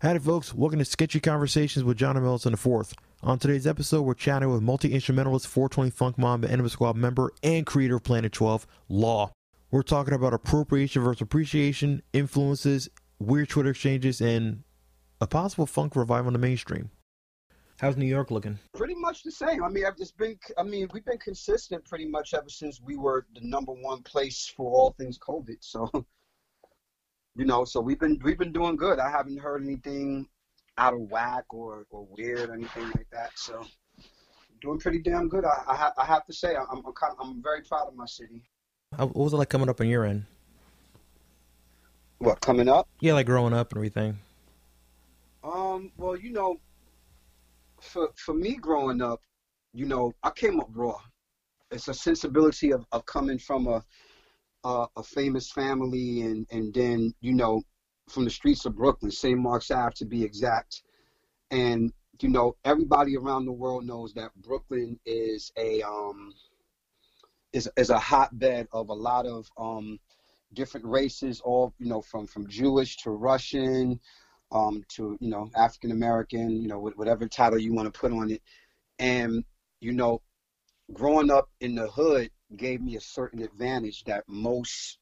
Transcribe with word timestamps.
Howdy, 0.00 0.20
folks. 0.20 0.54
Welcome 0.54 0.78
to 0.78 0.84
Sketchy 0.84 1.18
Conversations 1.18 1.82
with 1.84 1.96
John 1.96 2.14
Melson 2.22 2.52
IV. 2.52 2.94
On 3.24 3.36
today's 3.36 3.66
episode, 3.66 4.02
we're 4.02 4.14
chatting 4.14 4.48
with 4.48 4.62
multi 4.62 4.94
instrumentalist 4.94 5.48
420 5.48 5.90
Funk 5.90 6.16
Mom, 6.16 6.44
Enemy 6.44 6.68
Squad 6.68 6.94
member, 6.94 7.32
and 7.42 7.66
creator 7.66 7.96
of 7.96 8.04
Planet 8.04 8.30
12, 8.30 8.64
Lord. 8.88 9.30
We're 9.72 9.82
talking 9.82 10.14
about 10.14 10.34
appropriation 10.34 11.02
versus 11.02 11.22
appreciation, 11.22 12.02
influences, 12.12 12.88
weird 13.18 13.48
Twitter 13.48 13.70
exchanges, 13.70 14.20
and 14.20 14.62
a 15.20 15.26
possible 15.26 15.66
funk 15.66 15.96
revival 15.96 16.28
in 16.28 16.34
the 16.34 16.38
mainstream. 16.38 16.92
How's 17.80 17.96
New 17.96 18.06
York 18.06 18.30
looking? 18.30 18.56
Pretty 18.74 18.94
much 18.94 19.24
the 19.24 19.32
same. 19.32 19.64
I 19.64 19.68
mean, 19.68 19.84
I've 19.84 19.96
just 19.96 20.16
been. 20.16 20.38
I 20.56 20.62
mean, 20.62 20.86
we've 20.94 21.04
been 21.04 21.18
consistent 21.18 21.84
pretty 21.84 22.06
much 22.06 22.34
ever 22.34 22.48
since 22.48 22.80
we 22.80 22.96
were 22.96 23.26
the 23.34 23.40
number 23.42 23.72
one 23.72 24.04
place 24.04 24.46
for 24.56 24.70
all 24.70 24.94
things 24.96 25.18
COVID. 25.18 25.56
So, 25.58 25.90
you 27.38 27.44
know, 27.44 27.64
so 27.64 27.80
we've 27.80 28.00
been 28.00 28.18
we've 28.24 28.36
been 28.36 28.52
doing 28.52 28.74
good. 28.76 28.98
I 28.98 29.08
haven't 29.08 29.38
heard 29.38 29.62
anything 29.62 30.26
out 30.76 30.92
of 30.92 31.00
whack 31.02 31.44
or, 31.50 31.86
or 31.90 32.06
weird 32.10 32.50
or 32.50 32.54
anything 32.54 32.86
like 32.96 33.06
that. 33.12 33.30
So, 33.36 33.64
doing 34.60 34.80
pretty 34.80 34.98
damn 34.98 35.28
good. 35.28 35.44
I 35.44 35.62
I, 35.68 35.76
ha- 35.76 35.92
I 35.96 36.04
have 36.04 36.26
to 36.26 36.32
say, 36.32 36.56
I'm 36.56 36.66
I'm, 36.84 36.92
kind 36.94 37.14
of, 37.16 37.18
I'm 37.20 37.40
very 37.40 37.62
proud 37.62 37.86
of 37.86 37.94
my 37.94 38.06
city. 38.06 38.42
How, 38.96 39.06
what 39.06 39.16
was 39.16 39.32
it 39.32 39.36
like 39.36 39.50
coming 39.50 39.68
up 39.68 39.80
on 39.80 39.88
your 39.88 40.04
end? 40.04 40.24
What 42.18 42.40
coming 42.40 42.68
up? 42.68 42.88
Yeah, 42.98 43.12
like 43.12 43.26
growing 43.26 43.54
up 43.54 43.70
and 43.70 43.78
everything. 43.78 44.18
Um. 45.44 45.92
Well, 45.96 46.16
you 46.16 46.32
know, 46.32 46.56
for 47.80 48.08
for 48.16 48.34
me 48.34 48.56
growing 48.56 49.00
up, 49.00 49.20
you 49.72 49.86
know, 49.86 50.12
I 50.24 50.30
came 50.30 50.58
up 50.58 50.70
raw. 50.72 50.98
It's 51.70 51.86
a 51.86 51.94
sensibility 51.94 52.72
of, 52.72 52.84
of 52.90 53.06
coming 53.06 53.38
from 53.38 53.68
a, 53.68 53.84
a 54.68 54.86
a 54.96 55.02
famous 55.02 55.50
family 55.50 56.22
and 56.22 56.46
and 56.50 56.74
then 56.74 57.14
you 57.20 57.32
know 57.34 57.62
from 58.08 58.24
the 58.24 58.30
streets 58.30 58.64
of 58.64 58.74
Brooklyn, 58.74 59.10
St. 59.10 59.38
Mark's 59.38 59.70
Ave 59.70 59.94
to 59.96 60.06
be 60.06 60.22
exact, 60.24 60.82
and 61.50 61.92
you 62.20 62.28
know 62.28 62.56
everybody 62.64 63.16
around 63.16 63.44
the 63.44 63.52
world 63.52 63.84
knows 63.84 64.14
that 64.14 64.34
Brooklyn 64.36 64.98
is 65.06 65.52
a 65.56 65.82
um 65.82 66.32
is 67.52 67.68
is 67.76 67.90
a 67.90 67.98
hotbed 67.98 68.68
of 68.72 68.88
a 68.90 68.94
lot 68.94 69.26
of 69.26 69.48
um 69.58 69.98
different 70.54 70.86
races, 70.86 71.40
all 71.40 71.74
you 71.78 71.88
know 71.88 72.00
from 72.02 72.26
from 72.26 72.48
Jewish 72.48 72.96
to 72.98 73.10
Russian 73.10 74.00
um, 74.52 74.84
to 74.88 75.16
you 75.20 75.30
know 75.30 75.50
African 75.56 75.92
American, 75.92 76.62
you 76.62 76.68
know 76.68 76.80
whatever 76.80 77.28
title 77.28 77.58
you 77.58 77.74
want 77.74 77.92
to 77.92 77.98
put 77.98 78.12
on 78.12 78.30
it, 78.30 78.42
and 78.98 79.44
you 79.80 79.92
know, 79.92 80.22
growing 80.92 81.30
up 81.30 81.50
in 81.60 81.74
the 81.74 81.88
hood 81.88 82.30
gave 82.56 82.80
me 82.80 82.96
a 82.96 83.00
certain 83.00 83.42
advantage 83.42 84.04
that 84.04 84.24
most 84.28 84.98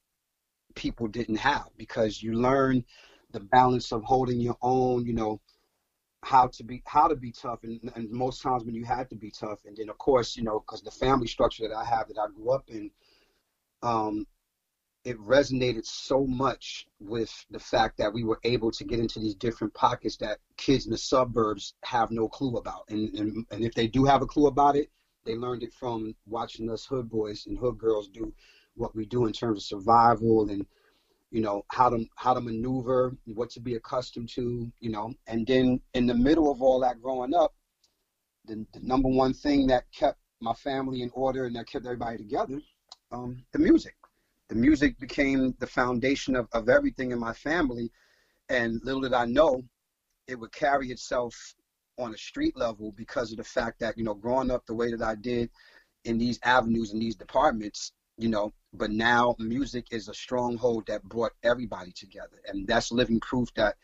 people 0.75 1.07
didn't 1.07 1.37
have 1.37 1.69
because 1.77 2.23
you 2.23 2.35
learn 2.35 2.85
the 3.33 3.41
balance 3.41 3.93
of 3.93 4.03
holding 4.05 4.41
your 4.41 4.57
own, 4.63 5.05
you 5.07 5.13
know, 5.13 5.41
how 6.23 6.49
to 6.49 6.65
be 6.65 6.83
how 6.87 7.07
to 7.07 7.15
be 7.15 7.31
tough, 7.31 7.63
and, 7.63 7.81
and 7.95 8.11
most 8.11 8.43
times 8.43 8.65
when 8.65 8.75
you 8.75 8.85
had 8.85 9.09
to 9.11 9.15
be 9.15 9.31
tough, 9.31 9.61
and 9.65 9.77
then 9.77 9.89
of 9.89 9.99
course 9.99 10.37
you 10.37 10.43
know 10.43 10.59
because 10.61 10.83
the 10.83 10.91
family 10.91 11.29
structure 11.29 11.69
that 11.69 11.75
I 11.75 11.85
have 11.85 12.09
that 12.09 12.19
I 12.19 12.27
grew 12.35 12.51
up 12.51 12.65
in. 12.69 12.91
Um, 13.83 14.27
it 15.05 15.17
resonated 15.21 15.87
so 15.87 16.27
much 16.27 16.89
with 16.99 17.33
the 17.51 17.61
fact 17.61 17.97
that 17.97 18.13
we 18.13 18.25
were 18.25 18.41
able 18.43 18.73
to 18.73 18.83
get 18.83 18.99
into 18.99 19.21
these 19.21 19.37
different 19.37 19.73
pockets 19.73 20.17
that 20.17 20.39
kids 20.57 20.87
in 20.87 20.91
the 20.91 20.99
suburbs 20.99 21.75
have 21.85 22.11
no 22.11 22.27
clue 22.29 22.57
about. 22.57 22.83
And, 22.89 23.15
and, 23.15 23.47
and 23.53 23.65
if 23.65 23.73
they 23.73 23.87
do 23.87 24.05
have 24.05 24.23
a 24.23 24.27
clue 24.27 24.49
about 24.49 24.75
it, 24.75 24.91
they 25.27 25.35
learned 25.35 25.63
it 25.63 25.75
from 25.75 26.15
watching 26.27 26.71
us 26.71 26.87
hood 26.87 27.11
boys 27.11 27.47
and 27.47 27.59
hood 27.59 27.77
girls 27.79 28.09
do 28.09 28.33
what 28.75 28.95
we 28.95 29.05
do 29.07 29.27
in 29.27 29.33
terms 29.33 29.59
of 29.59 29.65
survival 29.65 30.49
and 30.49 30.67
you 31.31 31.43
know 31.43 31.65
how 31.69 31.91
to 31.91 32.07
how 32.17 32.33
to 32.33 32.41
maneuver, 32.41 33.17
what 33.27 33.51
to 33.51 33.61
be 33.61 33.75
accustomed 33.75 34.29
to, 34.31 34.71
you 34.81 34.91
know. 34.91 35.13
And 35.27 35.47
then 35.47 35.81
in 35.95 36.07
the 36.07 36.15
middle 36.15 36.51
of 36.51 36.63
all 36.63 36.81
that 36.81 37.03
growing 37.03 37.35
up, 37.35 37.53
the, 38.47 38.65
the 38.73 38.81
number 38.81 39.09
one 39.09 39.35
thing 39.35 39.67
that 39.67 39.85
kept 39.93 40.19
my 40.41 40.55
family 40.55 41.03
in 41.03 41.11
order 41.13 41.45
and 41.45 41.57
that 41.57 41.69
kept 41.69 41.85
everybody 41.85 42.17
together, 42.19 42.61
um, 43.11 43.45
the 43.53 43.59
music 43.59 43.97
the 44.49 44.55
music 44.55 44.99
became 44.99 45.55
the 45.59 45.67
foundation 45.67 46.37
of, 46.37 46.49
of 46.53 46.69
everything 46.69 47.11
in 47.11 47.19
my 47.19 47.33
family. 47.33 47.91
And 48.49 48.81
little 48.85 49.01
did 49.01 49.13
I 49.13 49.25
know, 49.25 49.65
it 50.29 50.37
would 50.37 50.53
carry 50.53 50.91
itself 50.91 51.35
on 51.99 52.15
a 52.15 52.19
street 52.19 52.57
level 52.57 52.93
because 52.93 53.31
of 53.31 53.39
the 53.39 53.45
fact 53.45 53.81
that, 53.81 53.97
you 53.97 54.05
know, 54.05 54.15
growing 54.15 54.51
up 54.51 54.67
the 54.67 54.75
way 54.75 54.91
that 54.91 55.03
I 55.03 55.15
did 55.15 55.51
in 56.05 56.19
these 56.19 56.39
avenues 56.43 56.93
and 56.93 57.01
these 57.01 57.17
departments, 57.17 57.93
you 58.19 58.29
know, 58.29 58.53
but 58.73 58.91
now 58.91 59.35
music 59.39 59.87
is 59.91 60.09
a 60.09 60.15
stronghold 60.15 60.87
that 60.87 61.03
brought 61.05 61.33
everybody 61.43 61.93
together. 61.93 62.41
And 62.47 62.67
that's 62.67 62.93
living 62.93 63.21
proof 63.21 63.53
that 63.55 63.77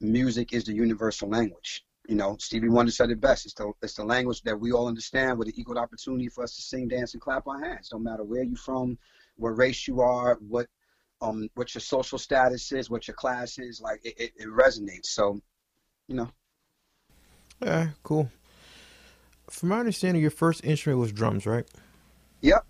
music 0.00 0.52
is 0.52 0.64
the 0.64 0.72
universal 0.72 1.28
language. 1.28 1.84
You 2.08 2.16
know, 2.16 2.36
Stevie 2.40 2.70
Wonder 2.70 2.90
said 2.90 3.10
it 3.10 3.20
best. 3.20 3.44
It's 3.44 3.54
the 3.54 3.72
it's 3.82 3.94
the 3.94 4.04
language 4.04 4.42
that 4.42 4.58
we 4.58 4.72
all 4.72 4.88
understand 4.88 5.38
with 5.38 5.48
an 5.48 5.54
equal 5.56 5.78
opportunity 5.78 6.28
for 6.28 6.42
us 6.42 6.56
to 6.56 6.62
sing, 6.62 6.88
dance, 6.88 7.12
and 7.12 7.20
clap 7.20 7.46
our 7.46 7.62
hands. 7.62 7.90
No 7.92 7.98
matter 7.98 8.24
where 8.24 8.42
you're 8.42 8.56
from, 8.56 8.98
what 9.36 9.50
race 9.50 9.86
you 9.86 10.00
are, 10.00 10.38
what 10.40 10.66
um 11.20 11.48
what 11.54 11.72
your 11.74 11.82
social 11.82 12.18
status 12.18 12.72
is, 12.72 12.90
what 12.90 13.06
your 13.06 13.14
class 13.14 13.58
is, 13.58 13.80
like 13.80 14.00
it, 14.02 14.14
it, 14.18 14.32
it 14.36 14.48
resonates. 14.48 15.06
So, 15.06 15.40
you 16.08 16.16
know. 16.16 16.30
Yeah, 17.62 17.88
cool. 18.02 18.30
From 19.48 19.70
my 19.70 19.80
understanding, 19.80 20.22
your 20.22 20.30
first 20.30 20.64
instrument 20.64 21.00
was 21.00 21.12
drums, 21.12 21.46
right? 21.46 21.66
Yep. 22.40 22.64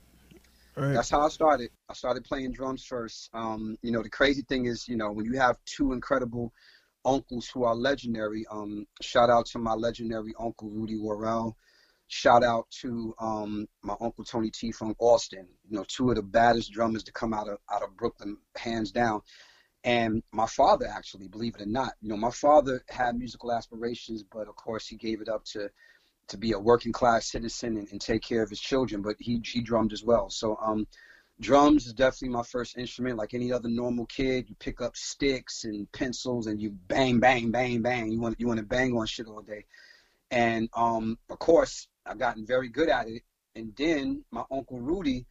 Right. 0.77 0.93
That's 0.95 1.11
how 1.11 1.21
I 1.21 1.28
started. 1.28 1.71
I 1.89 1.95
started 1.95 2.25
playing 2.25 2.53
drums 2.53 2.84
first. 2.84 3.28
Um, 3.34 3.77
you 3.83 3.93
know, 3.93 4.03
the 4.03 4.09
crazy 4.09 4.43
thing 4.43 4.67
is, 4.67 4.89
you 4.89 4.97
know, 4.97 5.12
when 5.12 5.27
you 5.27 5.39
have 5.39 5.56
two 5.67 5.93
incredible 5.93 6.53
uncles 7.05 7.49
who 7.53 7.65
are 7.65 7.75
legendary, 7.75 8.47
um, 8.51 8.87
shout 9.03 9.31
out 9.31 9.47
to 9.47 9.59
my 9.59 9.75
legendary 9.75 10.33
uncle 10.39 10.71
Rudy 10.71 10.97
Worrell 10.97 11.57
shout 12.11 12.43
out 12.43 12.69
to 12.71 13.15
um, 13.21 13.67
my 13.83 13.95
uncle 14.01 14.25
Tony 14.25 14.51
T 14.51 14.72
from 14.72 14.95
Austin. 14.99 15.47
You 15.69 15.78
know, 15.78 15.84
two 15.89 16.11
of 16.11 16.17
the 16.17 16.22
baddest 16.22 16.72
drummers 16.72 17.05
to 17.05 17.12
come 17.12 17.33
out 17.33 17.49
of 17.49 17.59
out 17.72 17.83
of 17.83 17.97
Brooklyn, 17.97 18.37
hands 18.57 18.93
down. 18.93 19.22
And 19.85 20.23
my 20.33 20.47
father, 20.47 20.87
actually, 20.87 21.29
believe 21.29 21.55
it 21.55 21.63
or 21.63 21.67
not, 21.67 21.95
you 22.03 22.09
know, 22.11 22.17
my 22.17 22.31
father 22.31 22.83
had 22.89 23.17
musical 23.17 23.51
aspirations, 23.53 24.23
but 24.23 24.47
of 24.47 24.57
course 24.57 24.87
he 24.87 24.97
gave 24.97 25.21
it 25.21 25.29
up 25.29 25.45
to 25.47 25.71
to 26.29 26.39
be 26.39 26.53
a 26.53 26.59
working 26.59 26.93
class 26.93 27.27
citizen 27.27 27.77
and, 27.77 27.89
and 27.91 28.01
take 28.01 28.23
care 28.23 28.43
of 28.43 28.51
his 28.51 28.61
children. 28.61 29.03
But 29.03 29.17
he 29.19 29.41
he 29.45 29.63
drummed 29.63 29.93
as 29.93 30.05
well. 30.05 30.29
So 30.29 30.59
um, 30.63 30.87
drums 31.41 31.87
is 31.87 31.95
definitely 31.95 32.29
my 32.29 32.43
first 32.43 32.77
instrument. 32.77 33.17
Like 33.17 33.33
any 33.33 33.53
other 33.53 33.69
normal 33.71 34.07
kid, 34.07 34.49
you 34.49 34.55
pick 34.57 34.83
up 34.83 34.97
sticks 34.97 35.65
and 35.65 35.91
pencils 35.93 36.47
and 36.47 36.61
you 36.61 36.71
bang, 36.71 37.19
bang, 37.19 37.51
bang, 37.51 37.81
bang. 37.81 38.13
You 38.13 38.21
want 38.21 38.39
you 38.39 38.47
want 38.47 38.59
to 38.61 38.67
bang 38.67 38.97
on 38.97 39.07
shit 39.07 39.27
all 39.27 39.43
day. 39.43 39.65
And 40.31 40.69
um, 40.75 41.19
of 41.31 41.39
course, 41.39 41.89
I've 42.05 42.19
gotten 42.19 42.47
very 42.47 42.69
good 42.69 42.91
at 42.91 43.09
it. 43.09 43.23
And 43.57 43.75
then 43.77 44.25
my 44.31 44.45
uncle 44.51 44.79
Rudy 44.79 45.27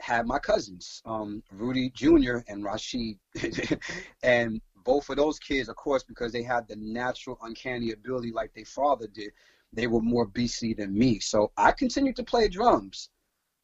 had 0.00 0.26
my 0.26 0.38
cousins, 0.38 1.02
um, 1.04 1.42
Rudy 1.52 1.90
Jr. 1.90 2.38
and 2.48 2.64
Rashid. 2.64 3.18
and 4.22 4.60
both 4.84 5.08
of 5.10 5.16
those 5.16 5.38
kids, 5.38 5.68
of 5.68 5.76
course, 5.76 6.04
because 6.04 6.32
they 6.32 6.42
had 6.42 6.68
the 6.68 6.76
natural 6.76 7.38
uncanny 7.42 7.92
ability 7.92 8.30
like 8.32 8.54
their 8.54 8.64
father 8.64 9.06
did, 9.08 9.32
they 9.72 9.86
were 9.86 10.00
more 10.00 10.26
beastly 10.26 10.74
than 10.74 10.96
me. 10.96 11.18
So 11.18 11.50
I 11.56 11.72
continued 11.72 12.16
to 12.16 12.24
play 12.24 12.48
drums 12.48 13.10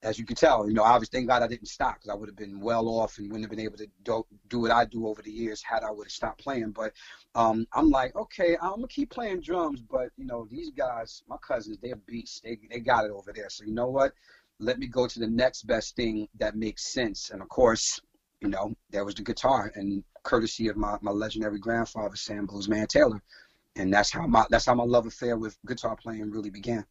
as 0.02 0.18
you 0.18 0.24
can 0.24 0.34
tell, 0.34 0.68
you 0.68 0.74
know, 0.74 0.82
obviously, 0.82 1.18
thank 1.18 1.28
God 1.28 1.42
I 1.42 1.46
didn't 1.46 1.68
stop 1.68 1.94
because 1.94 2.10
I 2.10 2.14
would 2.14 2.28
have 2.28 2.36
been 2.36 2.60
well 2.60 2.88
off 2.88 3.18
and 3.18 3.30
wouldn't 3.30 3.44
have 3.44 3.50
been 3.50 3.64
able 3.64 3.78
to 3.78 3.86
do, 4.02 4.26
do 4.48 4.58
what 4.58 4.72
I 4.72 4.84
do 4.84 5.06
over 5.06 5.22
the 5.22 5.30
years 5.30 5.62
had 5.62 5.84
I 5.84 5.90
would 5.92 6.06
have 6.06 6.12
stopped 6.12 6.40
playing. 6.42 6.72
But 6.72 6.92
um, 7.36 7.66
I'm 7.72 7.88
like, 7.88 8.16
okay, 8.16 8.56
I'm 8.60 8.76
gonna 8.76 8.88
keep 8.88 9.10
playing 9.10 9.42
drums, 9.42 9.80
but 9.80 10.08
you 10.16 10.26
know, 10.26 10.46
these 10.50 10.70
guys, 10.70 11.22
my 11.28 11.36
cousins, 11.36 11.78
they're 11.80 11.96
beasts. 11.96 12.40
They 12.40 12.58
they 12.68 12.80
got 12.80 13.04
it 13.04 13.12
over 13.12 13.32
there. 13.32 13.48
So 13.48 13.64
you 13.64 13.72
know 13.72 13.88
what? 13.88 14.12
Let 14.62 14.78
me 14.78 14.86
go 14.86 15.06
to 15.06 15.18
the 15.18 15.26
next 15.26 15.62
best 15.64 15.96
thing 15.96 16.28
that 16.38 16.56
makes 16.56 16.92
sense. 16.92 17.30
And 17.30 17.42
of 17.42 17.48
course, 17.48 18.00
you 18.40 18.48
know, 18.48 18.74
there 18.90 19.04
was 19.04 19.14
the 19.14 19.22
guitar, 19.22 19.72
and 19.74 20.02
courtesy 20.22 20.68
of 20.68 20.76
my, 20.76 20.96
my 21.00 21.10
legendary 21.10 21.58
grandfather, 21.58 22.16
Sam 22.16 22.46
Bluesman 22.46 22.88
Taylor, 22.88 23.22
and 23.76 23.92
that's 23.92 24.10
how 24.10 24.26
my 24.26 24.44
that's 24.50 24.66
how 24.66 24.74
my 24.74 24.84
love 24.84 25.06
affair 25.06 25.36
with 25.36 25.56
guitar 25.66 25.96
playing 25.96 26.30
really 26.30 26.50
began 26.50 26.86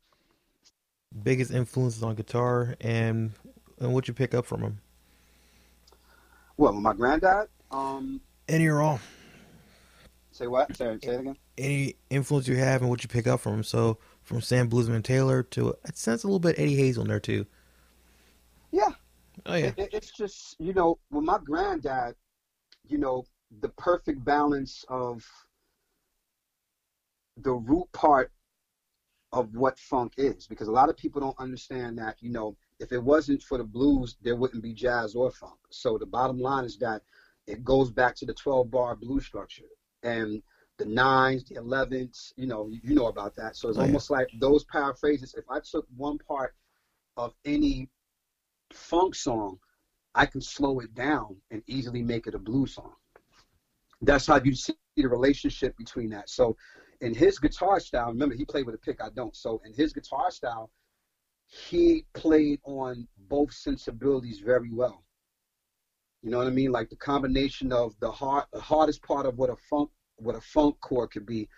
biggest 1.24 1.52
influences 1.52 2.04
on 2.04 2.16
guitar 2.16 2.76
and 2.82 3.32
and 3.80 3.94
what 3.94 4.08
you 4.08 4.14
pick 4.14 4.34
up 4.34 4.46
from 4.46 4.62
him? 4.62 4.80
Well, 6.58 6.74
my 6.74 6.94
granddad. 6.94 7.48
Um, 7.72 8.22
Any 8.48 8.68
or 8.68 8.82
all. 8.82 9.00
Say 10.32 10.48
what? 10.48 10.76
Say, 10.76 10.98
say 11.04 11.16
it 11.16 11.20
again. 11.22 11.38
Any 11.58 11.96
influence 12.10 12.48
you 12.48 12.56
have 12.58 12.82
and 12.82 12.90
what 12.90 13.04
you 13.04 13.10
pick 13.10 13.28
up 13.28 13.40
from 13.40 13.56
him. 13.56 13.64
So 13.64 13.98
from 14.22 14.42
Sam 14.42 14.70
Bluesman 14.70 15.04
Taylor 15.04 15.44
to 15.44 15.76
it 15.84 15.98
sense 15.98 16.24
a 16.24 16.28
little 16.28 16.40
bit 16.40 16.60
Eddie 16.60 16.76
Hazel 16.76 17.04
in 17.04 17.10
there 17.10 17.20
too. 17.20 17.46
Yeah. 19.46 19.54
Oh 19.54 19.56
yeah. 19.56 19.74
It, 19.78 19.90
it's 19.94 20.12
just 20.12 20.56
you 20.60 20.74
know 20.74 20.98
with 21.12 21.24
my 21.24 21.38
granddad, 21.44 22.16
you 22.88 22.98
know 22.98 23.24
the 23.62 23.70
perfect 23.78 24.24
balance 24.24 24.86
of 24.90 25.24
the 27.38 27.52
root 27.54 27.88
part 27.94 28.30
of 29.34 29.54
what 29.56 29.78
funk 29.80 30.14
is 30.18 30.48
because 30.48 30.68
a 30.68 30.72
lot 30.72 30.90
of 30.90 30.98
people 30.98 31.22
don't 31.22 31.40
understand 31.40 31.98
that 31.98 32.16
you 32.22 32.30
know 32.30 32.56
if 32.80 32.92
it 32.92 33.02
wasn't 33.02 33.42
for 33.42 33.58
the 33.58 33.64
blues 33.64 34.16
there 34.22 34.36
wouldn't 34.36 34.62
be 34.64 34.74
jazz 34.74 35.16
or 35.16 35.32
funk 35.32 35.58
so 35.70 35.98
the 35.98 36.06
bottom 36.06 36.40
line 36.40 36.66
is 36.66 36.78
that 36.78 37.02
it 37.48 37.64
goes 37.64 37.90
back 37.90 38.16
to 38.16 38.26
the 38.26 38.34
12 38.34 38.70
bar 38.70 38.96
blues 38.96 39.26
structure 39.26 39.64
and 40.04 40.42
the 40.78 40.86
nines, 40.86 41.44
the 41.44 41.56
elevens. 41.56 42.34
You 42.38 42.48
know, 42.48 42.70
you 42.72 42.96
know 42.96 43.08
about 43.08 43.36
that. 43.36 43.56
So 43.56 43.70
it's 43.70 43.78
Oh, 43.78 43.84
yeah. 43.86 43.88
almost 43.88 44.10
like 44.10 44.30
those 44.40 44.64
paraphrases. 44.66 45.34
If 45.38 45.46
I 45.50 45.60
took 45.60 45.86
one 45.96 46.18
part 46.28 46.54
of 47.18 47.34
any 47.46 47.88
funk 48.74 49.16
song, 49.16 49.60
I 50.14 50.26
can 50.26 50.42
slow 50.42 50.80
it 50.80 50.94
down 50.94 51.38
and 51.52 51.62
easily 51.68 52.02
make 52.02 52.28
it 52.28 52.36
a 52.36 52.40
blues 52.40 52.76
song. 52.76 52.94
That's 54.02 54.28
how 54.28 54.42
you 54.44 54.56
see 54.56 54.74
the 54.96 55.08
relationship 55.08 55.78
between 55.78 56.10
that. 56.10 56.30
So 56.30 56.58
in 57.02 57.14
his 57.14 57.40
guitar 57.40 57.80
style, 57.80 58.08
remember 58.08 58.36
he 58.36 58.46
played 58.46 58.66
with 58.66 58.76
a 58.76 58.80
pick, 58.80 59.02
I 59.02 59.10
don't. 59.10 59.36
So 59.36 59.62
in 59.66 59.74
his 59.74 59.94
guitar 59.94 60.32
style, 60.32 60.70
he 61.46 62.06
played 62.14 62.60
on 62.64 63.08
both 63.30 63.54
sensibilities 63.54 64.40
very 64.40 64.72
well. 64.72 65.04
You 66.22 66.30
know 66.30 66.38
what 66.38 66.48
I 66.48 66.52
mean? 66.52 66.72
Like 66.72 66.90
the 66.90 66.96
combination 66.96 67.72
of 67.72 67.94
the 68.00 68.12
hard, 68.12 68.46
the 68.54 68.62
hardest 68.62 69.02
part 69.04 69.26
of 69.26 69.38
what 69.38 69.50
a 69.50 69.56
funk, 69.70 69.90
what 70.18 70.36
a 70.36 70.42
funk 70.42 70.80
chord 70.80 71.12
could 71.12 71.26
be, 71.26 71.50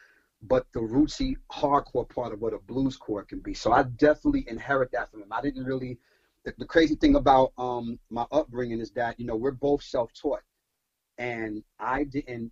but 0.42 0.66
the 0.74 0.80
rootsy 0.80 1.36
hardcore 1.52 2.08
part 2.08 2.34
of 2.34 2.42
what 2.42 2.54
a 2.54 2.60
blues 2.60 2.98
chord 2.98 3.28
can 3.28 3.40
be. 3.40 3.54
So 3.54 3.72
I 3.72 3.84
definitely 3.84 4.46
inherit 4.48 4.92
that 4.92 5.12
from 5.12 5.22
him. 5.22 5.32
I 5.32 5.42
didn't 5.42 5.66
really. 5.66 5.98
The, 6.46 6.54
the 6.58 6.66
crazy 6.66 6.96
thing 6.96 7.16
about 7.16 7.52
um, 7.58 7.98
my 8.10 8.26
upbringing 8.32 8.80
is 8.80 8.92
that 8.92 9.20
you 9.20 9.26
know 9.26 9.36
we're 9.36 9.52
both 9.52 9.82
self-taught, 9.84 10.42
and 11.18 11.64
I 11.80 12.04
didn't. 12.04 12.52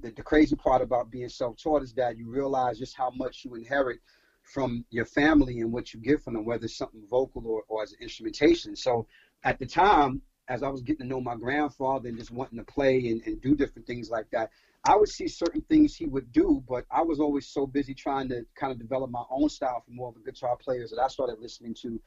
The, 0.00 0.12
the 0.12 0.22
crazy 0.22 0.54
part 0.54 0.80
about 0.80 1.10
being 1.10 1.28
self-taught 1.28 1.82
is 1.82 1.92
that 1.94 2.16
you 2.16 2.30
realize 2.30 2.78
just 2.78 2.96
how 2.96 3.10
much 3.10 3.44
you 3.44 3.56
inherit 3.56 3.98
from 4.42 4.84
your 4.90 5.04
family 5.04 5.60
and 5.60 5.72
what 5.72 5.92
you 5.92 6.00
get 6.00 6.22
from 6.22 6.34
them, 6.34 6.44
whether 6.44 6.64
it's 6.64 6.76
something 6.76 7.02
vocal 7.10 7.46
or, 7.46 7.62
or 7.68 7.82
as 7.82 7.92
an 7.92 7.98
instrumentation. 8.00 8.76
So 8.76 9.06
at 9.44 9.58
the 9.58 9.66
time, 9.66 10.22
as 10.48 10.62
I 10.62 10.68
was 10.68 10.82
getting 10.82 11.06
to 11.06 11.06
know 11.06 11.20
my 11.20 11.36
grandfather 11.36 12.08
and 12.08 12.16
just 12.18 12.30
wanting 12.30 12.58
to 12.58 12.64
play 12.64 13.08
and, 13.08 13.20
and 13.26 13.40
do 13.40 13.54
different 13.54 13.86
things 13.86 14.08
like 14.08 14.26
that, 14.30 14.50
I 14.84 14.96
would 14.96 15.08
see 15.08 15.28
certain 15.28 15.60
things 15.62 15.94
he 15.94 16.06
would 16.06 16.32
do, 16.32 16.62
but 16.66 16.84
I 16.90 17.02
was 17.02 17.20
always 17.20 17.46
so 17.46 17.66
busy 17.66 17.92
trying 17.92 18.28
to 18.30 18.46
kind 18.54 18.72
of 18.72 18.78
develop 18.78 19.10
my 19.10 19.24
own 19.30 19.48
style 19.48 19.82
more 19.88 20.08
of 20.08 20.14
the 20.14 20.20
guitar 20.30 20.56
players 20.56 20.90
that 20.90 21.00
I 21.00 21.08
started 21.08 21.38
listening 21.40 21.74
to 21.82 22.00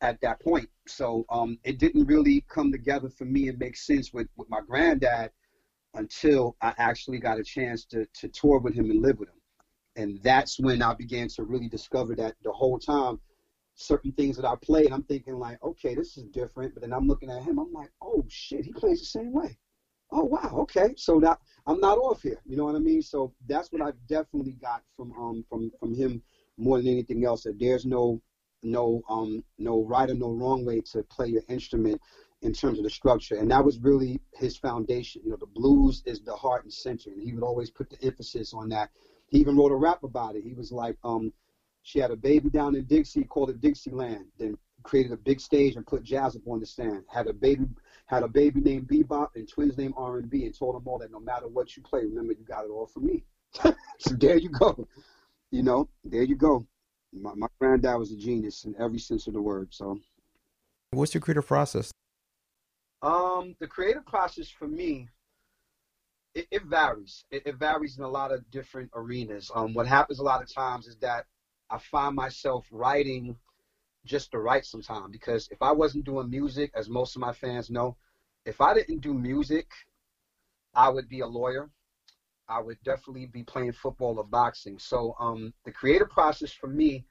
at 0.00 0.20
that 0.20 0.40
point. 0.40 0.68
So 0.86 1.24
um, 1.30 1.58
it 1.64 1.78
didn't 1.78 2.06
really 2.06 2.44
come 2.48 2.70
together 2.72 3.08
for 3.08 3.24
me 3.24 3.48
and 3.48 3.58
make 3.58 3.76
sense 3.76 4.12
with, 4.12 4.28
with 4.36 4.48
my 4.48 4.60
granddad 4.66 5.30
until 5.94 6.56
I 6.62 6.74
actually 6.78 7.18
got 7.18 7.38
a 7.38 7.44
chance 7.44 7.84
to, 7.86 8.06
to 8.20 8.28
tour 8.28 8.58
with 8.58 8.74
him 8.74 8.90
and 8.90 9.02
live 9.02 9.18
with 9.18 9.28
him. 9.28 9.34
And 9.96 10.20
that's 10.22 10.60
when 10.60 10.82
I 10.82 10.94
began 10.94 11.28
to 11.30 11.42
really 11.42 11.68
discover 11.68 12.14
that 12.16 12.34
the 12.44 12.52
whole 12.52 12.78
time, 12.78 13.18
certain 13.74 14.12
things 14.12 14.36
that 14.36 14.44
I 14.44 14.54
played, 14.62 14.92
I'm 14.92 15.02
thinking 15.04 15.34
like, 15.34 15.62
okay, 15.62 15.94
this 15.94 16.16
is 16.16 16.24
different. 16.26 16.74
But 16.74 16.82
then 16.82 16.92
I'm 16.92 17.06
looking 17.06 17.30
at 17.30 17.42
him, 17.42 17.58
I'm 17.58 17.72
like, 17.72 17.90
oh 18.02 18.24
shit, 18.28 18.64
he 18.64 18.72
plays 18.72 19.00
the 19.00 19.06
same 19.06 19.32
way. 19.32 19.58
Oh 20.10 20.24
wow, 20.24 20.50
okay. 20.60 20.94
So 20.96 21.20
that 21.20 21.38
I'm 21.66 21.80
not 21.80 21.98
off 21.98 22.22
here. 22.22 22.40
You 22.46 22.56
know 22.56 22.64
what 22.64 22.76
I 22.76 22.78
mean? 22.78 23.02
So 23.02 23.34
that's 23.46 23.70
what 23.72 23.82
I 23.82 23.92
definitely 24.08 24.52
got 24.52 24.82
from 24.96 25.12
um 25.12 25.44
from 25.50 25.70
from 25.78 25.94
him 25.94 26.22
more 26.56 26.78
than 26.78 26.88
anything 26.88 27.24
else. 27.24 27.42
That 27.42 27.58
there's 27.58 27.84
no 27.84 28.20
no 28.62 29.02
um 29.08 29.44
no 29.58 29.84
right 29.84 30.10
or 30.10 30.14
no 30.14 30.30
wrong 30.30 30.64
way 30.64 30.80
to 30.80 31.02
play 31.04 31.28
your 31.28 31.42
instrument 31.48 32.00
in 32.42 32.52
terms 32.52 32.78
of 32.78 32.84
the 32.84 32.90
structure. 32.90 33.36
And 33.36 33.50
that 33.50 33.64
was 33.64 33.78
really 33.78 34.20
his 34.34 34.56
foundation. 34.56 35.22
You 35.24 35.30
know, 35.30 35.36
the 35.36 35.46
blues 35.46 36.02
is 36.06 36.20
the 36.20 36.34
heart 36.34 36.64
and 36.64 36.72
center, 36.72 37.10
and 37.10 37.20
he 37.22 37.32
would 37.32 37.42
always 37.42 37.70
put 37.70 37.90
the 37.90 38.02
emphasis 38.04 38.54
on 38.54 38.68
that. 38.70 38.90
He 39.28 39.38
even 39.38 39.56
wrote 39.56 39.72
a 39.72 39.76
rap 39.76 40.04
about 40.04 40.36
it. 40.36 40.44
He 40.44 40.54
was 40.54 40.72
like, 40.72 40.96
um, 41.04 41.32
she 41.82 41.98
had 41.98 42.10
a 42.10 42.16
baby 42.16 42.48
down 42.48 42.76
in 42.76 42.84
Dixie, 42.84 43.24
called 43.24 43.50
it 43.50 43.60
Dixieland. 43.60 44.26
Then 44.38 44.56
created 44.84 45.12
a 45.12 45.16
big 45.16 45.40
stage 45.40 45.74
and 45.76 45.86
put 45.86 46.04
jazz 46.04 46.36
up 46.36 46.42
on 46.46 46.60
the 46.60 46.66
stand. 46.66 47.04
Had 47.08 47.26
a 47.26 47.32
baby, 47.32 47.64
had 48.06 48.22
a 48.22 48.28
baby 48.28 48.60
named 48.60 48.88
Bebop 48.88 49.28
and 49.34 49.48
twins 49.48 49.76
named 49.76 49.94
R&B, 49.96 50.44
and 50.44 50.56
told 50.56 50.76
them 50.76 50.86
all 50.86 50.98
that 50.98 51.10
no 51.10 51.20
matter 51.20 51.48
what 51.48 51.76
you 51.76 51.82
play, 51.82 52.00
remember 52.00 52.32
you 52.32 52.44
got 52.44 52.64
it 52.64 52.70
all 52.70 52.86
from 52.86 53.06
me. 53.06 53.24
so 53.98 54.14
there 54.14 54.36
you 54.36 54.50
go. 54.50 54.86
You 55.50 55.62
know, 55.62 55.88
there 56.04 56.22
you 56.22 56.36
go. 56.36 56.66
My, 57.12 57.32
my 57.34 57.46
granddad 57.58 57.98
was 57.98 58.12
a 58.12 58.16
genius 58.16 58.64
in 58.64 58.74
every 58.78 58.98
sense 58.98 59.26
of 59.26 59.34
the 59.34 59.42
word. 59.42 59.68
So. 59.70 59.98
What's 60.90 61.14
your 61.14 61.20
creative 61.20 61.46
process? 61.46 61.90
Um, 63.02 63.54
the 63.60 63.66
creative 63.66 64.06
process 64.06 64.48
for 64.48 64.66
me, 64.66 65.08
it, 66.34 66.46
it 66.50 66.64
varies. 66.64 67.24
It, 67.30 67.42
it 67.46 67.56
varies 67.56 67.98
in 67.98 68.04
a 68.04 68.08
lot 68.08 68.32
of 68.32 68.50
different 68.50 68.90
arenas. 68.94 69.50
Um, 69.54 69.74
what 69.74 69.86
happens 69.86 70.18
a 70.18 70.24
lot 70.24 70.42
of 70.42 70.52
times 70.52 70.86
is 70.86 70.96
that 70.98 71.26
I 71.70 71.78
find 71.78 72.14
myself 72.14 72.66
writing 72.70 73.36
just 74.04 74.30
to 74.30 74.38
write 74.38 74.64
sometimes 74.64 75.10
because 75.12 75.48
if 75.50 75.60
I 75.60 75.72
wasn't 75.72 76.04
doing 76.04 76.30
music, 76.30 76.72
as 76.74 76.88
most 76.88 77.14
of 77.14 77.20
my 77.20 77.32
fans 77.32 77.70
know, 77.70 77.96
if 78.46 78.60
I 78.60 78.72
didn't 78.74 79.00
do 79.00 79.12
music, 79.12 79.66
I 80.74 80.88
would 80.88 81.08
be 81.08 81.20
a 81.20 81.26
lawyer. 81.26 81.68
I 82.48 82.60
would 82.60 82.78
definitely 82.84 83.26
be 83.26 83.42
playing 83.42 83.72
football 83.72 84.18
or 84.18 84.24
boxing. 84.24 84.78
So 84.78 85.14
um, 85.20 85.52
the 85.64 85.72
creative 85.72 86.08
process 86.08 86.52
for 86.52 86.68
me 86.68 87.04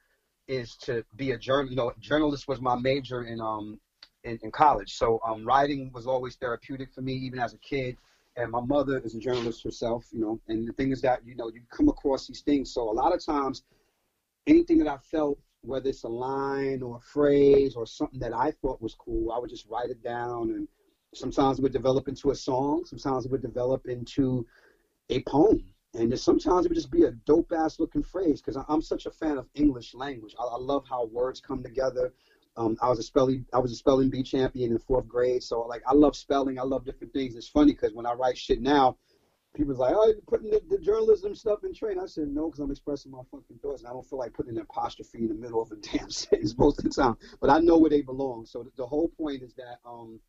is 0.47 0.75
to 0.77 1.03
be 1.15 1.31
a 1.31 1.37
journal. 1.37 1.69
You 1.69 1.75
know, 1.75 1.93
journalist 1.99 2.47
was 2.47 2.61
my 2.61 2.75
major 2.75 3.23
in 3.23 3.39
um 3.41 3.79
in, 4.23 4.39
in 4.43 4.51
college. 4.51 4.93
So 4.93 5.19
um, 5.25 5.45
writing 5.45 5.91
was 5.93 6.07
always 6.07 6.35
therapeutic 6.35 6.93
for 6.93 7.01
me, 7.01 7.13
even 7.13 7.39
as 7.39 7.53
a 7.53 7.57
kid. 7.57 7.97
And 8.35 8.51
my 8.51 8.61
mother 8.61 8.99
is 8.99 9.15
a 9.15 9.19
journalist 9.19 9.63
herself, 9.63 10.05
you 10.11 10.19
know. 10.19 10.39
And 10.47 10.67
the 10.67 10.73
thing 10.73 10.91
is 10.91 11.01
that 11.01 11.25
you 11.25 11.35
know 11.35 11.49
you 11.49 11.61
come 11.71 11.89
across 11.89 12.27
these 12.27 12.41
things. 12.41 12.71
So 12.73 12.89
a 12.89 12.91
lot 12.91 13.13
of 13.13 13.23
times, 13.23 13.63
anything 14.45 14.77
that 14.79 14.87
I 14.87 14.97
felt, 14.97 15.39
whether 15.61 15.89
it's 15.89 16.03
a 16.03 16.09
line 16.09 16.81
or 16.81 16.97
a 16.97 17.01
phrase 17.01 17.75
or 17.75 17.85
something 17.85 18.19
that 18.19 18.33
I 18.33 18.51
thought 18.61 18.81
was 18.81 18.95
cool, 18.95 19.31
I 19.31 19.39
would 19.39 19.49
just 19.49 19.67
write 19.69 19.89
it 19.89 20.03
down. 20.03 20.51
And 20.51 20.67
sometimes 21.15 21.57
it 21.57 21.63
would 21.63 21.73
develop 21.73 22.07
into 22.07 22.29
a 22.29 22.35
song. 22.35 22.83
Sometimes 22.85 23.25
it 23.25 23.31
would 23.31 23.41
develop 23.41 23.87
into 23.87 24.45
a 25.09 25.21
poem. 25.23 25.63
And 25.93 26.17
sometimes 26.19 26.65
it 26.65 26.69
would 26.69 26.75
just 26.75 26.91
be 26.91 27.03
a 27.03 27.11
dope 27.11 27.51
ass 27.51 27.79
looking 27.79 28.03
phrase 28.03 28.41
because 28.41 28.61
I'm 28.67 28.81
such 28.81 29.05
a 29.05 29.11
fan 29.11 29.37
of 29.37 29.47
English 29.55 29.93
language. 29.93 30.35
I, 30.39 30.43
I 30.43 30.57
love 30.57 30.85
how 30.87 31.05
words 31.05 31.39
come 31.39 31.63
together. 31.63 32.13
Um, 32.55 32.77
I 32.81 32.89
was 32.89 32.99
a 32.99 33.03
spelling 33.03 33.45
I 33.53 33.59
was 33.59 33.71
a 33.71 33.75
spelling 33.75 34.09
bee 34.09 34.23
champion 34.23 34.71
in 34.71 34.79
fourth 34.79 35.07
grade, 35.07 35.43
so 35.43 35.61
like 35.61 35.83
I 35.87 35.93
love 35.93 36.15
spelling. 36.15 36.59
I 36.59 36.63
love 36.63 36.85
different 36.85 37.13
things. 37.13 37.35
It's 37.35 37.47
funny 37.47 37.73
because 37.73 37.93
when 37.93 38.05
I 38.05 38.13
write 38.13 38.37
shit 38.37 38.61
now, 38.61 38.97
people's 39.55 39.77
like, 39.77 39.93
"Oh, 39.95 40.07
you're 40.07 40.21
putting 40.27 40.49
the, 40.49 40.61
the 40.67 40.79
journalism 40.79 41.35
stuff 41.35 41.63
in 41.63 41.73
train." 41.73 41.99
I 41.99 42.07
said, 42.07 42.27
"No, 42.29 42.47
because 42.47 42.59
I'm 42.59 42.71
expressing 42.71 43.11
my 43.11 43.21
fucking 43.31 43.59
thoughts, 43.61 43.81
and 43.81 43.89
I 43.89 43.93
don't 43.93 44.05
feel 44.05 44.19
like 44.19 44.33
putting 44.33 44.55
an 44.55 44.61
apostrophe 44.61 45.19
in 45.19 45.27
the 45.27 45.35
middle 45.35 45.61
of 45.61 45.71
a 45.71 45.75
damn 45.97 46.09
sentence 46.09 46.57
most 46.57 46.79
of 46.79 46.85
the 46.85 46.89
time." 46.89 47.15
But 47.39 47.51
I 47.51 47.59
know 47.59 47.77
where 47.77 47.91
they 47.91 48.01
belong. 48.01 48.45
So 48.45 48.63
the, 48.63 48.71
the 48.75 48.87
whole 48.87 49.09
point 49.09 49.43
is 49.43 49.53
that 49.53 49.79
um, 49.85 50.19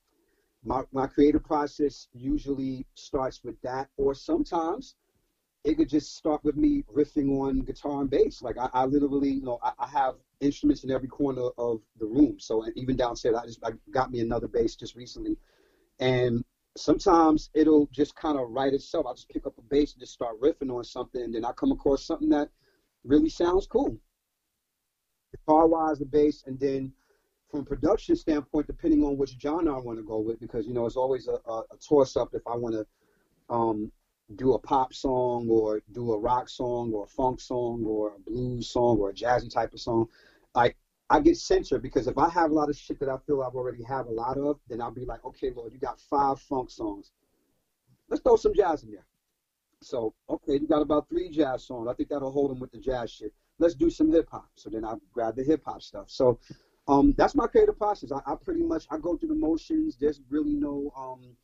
my 0.64 0.82
my 0.92 1.06
creative 1.06 1.44
process 1.44 2.08
usually 2.12 2.86
starts 2.94 3.42
with 3.44 3.60
that, 3.62 3.88
or 3.96 4.14
sometimes 4.14 4.96
it 5.64 5.76
could 5.76 5.88
just 5.88 6.16
start 6.16 6.42
with 6.44 6.56
me 6.56 6.84
riffing 6.94 7.30
on 7.40 7.60
guitar 7.60 8.00
and 8.00 8.10
bass. 8.10 8.42
Like 8.42 8.56
I, 8.58 8.68
I 8.72 8.84
literally, 8.86 9.30
you 9.30 9.42
know, 9.42 9.58
I, 9.62 9.72
I 9.78 9.86
have 9.88 10.14
instruments 10.40 10.84
in 10.84 10.90
every 10.90 11.08
corner 11.08 11.48
of 11.58 11.80
the 11.98 12.06
room. 12.06 12.36
So 12.38 12.64
even 12.76 12.96
downstairs, 12.96 13.36
I 13.36 13.46
just 13.46 13.64
I 13.64 13.72
got 13.90 14.10
me 14.10 14.20
another 14.20 14.48
bass 14.48 14.76
just 14.76 14.94
recently, 14.96 15.36
and 16.00 16.44
sometimes 16.76 17.50
it'll 17.54 17.88
just 17.92 18.14
kind 18.16 18.38
of 18.38 18.50
write 18.50 18.74
itself. 18.74 19.06
I'll 19.06 19.14
just 19.14 19.28
pick 19.30 19.46
up 19.46 19.58
a 19.58 19.62
bass 19.62 19.92
and 19.92 20.00
just 20.00 20.12
start 20.14 20.40
riffing 20.40 20.74
on 20.74 20.84
something, 20.84 21.22
and 21.22 21.34
then 21.34 21.44
I 21.44 21.52
come 21.52 21.72
across 21.72 22.04
something 22.04 22.30
that 22.30 22.50
really 23.04 23.30
sounds 23.30 23.66
cool. 23.66 23.98
Guitar 25.32 25.66
wise, 25.66 25.98
the 25.98 26.06
bass, 26.06 26.44
and 26.46 26.58
then 26.58 26.92
from 27.50 27.60
a 27.60 27.64
production 27.64 28.16
standpoint, 28.16 28.66
depending 28.66 29.02
on 29.02 29.16
which 29.16 29.36
genre 29.40 29.74
I 29.74 29.80
want 29.80 29.98
to 29.98 30.04
go 30.04 30.18
with, 30.18 30.40
because 30.40 30.66
you 30.66 30.74
know 30.74 30.86
it's 30.86 30.96
always 30.96 31.28
a, 31.28 31.38
a, 31.50 31.58
a 31.70 31.76
toss 31.86 32.16
up 32.16 32.30
if 32.34 32.42
I 32.46 32.56
want 32.56 32.74
to 32.74 32.86
um, 33.54 33.90
do 34.36 34.54
a 34.54 34.58
pop 34.58 34.92
song 34.92 35.48
or 35.48 35.80
do 35.92 36.12
a 36.12 36.18
rock 36.18 36.48
song 36.48 36.92
or 36.92 37.04
a 37.04 37.08
funk 37.08 37.40
song 37.40 37.84
or 37.86 38.14
a 38.16 38.30
blues 38.30 38.68
song 38.68 38.98
or 38.98 39.10
a 39.10 39.14
jazzy 39.14 39.52
type 39.52 39.72
of 39.72 39.80
song. 39.80 40.06
Like 40.54 40.76
I 41.08 41.20
get 41.20 41.38
censored 41.38 41.82
because 41.82 42.06
if 42.06 42.18
I 42.18 42.28
have 42.28 42.50
a 42.50 42.54
lot 42.54 42.68
of 42.68 42.76
shit 42.76 43.00
that 43.00 43.08
I 43.08 43.16
feel 43.26 43.42
I've 43.42 43.54
already 43.54 43.82
have 43.84 44.06
a 44.06 44.12
lot 44.12 44.36
of, 44.36 44.58
then 44.68 44.82
I'll 44.82 44.90
be 44.90 45.06
like, 45.06 45.24
okay, 45.24 45.50
Lord, 45.54 45.72
you 45.72 45.78
got 45.78 46.00
five 46.00 46.38
funk 46.40 46.70
songs. 46.70 47.12
Let's 48.10 48.22
throw 48.22 48.36
some 48.36 48.54
jazz 48.54 48.84
in 48.84 48.90
there. 48.90 49.06
So, 49.80 50.12
okay, 50.28 50.54
you 50.54 50.66
got 50.66 50.82
about 50.82 51.08
three 51.08 51.30
jazz 51.30 51.64
songs. 51.64 51.88
I 51.88 51.94
think 51.94 52.08
that'll 52.08 52.32
hold 52.32 52.50
them 52.50 52.60
with 52.60 52.72
the 52.72 52.78
jazz 52.78 53.10
shit. 53.10 53.32
Let's 53.58 53.74
do 53.74 53.88
some 53.90 54.10
hip 54.10 54.28
hop. 54.30 54.48
So 54.56 54.70
then 54.70 54.84
I 54.84 54.94
grab 55.12 55.36
the 55.36 55.44
hip 55.44 55.62
hop 55.64 55.82
stuff. 55.82 56.10
So 56.10 56.38
um, 56.88 57.14
that's 57.16 57.34
my 57.34 57.46
creative 57.46 57.78
process. 57.78 58.10
I, 58.12 58.20
I 58.30 58.34
pretty 58.34 58.62
much 58.62 58.86
I 58.90 58.98
go 58.98 59.16
through 59.16 59.28
the 59.28 59.34
motions. 59.34 59.96
There's 59.96 60.20
really 60.30 60.54
no 60.54 60.90
um, 60.96 61.36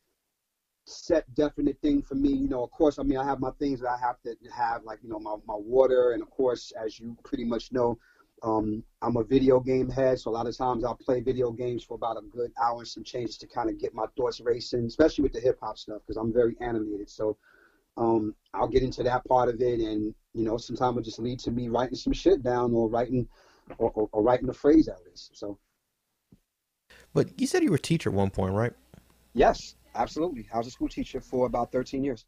set 0.86 1.32
definite 1.34 1.78
thing 1.82 2.02
for 2.02 2.14
me. 2.14 2.30
You 2.30 2.48
know, 2.48 2.62
of 2.62 2.70
course, 2.70 2.98
I 2.98 3.02
mean, 3.02 3.18
I 3.18 3.24
have 3.24 3.40
my 3.40 3.50
things 3.58 3.80
that 3.80 3.90
I 3.90 3.98
have 3.98 4.20
to 4.22 4.34
have, 4.54 4.84
like, 4.84 5.00
you 5.02 5.08
know, 5.08 5.18
my, 5.18 5.36
my 5.46 5.54
water. 5.56 6.12
And 6.12 6.22
of 6.22 6.30
course, 6.30 6.72
as 6.82 6.98
you 6.98 7.16
pretty 7.24 7.44
much 7.44 7.72
know, 7.72 7.98
um, 8.42 8.82
I'm 9.00 9.16
a 9.16 9.24
video 9.24 9.60
game 9.60 9.88
head. 9.88 10.18
So 10.18 10.30
a 10.30 10.32
lot 10.32 10.46
of 10.46 10.56
times 10.56 10.84
I'll 10.84 10.96
play 10.96 11.20
video 11.20 11.50
games 11.50 11.84
for 11.84 11.94
about 11.94 12.18
a 12.18 12.22
good 12.22 12.52
hour 12.62 12.78
and 12.78 12.88
some 12.88 13.04
changes 13.04 13.38
to 13.38 13.46
kind 13.46 13.70
of 13.70 13.78
get 13.78 13.94
my 13.94 14.04
thoughts 14.16 14.40
racing, 14.40 14.84
especially 14.86 15.22
with 15.22 15.32
the 15.32 15.40
hip 15.40 15.58
hop 15.62 15.78
stuff, 15.78 16.02
because 16.06 16.16
I'm 16.16 16.32
very 16.32 16.56
animated. 16.60 17.08
So 17.08 17.36
um, 17.96 18.34
I'll 18.52 18.68
get 18.68 18.82
into 18.82 19.02
that 19.04 19.24
part 19.24 19.48
of 19.48 19.60
it. 19.60 19.80
And, 19.80 20.14
you 20.34 20.44
know, 20.44 20.58
sometimes 20.58 20.98
it 20.98 21.04
just 21.04 21.18
lead 21.18 21.38
to 21.40 21.50
me 21.50 21.68
writing 21.68 21.96
some 21.96 22.12
shit 22.12 22.42
down 22.42 22.74
or 22.74 22.88
writing 22.88 23.28
or, 23.78 23.90
or, 23.92 24.08
or 24.12 24.22
writing 24.22 24.48
a 24.48 24.54
phrase 24.54 24.88
out 24.88 24.98
of 24.98 25.04
this. 25.06 25.30
So, 25.34 25.58
But 27.14 27.40
you 27.40 27.46
said 27.46 27.62
you 27.62 27.70
were 27.70 27.76
a 27.76 27.80
teacher 27.80 28.10
at 28.10 28.14
one 28.14 28.30
point, 28.30 28.52
right? 28.54 28.74
yes, 29.34 29.74
absolutely. 29.94 30.48
I 30.52 30.58
was 30.58 30.66
a 30.66 30.70
school 30.70 30.88
teacher 30.88 31.20
for 31.20 31.46
about 31.46 31.72
13 31.72 32.04
years. 32.04 32.24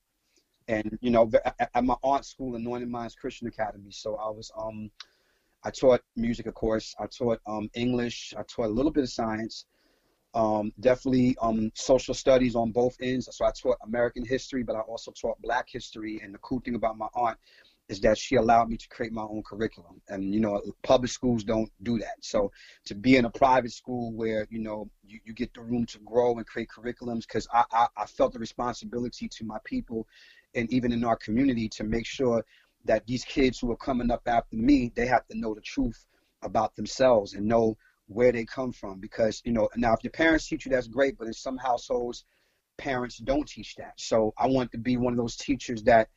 and 0.69 0.99
you 1.03 1.11
know, 1.11 1.31
at 1.75 1.85
my 1.85 1.97
aunt's 2.03 2.29
school, 2.31 2.57
Anointed 2.57 2.89
Minds 2.91 3.15
Christian 3.15 3.49
Academy. 3.49 3.91
So 3.93 4.17
I 4.17 4.31
was 4.31 4.51
um, 4.57 4.91
I 5.65 5.71
taught 5.71 6.03
music, 6.17 6.47
of 6.47 6.55
course. 6.55 6.95
I 7.01 7.07
taught 7.07 7.41
um 7.47 7.71
English. 7.75 8.35
I 8.39 8.43
taught 8.45 8.67
a 8.67 8.75
little 8.75 8.93
bit 8.93 9.05
of 9.05 9.11
science. 9.11 9.67
Um, 10.35 10.73
definitely 10.81 11.37
um, 11.43 11.73
social 11.75 12.15
studies 12.15 12.57
on 12.57 12.71
both 12.73 12.97
ends. 13.03 13.29
So 13.33 13.47
I 13.47 13.53
taught 13.61 13.79
American 13.85 14.25
history, 14.25 14.63
but 14.63 14.77
I 14.77 14.81
also 14.81 15.13
taught 15.13 15.41
Black 15.43 15.67
history. 15.71 16.21
And 16.23 16.35
the 16.35 16.39
cool 16.39 16.61
thing 16.61 16.75
about 16.75 16.99
my 16.99 17.09
aunt 17.15 17.39
is 17.89 18.01
that 18.01 18.19
she 18.19 18.35
allowed 18.35 18.69
me 18.69 18.77
to 18.77 18.89
create 18.89 19.13
my 19.13 19.23
own 19.23 19.43
curriculum. 19.45 20.01
And, 20.09 20.35
you 20.35 20.41
know, 20.41 20.61
public 20.83 21.11
schools 21.11 21.45
don't 21.45 21.71
do 21.83 21.99
that. 21.99 22.17
So 22.21 22.51
to 22.87 22.95
be 22.95 23.17
in 23.17 23.25
a 23.25 23.31
private 23.31 23.73
school 23.73 24.13
where, 24.13 24.47
you 24.51 24.59
know, 24.59 24.91
you, 25.05 25.21
you 25.25 25.33
get 25.33 25.55
the 25.55 25.61
room 25.61 25.87
to 25.87 25.99
grow 26.01 26.37
and 26.37 26.47
create 26.47 26.69
curriculums, 26.69 27.21
because 27.21 27.47
I, 27.53 27.65
I, 27.71 27.87
I 27.97 28.07
felt 28.07 28.33
the 28.33 28.41
responsibility 28.41 29.29
to 29.29 29.45
my 29.45 29.59
people 29.65 30.07
and 30.55 30.73
even 30.73 30.91
in 30.91 31.05
our 31.05 31.17
community 31.17 31.69
to 31.69 31.85
make 31.85 32.07
sure 32.07 32.45
that 32.87 33.07
these 33.07 33.25
kids 33.25 33.61
who 33.61 33.71
are 33.71 33.77
coming 33.77 34.11
up 34.11 34.23
after 34.27 34.57
me, 34.57 34.91
they 34.95 35.07
have 35.07 35.27
to 35.29 35.39
know 35.39 35.55
the 35.55 35.61
truth 35.61 36.07
about 36.43 36.75
themselves 36.75 37.35
and 37.35 37.47
know 37.47 37.77
where 38.09 38.33
they 38.33 38.45
come 38.45 38.73
from. 38.73 38.99
Because, 38.99 39.43
you 39.45 39.53
know, 39.53 39.69
now 39.77 39.93
if 39.93 40.03
your 40.03 40.11
parents 40.11 40.49
teach 40.49 40.67
you, 40.67 40.73
that's 40.73 40.89
great, 40.89 41.19
but 41.19 41.29
in 41.29 41.33
some 41.33 41.57
households, 41.57 42.25
parents 42.79 43.19
don't 43.19 43.49
teach 43.49 43.77
that. 43.77 43.95
So 43.97 44.35
I 44.37 44.49
want 44.49 44.73
to 44.73 44.79
be 44.79 44.97
one 44.97 45.13
of 45.13 45.19
those 45.19 45.37
teachers 45.37 45.85
that 45.85 46.09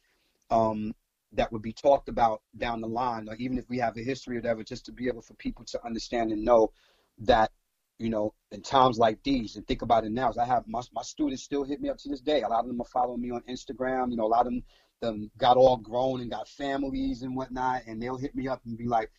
um, 0.49 0.93
that 1.33 1.51
would 1.51 1.61
be 1.61 1.73
talked 1.73 2.09
about 2.09 2.41
down 2.57 2.81
the 2.81 2.87
line, 2.87 3.27
or 3.29 3.35
even 3.35 3.57
if 3.57 3.69
we 3.69 3.77
have 3.77 3.95
a 3.97 4.01
history 4.01 4.37
or 4.37 4.39
whatever, 4.39 4.63
just 4.63 4.85
to 4.85 4.91
be 4.91 5.07
able 5.07 5.21
for 5.21 5.35
people 5.35 5.63
to 5.65 5.85
understand 5.85 6.31
and 6.31 6.43
know 6.43 6.71
that, 7.19 7.51
you 7.99 8.09
know, 8.09 8.33
in 8.51 8.61
times 8.61 8.97
like 8.97 9.21
these, 9.23 9.55
and 9.55 9.67
think 9.67 9.81
about 9.81 10.05
it 10.05 10.11
now, 10.11 10.31
I 10.39 10.45
have 10.45 10.67
my, 10.67 10.81
my 10.93 11.03
students 11.03 11.43
still 11.43 11.63
hit 11.63 11.81
me 11.81 11.89
up 11.89 11.97
to 11.99 12.09
this 12.09 12.21
day. 12.21 12.41
A 12.41 12.47
lot 12.47 12.61
of 12.61 12.67
them 12.67 12.81
are 12.81 12.85
following 12.85 13.21
me 13.21 13.29
on 13.31 13.41
Instagram. 13.49 14.09
You 14.09 14.17
know, 14.17 14.25
a 14.25 14.27
lot 14.27 14.47
of 14.47 14.53
them, 14.53 14.63
them 15.01 15.31
got 15.37 15.57
all 15.57 15.77
grown 15.77 16.21
and 16.21 16.31
got 16.31 16.47
families 16.47 17.21
and 17.21 17.35
whatnot, 17.35 17.83
and 17.85 18.01
they'll 18.01 18.17
hit 18.17 18.35
me 18.35 18.47
up 18.47 18.61
and 18.65 18.77
be 18.77 18.87
like, 18.87 19.11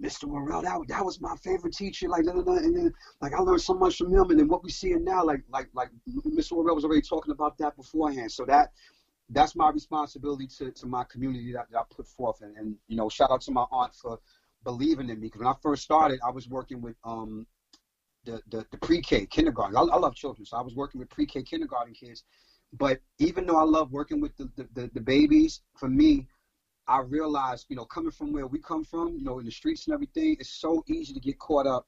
Mr. 0.00 0.24
Worrell, 0.24 0.62
that, 0.62 0.78
that 0.88 1.04
was 1.04 1.20
my 1.20 1.34
favorite 1.42 1.74
teacher. 1.74 2.08
Like, 2.08 2.24
and 2.24 2.76
then, 2.76 2.94
like 3.20 3.34
I 3.34 3.40
learned 3.40 3.60
so 3.60 3.74
much 3.74 3.96
from 3.96 4.12
him. 4.12 4.30
And 4.30 4.38
then 4.38 4.48
what 4.48 4.62
we 4.62 4.70
see 4.70 4.92
in 4.92 5.04
now, 5.04 5.24
like, 5.24 5.42
like, 5.50 5.68
like 5.74 5.90
Mr. 6.08 6.52
Worrell 6.52 6.76
was 6.76 6.84
already 6.84 7.02
talking 7.02 7.32
about 7.32 7.58
that 7.58 7.76
beforehand. 7.76 8.30
So 8.30 8.44
that 8.46 8.70
that's 9.30 9.54
my 9.54 9.70
responsibility 9.70 10.46
to, 10.46 10.70
to 10.70 10.86
my 10.86 11.04
community 11.04 11.52
that, 11.52 11.70
that 11.70 11.78
I 11.78 11.82
put 11.94 12.06
forth. 12.06 12.40
And, 12.40 12.56
and, 12.56 12.76
you 12.88 12.96
know, 12.96 13.08
shout 13.08 13.30
out 13.30 13.42
to 13.42 13.50
my 13.50 13.66
aunt 13.70 13.94
for 13.94 14.18
believing 14.64 15.08
in 15.10 15.20
me. 15.20 15.26
Because 15.26 15.40
when 15.40 15.48
I 15.48 15.54
first 15.62 15.82
started, 15.82 16.18
I 16.26 16.30
was 16.30 16.48
working 16.48 16.80
with 16.80 16.96
um, 17.04 17.46
the, 18.24 18.40
the, 18.48 18.64
the 18.70 18.78
pre-K, 18.78 19.26
kindergarten. 19.26 19.76
I, 19.76 19.80
I 19.80 19.98
love 19.98 20.14
children, 20.14 20.46
so 20.46 20.56
I 20.56 20.62
was 20.62 20.74
working 20.74 20.98
with 20.98 21.10
pre-K 21.10 21.42
kindergarten 21.42 21.92
kids. 21.92 22.24
But 22.72 23.00
even 23.18 23.46
though 23.46 23.56
I 23.56 23.64
love 23.64 23.92
working 23.92 24.20
with 24.20 24.36
the, 24.36 24.50
the, 24.56 24.68
the, 24.74 24.90
the 24.94 25.00
babies, 25.00 25.60
for 25.76 25.88
me, 25.88 26.26
I 26.86 27.00
realized, 27.00 27.66
you 27.68 27.76
know, 27.76 27.84
coming 27.84 28.10
from 28.10 28.32
where 28.32 28.46
we 28.46 28.60
come 28.60 28.82
from, 28.82 29.18
you 29.18 29.24
know, 29.24 29.38
in 29.40 29.44
the 29.44 29.50
streets 29.50 29.86
and 29.86 29.94
everything, 29.94 30.36
it's 30.40 30.50
so 30.50 30.82
easy 30.86 31.12
to 31.12 31.20
get 31.20 31.38
caught 31.38 31.66
up 31.66 31.86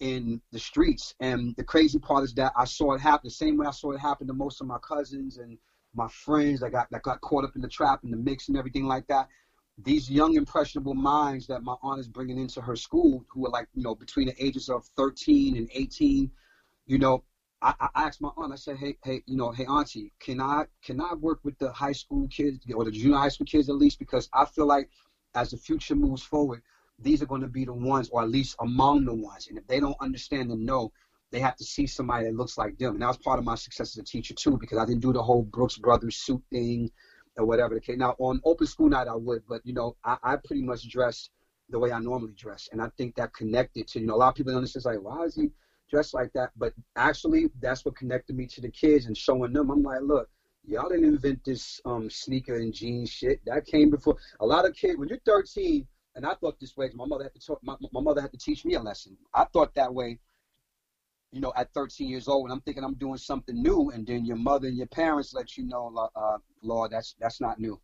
in 0.00 0.40
the 0.50 0.58
streets. 0.58 1.14
And 1.20 1.54
the 1.56 1.64
crazy 1.64 2.00
part 2.00 2.24
is 2.24 2.34
that 2.34 2.52
I 2.56 2.64
saw 2.64 2.94
it 2.94 3.00
happen 3.00 3.22
the 3.24 3.30
same 3.30 3.56
way 3.56 3.66
I 3.66 3.70
saw 3.70 3.92
it 3.92 4.00
happen 4.00 4.26
to 4.26 4.32
most 4.32 4.60
of 4.60 4.66
my 4.66 4.78
cousins 4.78 5.36
and– 5.36 5.58
my 5.96 6.08
friends 6.08 6.60
that 6.60 6.70
got 6.72 6.90
that 6.90 7.02
got 7.02 7.20
caught 7.20 7.44
up 7.44 7.56
in 7.56 7.62
the 7.62 7.68
trap 7.68 8.04
and 8.04 8.12
the 8.12 8.16
mix 8.16 8.48
and 8.48 8.56
everything 8.56 8.86
like 8.86 9.06
that. 9.08 9.28
These 9.78 10.10
young 10.10 10.34
impressionable 10.34 10.94
minds 10.94 11.46
that 11.48 11.62
my 11.62 11.74
aunt 11.82 12.00
is 12.00 12.08
bringing 12.08 12.38
into 12.38 12.62
her 12.62 12.76
school, 12.76 13.24
who 13.28 13.46
are 13.46 13.50
like 13.50 13.68
you 13.74 13.82
know 13.82 13.94
between 13.94 14.28
the 14.28 14.44
ages 14.44 14.68
of 14.68 14.84
13 14.96 15.56
and 15.56 15.68
18, 15.72 16.30
you 16.86 16.98
know, 16.98 17.24
I, 17.60 17.74
I 17.80 17.88
asked 17.94 18.20
my 18.20 18.30
aunt. 18.36 18.52
I 18.52 18.56
said, 18.56 18.76
hey, 18.76 18.96
hey, 19.04 19.22
you 19.26 19.36
know, 19.36 19.50
hey, 19.50 19.66
auntie, 19.66 20.12
can 20.20 20.40
I 20.40 20.66
can 20.82 21.00
I 21.00 21.14
work 21.14 21.40
with 21.42 21.58
the 21.58 21.72
high 21.72 21.92
school 21.92 22.28
kids 22.28 22.58
or 22.74 22.84
the 22.84 22.90
junior 22.90 23.16
high 23.16 23.28
school 23.28 23.46
kids 23.46 23.68
at 23.68 23.76
least 23.76 23.98
because 23.98 24.28
I 24.32 24.44
feel 24.44 24.66
like 24.66 24.88
as 25.34 25.50
the 25.50 25.56
future 25.56 25.94
moves 25.94 26.22
forward, 26.22 26.62
these 26.98 27.22
are 27.22 27.26
going 27.26 27.42
to 27.42 27.48
be 27.48 27.64
the 27.64 27.72
ones, 27.72 28.08
or 28.10 28.22
at 28.22 28.30
least 28.30 28.56
among 28.60 29.04
the 29.04 29.14
ones. 29.14 29.48
And 29.48 29.58
if 29.58 29.66
they 29.66 29.80
don't 29.80 29.96
understand 30.00 30.50
and 30.50 30.64
know 30.64 30.92
they 31.36 31.42
have 31.42 31.56
to 31.56 31.64
see 31.64 31.86
somebody 31.86 32.24
that 32.24 32.34
looks 32.34 32.56
like 32.56 32.78
them. 32.78 32.94
And 32.94 33.02
that 33.02 33.08
was 33.08 33.18
part 33.18 33.38
of 33.38 33.44
my 33.44 33.56
success 33.56 33.90
as 33.90 33.98
a 33.98 34.02
teacher 34.02 34.32
too, 34.32 34.56
because 34.56 34.78
I 34.78 34.86
didn't 34.86 35.02
do 35.02 35.12
the 35.12 35.22
whole 35.22 35.42
Brooks 35.42 35.76
Brothers 35.76 36.16
suit 36.16 36.42
thing 36.50 36.90
or 37.36 37.44
whatever 37.44 37.74
the 37.74 37.80
case. 37.82 37.98
Now 37.98 38.16
on 38.18 38.40
open 38.42 38.66
school 38.66 38.88
night 38.88 39.06
I 39.06 39.14
would, 39.14 39.42
but 39.46 39.60
you 39.66 39.74
know, 39.74 39.96
I, 40.02 40.16
I 40.22 40.36
pretty 40.36 40.62
much 40.62 40.88
dress 40.88 41.28
the 41.68 41.78
way 41.78 41.92
I 41.92 41.98
normally 41.98 42.32
dress. 42.32 42.70
And 42.72 42.80
I 42.80 42.88
think 42.96 43.16
that 43.16 43.34
connected 43.34 43.86
to, 43.88 44.00
you 44.00 44.06
know, 44.06 44.14
a 44.14 44.16
lot 44.16 44.28
of 44.30 44.34
people 44.36 44.52
don't 44.52 44.58
understand 44.60 44.86
like, 44.86 45.02
why 45.02 45.24
is 45.24 45.34
he 45.34 45.50
dressed 45.90 46.14
like 46.14 46.32
that? 46.32 46.52
But 46.56 46.72
actually 46.96 47.50
that's 47.60 47.84
what 47.84 47.96
connected 47.96 48.34
me 48.34 48.46
to 48.46 48.62
the 48.62 48.70
kids 48.70 49.04
and 49.04 49.14
showing 49.14 49.52
them. 49.52 49.70
I'm 49.70 49.82
like, 49.82 50.00
look, 50.00 50.30
y'all 50.66 50.88
didn't 50.88 51.04
invent 51.04 51.44
this 51.44 51.82
um, 51.84 52.08
sneaker 52.08 52.54
and 52.54 52.72
jeans 52.72 53.10
shit. 53.10 53.44
That 53.44 53.66
came 53.66 53.90
before 53.90 54.16
a 54.40 54.46
lot 54.46 54.64
of 54.64 54.74
kids 54.74 54.96
when 54.96 55.10
you're 55.10 55.18
13 55.26 55.86
and 56.14 56.24
I 56.24 56.32
thought 56.32 56.58
this 56.58 56.78
way. 56.78 56.90
My 56.94 57.04
mother 57.04 57.24
had 57.24 57.34
to 57.34 57.46
talk, 57.46 57.60
my, 57.62 57.76
my 57.92 58.00
mother 58.00 58.22
had 58.22 58.32
to 58.32 58.38
teach 58.38 58.64
me 58.64 58.72
a 58.72 58.80
lesson. 58.80 59.18
I 59.34 59.44
thought 59.52 59.74
that 59.74 59.92
way 59.92 60.18
you 61.32 61.40
know, 61.40 61.52
at 61.56 61.72
13 61.74 62.08
years 62.08 62.28
old, 62.28 62.44
and 62.44 62.52
I'm 62.52 62.60
thinking 62.60 62.84
I'm 62.84 62.94
doing 62.94 63.18
something 63.18 63.60
new, 63.60 63.90
and 63.90 64.06
then 64.06 64.24
your 64.24 64.36
mother 64.36 64.68
and 64.68 64.76
your 64.76 64.86
parents 64.86 65.34
let 65.34 65.56
you 65.56 65.64
know, 65.64 65.92
uh, 66.14 66.38
Lord, 66.62 66.92
that's 66.92 67.14
that's 67.20 67.40
not 67.40 67.58
new. 67.58 67.80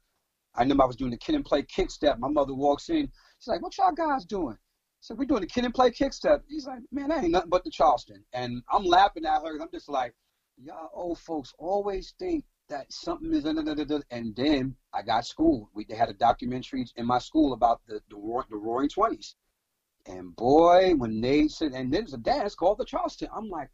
I 0.55 0.65
knew 0.65 0.77
I 0.81 0.87
was 0.87 0.97
doing 0.97 1.11
the 1.11 1.17
kid 1.17 1.35
and 1.35 1.45
play 1.45 1.63
kick 1.63 1.91
step. 1.91 2.19
My 2.19 2.29
mother 2.29 2.55
walks 2.55 2.91
in, 2.91 3.11
she's 3.39 3.49
like, 3.49 3.63
"What 3.63 3.77
y'all 3.79 3.93
guys 3.93 4.25
doing?" 4.25 4.57
So 5.01 5.15
we're 5.15 5.25
doing 5.25 5.41
the 5.41 5.47
kid 5.47 5.65
and 5.65 5.75
play 5.75 5.91
kick 5.91 6.13
step. 6.13 6.43
He's 6.49 6.67
like, 6.67 6.81
"Man, 6.93 7.09
that 7.09 7.25
ain't 7.25 7.33
nothing 7.33 7.51
but 7.51 7.65
the 7.65 7.71
Charleston," 7.71 8.25
and 8.33 8.63
I'm 8.71 8.85
laughing 8.85 9.25
at 9.25 9.43
her, 9.43 9.55
and 9.55 9.63
I'm 9.63 9.71
just 9.73 9.89
like, 9.89 10.15
"Y'all 10.57 10.91
old 10.93 11.19
folks 11.19 11.53
always 11.59 12.15
think 12.19 12.45
that 12.69 12.93
something 12.93 13.33
is," 13.33 13.45
and 13.45 14.37
then 14.37 14.77
I 14.95 15.03
got 15.03 15.27
schooled. 15.27 15.69
We 15.75 15.85
they 15.85 15.97
had 15.97 16.11
a 16.11 16.15
documentary 16.15 16.87
in 16.97 17.07
my 17.07 17.19
school 17.19 17.53
about 17.53 17.81
the 17.87 18.01
the, 18.09 18.45
the 18.51 18.57
Roaring 18.57 18.89
Twenties 18.89 19.35
and 20.07 20.35
boy, 20.35 20.95
when 20.97 21.21
they 21.21 21.49
said, 21.49 21.73
and 21.73 21.93
there's 21.93 22.15
a 22.15 22.19
dance 22.19 22.55
called 22.55 22.79
the 22.79 22.85
Charleston, 22.85 23.29
I'm 23.35 23.49
like, 23.49 23.71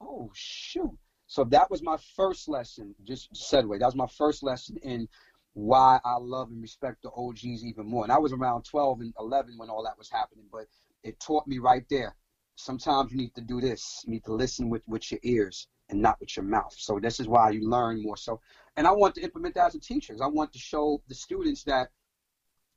oh 0.00 0.30
shoot. 0.34 0.96
So 1.26 1.44
that 1.44 1.70
was 1.70 1.82
my 1.82 1.96
first 2.14 2.48
lesson, 2.48 2.94
just 3.04 3.32
segue. 3.32 3.78
That 3.80 3.86
was 3.86 3.96
my 3.96 4.06
first 4.06 4.42
lesson 4.42 4.76
in 4.82 5.08
why 5.54 5.98
I 6.04 6.16
love 6.18 6.50
and 6.50 6.62
respect 6.62 7.02
the 7.02 7.10
OGs 7.10 7.64
even 7.64 7.86
more. 7.86 8.04
And 8.04 8.12
I 8.12 8.18
was 8.18 8.32
around 8.32 8.64
12 8.64 9.00
and 9.00 9.14
11 9.18 9.54
when 9.56 9.70
all 9.70 9.82
that 9.84 9.98
was 9.98 10.10
happening, 10.10 10.44
but 10.52 10.66
it 11.02 11.18
taught 11.18 11.46
me 11.48 11.58
right 11.58 11.84
there. 11.90 12.14
Sometimes 12.56 13.10
you 13.10 13.18
need 13.18 13.34
to 13.34 13.40
do 13.40 13.60
this. 13.60 14.02
You 14.06 14.12
need 14.12 14.24
to 14.24 14.34
listen 14.34 14.70
with, 14.70 14.82
with 14.86 15.10
your 15.10 15.20
ears 15.22 15.66
and 15.88 16.00
not 16.00 16.20
with 16.20 16.36
your 16.36 16.44
mouth. 16.44 16.74
So 16.76 17.00
this 17.00 17.20
is 17.20 17.26
why 17.26 17.50
you 17.50 17.68
learn 17.68 18.02
more. 18.02 18.16
So, 18.16 18.40
and 18.76 18.86
I 18.86 18.92
want 18.92 19.14
to 19.16 19.22
implement 19.22 19.54
that 19.54 19.68
as 19.68 19.74
a 19.74 19.80
teacher. 19.80 20.14
I 20.22 20.26
want 20.26 20.52
to 20.52 20.58
show 20.58 21.02
the 21.08 21.14
students 21.14 21.64
that 21.64 21.88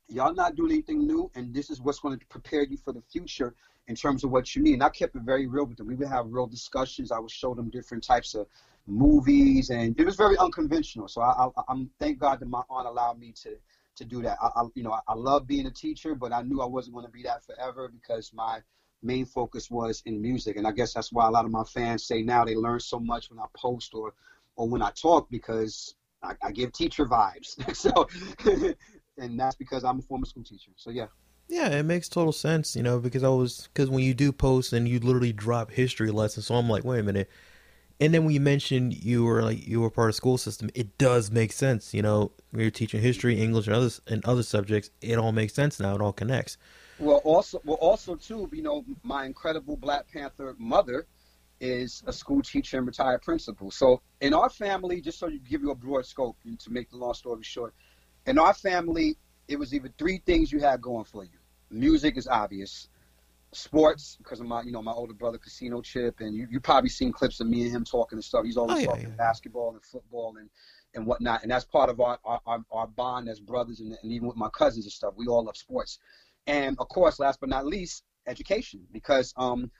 y'all 0.10 0.34
not 0.34 0.56
doing 0.56 0.72
anything 0.72 1.06
new, 1.06 1.30
and 1.36 1.54
this 1.54 1.70
is 1.70 1.80
what's 1.82 2.00
going 2.00 2.18
to 2.20 2.26
prepare 2.28 2.64
you 2.64 2.78
for 2.78 2.92
the 2.92 3.02
future 3.12 3.54
in 3.88 3.96
terms 3.96 4.24
of 4.24 4.32
what 4.32 4.56
you 4.56 4.62
need. 4.62 4.74
And 4.74 4.84
I 4.84 4.90
kept 4.90 5.16
it 5.16 5.22
very 5.22 5.48
real 5.48 5.66
with 5.66 5.78
them. 5.78 5.88
We 5.88 5.96
would 5.96 6.08
have 6.08 6.26
real 6.30 6.48
discussions. 6.48 7.12
I 7.12 7.20
would 7.20 7.32
show 7.32 7.54
them 7.54 7.70
different 7.70 8.04
types 8.04 8.36
of 8.36 8.48
movies, 8.88 9.70
and 9.70 10.00
it 10.00 10.06
was 10.06 10.16
very 10.16 10.38
unconventional. 10.38 11.08
So 11.08 11.22
I, 11.22 11.48
I, 11.56 11.72
am 11.72 11.90
thank 12.00 12.20
God 12.20 12.40
that 12.40 12.50
my 12.50 12.62
aunt 12.70 12.88
allowed 12.88 13.20
me 13.20 13.34
to 13.44 13.56
to 13.96 14.06
do 14.06 14.22
that. 14.24 14.38
I, 14.42 14.62
I 14.62 14.64
you 14.76 14.84
know, 14.84 14.92
I, 14.94 15.00
I 15.08 15.14
love 15.14 15.48
being 15.48 15.68
a 15.68 15.72
teacher, 15.72 16.16
but 16.16 16.34
I 16.34 16.42
knew 16.42 16.62
I 16.62 16.66
wasn't 16.66 16.96
going 16.96 17.06
to 17.06 17.12
be 17.12 17.24
that 17.24 17.44
forever 17.44 17.90
because 17.90 18.32
my 18.34 18.60
main 19.02 19.26
focus 19.26 19.70
was 19.70 20.02
in 20.06 20.22
music, 20.22 20.58
and 20.58 20.68
I 20.68 20.72
guess 20.72 20.94
that's 20.94 21.12
why 21.12 21.28
a 21.28 21.32
lot 21.32 21.46
of 21.46 21.52
my 21.52 21.64
fans 21.64 22.04
say 22.04 22.22
now 22.22 22.46
they 22.46 22.56
learn 22.56 22.80
so 22.80 23.00
much 23.00 23.30
when 23.30 23.40
I 23.40 23.46
post 23.56 23.94
or 23.94 24.14
or 24.56 24.68
when 24.68 24.82
I 24.82 24.92
talk 24.92 25.30
because 25.30 25.96
I, 26.22 26.34
I 26.42 26.52
give 26.52 26.74
teacher 26.74 27.06
vibes. 27.06 27.56
so 27.76 28.08
and 29.20 29.40
that's 29.40 29.56
because 29.56 29.84
I'm 29.84 30.00
a 30.00 30.02
former 30.02 30.26
school 30.26 30.44
teacher. 30.44 30.72
So 30.76 30.90
yeah. 30.90 31.08
Yeah, 31.48 31.70
it 31.70 31.84
makes 31.84 32.08
total 32.08 32.32
sense, 32.32 32.76
you 32.76 32.84
know, 32.84 33.00
because 33.00 33.24
I 33.24 33.30
was 33.30 33.70
because 33.74 33.90
when 33.90 34.04
you 34.04 34.14
do 34.14 34.32
post 34.32 34.72
and 34.72 34.88
you 34.88 35.00
literally 35.00 35.34
drop 35.34 35.72
history 35.72 36.12
lessons, 36.12 36.46
so 36.46 36.56
I'm 36.56 36.70
like, 36.70 36.84
wait 36.84 37.00
a 37.00 37.04
minute. 37.04 37.30
And 38.00 38.14
then 38.14 38.24
when 38.24 38.34
you 38.34 38.40
mentioned 38.40 39.04
you 39.04 39.26
were 39.26 39.42
like 39.42 39.68
you 39.68 39.82
were 39.82 39.90
part 39.90 40.10
of 40.10 40.16
school 40.16 40.38
system, 40.38 40.70
it 40.76 40.98
does 40.98 41.32
make 41.32 41.52
sense, 41.52 41.94
you 41.94 42.02
know. 42.02 42.32
When 42.52 42.62
you're 42.62 42.72
teaching 42.72 43.02
history, 43.02 43.40
English, 43.40 43.68
and 43.68 43.76
others 43.76 44.00
and 44.08 44.24
other 44.26 44.44
subjects, 44.44 44.90
it 45.02 45.18
all 45.18 45.32
makes 45.32 45.54
sense 45.54 45.80
now. 45.80 45.96
It 45.96 46.02
all 46.02 46.14
connects. 46.14 46.58
Well, 47.00 47.22
also, 47.24 47.62
well, 47.64 47.78
also 47.78 48.16
too, 48.16 48.50
you 48.52 48.62
know, 48.62 48.86
my 49.04 49.26
incredible 49.26 49.78
Black 49.78 50.12
Panther 50.12 50.56
mother 50.60 51.08
is 51.60 52.04
a 52.08 52.14
school 52.14 52.42
teacher 52.42 52.78
and 52.78 52.88
retired 52.88 53.22
principal. 53.22 53.72
So 53.72 54.02
in 54.22 54.34
our 54.34 54.50
family, 54.50 55.02
just 55.02 55.20
so 55.20 55.28
you 55.28 55.40
give 55.40 55.62
you 55.62 55.72
a 55.72 55.76
broad 55.76 56.06
scope, 56.06 56.38
to 56.44 56.72
make 56.72 56.90
the 56.90 56.98
long 56.98 57.14
story 57.14 57.44
short, 57.44 57.74
in 58.26 58.38
our 58.38 58.54
family, 58.54 59.18
it 59.48 59.58
was 59.58 59.74
either 59.74 59.90
three 59.98 60.22
things 60.26 60.52
you 60.52 60.60
had 60.60 60.82
going 60.82 61.06
for 61.06 61.24
you. 61.24 61.40
Music 61.72 62.18
is 62.18 62.28
obvious. 62.28 62.88
Sports, 63.52 64.16
because 64.20 64.40
of 64.40 64.46
my, 64.46 64.62
you 64.62 64.72
know, 64.72 64.82
my 64.82 64.92
older 64.92 65.14
brother, 65.14 65.40
Casino 65.40 65.82
Chip, 65.82 66.20
and 66.20 66.36
you 66.36 66.48
you 66.52 66.60
probably 66.60 66.90
seen 66.90 67.12
clips 67.12 67.40
of 67.40 67.48
me 67.48 67.64
and 67.64 67.72
him 67.72 67.84
talking 67.84 68.18
and 68.18 68.24
stuff. 68.24 68.46
He's 68.46 68.58
always 68.58 68.78
oh, 68.78 68.80
yeah, 68.82 68.86
talking 68.86 69.10
yeah. 69.10 69.16
basketball 69.16 69.72
and 69.72 69.84
football 69.84 70.36
and 70.38 70.52
and 70.94 71.08
whatnot, 71.08 71.42
and 71.42 71.52
that's 71.52 71.66
part 71.66 71.90
of 71.90 72.00
our 72.00 72.20
our, 72.24 72.64
our 72.72 72.86
bond 72.86 73.28
as 73.28 73.40
brothers, 73.40 73.80
and, 73.80 73.98
and 74.04 74.12
even 74.12 74.28
with 74.28 74.38
my 74.38 74.50
cousins 74.50 74.86
and 74.86 74.92
stuff. 74.92 75.16
We 75.18 75.26
all 75.26 75.44
love 75.44 75.58
sports, 75.58 75.98
and 76.46 76.78
of 76.80 76.90
course, 76.90 77.20
last 77.20 77.40
but 77.40 77.50
not 77.50 77.66
least, 77.66 78.04
education, 78.28 78.82
because 78.92 79.34
um, 79.36 79.72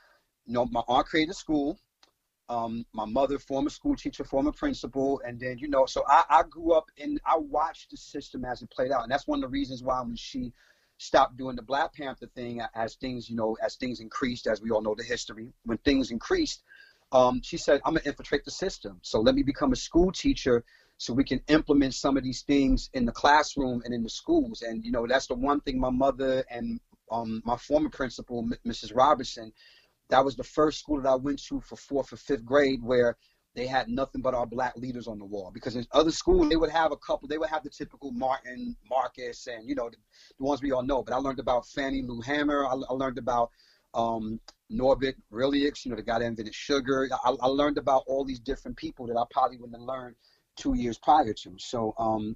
you 0.48 0.54
know, 0.54 0.66
my 0.66 0.82
aunt 0.88 1.06
created 1.06 1.30
a 1.30 1.36
school. 1.36 1.80
Um, 2.50 2.86
my 2.94 3.06
mother, 3.06 3.38
former 3.38 3.70
school 3.70 3.96
teacher, 3.96 4.24
former 4.24 4.52
principal, 4.52 5.22
and 5.24 5.40
then 5.40 5.60
you 5.60 5.68
know, 5.68 5.86
so 5.86 6.04
I, 6.08 6.24
I 6.30 6.44
grew 6.50 6.74
up 6.74 6.86
and 7.00 7.22
I 7.26 7.38
watched 7.38 7.92
the 7.92 7.98
system 7.98 8.44
as 8.44 8.62
it 8.64 8.72
played 8.72 8.92
out, 8.92 9.04
and 9.04 9.12
that's 9.12 9.28
one 9.28 9.38
of 9.40 9.44
the 9.44 9.54
reasons 9.54 9.84
why 9.84 10.02
when 10.02 10.16
she 10.16 10.52
stopped 10.98 11.38
doing 11.38 11.56
the 11.56 11.62
Black 11.62 11.94
Panther 11.94 12.28
thing, 12.36 12.62
as 12.74 12.96
things 12.96 13.30
you 13.30 13.36
know, 13.36 13.56
as 13.64 13.76
things 13.76 14.00
increased, 14.00 14.48
as 14.48 14.62
we 14.62 14.72
all 14.72 14.82
know 14.82 14.96
the 14.96 15.04
history, 15.04 15.54
when 15.66 15.78
things 15.80 16.12
increased, 16.12 16.64
um, 17.12 17.42
she 17.44 17.58
said, 17.58 17.82
"I'm 17.86 17.94
gonna 17.94 18.06
infiltrate 18.06 18.46
the 18.46 18.52
system, 18.52 19.00
so 19.04 19.22
let 19.22 19.36
me 19.36 19.44
become 19.44 19.72
a 19.72 19.78
school 19.78 20.12
teacher." 20.12 20.64
So 20.98 21.14
we 21.14 21.24
can 21.24 21.42
implement 21.48 21.94
some 21.94 22.18
of 22.18 22.24
these 22.24 22.42
things 22.42 22.90
in 22.94 23.06
the 23.06 23.14
classroom 23.14 23.84
and 23.86 23.94
in 23.94 24.04
the 24.04 24.10
schools, 24.10 24.64
and 24.64 24.84
you 24.84 24.92
know 24.92 25.08
that's 25.08 25.28
the 25.28 25.36
one 25.36 25.62
thing 25.62 25.80
my 25.80 25.92
mother 25.92 26.44
and 26.50 26.80
um, 27.12 27.42
my 27.46 27.58
former 27.58 27.90
principal, 27.90 28.48
Mrs. 28.66 28.96
Robertson, 28.96 29.52
that 30.10 30.24
was 30.24 30.36
the 30.36 30.44
first 30.44 30.80
school 30.80 31.02
that 31.02 31.10
I 31.10 31.16
went 31.16 31.42
to 31.46 31.62
for 31.62 31.76
fourth 31.76 32.12
or 32.14 32.18
fifth 32.18 32.46
grade 32.46 32.84
where 32.84 33.16
they 33.56 33.68
had 33.68 33.90
nothing 33.90 34.22
but 34.22 34.34
our 34.34 34.46
black 34.46 34.76
leaders 34.78 35.08
on 35.08 35.20
the 35.20 35.26
wall. 35.26 35.52
Because 35.54 35.76
in 35.76 35.86
other 35.92 36.12
schools, 36.12 36.50
they 36.50 36.56
would 36.56 36.70
have 36.70 36.92
a 36.92 36.98
couple, 36.98 37.28
they 37.28 37.38
would 37.38 37.50
have 37.50 37.64
the 37.64 37.70
typical 37.70 38.12
Martin, 38.12 38.76
Marcus, 38.90 39.48
and, 39.48 39.68
you 39.68 39.76
know, 39.76 39.90
the, 39.90 39.98
the 40.38 40.44
ones 40.44 40.62
we 40.62 40.72
all 40.72 40.84
know. 40.84 41.04
But 41.04 41.14
I 41.14 41.18
learned 41.18 41.40
about 41.40 41.68
Fannie 41.68 42.04
Lou 42.04 42.22
Hamer. 42.22 42.66
I, 42.66 42.74
I 42.74 42.94
learned 42.94 43.18
about 43.18 43.52
um, 43.94 44.40
Norbert 44.70 45.16
you 45.32 45.72
know, 45.86 45.96
the 45.96 46.04
guy 46.04 46.20
that 46.20 46.26
invented 46.26 46.54
sugar. 46.54 47.10
I, 47.26 47.32
I, 47.42 47.48
learned 47.48 47.80
about 47.80 48.04
all 48.06 48.24
these 48.24 48.40
different 48.40 48.78
people 48.78 49.08
that 49.08 49.18
I 49.18 49.24
probably 49.32 49.58
wouldn't 49.58 49.80
have 49.80 49.88
learned 49.88 50.16
two 50.56 50.76
years 50.76 51.00
prior 51.00 51.34
to. 51.34 51.56
So 51.58 51.96
um, 51.98 52.36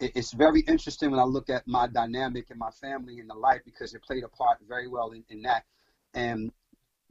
it, 0.00 0.12
it's 0.16 0.32
very 0.32 0.60
interesting 0.62 1.10
when 1.12 1.20
I 1.20 1.24
look 1.24 1.50
at 1.50 1.66
my 1.68 1.86
dynamic 1.86 2.50
and 2.50 2.58
my 2.58 2.70
family 2.70 3.20
and 3.20 3.30
the 3.30 3.34
life 3.34 3.60
because 3.64 3.94
it 3.94 4.02
played 4.02 4.24
a 4.24 4.28
part 4.28 4.58
very 4.68 4.88
well 4.88 5.12
in, 5.12 5.24
in 5.28 5.42
that. 5.42 5.64
And 6.14 6.50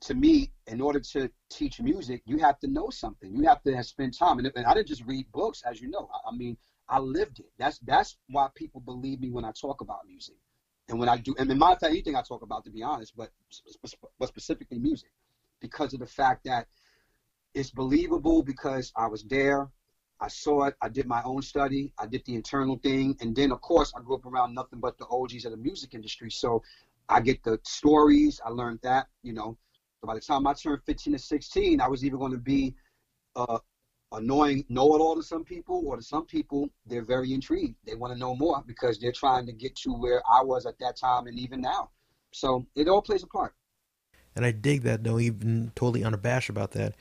to 0.02 0.14
me, 0.14 0.52
in 0.68 0.80
order 0.82 1.00
to 1.00 1.30
teach 1.50 1.82
music, 1.82 2.22
you 2.26 2.38
have 2.38 2.60
to 2.60 2.68
know 2.68 2.90
something. 2.90 3.36
You 3.36 3.44
have 3.48 3.62
to 3.64 3.76
have 3.76 3.88
time. 4.18 4.40
And, 4.40 4.52
and 4.56 4.66
I 4.66 4.74
didn't 4.74 4.88
just 4.88 5.04
read 5.06 5.32
books, 5.32 5.64
as 5.70 5.82
you 5.82 5.90
know. 5.90 6.10
I, 6.14 6.30
I, 6.30 6.36
mean, 6.36 6.58
I 6.88 7.00
lived 7.00 7.40
it. 7.40 7.48
That's 7.58 7.80
that's 7.80 8.18
why 8.30 8.48
people 8.56 8.82
believe 8.82 9.20
me 9.20 9.32
when 9.32 9.44
I 9.44 9.52
talk 9.60 9.82
about 9.82 10.08
music, 10.08 10.36
and 10.90 11.00
when 11.00 11.10
I 11.10 11.18
do. 11.18 11.34
And 11.40 11.50
in 11.50 11.58
my 11.58 11.72
fact, 11.72 11.86
anything 11.86 12.16
I 12.16 12.22
talk 12.22 12.44
about, 12.44 12.64
to 12.66 12.72
be 12.72 12.84
honest, 12.84 13.16
but 13.18 13.32
but 14.20 14.28
specifically 14.28 14.78
music, 14.78 15.10
because 15.62 15.94
of 15.94 16.00
the 16.00 16.06
fact 16.06 16.46
that 16.46 16.68
it's 17.54 17.72
believable 17.72 18.44
because 18.44 18.92
I 18.96 19.08
was 19.08 19.24
there. 19.24 19.70
I 20.20 20.30
saw 20.30 20.66
it. 20.66 20.76
I 20.82 20.90
did 20.90 21.06
my 21.06 21.22
own 21.24 21.44
study. 21.44 21.94
I 22.00 22.08
did 22.08 22.26
the 22.26 22.36
internal 22.36 22.78
thing, 22.78 23.16
and 23.20 23.36
then 23.36 23.52
of 23.52 23.62
course 23.62 23.94
I 23.96 24.02
grew 24.02 24.16
up 24.16 24.26
around 24.26 24.54
nothing 24.54 24.80
but 24.80 24.98
the 24.98 25.08
OGs 25.08 25.46
of 25.46 25.52
the 25.52 25.58
music 25.58 25.94
industry. 25.94 26.30
So 26.32 26.64
I 27.10 27.20
get 27.22 27.44
the 27.44 27.60
stories. 27.64 28.40
I 28.46 28.50
learned 28.50 28.80
that, 28.84 29.08
you 29.24 29.34
know 29.34 29.58
by 30.08 30.16
the 30.16 30.22
time 30.22 30.48
I 30.48 30.54
turned 30.54 30.82
15 30.86 31.14
to 31.14 31.20
16, 31.20 31.82
I 31.82 31.88
was 31.88 32.04
either 32.04 32.18
going 32.18 32.32
to 32.32 32.38
be 32.38 32.74
uh, 33.36 33.60
annoying 34.14 34.66
know-it-all 34.70 35.16
to 35.18 35.22
some 35.24 35.44
people, 35.44 35.84
or 35.86 35.98
to 35.98 36.02
some 36.02 36.26
people, 36.26 36.70
they're 36.88 37.06
very 37.06 37.34
intrigued. 37.34 37.76
They 37.86 37.94
want 37.94 38.14
to 38.14 38.20
know 38.20 38.36
more 38.36 38.64
because 38.66 39.00
they're 39.00 39.12
trying 39.12 39.46
to 39.46 39.52
get 39.52 39.76
to 39.78 39.92
where 39.92 40.24
I 40.32 40.42
was 40.44 40.66
at 40.66 40.80
that 40.80 40.96
time 40.96 41.28
and 41.28 41.38
even 41.38 41.62
now. 41.62 41.92
So 42.32 42.66
it 42.76 42.88
all 42.88 43.02
plays 43.02 43.24
a 43.24 43.28
part. 43.28 43.54
And 44.36 44.46
I 44.46 44.52
dig 44.52 44.84
that, 44.84 45.04
though, 45.04 45.20
even 45.20 45.72
totally 45.76 46.04
unabashed 46.04 46.50
about 46.50 46.72
that. 46.72 46.96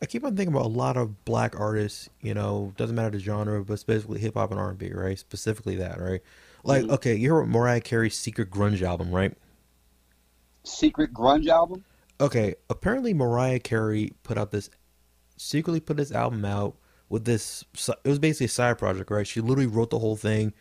I 0.00 0.06
keep 0.06 0.24
on 0.24 0.34
thinking 0.34 0.54
about 0.54 0.66
a 0.66 0.68
lot 0.68 0.96
of 0.96 1.24
black 1.24 1.58
artists, 1.58 2.08
you 2.20 2.34
know, 2.34 2.72
doesn't 2.76 2.96
matter 2.96 3.10
the 3.10 3.20
genre, 3.20 3.64
but 3.64 3.78
specifically 3.78 4.18
hip 4.18 4.34
hop 4.34 4.50
and 4.50 4.58
R 4.58 4.70
and 4.70 4.78
B, 4.78 4.90
right? 4.92 5.16
Specifically 5.16 5.76
that, 5.76 6.00
right? 6.00 6.22
Like, 6.64 6.82
mm-hmm. 6.82 6.94
okay, 6.94 7.14
you 7.14 7.32
heard 7.32 7.46
Mariah 7.46 7.80
Carey's 7.80 8.16
Secret 8.16 8.50
Grunge 8.50 8.82
album, 8.82 9.12
right? 9.12 9.36
Secret 10.64 11.12
Grunge 11.12 11.48
album? 11.48 11.84
Okay, 12.20 12.54
apparently 12.70 13.14
Mariah 13.14 13.60
Carey 13.60 14.12
put 14.22 14.38
out 14.38 14.50
this 14.50 14.70
secretly 15.36 15.80
put 15.80 15.96
this 15.96 16.12
album 16.12 16.44
out 16.44 16.76
with 17.08 17.24
this. 17.24 17.64
It 18.04 18.08
was 18.08 18.18
basically 18.18 18.46
a 18.46 18.50
side 18.50 18.78
project, 18.78 19.10
right? 19.10 19.26
She 19.26 19.40
literally 19.40 19.66
wrote 19.66 19.90
the 19.90 19.98
whole 19.98 20.16
thing. 20.16 20.52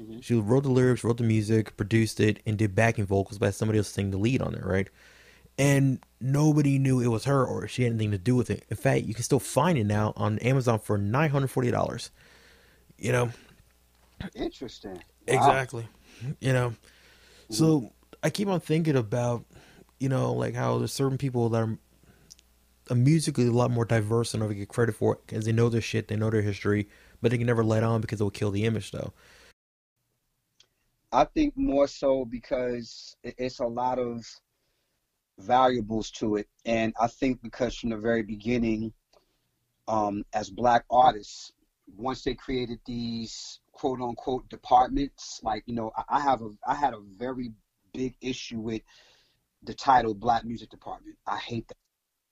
Mm-hmm. 0.00 0.20
She 0.20 0.34
wrote 0.34 0.62
the 0.62 0.70
lyrics, 0.70 1.04
wrote 1.04 1.18
the 1.18 1.24
music, 1.24 1.76
produced 1.76 2.18
it, 2.18 2.40
and 2.46 2.56
did 2.56 2.74
backing 2.74 3.04
vocals 3.04 3.38
by 3.38 3.50
somebody 3.50 3.78
else 3.78 3.88
singing 3.88 4.10
the 4.10 4.18
lead 4.18 4.40
on 4.40 4.54
it, 4.54 4.64
right? 4.64 4.88
And 5.58 6.00
nobody 6.20 6.78
knew 6.78 7.00
it 7.00 7.08
was 7.08 7.24
her 7.24 7.44
or 7.44 7.68
she 7.68 7.82
had 7.82 7.92
anything 7.92 8.12
to 8.12 8.18
do 8.18 8.34
with 8.34 8.50
it. 8.50 8.64
In 8.70 8.76
fact, 8.76 9.04
you 9.04 9.12
can 9.12 9.22
still 9.22 9.38
find 9.38 9.76
it 9.76 9.84
now 9.84 10.14
on 10.16 10.38
Amazon 10.38 10.78
for 10.78 10.96
nine 10.96 11.30
hundred 11.30 11.48
forty 11.48 11.70
dollars. 11.70 12.10
You 12.96 13.12
know. 13.12 13.30
Interesting. 14.34 14.94
Wow. 14.94 15.00
Exactly. 15.26 15.86
You 16.40 16.52
know. 16.52 16.68
Mm-hmm. 16.70 17.54
So 17.54 17.92
I 18.22 18.30
keep 18.30 18.48
on 18.48 18.60
thinking 18.60 18.96
about 18.96 19.44
you 20.02 20.08
know, 20.08 20.32
like 20.32 20.56
how 20.56 20.78
there's 20.78 20.92
certain 20.92 21.16
people 21.16 21.48
that 21.50 21.62
are, 21.62 21.78
are 22.90 22.96
musically 22.96 23.46
a 23.46 23.52
lot 23.52 23.70
more 23.70 23.84
diverse 23.84 24.34
and 24.34 24.40
never 24.40 24.52
get 24.52 24.68
credit 24.68 24.96
for 24.96 25.14
it 25.14 25.20
because 25.24 25.44
they 25.44 25.52
know 25.52 25.68
their 25.68 25.80
shit, 25.80 26.08
they 26.08 26.16
know 26.16 26.28
their 26.28 26.42
history, 26.42 26.88
but 27.20 27.30
they 27.30 27.38
can 27.38 27.46
never 27.46 27.62
let 27.62 27.84
on 27.84 28.00
because 28.00 28.20
it 28.20 28.24
will 28.24 28.30
kill 28.32 28.50
the 28.50 28.64
image, 28.64 28.90
though. 28.90 29.12
I 31.12 31.24
think 31.24 31.56
more 31.56 31.86
so 31.86 32.24
because 32.24 33.16
it's 33.22 33.60
a 33.60 33.66
lot 33.66 34.00
of 34.00 34.26
valuables 35.38 36.10
to 36.12 36.36
it, 36.36 36.48
and 36.64 36.92
I 37.00 37.06
think 37.06 37.40
because 37.42 37.76
from 37.76 37.90
the 37.90 37.96
very 37.96 38.22
beginning, 38.22 38.92
um, 39.86 40.24
as 40.32 40.50
black 40.50 40.84
artists, 40.90 41.52
once 41.96 42.24
they 42.24 42.34
created 42.34 42.80
these 42.86 43.60
quote 43.70 44.00
unquote 44.00 44.48
departments, 44.48 45.38
like 45.44 45.62
you 45.66 45.74
know, 45.74 45.92
I 46.08 46.20
have 46.20 46.42
a 46.42 46.50
I 46.66 46.74
had 46.74 46.92
a 46.92 47.00
very 47.00 47.52
big 47.92 48.16
issue 48.20 48.58
with 48.58 48.82
the 49.62 49.74
title 49.74 50.14
Black 50.14 50.44
Music 50.44 50.70
Department. 50.70 51.16
I 51.26 51.38
hate 51.38 51.68
that 51.68 51.76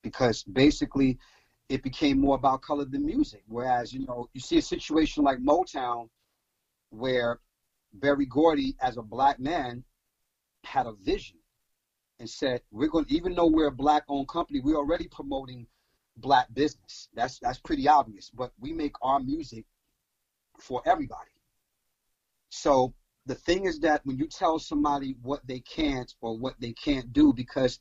because 0.03 0.43
basically 0.45 1.19
it 1.69 1.83
became 1.83 2.21
more 2.21 2.35
about 2.35 2.63
color 2.63 2.85
than 2.85 3.07
music. 3.07 3.43
Whereas, 3.47 3.93
you 3.93 4.05
know, 4.07 4.29
you 4.35 4.41
see 4.41 4.59
a 4.59 4.63
situation 4.63 5.23
like 5.23 5.39
Motown 5.39 6.09
where 6.91 7.39
Berry 7.93 8.27
Gordy, 8.27 8.77
as 8.81 8.97
a 8.97 9.03
black 9.03 9.39
man, 9.39 9.85
had 10.65 10.87
a 10.87 10.93
vision 10.93 11.39
and 12.19 12.29
said, 12.29 12.61
We're 12.71 12.89
going 12.89 13.07
to, 13.07 13.15
even 13.15 13.35
though 13.35 13.47
we're 13.47 13.69
a 13.69 13.73
black 13.73 14.05
owned 14.09 14.29
company, 14.29 14.61
we're 14.61 14.77
already 14.77 15.09
promoting 15.09 15.67
black 16.17 16.53
business. 16.53 17.09
That's 17.15 17.39
that's 17.39 17.61
pretty 17.61 17.89
obvious. 17.89 18.31
But 18.31 18.53
we 18.59 18.73
make 18.73 18.95
our 19.03 19.21
music 19.21 19.65
for 20.59 20.83
everybody. 20.85 21.31
So 22.51 22.95
the 23.31 23.37
thing 23.37 23.65
is 23.65 23.79
that 23.79 24.05
when 24.05 24.19
you 24.19 24.27
tell 24.27 24.59
somebody 24.59 25.15
what 25.23 25.47
they 25.47 25.61
can't 25.61 26.13
or 26.21 26.37
what 26.37 26.55
they 26.59 26.73
can't 26.73 27.13
do 27.13 27.33
because 27.33 27.79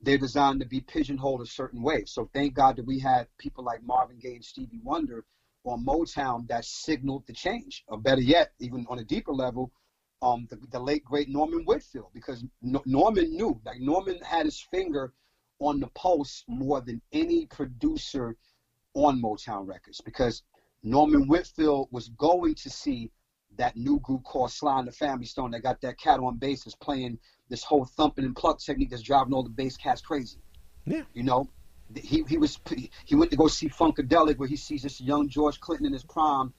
they're 0.00 0.16
designed 0.16 0.60
to 0.60 0.66
be 0.66 0.80
pigeonholed 0.80 1.42
a 1.42 1.46
certain 1.46 1.82
way. 1.82 2.04
So 2.06 2.30
thank 2.32 2.54
God 2.54 2.76
that 2.76 2.86
we 2.86 2.98
had 2.98 3.26
people 3.36 3.62
like 3.62 3.82
Marvin 3.82 4.18
Gaye 4.18 4.36
and 4.36 4.44
Stevie 4.44 4.80
Wonder 4.82 5.26
on 5.64 5.84
Motown 5.84 6.48
that 6.48 6.64
signaled 6.64 7.26
the 7.26 7.34
change. 7.34 7.84
Or 7.88 7.98
better 7.98 8.22
yet, 8.22 8.52
even 8.58 8.86
on 8.88 8.98
a 8.98 9.04
deeper 9.04 9.34
level, 9.34 9.70
um, 10.22 10.46
the, 10.48 10.58
the 10.70 10.80
late 10.80 11.04
great 11.04 11.28
Norman 11.28 11.66
Whitfield, 11.66 12.08
because 12.14 12.42
no, 12.62 12.82
Norman 12.86 13.36
knew, 13.36 13.60
like 13.66 13.80
Norman 13.80 14.18
had 14.24 14.46
his 14.46 14.60
finger 14.70 15.12
on 15.58 15.78
the 15.78 15.88
pulse 15.88 16.42
more 16.48 16.80
than 16.80 17.02
any 17.12 17.44
producer 17.44 18.34
on 18.94 19.20
Motown 19.20 19.68
Records, 19.68 20.00
because 20.00 20.42
Norman 20.82 21.28
Whitfield 21.28 21.88
was 21.90 22.08
going 22.08 22.54
to 22.54 22.70
see 22.70 23.10
that 23.58 23.76
new 23.76 24.00
group 24.00 24.22
called 24.24 24.50
Sly 24.50 24.78
and 24.78 24.88
the 24.88 24.92
Family 24.92 25.26
Stone 25.26 25.52
that 25.52 25.62
got 25.62 25.80
that 25.82 25.98
cat 25.98 26.20
on 26.20 26.36
bass 26.36 26.66
is 26.66 26.74
playing 26.74 27.18
this 27.48 27.62
whole 27.62 27.84
thumping 27.84 28.24
and 28.24 28.34
pluck 28.34 28.58
technique 28.60 28.90
that's 28.90 29.02
driving 29.02 29.32
all 29.32 29.42
the 29.42 29.50
bass 29.50 29.76
cats 29.76 30.00
crazy. 30.00 30.38
Yeah. 30.84 31.02
You 31.14 31.22
know, 31.22 31.48
he 31.94 32.24
he 32.28 32.38
was 32.38 32.58
he 33.04 33.14
went 33.14 33.30
to 33.30 33.36
go 33.36 33.48
see 33.48 33.68
Funkadelic 33.68 34.38
where 34.38 34.48
he 34.48 34.56
sees 34.56 34.82
this 34.82 35.00
young 35.00 35.28
George 35.28 35.60
Clinton 35.60 35.86
in 35.86 35.92
his 35.92 36.04
prime, 36.04 36.52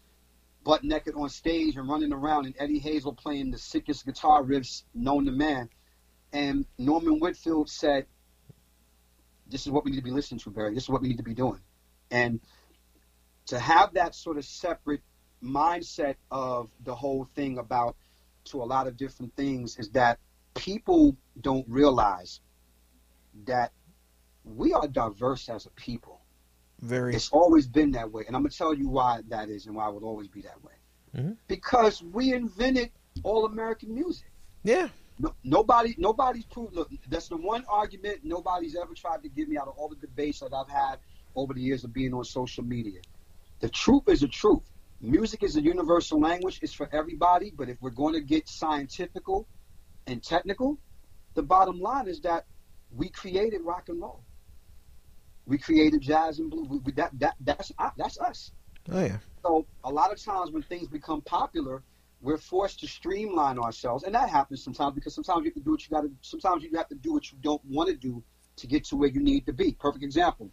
butt 0.64 0.84
naked 0.84 1.16
on 1.16 1.30
stage 1.30 1.76
and 1.76 1.88
running 1.88 2.14
around, 2.14 2.46
and 2.46 2.56
Eddie 2.60 2.80
Hazel 2.80 3.14
playing 3.14 3.52
the 3.52 3.58
sickest 3.58 4.06
guitar 4.06 4.44
riffs 4.44 4.84
known 4.94 5.26
to 5.26 5.32
man. 5.32 5.70
And 6.34 6.66
Norman 6.78 7.20
Whitfield 7.20 7.70
said, 7.70 8.06
"This 9.48 9.66
is 9.66 9.72
what 9.72 9.86
we 9.86 9.92
need 9.92 9.98
to 9.98 10.04
be 10.04 10.12
listening 10.12 10.40
to, 10.40 10.50
Berry. 10.50 10.74
This 10.74 10.84
is 10.84 10.90
what 10.90 11.02
we 11.02 11.10
need 11.10 11.18
to 11.18 11.24
be 11.24 11.34
doing." 11.34 11.62
And 12.12 12.40
to 13.48 13.60
have 13.60 13.94
that 13.94 14.14
sort 14.14 14.38
of 14.38 14.46
separate 14.46 15.02
mindset 15.44 16.16
of 16.32 16.70
the 16.84 16.96
whole 16.96 17.28
thing 17.36 17.58
about 17.58 17.96
to 18.46 18.62
a 18.62 18.66
lot 18.66 18.88
of 18.88 18.98
different 18.98 19.36
things 19.36 19.78
is 19.78 19.90
that 19.90 20.20
people 20.56 21.16
don't 21.42 21.66
realize 21.68 22.40
that 23.46 23.72
we 24.44 24.74
are 24.74 24.88
diverse 24.88 25.50
as 25.50 25.66
a 25.66 25.70
people. 25.72 26.22
Very. 26.80 27.16
It's 27.16 27.30
always 27.32 27.68
been 27.68 27.92
that 27.92 28.12
way, 28.12 28.24
and 28.28 28.36
I'm 28.36 28.44
gonna 28.44 28.52
tell 28.52 28.74
you 28.74 28.88
why 28.88 29.22
that 29.30 29.50
is, 29.50 29.66
and 29.66 29.76
why 29.76 29.90
it 29.90 29.94
will 29.94 30.06
always 30.06 30.28
be 30.28 30.42
that 30.42 30.64
way. 30.64 30.74
Mm-hmm. 31.16 31.32
Because 31.48 32.04
we 32.04 32.34
invented 32.34 32.92
all 33.24 33.46
American 33.46 33.94
music. 33.94 34.28
Yeah. 34.64 34.90
No, 35.20 35.34
nobody, 35.44 35.96
nobody's 35.98 36.46
proved. 36.46 36.76
Look, 36.76 36.92
that's 37.10 37.28
the 37.28 37.38
one 37.38 37.66
argument 37.68 38.20
nobody's 38.24 38.76
ever 38.76 38.94
tried 38.94 39.24
to 39.24 39.30
give 39.30 39.50
me 39.50 39.58
out 39.58 39.68
of 39.68 39.76
all 39.78 39.90
the 39.90 39.96
debates 39.96 40.42
that 40.42 40.54
I've 40.54 40.70
had 40.70 40.98
over 41.36 41.54
the 41.54 41.62
years 41.62 41.84
of 41.84 41.94
being 41.94 42.14
on 42.14 42.24
social 42.24 42.64
media. 42.64 43.00
The 43.60 43.70
truth 43.70 44.04
is 44.08 44.22
the 44.22 44.28
truth 44.28 44.62
music 45.02 45.44
is 45.44 45.56
a 45.56 45.62
universal 45.62 46.20
language. 46.20 46.60
It's 46.62 46.74
for 46.74 46.90
everybody. 46.92 47.52
But 47.56 47.70
if 47.70 47.78
we're 47.82 47.90
going 47.90 48.14
to 48.14 48.22
get 48.22 48.48
scientifical 48.48 49.48
and 50.06 50.24
technical, 50.24 50.78
the 51.34 51.44
bottom 51.44 51.80
line 51.80 52.08
is 52.08 52.22
that 52.22 52.46
we 52.96 53.10
created 53.10 53.62
rock 53.62 53.90
and 53.90 54.02
roll. 54.02 54.24
We 55.46 55.58
created 55.58 56.02
jazz 56.02 56.40
and 56.40 56.50
blues. 56.50 56.68
We, 56.84 56.92
that 56.94 57.12
that 57.20 57.36
that's 57.40 57.72
uh, 57.78 57.92
that's 57.98 58.20
us. 58.20 58.52
Oh 58.92 59.02
yeah. 59.02 59.18
So 59.44 59.66
a 59.84 59.92
lot 59.92 60.12
of 60.12 60.22
times 60.22 60.52
when 60.52 60.64
things 60.64 60.88
become 60.88 61.22
popular, 61.22 61.84
we're 62.22 62.38
forced 62.38 62.82
to 62.82 62.88
streamline 62.88 63.60
ourselves, 63.60 64.04
and 64.04 64.14
that 64.16 64.30
happens 64.30 64.64
sometimes 64.64 64.96
because 64.96 65.14
sometimes 65.14 65.46
you 65.46 65.52
have 65.52 65.56
to 65.56 65.62
do 65.62 65.72
what 65.72 65.84
you 65.84 65.90
got 65.90 66.02
to. 66.02 66.12
Sometimes 66.22 66.64
you 66.64 66.72
have 66.76 66.90
to 66.90 66.96
do 66.96 67.14
what 67.14 67.32
you 67.32 67.38
don't 67.42 67.64
want 67.66 67.90
to 67.90 67.96
do 67.96 68.24
to 68.58 68.68
get 68.68 68.86
to 68.86 68.96
where 68.96 69.10
you 69.10 69.22
need 69.22 69.46
to 69.46 69.54
be. 69.54 69.74
Perfect 69.74 70.04
example. 70.04 70.50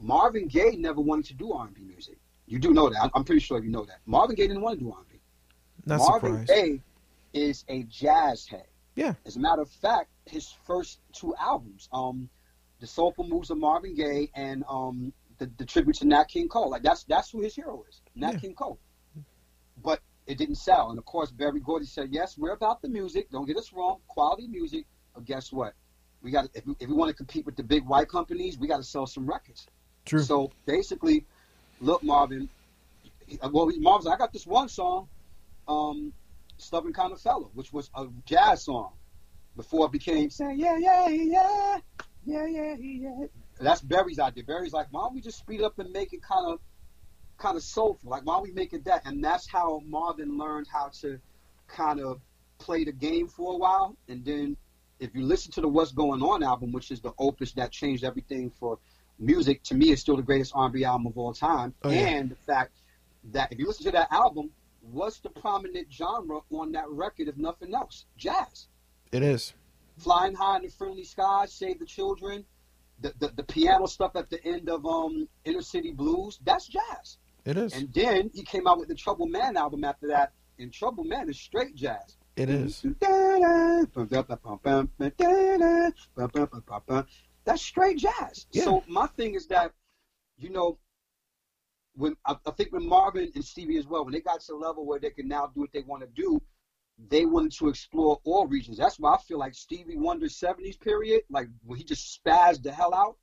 Marvin 0.00 0.48
Gaye 0.48 0.76
never 0.76 1.00
wanted 1.00 1.26
to 1.26 1.34
do 1.34 1.52
R&B 1.52 1.82
music. 1.82 2.18
You 2.48 2.58
do 2.58 2.72
know 2.72 2.88
that. 2.88 3.10
I'm 3.14 3.24
pretty 3.24 3.40
sure 3.40 3.62
you 3.62 3.70
know 3.70 3.84
that. 3.84 4.00
Marvin 4.06 4.34
Gaye 4.34 4.48
didn't 4.48 4.62
want 4.62 4.78
to 4.78 4.84
do 4.84 4.90
R&B. 4.90 5.20
Not 5.84 5.98
Marvin 5.98 6.46
surprised. 6.46 6.48
Gaye 6.48 6.82
is 7.34 7.64
a 7.68 7.82
jazz 7.84 8.46
head. 8.46 8.66
Yeah. 8.96 9.14
As 9.26 9.36
a 9.36 9.40
matter 9.40 9.62
of 9.62 9.70
fact, 9.70 10.08
his 10.26 10.52
first 10.66 11.00
two 11.12 11.34
albums, 11.38 11.88
um, 11.92 12.28
the 12.80 12.86
Soulful 12.86 13.24
Moods 13.28 13.50
of 13.50 13.58
Marvin 13.58 13.94
Gaye 13.94 14.30
and 14.34 14.64
um, 14.68 15.12
the, 15.38 15.50
the 15.58 15.64
tribute 15.64 15.96
to 15.96 16.06
Nat 16.06 16.24
King 16.24 16.48
Cole, 16.48 16.70
like 16.70 16.82
that's 16.82 17.04
that's 17.04 17.30
who 17.30 17.40
his 17.42 17.54
hero 17.54 17.84
is, 17.88 18.00
Nat 18.16 18.32
Yeah. 18.34 18.38
King 18.38 18.54
Cole. 18.54 18.78
But 19.82 20.00
it 20.26 20.36
didn't 20.38 20.56
sell, 20.56 20.90
and 20.90 20.98
of 20.98 21.04
course 21.04 21.30
Berry 21.30 21.60
Gordy 21.60 21.86
said, 21.86 22.08
"Yes, 22.10 22.36
we're 22.36 22.52
about 22.52 22.82
the 22.82 22.88
music. 22.88 23.30
Don't 23.30 23.46
get 23.46 23.56
us 23.56 23.72
wrong, 23.72 23.98
quality 24.08 24.48
music. 24.48 24.84
But 25.14 25.24
guess 25.24 25.52
what? 25.52 25.74
We 26.22 26.30
got 26.32 26.48
if 26.54 26.66
we, 26.66 26.74
if 26.80 26.88
we 26.88 26.94
want 26.94 27.08
to 27.10 27.14
compete 27.14 27.46
with 27.46 27.56
the 27.56 27.62
big 27.62 27.86
white 27.86 28.08
companies, 28.08 28.58
we 28.58 28.66
got 28.66 28.78
to 28.78 28.82
sell 28.82 29.06
some 29.06 29.26
records." 29.26 29.66
True. 30.04 30.22
So 30.22 30.50
basically, 30.66 31.24
look, 31.80 32.02
Marvin. 32.02 32.48
Well, 33.52 33.68
he- 33.68 33.78
Marvin's. 33.78 34.06
like, 34.06 34.14
I 34.14 34.18
got 34.18 34.32
this 34.32 34.46
one 34.46 34.68
song, 34.68 35.08
um, 35.66 36.12
"Stubborn 36.56 36.92
Kind 36.92 37.12
of 37.12 37.20
Fellow," 37.20 37.50
which 37.54 37.72
was 37.72 37.90
a 37.94 38.06
jazz 38.24 38.64
song 38.64 38.92
before 39.56 39.86
it 39.86 39.92
became 39.92 40.30
saying, 40.30 40.58
"Yeah, 40.58 40.78
yeah, 40.78 41.08
yeah, 41.08 41.78
yeah, 42.24 42.46
yeah, 42.46 42.74
yeah." 42.78 43.26
That's 43.60 43.80
Berry's 43.82 44.18
idea. 44.18 44.44
Berry's 44.44 44.72
like, 44.72 44.86
"Why 44.90 45.02
don't 45.02 45.14
we 45.14 45.20
just 45.20 45.38
speed 45.38 45.62
up 45.62 45.78
and 45.78 45.92
make 45.92 46.12
it 46.12 46.22
kind 46.22 46.46
of, 46.46 46.60
kind 47.36 47.56
of 47.56 47.62
soulful? 47.62 48.10
Like, 48.10 48.24
why 48.24 48.34
don't 48.34 48.44
we 48.44 48.52
make 48.52 48.72
it 48.72 48.84
that?" 48.84 49.02
And 49.04 49.22
that's 49.22 49.46
how 49.46 49.82
Marvin 49.84 50.38
learned 50.38 50.68
how 50.72 50.88
to 51.00 51.20
kind 51.66 52.00
of 52.00 52.20
play 52.58 52.84
the 52.84 52.92
game 52.92 53.28
for 53.28 53.52
a 53.54 53.56
while. 53.56 53.96
And 54.08 54.24
then, 54.24 54.56
if 55.00 55.14
you 55.14 55.22
listen 55.22 55.52
to 55.52 55.60
the 55.60 55.68
"What's 55.68 55.92
Going 55.92 56.22
On" 56.22 56.42
album, 56.42 56.72
which 56.72 56.90
is 56.90 57.00
the 57.00 57.12
opus 57.18 57.52
that 57.52 57.72
changed 57.72 58.04
everything 58.04 58.50
for 58.50 58.78
music 59.18 59.62
to 59.64 59.74
me 59.74 59.90
is 59.90 60.00
still 60.00 60.16
the 60.16 60.22
greatest 60.22 60.52
R&B 60.54 60.84
album 60.84 61.06
of 61.06 61.18
all 61.18 61.32
time. 61.32 61.74
Oh, 61.82 61.90
yeah. 61.90 62.08
And 62.08 62.30
the 62.30 62.36
fact 62.36 62.72
that 63.32 63.52
if 63.52 63.58
you 63.58 63.66
listen 63.66 63.84
to 63.86 63.92
that 63.92 64.12
album, 64.12 64.50
what's 64.80 65.18
the 65.20 65.30
prominent 65.30 65.92
genre 65.92 66.40
on 66.50 66.72
that 66.72 66.88
record 66.88 67.28
if 67.28 67.36
nothing 67.36 67.74
else? 67.74 68.06
Jazz. 68.16 68.68
It 69.12 69.22
is. 69.22 69.54
Flying 69.98 70.34
High 70.34 70.56
in 70.56 70.62
the 70.62 70.68
Friendly 70.68 71.04
Skies, 71.04 71.52
Save 71.52 71.80
the 71.80 71.86
Children, 71.86 72.44
the, 73.00 73.12
the, 73.18 73.28
the 73.28 73.42
piano 73.42 73.86
stuff 73.86 74.16
at 74.16 74.30
the 74.30 74.44
end 74.44 74.68
of 74.68 74.84
um, 74.86 75.28
Inner 75.44 75.62
City 75.62 75.92
Blues, 75.92 76.38
that's 76.44 76.66
jazz. 76.66 77.18
It 77.44 77.56
is. 77.56 77.74
And 77.74 77.92
then 77.92 78.30
he 78.34 78.42
came 78.42 78.66
out 78.66 78.78
with 78.78 78.88
the 78.88 78.94
Trouble 78.94 79.26
Man 79.26 79.56
album 79.56 79.84
after 79.84 80.08
that, 80.08 80.32
and 80.58 80.72
Trouble 80.72 81.04
Man 81.04 81.28
is 81.28 81.38
straight 81.38 81.74
jazz. 81.74 82.16
It 82.36 82.50
is. 82.50 82.84
That's 87.48 87.62
straight 87.62 87.96
jazz. 87.96 88.46
Yeah. 88.52 88.64
So 88.64 88.84
my 88.86 89.06
thing 89.06 89.32
is 89.32 89.46
that, 89.46 89.72
you 90.36 90.50
know, 90.50 90.78
when 91.94 92.14
I, 92.26 92.36
I 92.46 92.50
think 92.50 92.74
when 92.74 92.86
Marvin 92.86 93.32
and 93.34 93.42
Stevie 93.42 93.78
as 93.78 93.86
well, 93.86 94.04
when 94.04 94.12
they 94.12 94.20
got 94.20 94.40
to 94.40 94.52
the 94.52 94.54
level 94.54 94.84
where 94.84 95.00
they 95.00 95.08
can 95.08 95.26
now 95.26 95.46
do 95.54 95.60
what 95.60 95.72
they 95.72 95.80
want 95.80 96.02
to 96.02 96.08
do, 96.08 96.42
they 97.08 97.24
wanted 97.24 97.52
to 97.52 97.68
explore 97.70 98.20
all 98.24 98.46
regions. 98.46 98.76
That's 98.76 99.00
why 99.00 99.14
I 99.14 99.18
feel 99.22 99.38
like 99.38 99.54
Stevie 99.54 99.96
Wonder's 99.96 100.38
'70s 100.38 100.78
period, 100.78 101.22
like 101.30 101.48
when 101.64 101.78
he 101.78 101.84
just 101.84 102.20
spazzed 102.22 102.64
the 102.64 102.70
hell 102.70 102.92
out 102.92 103.16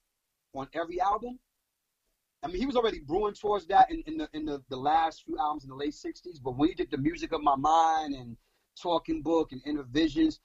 on 0.56 0.68
every 0.74 1.00
album. 1.00 1.38
I 2.42 2.48
mean, 2.48 2.58
he 2.58 2.66
was 2.66 2.76
already 2.76 3.02
brewing 3.02 3.36
towards 3.36 3.68
that 3.68 3.92
in, 3.92 4.02
in 4.08 4.18
the 4.18 4.28
in 4.34 4.44
the, 4.44 4.64
the 4.70 4.76
last 4.76 5.24
few 5.24 5.38
albums 5.38 5.66
in 5.66 5.70
the 5.70 5.76
late 5.76 5.94
'60s. 5.94 6.42
But 6.44 6.58
when 6.58 6.70
he 6.70 6.74
did 6.74 6.90
the 6.90 6.98
music 6.98 7.32
of 7.32 7.44
my 7.44 7.56
mind 7.56 8.16
and 8.16 8.36
Talking 8.82 9.22
Book 9.22 9.52
and 9.52 9.62
Inner 9.68 9.84
Visions, 9.84 10.40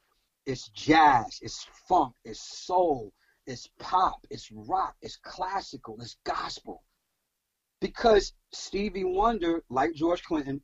it's 0.45 0.69
jazz, 0.69 1.39
it's 1.41 1.67
funk, 1.89 2.15
it's 2.27 2.41
soul, 2.67 3.15
it's 3.47 3.69
pop, 3.79 4.27
it's 4.31 4.51
rock, 4.53 4.97
it's 5.03 5.17
classical, 5.17 5.99
it's 6.01 6.17
gospel. 6.25 6.83
Because 7.81 8.35
Stevie 8.53 9.05
Wonder, 9.05 9.63
like 9.71 9.95
George 9.95 10.23
Clinton, 10.23 10.61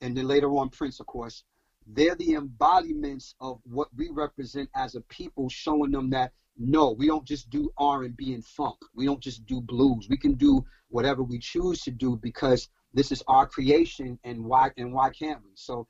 and 0.00 0.16
then 0.16 0.26
later 0.26 0.48
on 0.50 0.70
Prince, 0.70 1.00
of 1.00 1.06
course, 1.06 1.44
they're 1.86 2.16
the 2.16 2.34
embodiments 2.34 3.34
of 3.40 3.60
what 3.64 3.88
we 3.96 4.10
represent 4.10 4.68
as 4.74 4.94
a 4.94 5.00
people, 5.02 5.48
showing 5.48 5.90
them 5.90 6.10
that 6.10 6.32
no, 6.58 6.90
we 6.90 7.06
don't 7.06 7.24
just 7.24 7.48
do 7.50 7.70
R&B 7.78 8.34
and 8.34 8.44
funk. 8.44 8.76
We 8.94 9.06
don't 9.06 9.22
just 9.22 9.46
do 9.46 9.60
blues. 9.60 10.08
We 10.10 10.16
can 10.16 10.34
do 10.34 10.64
whatever 10.88 11.22
we 11.22 11.38
choose 11.38 11.82
to 11.82 11.92
do 11.92 12.16
because 12.16 12.68
this 12.92 13.12
is 13.12 13.22
our 13.28 13.46
creation, 13.46 14.18
and 14.24 14.44
why 14.44 14.70
and 14.76 14.92
why 14.92 15.10
can't 15.10 15.42
we? 15.44 15.50
So 15.54 15.86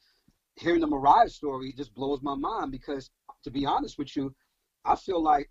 hearing 0.56 0.80
the 0.80 0.86
Mariah 0.86 1.28
story 1.28 1.72
just 1.72 1.94
blows 1.94 2.20
my 2.22 2.34
mind 2.34 2.72
because, 2.72 3.10
to 3.44 3.50
be 3.50 3.64
honest 3.64 3.98
with 3.98 4.14
you, 4.16 4.34
I 4.84 4.96
feel 4.96 5.22
like 5.22 5.50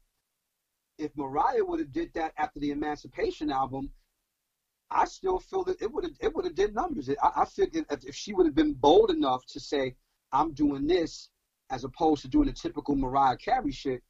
if 0.98 1.16
Mariah 1.16 1.64
would 1.64 1.80
have 1.80 1.92
did 1.92 2.14
that 2.14 2.34
after 2.38 2.60
the 2.60 2.72
Emancipation 2.72 3.52
album, 3.52 3.90
I 4.90 5.06
still 5.06 5.40
feel 5.40 5.64
that 5.66 5.82
it 5.82 5.92
would 5.92 6.06
have 6.06 6.14
it 6.22 6.34
would 6.34 6.46
have 6.46 6.56
did 6.56 6.74
numbers. 6.74 7.10
I, 7.10 7.42
I 7.42 7.46
figured 7.46 7.86
if, 7.90 8.06
if 8.06 8.16
she 8.16 8.34
would 8.34 8.46
have 8.46 8.56
been 8.56 8.74
bold 8.74 9.12
enough 9.12 9.46
to 9.48 9.60
say, 9.60 9.96
"I'm 10.32 10.54
doing 10.54 10.88
this," 10.88 11.30
as 11.70 11.84
opposed 11.84 12.22
to 12.22 12.28
doing 12.28 12.48
the 12.48 12.54
typical 12.54 12.96
Mariah 12.96 13.38
Carey 13.38 13.72
shit, 13.72 14.02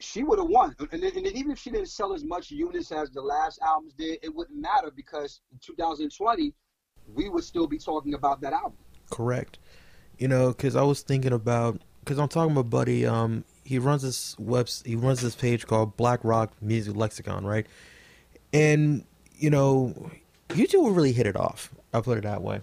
she 0.00 0.22
would 0.22 0.38
have 0.38 0.48
won. 0.48 0.74
And, 0.92 1.02
and 1.02 1.26
even 1.26 1.50
if 1.50 1.58
she 1.58 1.70
didn't 1.70 1.88
sell 1.88 2.14
as 2.14 2.24
much 2.24 2.50
units 2.50 2.92
as 2.92 3.10
the 3.10 3.20
last 3.20 3.60
albums 3.60 3.92
did, 3.94 4.18
it 4.22 4.34
wouldn't 4.34 4.58
matter 4.58 4.90
because 4.94 5.40
in 5.52 5.58
2020 5.58 6.54
we 7.14 7.28
would 7.28 7.44
still 7.44 7.66
be 7.66 7.78
talking 7.78 8.14
about 8.14 8.40
that 8.42 8.52
album. 8.52 8.78
Correct. 9.10 9.58
You 10.18 10.28
know, 10.28 10.48
because 10.48 10.76
I 10.76 10.82
was 10.82 11.02
thinking 11.02 11.32
about 11.32 11.80
because 12.00 12.18
I'm 12.18 12.28
talking 12.28 12.52
about 12.52 12.70
Buddy. 12.70 13.06
Um, 13.06 13.44
he 13.68 13.78
runs 13.78 14.00
this 14.00 14.34
webs. 14.38 14.82
He 14.86 14.96
runs 14.96 15.20
this 15.20 15.34
page 15.34 15.66
called 15.66 15.94
Black 15.98 16.20
Rock 16.22 16.52
Music 16.62 16.96
Lexicon, 16.96 17.44
right? 17.44 17.66
And 18.54 19.04
you 19.36 19.50
know, 19.50 20.10
you 20.54 20.66
two 20.66 20.80
will 20.80 20.92
really 20.92 21.12
hit 21.12 21.26
it 21.26 21.36
off. 21.36 21.70
I'll 21.92 22.00
put 22.00 22.16
it 22.16 22.24
that 22.24 22.40
way. 22.40 22.62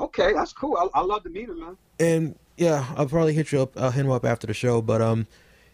Okay, 0.00 0.32
that's 0.32 0.52
cool. 0.52 0.76
I, 0.76 0.98
I 0.98 1.02
love 1.02 1.22
to 1.22 1.28
meet 1.28 1.48
him, 1.48 1.60
man. 1.60 1.76
And 2.00 2.34
yeah, 2.56 2.84
I'll 2.96 3.06
probably 3.06 3.32
hit 3.32 3.52
you 3.52 3.62
up. 3.62 3.78
I'll 3.78 3.92
hit 3.92 4.04
him 4.04 4.10
up 4.10 4.24
after 4.24 4.48
the 4.48 4.54
show. 4.54 4.82
But 4.82 5.00
um, 5.00 5.28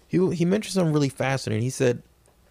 he 0.07 0.35
he 0.35 0.45
mentioned 0.45 0.75
something 0.75 0.93
really 0.93 1.09
fascinating. 1.09 1.63
He 1.63 1.71
said 1.71 2.03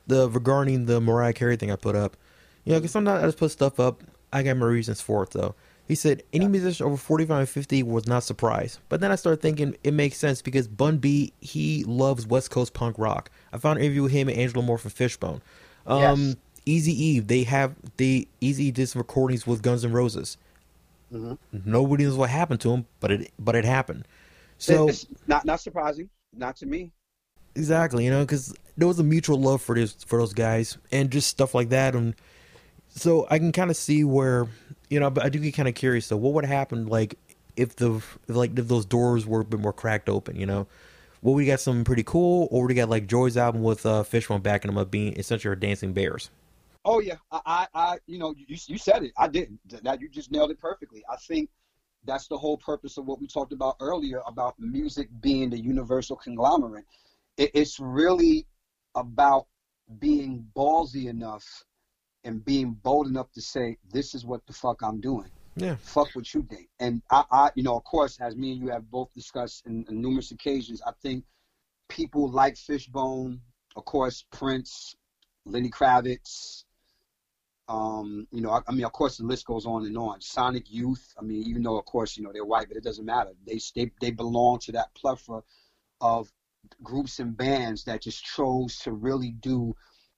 the 0.08 0.28
regarding 0.28 0.88
the 0.88 1.00
Mariah 1.00 1.34
Carey 1.34 1.58
thing 1.58 1.72
I 1.72 1.76
put 1.76 1.96
up. 1.96 2.18
You 2.64 2.74
know, 2.74 2.80
because 2.80 2.92
sometimes 2.92 3.22
I 3.22 3.28
just 3.28 3.38
put 3.38 3.52
stuff 3.52 3.80
up. 3.80 4.02
I 4.34 4.42
got 4.42 4.58
my 4.58 4.66
reasons 4.66 5.00
for 5.00 5.22
it 5.22 5.30
though. 5.30 5.54
He 5.88 5.94
said 5.96 6.24
any 6.34 6.48
musician 6.48 6.86
over 6.86 6.98
45 6.98 7.40
and 7.40 7.50
50 7.50 7.84
was 7.84 8.08
not 8.08 8.24
surprised. 8.24 8.80
But 8.90 9.02
then 9.02 9.12
I 9.12 9.16
started 9.16 9.42
thinking 9.42 9.76
it 9.84 9.94
makes 9.94 10.18
sense 10.18 10.42
because 10.42 10.68
Bun 10.68 10.98
B, 10.98 11.32
he 11.42 11.84
loves 11.84 12.26
West 12.26 12.50
Coast 12.50 12.74
punk 12.74 12.98
rock. 12.98 13.30
I 13.54 13.58
found 13.60 13.78
an 13.78 13.86
interview 13.86 14.04
with 14.04 14.12
him 14.12 14.28
and 14.28 14.38
Angelo 14.38 14.64
Moore 14.64 14.78
from 14.80 14.92
Fishbone. 14.92 15.42
Um, 15.86 16.00
Yes. 16.02 16.36
Easy 16.68 17.04
Eve, 17.04 17.28
they 17.28 17.44
have 17.44 17.76
they 17.98 18.28
Easy 18.42 18.72
did 18.72 18.90
some 18.90 19.00
recordings 19.00 19.46
with 19.46 19.62
Guns 19.62 19.86
N' 19.86 19.92
Roses. 19.92 20.38
Mhm. 21.14 21.38
Nobody 21.64 22.06
knows 22.06 22.16
what 22.16 22.32
happened 22.32 22.60
to 22.62 22.74
him, 22.74 22.88
but 23.00 23.12
it 23.12 23.32
but 23.38 23.56
it 23.56 23.66
happened. 23.66 24.08
So 24.58 24.88
it's 24.88 25.06
not 25.28 25.46
not 25.46 25.60
surprising, 25.60 26.10
not 26.34 26.56
to 26.58 26.66
me. 26.66 26.92
Exactly, 27.56 28.04
you 28.04 28.10
know, 28.10 28.24
because 28.24 28.56
there 28.76 28.88
was 28.88 28.98
a 28.98 29.04
mutual 29.04 29.40
love 29.40 29.62
for 29.62 29.76
this 29.76 29.94
for 30.06 30.18
those 30.18 30.34
guys, 30.34 30.80
and 30.92 31.12
just 31.12 31.28
stuff 31.30 31.54
like 31.54 31.70
that, 31.70 31.96
and 31.96 32.16
so 32.96 33.28
I 33.30 33.38
can 33.38 33.52
kind 33.52 33.70
of 33.70 33.78
see 33.78 34.04
where, 34.04 34.48
you 34.90 35.00
know, 35.00 35.10
but 35.10 35.24
I 35.24 35.30
do 35.30 35.40
get 35.40 35.54
kind 35.54 35.68
of 35.68 35.76
curious 35.76 36.08
though. 36.08 36.18
What 36.18 36.34
would 36.34 36.46
happen 36.46 36.88
like 36.88 37.18
if 37.56 37.76
the 37.76 38.02
like 38.28 38.58
if 38.58 38.68
those 38.68 38.86
doors 38.86 39.26
were 39.26 39.42
a 39.42 39.46
bit 39.46 39.60
more 39.60 39.74
cracked 39.74 40.10
open, 40.10 40.38
you 40.38 40.46
know? 40.46 40.68
Well, 41.22 41.34
we 41.34 41.46
got 41.46 41.60
something 41.60 41.84
pretty 41.84 42.04
cool, 42.04 42.48
or 42.52 42.68
we 42.68 42.74
got 42.76 42.90
like 42.90 43.08
Joy's 43.08 43.36
album 43.36 43.64
with 43.64 43.86
uh, 43.86 44.04
backing 44.40 44.70
them 44.70 44.78
up, 44.78 44.92
being 44.92 45.18
essentially 45.18 45.56
dancing 45.56 45.92
bears. 45.92 46.30
Oh 46.86 47.00
yeah, 47.00 47.16
I, 47.32 47.42
I, 47.46 47.68
I 47.74 47.98
you 48.06 48.20
know, 48.20 48.34
you, 48.38 48.58
you 48.68 48.78
said 48.78 49.04
it. 49.04 49.12
I 49.18 49.28
didn't. 49.28 49.60
That 49.84 50.00
you 50.00 50.08
just 50.08 50.32
nailed 50.32 50.52
it 50.52 50.60
perfectly. 50.60 51.04
I 51.12 51.16
think 51.16 51.50
that's 52.06 52.28
the 52.28 52.38
whole 52.38 52.58
purpose 52.58 52.98
of 52.98 53.06
what 53.08 53.20
we 53.20 53.28
talked 53.28 53.54
about 53.54 53.76
earlier 53.80 54.22
about 54.28 54.54
music 54.60 55.10
being 55.20 55.50
the 55.50 55.60
universal 55.60 56.16
conglomerate. 56.16 56.86
It, 57.38 57.52
it's 57.56 57.80
really 57.80 58.46
about 58.94 59.48
being 60.00 60.46
ballsy 60.56 61.08
enough 61.08 61.64
and 62.26 62.44
being 62.44 62.74
bold 62.74 63.08
enough 63.08 63.32
to 63.34 63.42
say, 63.42 63.78
"This 63.92 64.14
is 64.14 64.26
what 64.26 64.46
the 64.48 64.54
fuck 64.54 64.82
I'm 64.82 65.00
doing." 65.00 65.32
Yeah, 65.56 65.76
fuck 65.76 66.10
what 66.14 66.34
you 66.34 66.44
think. 66.44 66.68
And 66.80 67.02
I, 67.10 67.24
I, 67.32 67.52
you 67.56 67.64
know, 67.64 67.78
of 67.78 67.86
course, 67.86 68.20
as 68.20 68.36
me 68.36 68.52
and 68.52 68.62
you 68.62 68.70
have 68.70 68.90
both 68.92 69.14
discussed 69.14 69.66
in, 69.66 69.86
in 69.90 70.02
numerous 70.02 70.32
occasions, 70.32 70.82
I 70.86 70.92
think 71.02 71.24
people 71.88 72.30
like 72.30 72.58
Fishbone, 72.58 73.40
of 73.76 73.86
course, 73.86 74.26
Prince, 74.32 74.96
Lenny 75.46 75.70
Kravitz. 75.70 76.66
Um, 77.68 78.28
you 78.32 78.42
know, 78.42 78.52
I, 78.52 78.62
I 78.68 78.74
mean, 78.74 78.86
of 78.86 78.92
course, 78.92 79.18
the 79.18 79.24
list 79.24 79.46
goes 79.46 79.66
on 79.66 79.86
and 79.86 79.98
on. 79.98 80.22
Sonic 80.22 80.72
Youth. 80.72 81.14
I 81.18 81.24
mean, 81.24 81.44
even 81.48 81.64
though, 81.64 81.78
of 81.78 81.86
course, 81.86 82.18
you 82.18 82.24
know 82.24 82.32
they're 82.34 82.46
white, 82.46 82.68
but 82.68 82.78
it 82.78 82.84
doesn't 82.84 83.06
matter. 83.06 83.32
They 83.48 83.60
they 83.76 83.92
they 84.02 84.12
belong 84.12 84.60
to 84.60 84.74
that 84.74 84.94
plethora 84.94 85.42
of 86.02 86.30
groups 86.84 87.20
and 87.20 87.38
bands 87.38 87.84
that 87.86 88.02
just 88.02 88.24
chose 88.24 88.80
to 88.80 88.92
really 88.92 89.32
do 89.32 89.76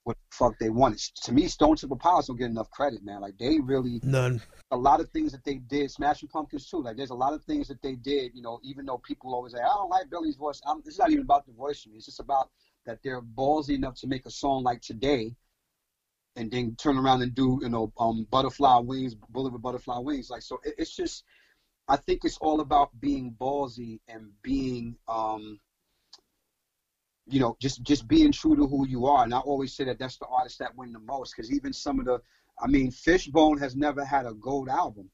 what 0.08 0.16
the 0.16 0.36
fuck 0.36 0.58
they 0.58 0.70
wanted. 0.70 0.98
To 1.24 1.32
me, 1.32 1.48
Stone 1.48 1.76
Temple 1.76 1.98
Pilots 1.98 2.28
don't 2.28 2.38
get 2.38 2.48
enough 2.48 2.70
credit, 2.70 3.04
man. 3.04 3.20
Like 3.20 3.36
they 3.36 3.60
really 3.60 4.00
none. 4.02 4.40
A 4.70 4.76
lot 4.76 5.00
of 5.00 5.10
things 5.10 5.32
that 5.32 5.44
they 5.44 5.56
did, 5.56 5.90
Smashing 5.90 6.30
Pumpkins 6.30 6.68
too. 6.68 6.82
Like 6.82 6.96
there's 6.96 7.10
a 7.10 7.14
lot 7.14 7.34
of 7.34 7.44
things 7.44 7.68
that 7.68 7.82
they 7.82 7.94
did. 7.94 8.32
You 8.34 8.40
know, 8.40 8.58
even 8.62 8.86
though 8.86 8.96
people 8.96 9.34
always 9.34 9.52
say 9.52 9.58
I 9.58 9.66
don't 9.66 9.90
like 9.90 10.08
Billy's 10.08 10.36
voice. 10.36 10.62
I'm, 10.66 10.78
it's 10.86 10.98
not 10.98 11.10
even 11.10 11.24
about 11.24 11.44
the 11.44 11.52
voice 11.52 11.82
for 11.82 11.90
me. 11.90 11.96
It's 11.96 12.06
just 12.06 12.20
about 12.20 12.48
that 12.86 13.00
they're 13.04 13.20
ballsy 13.20 13.74
enough 13.74 13.96
to 13.96 14.06
make 14.06 14.24
a 14.24 14.30
song 14.30 14.62
like 14.62 14.80
today, 14.80 15.34
and 16.36 16.50
then 16.50 16.74
turn 16.76 16.96
around 16.96 17.20
and 17.20 17.34
do 17.34 17.58
you 17.60 17.68
know 17.68 17.92
um, 18.00 18.26
Butterfly 18.30 18.78
Wings, 18.78 19.14
Bullet 19.28 19.52
with 19.52 19.60
Butterfly 19.60 19.98
Wings. 19.98 20.30
Like 20.30 20.42
so, 20.42 20.58
it, 20.64 20.74
it's 20.78 20.96
just. 20.96 21.24
I 21.90 21.96
think 21.96 22.20
it's 22.24 22.36
all 22.42 22.60
about 22.60 22.90
being 23.00 23.34
ballsy 23.40 24.00
and 24.08 24.28
being 24.42 24.98
um, 25.08 25.58
you 27.28 27.40
know, 27.40 27.56
just 27.60 27.82
just 27.82 28.08
being 28.08 28.32
true 28.32 28.56
to 28.56 28.66
who 28.66 28.86
you 28.86 29.06
are. 29.06 29.24
And 29.24 29.34
I 29.34 29.38
always 29.38 29.74
say 29.74 29.84
that 29.84 29.98
that's 29.98 30.18
the 30.18 30.26
artist 30.26 30.58
that 30.60 30.76
win 30.76 30.92
the 30.92 30.98
most 31.00 31.34
because 31.36 31.52
even 31.52 31.72
some 31.72 31.98
of 32.00 32.06
the, 32.06 32.20
I 32.60 32.66
mean, 32.66 32.90
Fishbone 32.90 33.58
has 33.58 33.76
never 33.76 34.04
had 34.04 34.26
a 34.26 34.34
gold 34.34 34.68
album, 34.68 35.10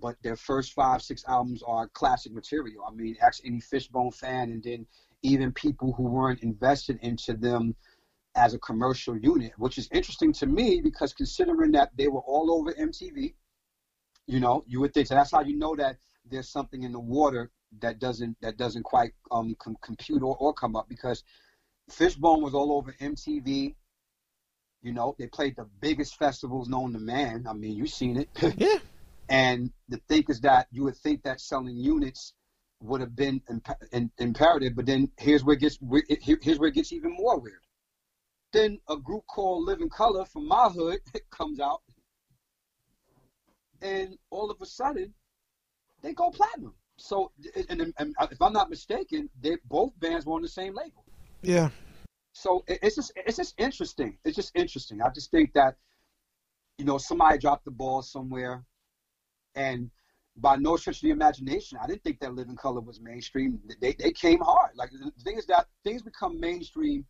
but 0.00 0.16
their 0.22 0.36
first 0.36 0.72
five 0.72 1.02
six 1.02 1.24
albums 1.26 1.62
are 1.66 1.88
classic 1.88 2.32
material. 2.32 2.84
I 2.86 2.92
mean, 2.92 3.16
ask 3.22 3.44
any 3.44 3.60
Fishbone 3.60 4.12
fan, 4.12 4.50
and 4.50 4.62
then 4.62 4.86
even 5.22 5.52
people 5.52 5.92
who 5.92 6.04
weren't 6.04 6.42
invested 6.42 6.98
into 7.02 7.34
them 7.34 7.74
as 8.36 8.52
a 8.52 8.58
commercial 8.58 9.16
unit, 9.16 9.52
which 9.58 9.78
is 9.78 9.88
interesting 9.92 10.32
to 10.34 10.46
me 10.46 10.80
because 10.82 11.12
considering 11.12 11.72
that 11.72 11.90
they 11.96 12.08
were 12.08 12.20
all 12.20 12.50
over 12.52 12.72
MTV, 12.72 13.34
you 14.26 14.40
know, 14.40 14.64
you 14.66 14.80
would 14.80 14.92
think 14.92 15.06
so. 15.06 15.14
That's 15.14 15.30
how 15.30 15.40
you 15.40 15.56
know 15.56 15.76
that 15.76 15.96
there's 16.30 16.48
something 16.48 16.82
in 16.82 16.92
the 16.92 17.00
water 17.00 17.50
that 17.80 17.98
doesn't 17.98 18.36
that 18.40 18.56
doesn't 18.56 18.82
quite 18.82 19.12
um, 19.30 19.54
com- 19.58 19.76
compute 19.82 20.22
or, 20.22 20.36
or 20.38 20.52
come 20.52 20.76
up 20.76 20.88
because 20.88 21.22
Fishbone 21.90 22.42
was 22.42 22.54
all 22.54 22.72
over 22.72 22.92
MTV. 23.00 23.74
You 24.82 24.92
know, 24.92 25.14
they 25.18 25.26
played 25.26 25.56
the 25.56 25.64
biggest 25.80 26.16
festivals 26.16 26.68
known 26.68 26.92
to 26.92 26.98
man. 26.98 27.46
I 27.48 27.52
mean, 27.52 27.76
you've 27.76 27.90
seen 27.90 28.18
it. 28.18 28.28
yeah. 28.58 28.78
And 29.28 29.72
the 29.88 29.98
thing 30.08 30.24
is 30.28 30.40
that 30.42 30.66
you 30.70 30.84
would 30.84 30.96
think 30.96 31.22
that 31.22 31.40
selling 31.40 31.76
units 31.76 32.34
would 32.80 33.00
have 33.00 33.16
been 33.16 33.40
imp- 33.48 33.82
in, 33.92 34.10
imperative, 34.18 34.74
but 34.76 34.86
then 34.86 35.10
here's 35.18 35.42
where 35.42 35.54
it 35.54 35.60
gets 35.60 35.78
here's 36.42 36.58
where 36.58 36.68
it 36.68 36.74
gets 36.74 36.92
even 36.92 37.12
more 37.12 37.38
weird. 37.38 37.60
Then 38.52 38.78
a 38.88 38.96
group 38.96 39.24
called 39.26 39.64
Living 39.64 39.88
Color 39.88 40.26
from 40.26 40.46
my 40.46 40.68
hood 40.68 41.00
comes 41.30 41.60
out, 41.60 41.80
and 43.80 44.16
all 44.30 44.50
of 44.50 44.60
a 44.60 44.66
sudden, 44.66 45.14
they 46.02 46.12
go 46.12 46.30
platinum. 46.30 46.74
So, 46.96 47.32
and, 47.68 47.92
and 47.98 48.14
if 48.30 48.40
I'm 48.40 48.52
not 48.52 48.70
mistaken, 48.70 49.28
they 49.40 49.56
both 49.64 49.98
bands 49.98 50.26
were 50.26 50.34
on 50.34 50.42
the 50.42 50.48
same 50.48 50.74
label. 50.74 51.03
Yeah. 51.46 51.70
So 52.32 52.64
it's 52.66 52.96
just 52.96 53.12
it's 53.16 53.36
just 53.36 53.54
interesting. 53.58 54.18
It's 54.24 54.36
just 54.36 54.52
interesting. 54.56 55.00
I 55.00 55.08
just 55.10 55.30
think 55.30 55.52
that 55.54 55.76
you 56.78 56.84
know 56.84 56.98
somebody 56.98 57.38
dropped 57.38 57.64
the 57.64 57.70
ball 57.70 58.02
somewhere, 58.02 58.64
and 59.54 59.90
by 60.36 60.56
no 60.56 60.76
stretch 60.76 60.96
of 60.96 61.02
the 61.02 61.10
imagination, 61.10 61.78
I 61.80 61.86
didn't 61.86 62.02
think 62.02 62.18
that 62.20 62.34
Living 62.34 62.56
Color 62.56 62.80
was 62.80 63.00
mainstream. 63.00 63.60
They 63.80 63.92
they 63.92 64.10
came 64.10 64.40
hard. 64.40 64.72
Like 64.74 64.90
the 64.90 65.12
thing 65.22 65.38
is 65.38 65.46
that 65.46 65.68
things 65.84 66.02
become 66.02 66.40
mainstream 66.40 67.06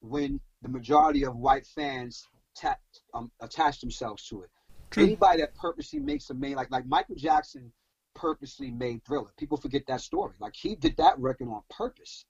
when 0.00 0.40
the 0.62 0.68
majority 0.68 1.24
of 1.24 1.36
white 1.36 1.66
fans 1.66 2.26
ta- 2.56 2.78
um, 3.12 3.30
attach 3.40 3.80
themselves 3.80 4.26
to 4.28 4.42
it. 4.42 4.50
True. 4.90 5.04
Anybody 5.04 5.42
that 5.42 5.54
purposely 5.54 6.00
makes 6.00 6.30
a 6.30 6.34
main 6.34 6.54
like 6.54 6.70
like 6.70 6.86
Michael 6.86 7.16
Jackson 7.16 7.70
purposely 8.14 8.70
made 8.70 9.04
Thriller. 9.04 9.32
People 9.36 9.58
forget 9.58 9.82
that 9.88 10.00
story. 10.00 10.32
Like 10.40 10.54
he 10.56 10.76
did 10.76 10.96
that 10.96 11.18
record 11.18 11.48
on 11.48 11.62
purpose 11.70 12.24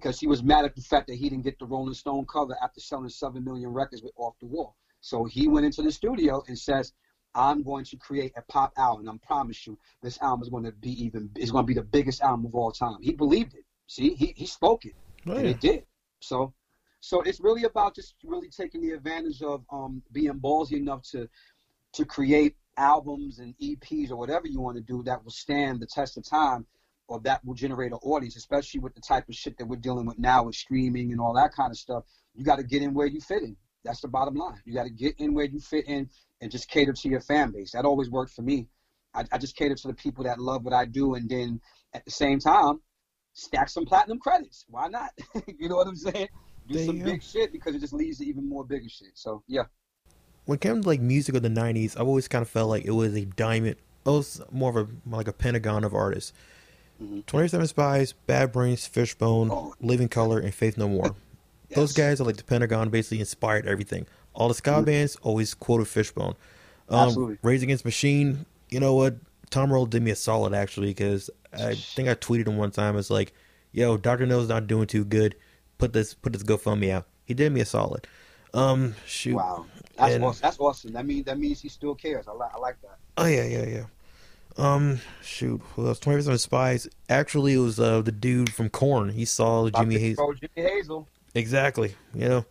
because 0.00 0.18
he 0.18 0.26
was 0.26 0.42
mad 0.42 0.64
at 0.64 0.74
the 0.74 0.82
fact 0.82 1.06
that 1.08 1.16
he 1.16 1.28
didn't 1.28 1.44
get 1.44 1.58
the 1.58 1.66
Rolling 1.66 1.94
Stone 1.94 2.26
cover 2.26 2.56
after 2.62 2.80
selling 2.80 3.08
seven 3.08 3.44
million 3.44 3.70
records 3.70 4.02
with 4.02 4.12
Off 4.16 4.34
the 4.40 4.46
Wall. 4.46 4.76
So 5.00 5.24
he 5.24 5.46
went 5.46 5.66
into 5.66 5.82
the 5.82 5.92
studio 5.92 6.42
and 6.48 6.58
says, 6.58 6.92
"I'm 7.34 7.62
going 7.62 7.84
to 7.86 7.96
create 7.96 8.32
a 8.36 8.42
pop 8.42 8.72
album. 8.76 9.08
I 9.08 9.26
promise 9.26 9.66
you, 9.66 9.78
this 10.02 10.20
album 10.22 10.42
is 10.42 10.48
going 10.48 10.64
to 10.64 10.72
be 10.72 10.92
even 11.04 11.30
is 11.36 11.50
going 11.50 11.64
to 11.64 11.66
be 11.66 11.74
the 11.74 11.82
biggest 11.82 12.22
album 12.22 12.46
of 12.46 12.54
all 12.54 12.72
time." 12.72 12.98
He 13.02 13.12
believed 13.12 13.54
it. 13.54 13.64
See, 13.86 14.14
he 14.14 14.34
he 14.36 14.46
spoke 14.46 14.84
it, 14.84 14.94
oh, 15.26 15.32
and 15.32 15.46
it 15.46 15.60
did. 15.60 15.84
So, 16.20 16.52
so 17.00 17.22
it's 17.22 17.40
really 17.40 17.64
about 17.64 17.94
just 17.94 18.14
really 18.24 18.48
taking 18.48 18.80
the 18.80 18.92
advantage 18.92 19.42
of 19.42 19.64
um, 19.70 20.02
being 20.12 20.34
ballsy 20.34 20.72
enough 20.72 21.02
to 21.10 21.28
to 21.92 22.04
create 22.04 22.56
albums 22.76 23.38
and 23.38 23.54
EPs 23.58 24.10
or 24.10 24.16
whatever 24.16 24.46
you 24.46 24.60
want 24.60 24.76
to 24.76 24.82
do 24.82 25.02
that 25.02 25.22
will 25.22 25.30
stand 25.30 25.80
the 25.80 25.86
test 25.86 26.16
of 26.16 26.24
time 26.24 26.64
or 27.10 27.18
that 27.20 27.44
will 27.44 27.54
generate 27.54 27.90
an 27.90 27.98
audience, 28.02 28.36
especially 28.36 28.78
with 28.78 28.94
the 28.94 29.00
type 29.00 29.28
of 29.28 29.34
shit 29.34 29.58
that 29.58 29.66
we're 29.66 29.76
dealing 29.76 30.06
with 30.06 30.16
now 30.18 30.44
with 30.44 30.54
streaming 30.54 31.10
and 31.10 31.20
all 31.20 31.34
that 31.34 31.52
kind 31.52 31.72
of 31.72 31.76
stuff. 31.76 32.04
You 32.36 32.44
got 32.44 32.56
to 32.56 32.62
get 32.62 32.82
in 32.82 32.94
where 32.94 33.08
you 33.08 33.20
fit 33.20 33.42
in. 33.42 33.56
That's 33.84 34.00
the 34.00 34.06
bottom 34.06 34.36
line. 34.36 34.62
You 34.64 34.74
got 34.74 34.84
to 34.84 34.90
get 34.90 35.16
in 35.18 35.34
where 35.34 35.44
you 35.44 35.58
fit 35.58 35.86
in 35.88 36.08
and 36.40 36.52
just 36.52 36.70
cater 36.70 36.92
to 36.92 37.08
your 37.08 37.20
fan 37.20 37.50
base. 37.50 37.72
That 37.72 37.84
always 37.84 38.08
worked 38.08 38.32
for 38.32 38.42
me. 38.42 38.68
I, 39.12 39.24
I 39.32 39.38
just 39.38 39.56
cater 39.56 39.74
to 39.74 39.88
the 39.88 39.94
people 39.94 40.22
that 40.24 40.38
love 40.38 40.64
what 40.64 40.72
I 40.72 40.84
do, 40.84 41.14
and 41.14 41.28
then 41.28 41.60
at 41.94 42.04
the 42.04 42.12
same 42.12 42.38
time, 42.38 42.80
stack 43.32 43.68
some 43.68 43.86
platinum 43.86 44.20
credits. 44.20 44.64
Why 44.68 44.86
not? 44.86 45.10
you 45.58 45.68
know 45.68 45.76
what 45.76 45.88
I'm 45.88 45.96
saying? 45.96 46.28
Do 46.68 46.74
there 46.74 46.86
some 46.86 47.00
big 47.00 47.24
shit 47.24 47.52
because 47.52 47.74
it 47.74 47.80
just 47.80 47.92
leads 47.92 48.18
to 48.18 48.24
even 48.24 48.48
more 48.48 48.64
bigger 48.64 48.88
shit. 48.88 49.10
So 49.14 49.42
yeah. 49.48 49.64
When 50.44 50.56
it 50.56 50.60
comes 50.60 50.84
to 50.84 50.88
like 50.88 51.00
music 51.00 51.34
of 51.34 51.42
the 51.42 51.48
'90s, 51.48 51.98
I've 51.98 52.06
always 52.06 52.28
kind 52.28 52.42
of 52.42 52.48
felt 52.48 52.68
like 52.68 52.84
it 52.84 52.92
was 52.92 53.16
a 53.16 53.24
diamond. 53.24 53.76
It 54.06 54.08
was 54.08 54.40
more 54.52 54.78
of 54.78 54.88
a 54.88 55.16
like 55.16 55.26
a 55.26 55.32
pentagon 55.32 55.82
of 55.82 55.92
artists. 55.92 56.32
Mm-hmm. 57.02 57.20
24-7 57.20 57.72
Spyz, 57.72 58.14
Bad 58.26 58.52
Brains, 58.52 58.86
Fishbone, 58.86 59.50
oh. 59.50 59.74
Living 59.80 60.08
Color, 60.08 60.38
and 60.40 60.54
Faith 60.54 60.76
No 60.76 60.88
More. 60.88 61.14
yes. 61.68 61.76
Those 61.76 61.92
guys 61.92 62.20
are 62.20 62.24
like 62.24 62.36
the 62.36 62.44
Pentagon, 62.44 62.90
basically 62.90 63.20
inspired 63.20 63.66
everything. 63.66 64.06
All 64.34 64.48
the 64.48 64.54
ska 64.54 64.70
mm-hmm. 64.70 64.84
bands 64.84 65.16
always 65.22 65.54
quoted 65.54 65.88
Fishbone. 65.88 66.34
Um, 66.88 67.08
Absolutely. 67.08 67.38
Rage 67.42 67.62
Against 67.62 67.84
Machine, 67.84 68.46
you 68.70 68.80
know 68.80 68.94
what? 68.94 69.16
Tom 69.50 69.68
Morello 69.68 69.86
did 69.86 70.02
me 70.02 70.12
a 70.12 70.16
solid 70.16 70.54
actually 70.54 70.88
because 70.88 71.28
I 71.52 71.74
think 71.74 72.08
I 72.08 72.14
tweeted 72.14 72.46
him 72.46 72.56
one 72.56 72.70
time. 72.70 72.96
It's 72.96 73.10
like, 73.10 73.32
"Yo, 73.72 73.96
Doctor 73.96 74.26
Know's 74.26 74.48
not 74.48 74.66
doing 74.66 74.86
too 74.86 75.04
good. 75.04 75.34
Put 75.78 75.92
this 75.92 76.14
put 76.14 76.32
this 76.32 76.44
GoFundMe 76.44 76.90
out." 76.90 77.06
He 77.24 77.34
did 77.34 77.52
me 77.52 77.60
a 77.60 77.64
solid. 77.64 78.06
Um, 78.54 78.94
shoot. 79.06 79.34
Wow, 79.34 79.66
that's 79.96 80.14
and, 80.14 80.24
awesome. 80.24 80.40
That's 80.42 80.58
awesome. 80.60 80.92
That 80.92 81.04
means 81.04 81.26
that 81.26 81.38
means 81.38 81.60
he 81.60 81.68
still 81.68 81.94
cares. 81.94 82.28
I 82.28 82.32
like 82.32 82.54
I 82.54 82.58
like 82.58 82.80
that. 82.82 82.98
Oh 83.16 83.26
yeah, 83.26 83.44
yeah, 83.44 83.66
yeah. 83.66 83.84
Um, 84.56 85.00
shoot, 85.22 85.60
who 85.74 85.86
else? 85.86 85.98
Twenty 85.98 86.18
Percent 86.18 86.34
of 86.34 86.40
Spies. 86.40 86.88
Actually, 87.08 87.54
it 87.54 87.58
was 87.58 87.78
uh, 87.80 88.02
the 88.02 88.12
dude 88.12 88.52
from 88.52 88.68
Korn. 88.68 89.10
He 89.10 89.24
saw 89.24 89.68
Jimi 89.70 89.98
Hazel. 89.98 90.34
Jimi 90.34 90.48
Hazel. 90.68 91.08
Exactly. 91.34 91.94
You 92.14 92.28
know, 92.28 92.44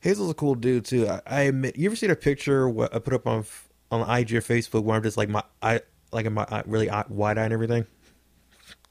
Hazel's 0.00 0.30
a 0.30 0.34
cool 0.34 0.54
dude 0.54 0.84
too. 0.84 1.08
I, 1.08 1.20
I 1.26 1.40
admit. 1.42 1.76
You 1.76 1.86
ever 1.86 1.96
seen 1.96 2.10
a 2.10 2.16
picture 2.16 2.68
what 2.68 2.94
I 2.94 2.98
put 2.98 3.14
up 3.14 3.26
on 3.26 3.44
on 3.90 4.00
IG 4.02 4.34
or 4.34 4.40
Facebook 4.40 4.82
where 4.82 4.96
I'm 4.96 5.02
just 5.02 5.16
like 5.16 5.28
my 5.28 5.42
I 5.62 5.80
like 6.12 6.26
in 6.26 6.32
my 6.32 6.46
eye, 6.50 6.62
really 6.66 6.90
wide 7.08 7.38
eye 7.38 7.44
and 7.44 7.52
everything? 7.52 7.86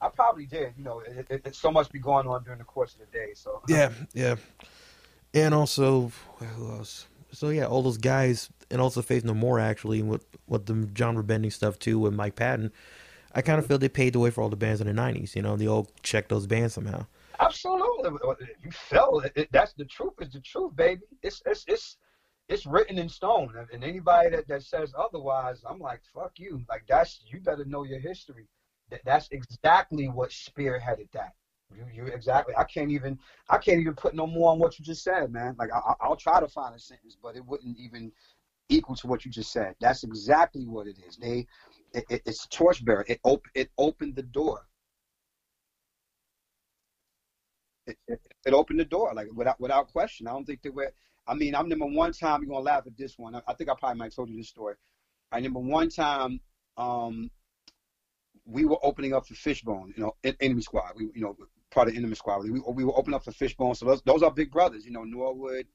I 0.00 0.08
probably 0.08 0.46
did. 0.46 0.72
You 0.78 0.84
know, 0.84 1.00
it, 1.00 1.26
it, 1.28 1.42
it, 1.44 1.54
so 1.54 1.70
much 1.70 1.90
be 1.90 1.98
going 1.98 2.26
on 2.26 2.42
during 2.42 2.58
the 2.58 2.64
course 2.64 2.94
of 2.94 3.00
the 3.00 3.06
day. 3.06 3.32
So 3.34 3.62
yeah, 3.68 3.90
yeah, 4.14 4.36
and 5.34 5.54
also 5.54 6.10
who 6.38 6.70
else? 6.72 7.06
So 7.32 7.50
yeah, 7.50 7.66
all 7.66 7.82
those 7.82 7.98
guys 7.98 8.50
and 8.70 8.80
also 8.80 9.02
Faith 9.02 9.24
No 9.24 9.34
More 9.34 9.58
actually 9.58 10.00
and 10.00 10.08
with 10.08 10.24
with 10.46 10.66
the 10.66 10.88
genre 10.96 11.22
bending 11.22 11.50
stuff 11.50 11.78
too 11.78 11.98
with 11.98 12.14
Mike 12.14 12.36
Patton. 12.36 12.72
I 13.32 13.42
kind 13.42 13.58
of 13.58 13.66
feel 13.66 13.78
they 13.78 13.88
paved 13.88 14.16
the 14.16 14.18
way 14.18 14.30
for 14.30 14.42
all 14.42 14.48
the 14.48 14.56
bands 14.56 14.80
in 14.80 14.86
the 14.86 14.92
'90s. 14.92 15.36
You 15.36 15.42
know, 15.42 15.56
they 15.56 15.68
all 15.68 15.88
checked 16.02 16.30
those 16.30 16.46
bands 16.46 16.74
somehow. 16.74 17.06
Absolutely, 17.38 18.10
you 18.62 18.70
felt. 18.70 19.24
That's 19.50 19.72
the 19.74 19.84
truth. 19.84 20.14
Is 20.20 20.32
the 20.32 20.40
truth, 20.40 20.74
baby. 20.76 21.02
It's 21.22 21.40
it's 21.46 21.64
it's 21.68 21.96
it's 22.48 22.66
written 22.66 22.98
in 22.98 23.08
stone. 23.08 23.54
And 23.72 23.84
anybody 23.84 24.30
that, 24.30 24.48
that 24.48 24.62
says 24.64 24.92
otherwise, 24.98 25.62
I'm 25.68 25.78
like, 25.78 26.00
fuck 26.12 26.32
you. 26.36 26.62
Like 26.68 26.84
that's 26.88 27.22
you 27.26 27.40
better 27.40 27.64
know 27.64 27.84
your 27.84 28.00
history. 28.00 28.46
That 28.90 29.00
that's 29.04 29.28
exactly 29.30 30.08
what 30.08 30.30
spearheaded 30.30 31.10
that. 31.12 31.34
You, 31.74 31.84
you 31.92 32.06
exactly. 32.06 32.54
I 32.56 32.64
can't 32.64 32.90
even. 32.90 33.18
I 33.48 33.58
can't 33.58 33.80
even 33.80 33.94
put 33.94 34.14
no 34.14 34.26
more 34.26 34.50
on 34.52 34.58
what 34.58 34.78
you 34.78 34.84
just 34.84 35.04
said, 35.04 35.32
man. 35.32 35.54
Like 35.58 35.70
I, 35.72 35.94
I'll 36.00 36.16
try 36.16 36.40
to 36.40 36.48
find 36.48 36.74
a 36.74 36.78
sentence, 36.78 37.16
but 37.20 37.36
it 37.36 37.44
wouldn't 37.44 37.78
even 37.78 38.12
equal 38.68 38.96
to 38.96 39.06
what 39.06 39.24
you 39.24 39.30
just 39.30 39.52
said. 39.52 39.74
That's 39.80 40.04
exactly 40.04 40.66
what 40.66 40.86
it 40.86 40.96
is. 41.06 41.16
They, 41.16 41.46
it, 41.92 42.04
it, 42.08 42.22
it's 42.26 42.44
a 42.44 42.48
torchbearer. 42.48 43.04
It 43.08 43.20
op- 43.24 43.46
it 43.54 43.70
opened 43.78 44.16
the 44.16 44.22
door. 44.22 44.66
It, 47.86 47.96
it, 48.08 48.20
it, 48.46 48.52
opened 48.52 48.78
the 48.78 48.84
door, 48.84 49.12
like 49.14 49.28
without 49.34 49.60
without 49.60 49.88
question. 49.88 50.26
I 50.26 50.32
don't 50.32 50.44
think 50.44 50.62
that 50.62 50.74
we're. 50.74 50.92
I 51.26 51.34
mean, 51.34 51.54
I 51.54 51.60
remember 51.60 51.86
one 51.86 52.12
time. 52.12 52.42
You're 52.42 52.50
gonna 52.50 52.64
laugh 52.64 52.86
at 52.86 52.96
this 52.96 53.18
one. 53.18 53.34
I, 53.34 53.42
I 53.46 53.54
think 53.54 53.70
I 53.70 53.74
probably 53.78 53.98
might 53.98 54.06
have 54.06 54.14
told 54.14 54.30
you 54.30 54.36
this 54.36 54.48
story. 54.48 54.74
I 55.32 55.36
remember 55.36 55.60
one 55.60 55.88
time. 55.88 56.40
Um, 56.76 57.30
we 58.46 58.64
were 58.64 58.78
opening 58.82 59.12
up 59.12 59.26
for 59.26 59.34
Fishbone, 59.34 59.92
you 59.96 60.02
know, 60.02 60.14
Enemy 60.40 60.62
Squad. 60.62 60.92
We, 60.96 61.04
you 61.14 61.22
know, 61.22 61.36
part 61.70 61.88
of 61.88 61.96
Enemy 61.96 62.14
Squad. 62.14 62.42
We, 62.44 62.60
we 62.60 62.84
were 62.84 62.96
opening 62.96 63.14
up 63.14 63.24
for 63.24 63.32
Fishbone. 63.32 63.74
So 63.74 63.86
those, 63.86 64.02
those 64.02 64.22
are 64.22 64.30
big 64.30 64.50
brothers, 64.50 64.84
you 64.84 64.90
know, 64.90 65.04
Norwood, 65.04 65.66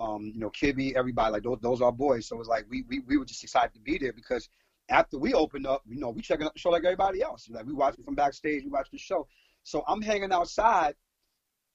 um, 0.00 0.32
you 0.34 0.40
know, 0.40 0.50
Kibby, 0.50 0.94
everybody, 0.96 1.32
like 1.32 1.42
those, 1.42 1.58
those 1.60 1.80
are 1.82 1.92
boys. 1.92 2.26
So 2.26 2.38
it's 2.40 2.48
like 2.48 2.66
we, 2.68 2.84
we 2.88 3.00
we 3.00 3.16
were 3.16 3.24
just 3.24 3.42
excited 3.44 3.74
to 3.74 3.80
be 3.80 3.98
there 3.98 4.12
because 4.12 4.48
after 4.88 5.18
we 5.18 5.32
opened 5.34 5.66
up, 5.66 5.82
you 5.86 5.98
know, 5.98 6.10
we 6.10 6.20
checking 6.20 6.46
out 6.46 6.54
the 6.54 6.58
show 6.58 6.70
like 6.70 6.84
everybody 6.84 7.22
else. 7.22 7.48
Like 7.48 7.66
we 7.66 7.72
watching 7.72 8.04
from 8.04 8.14
backstage, 8.14 8.64
we 8.64 8.70
watched 8.70 8.92
the 8.92 8.98
show. 8.98 9.26
So 9.62 9.82
I'm 9.86 10.02
hanging 10.02 10.32
outside, 10.32 10.94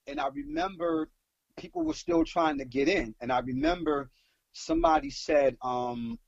and 0.06 0.20
I 0.20 0.28
remember 0.28 1.10
people 1.56 1.82
were 1.82 1.94
still 1.94 2.24
trying 2.24 2.58
to 2.58 2.64
get 2.64 2.88
in. 2.88 3.14
And 3.20 3.32
I 3.32 3.40
remember 3.40 4.10
somebody 4.52 5.10
said, 5.10 5.56
um, 5.62 6.18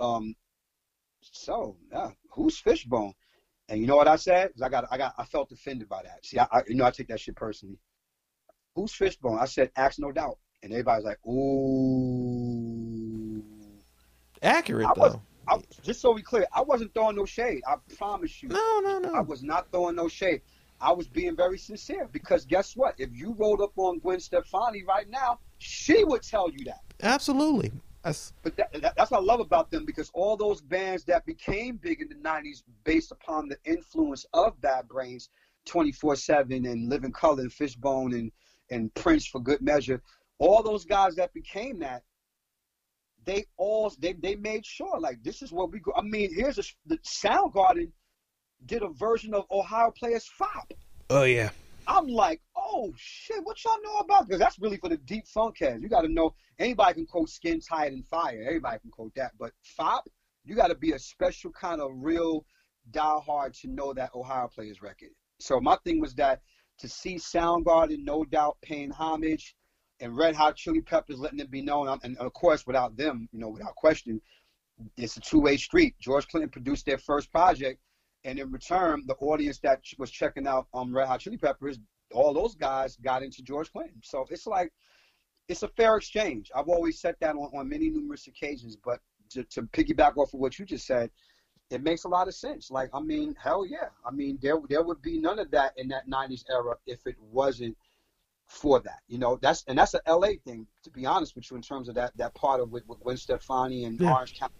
um, 0.00 0.34
so 1.20 1.76
yeah, 1.92 2.10
who's 2.30 2.58
Fishbone? 2.58 3.12
And 3.68 3.80
you 3.80 3.86
know 3.86 3.96
what 3.96 4.08
I 4.08 4.16
said? 4.16 4.52
I 4.62 4.68
got, 4.68 4.86
I 4.90 4.96
got, 4.96 5.14
I 5.18 5.24
felt 5.24 5.52
offended 5.52 5.88
by 5.88 6.02
that. 6.02 6.24
See, 6.24 6.38
I, 6.38 6.46
I, 6.50 6.62
you 6.66 6.74
know, 6.74 6.84
I 6.86 6.90
take 6.90 7.08
that 7.08 7.20
shit 7.20 7.36
personally. 7.36 7.78
Who's 8.74 8.92
Fishbone? 8.92 9.38
I 9.38 9.44
said, 9.44 9.70
ask 9.76 9.98
no 9.98 10.10
doubt. 10.12 10.38
And 10.62 10.72
everybody's 10.72 11.04
like, 11.04 11.18
ooh. 11.26 11.48
Accurate 14.42 14.88
I 14.88 14.92
though. 14.94 15.20
I, 15.48 15.58
just 15.82 16.00
so 16.00 16.12
we 16.12 16.22
clear, 16.22 16.46
I 16.52 16.62
wasn't 16.62 16.94
throwing 16.94 17.16
no 17.16 17.24
shade. 17.24 17.62
I 17.66 17.76
promise 17.96 18.42
you. 18.42 18.48
No, 18.50 18.80
no, 18.80 18.98
no. 18.98 19.12
I 19.14 19.20
was 19.20 19.42
not 19.42 19.70
throwing 19.70 19.96
no 19.96 20.08
shade. 20.08 20.42
I 20.80 20.92
was 20.92 21.08
being 21.08 21.34
very 21.34 21.58
sincere 21.58 22.08
because 22.12 22.44
guess 22.44 22.76
what? 22.76 22.94
If 22.98 23.10
you 23.12 23.34
rolled 23.38 23.60
up 23.60 23.72
on 23.76 23.98
Gwen 23.98 24.20
Stefani 24.20 24.84
right 24.84 25.08
now, 25.08 25.40
she 25.58 26.04
would 26.04 26.22
tell 26.22 26.50
you 26.50 26.64
that. 26.66 26.80
Absolutely. 27.02 27.72
That's 28.08 28.32
But 28.42 28.56
that, 28.56 28.72
that, 28.80 28.96
that's 28.96 29.10
what 29.10 29.20
I 29.20 29.22
love 29.22 29.40
about 29.40 29.70
them 29.70 29.84
because 29.84 30.10
all 30.14 30.36
those 30.36 30.62
bands 30.62 31.04
that 31.04 31.26
became 31.26 31.76
big 31.76 32.00
in 32.00 32.08
the 32.08 32.14
90s 32.14 32.62
based 32.84 33.12
upon 33.12 33.48
the 33.48 33.58
influence 33.64 34.24
of 34.32 34.58
Bad 34.62 34.88
Brains, 34.88 35.28
24 35.66 36.16
7 36.16 36.64
and 36.64 36.88
Living 36.88 37.12
Colour 37.12 37.42
and 37.42 37.52
Fishbone 37.52 38.14
and, 38.14 38.32
and 38.70 38.94
Prince 38.94 39.26
for 39.26 39.40
good 39.40 39.60
measure, 39.60 40.02
all 40.38 40.62
those 40.62 40.86
guys 40.86 41.16
that 41.16 41.34
became 41.34 41.78
that, 41.80 42.02
they 43.26 43.44
all 43.58 43.92
they, 43.98 44.14
they 44.14 44.36
made 44.36 44.64
sure 44.64 44.98
like 44.98 45.22
this 45.22 45.42
is 45.42 45.52
what 45.52 45.70
we 45.70 45.78
go. 45.80 45.92
I 45.94 46.00
mean, 46.00 46.34
here's 46.34 46.58
a, 46.58 46.62
the 46.86 46.96
Soundgarden 46.98 47.90
did 48.64 48.82
a 48.82 48.88
version 48.88 49.34
of 49.34 49.44
Ohio 49.50 49.90
Players 49.90 50.28
Fopp. 50.40 50.70
oh 51.10 51.24
yeah. 51.24 51.50
I'm 51.88 52.06
like, 52.06 52.42
oh 52.54 52.92
shit, 52.96 53.42
what 53.44 53.64
y'all 53.64 53.82
know 53.82 53.98
about? 54.00 54.28
Because 54.28 54.38
that's 54.38 54.58
really 54.58 54.76
for 54.76 54.90
the 54.90 54.98
deep 54.98 55.26
funk 55.26 55.56
heads. 55.58 55.82
You 55.82 55.88
got 55.88 56.02
to 56.02 56.08
know 56.08 56.34
anybody 56.58 56.94
can 56.94 57.06
quote 57.06 57.30
"Skin 57.30 57.60
Tight 57.60 57.92
and 57.92 58.06
Fire." 58.06 58.44
Everybody 58.46 58.78
can 58.80 58.90
quote 58.90 59.14
that, 59.16 59.32
but 59.38 59.52
"Fopp," 59.78 60.02
you 60.44 60.54
got 60.54 60.68
to 60.68 60.74
be 60.74 60.92
a 60.92 60.98
special 60.98 61.50
kind 61.50 61.80
of 61.80 61.90
real 61.94 62.44
diehard 62.92 63.58
to 63.62 63.68
know 63.68 63.94
that 63.94 64.14
Ohio 64.14 64.48
Players 64.54 64.82
record. 64.82 65.10
So 65.40 65.60
my 65.60 65.76
thing 65.84 65.98
was 65.98 66.14
that 66.16 66.42
to 66.78 66.88
see 66.88 67.16
Soundgarden, 67.16 68.04
no 68.04 68.24
doubt, 68.24 68.58
paying 68.62 68.90
homage, 68.90 69.56
and 70.00 70.16
Red 70.16 70.36
Hot 70.36 70.56
Chili 70.56 70.82
Peppers 70.82 71.18
letting 71.18 71.40
it 71.40 71.50
be 71.50 71.62
known, 71.62 71.88
um, 71.88 72.00
and 72.02 72.16
of 72.18 72.32
course, 72.34 72.66
without 72.66 72.96
them, 72.96 73.28
you 73.32 73.40
know, 73.40 73.48
without 73.48 73.74
question, 73.76 74.20
it's 74.96 75.16
a 75.16 75.20
two-way 75.20 75.56
street. 75.56 75.94
George 75.98 76.28
Clinton 76.28 76.50
produced 76.50 76.86
their 76.86 76.98
first 76.98 77.32
project, 77.32 77.80
and 78.24 78.38
in 78.38 78.50
return, 78.50 79.04
the 79.06 79.14
audience 79.16 79.58
that 79.60 79.82
was 79.98 80.10
checking 80.10 80.46
out 80.46 80.66
um, 80.74 80.94
Red 80.94 81.06
Hot 81.08 81.20
Chili 81.20 81.36
Peppers, 81.36 81.78
all 82.12 82.32
those 82.32 82.54
guys 82.54 82.96
got 82.96 83.22
into 83.22 83.42
George 83.42 83.70
Clinton. 83.72 84.00
So 84.02 84.26
it's 84.30 84.46
like 84.46 84.72
it's 85.48 85.62
a 85.62 85.68
fair 85.68 85.96
exchange. 85.96 86.50
I've 86.54 86.68
always 86.68 87.00
said 87.00 87.16
that 87.20 87.34
on, 87.36 87.50
on 87.56 87.68
many 87.68 87.88
numerous 87.90 88.26
occasions, 88.26 88.76
but 88.76 89.00
to, 89.30 89.44
to 89.44 89.62
piggyback 89.62 90.16
off 90.16 90.34
of 90.34 90.40
what 90.40 90.58
you 90.58 90.64
just 90.64 90.86
said, 90.86 91.10
it 91.70 91.82
makes 91.82 92.04
a 92.04 92.08
lot 92.08 92.28
of 92.28 92.34
sense. 92.34 92.70
Like, 92.70 92.90
I 92.94 93.00
mean, 93.00 93.34
hell 93.42 93.66
yeah. 93.66 93.88
I 94.06 94.10
mean, 94.10 94.38
there 94.40 94.58
there 94.68 94.82
would 94.82 95.02
be 95.02 95.18
none 95.18 95.38
of 95.38 95.50
that 95.50 95.74
in 95.76 95.88
that 95.88 96.08
'90s 96.08 96.44
era 96.50 96.74
if 96.86 97.06
it 97.06 97.16
wasn't 97.20 97.76
for 98.46 98.80
that. 98.80 99.00
You 99.06 99.18
know, 99.18 99.38
that's 99.40 99.64
and 99.68 99.78
that's 99.78 99.94
a 99.94 100.00
LA 100.08 100.32
thing, 100.44 100.66
to 100.84 100.90
be 100.90 101.04
honest 101.06 101.36
with 101.36 101.50
you, 101.50 101.56
in 101.56 101.62
terms 101.62 101.88
of 101.88 101.94
that 101.96 102.16
that 102.16 102.34
part 102.34 102.60
of 102.60 102.74
it 102.74 102.84
with 102.86 103.00
Gwen 103.00 103.16
Stefani 103.16 103.84
and 103.84 104.00
Yeah. 104.00 104.14
Orange 104.14 104.38
County, 104.38 104.54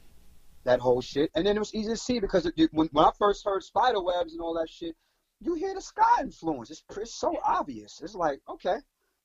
that 0.65 0.81
whole 0.81 1.01
shit. 1.01 1.31
And 1.35 1.47
then 1.47 1.57
it 1.57 1.61
was 1.61 1.75
easy 1.75 1.91
to 1.91 1.97
see 1.97 2.21
because 2.21 2.47
it, 2.47 2.71
when 2.73 2.89
when 2.93 3.05
I 3.05 3.11
first 3.19 3.45
heard 3.45 3.63
spider 3.63 4.03
webs 4.03 4.33
and 4.33 4.41
all 4.41 4.55
that 4.55 4.71
shit, 4.71 4.95
you 5.41 5.55
hear 5.55 5.75
the 5.75 5.81
Ska 5.81 6.05
influence. 6.21 6.71
It's, 6.71 6.83
it's 6.97 7.15
so 7.15 7.37
obvious. 7.45 8.01
It's 8.03 8.15
like, 8.15 8.41
okay, 8.49 8.77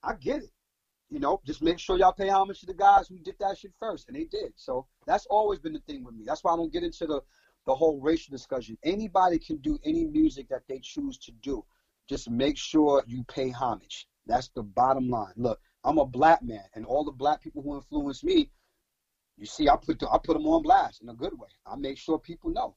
I 0.03 0.13
get 0.13 0.43
it. 0.43 0.51
You 1.09 1.19
know, 1.19 1.41
just 1.45 1.61
make 1.61 1.79
sure 1.79 1.97
y'all 1.97 2.13
pay 2.13 2.29
homage 2.29 2.59
to 2.61 2.65
the 2.65 2.73
guys 2.73 3.07
who 3.07 3.19
did 3.19 3.35
that 3.39 3.57
shit 3.57 3.71
first, 3.79 4.07
and 4.07 4.17
they 4.17 4.23
did. 4.23 4.53
So 4.55 4.87
that's 5.05 5.27
always 5.27 5.59
been 5.59 5.73
the 5.73 5.79
thing 5.81 6.03
with 6.03 6.15
me. 6.15 6.23
That's 6.25 6.43
why 6.43 6.53
I 6.53 6.55
don't 6.55 6.73
get 6.73 6.83
into 6.83 7.05
the 7.05 7.21
the 7.65 7.75
whole 7.75 7.99
racial 8.01 8.31
discussion. 8.31 8.77
Anybody 8.83 9.39
can 9.39 9.57
do 9.57 9.79
any 9.85 10.05
music 10.05 10.49
that 10.49 10.63
they 10.67 10.79
choose 10.79 11.17
to 11.19 11.31
do. 11.31 11.63
Just 12.09 12.29
make 12.29 12.57
sure 12.57 13.03
you 13.07 13.23
pay 13.25 13.49
homage. 13.49 14.07
That's 14.25 14.49
the 14.49 14.63
bottom 14.63 15.09
line. 15.09 15.33
Look, 15.37 15.59
I'm 15.83 15.97
a 15.97 16.05
black 16.05 16.41
man, 16.43 16.63
and 16.75 16.85
all 16.85 17.03
the 17.03 17.11
black 17.11 17.41
people 17.41 17.61
who 17.61 17.75
influenced 17.75 18.23
me, 18.23 18.49
you 19.37 19.45
see, 19.45 19.67
I 19.69 19.75
put 19.75 19.99
the, 19.99 20.09
I 20.09 20.17
put 20.23 20.33
them 20.33 20.45
on 20.47 20.61
blast 20.63 21.01
in 21.01 21.09
a 21.09 21.13
good 21.13 21.33
way. 21.37 21.47
I 21.65 21.75
make 21.75 21.97
sure 21.97 22.17
people 22.19 22.51
know 22.51 22.75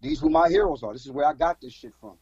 these 0.00 0.18
who 0.20 0.30
my 0.30 0.48
heroes 0.48 0.82
are. 0.82 0.92
This 0.92 1.04
is 1.06 1.12
where 1.12 1.26
I 1.26 1.32
got 1.34 1.60
this 1.60 1.72
shit 1.72 1.92
from. 2.00 2.16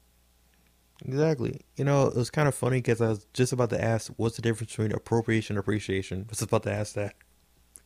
Exactly. 1.04 1.60
You 1.76 1.84
know, 1.84 2.06
it 2.06 2.16
was 2.16 2.30
kind 2.30 2.48
of 2.48 2.54
funny 2.54 2.78
because 2.78 3.00
I 3.00 3.08
was 3.08 3.26
just 3.32 3.52
about 3.52 3.70
to 3.70 3.82
ask, 3.82 4.12
what's 4.16 4.36
the 4.36 4.42
difference 4.42 4.72
between 4.72 4.92
appropriation 4.92 5.56
and 5.56 5.60
appreciation? 5.60 6.20
I 6.20 6.30
was 6.30 6.38
just 6.38 6.50
about 6.50 6.62
to 6.64 6.72
ask 6.72 6.94
that. 6.94 7.14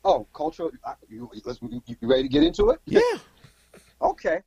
Oh, 0.04 0.26
culture. 0.32 0.70
I- 0.84 0.94
You, 1.08 1.30
you, 1.34 1.82
you 1.86 2.08
ready 2.08 2.22
to 2.22 2.28
get 2.28 2.42
into 2.42 2.70
it? 2.70 2.80
Yeah. 2.86 3.00
Okay. 4.00 4.40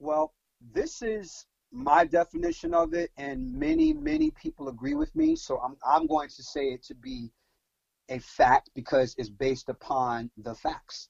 Well, 0.00 0.34
this 0.74 1.00
is 1.00 1.46
my 1.70 2.04
definition 2.04 2.74
of 2.74 2.92
it, 2.92 3.12
and 3.16 3.52
many, 3.54 3.92
many 3.92 4.32
people 4.32 4.68
agree 4.68 4.94
with 4.94 5.14
me. 5.14 5.36
So 5.36 5.58
I'm, 5.60 5.76
I'm 5.86 6.08
going 6.08 6.28
to 6.28 6.42
say 6.42 6.70
it 6.72 6.82
to 6.84 6.94
be 6.96 7.30
a 8.08 8.18
fact 8.18 8.70
because 8.74 9.14
it's 9.18 9.28
based 9.28 9.68
upon 9.68 10.30
the 10.36 10.54
facts. 10.54 11.08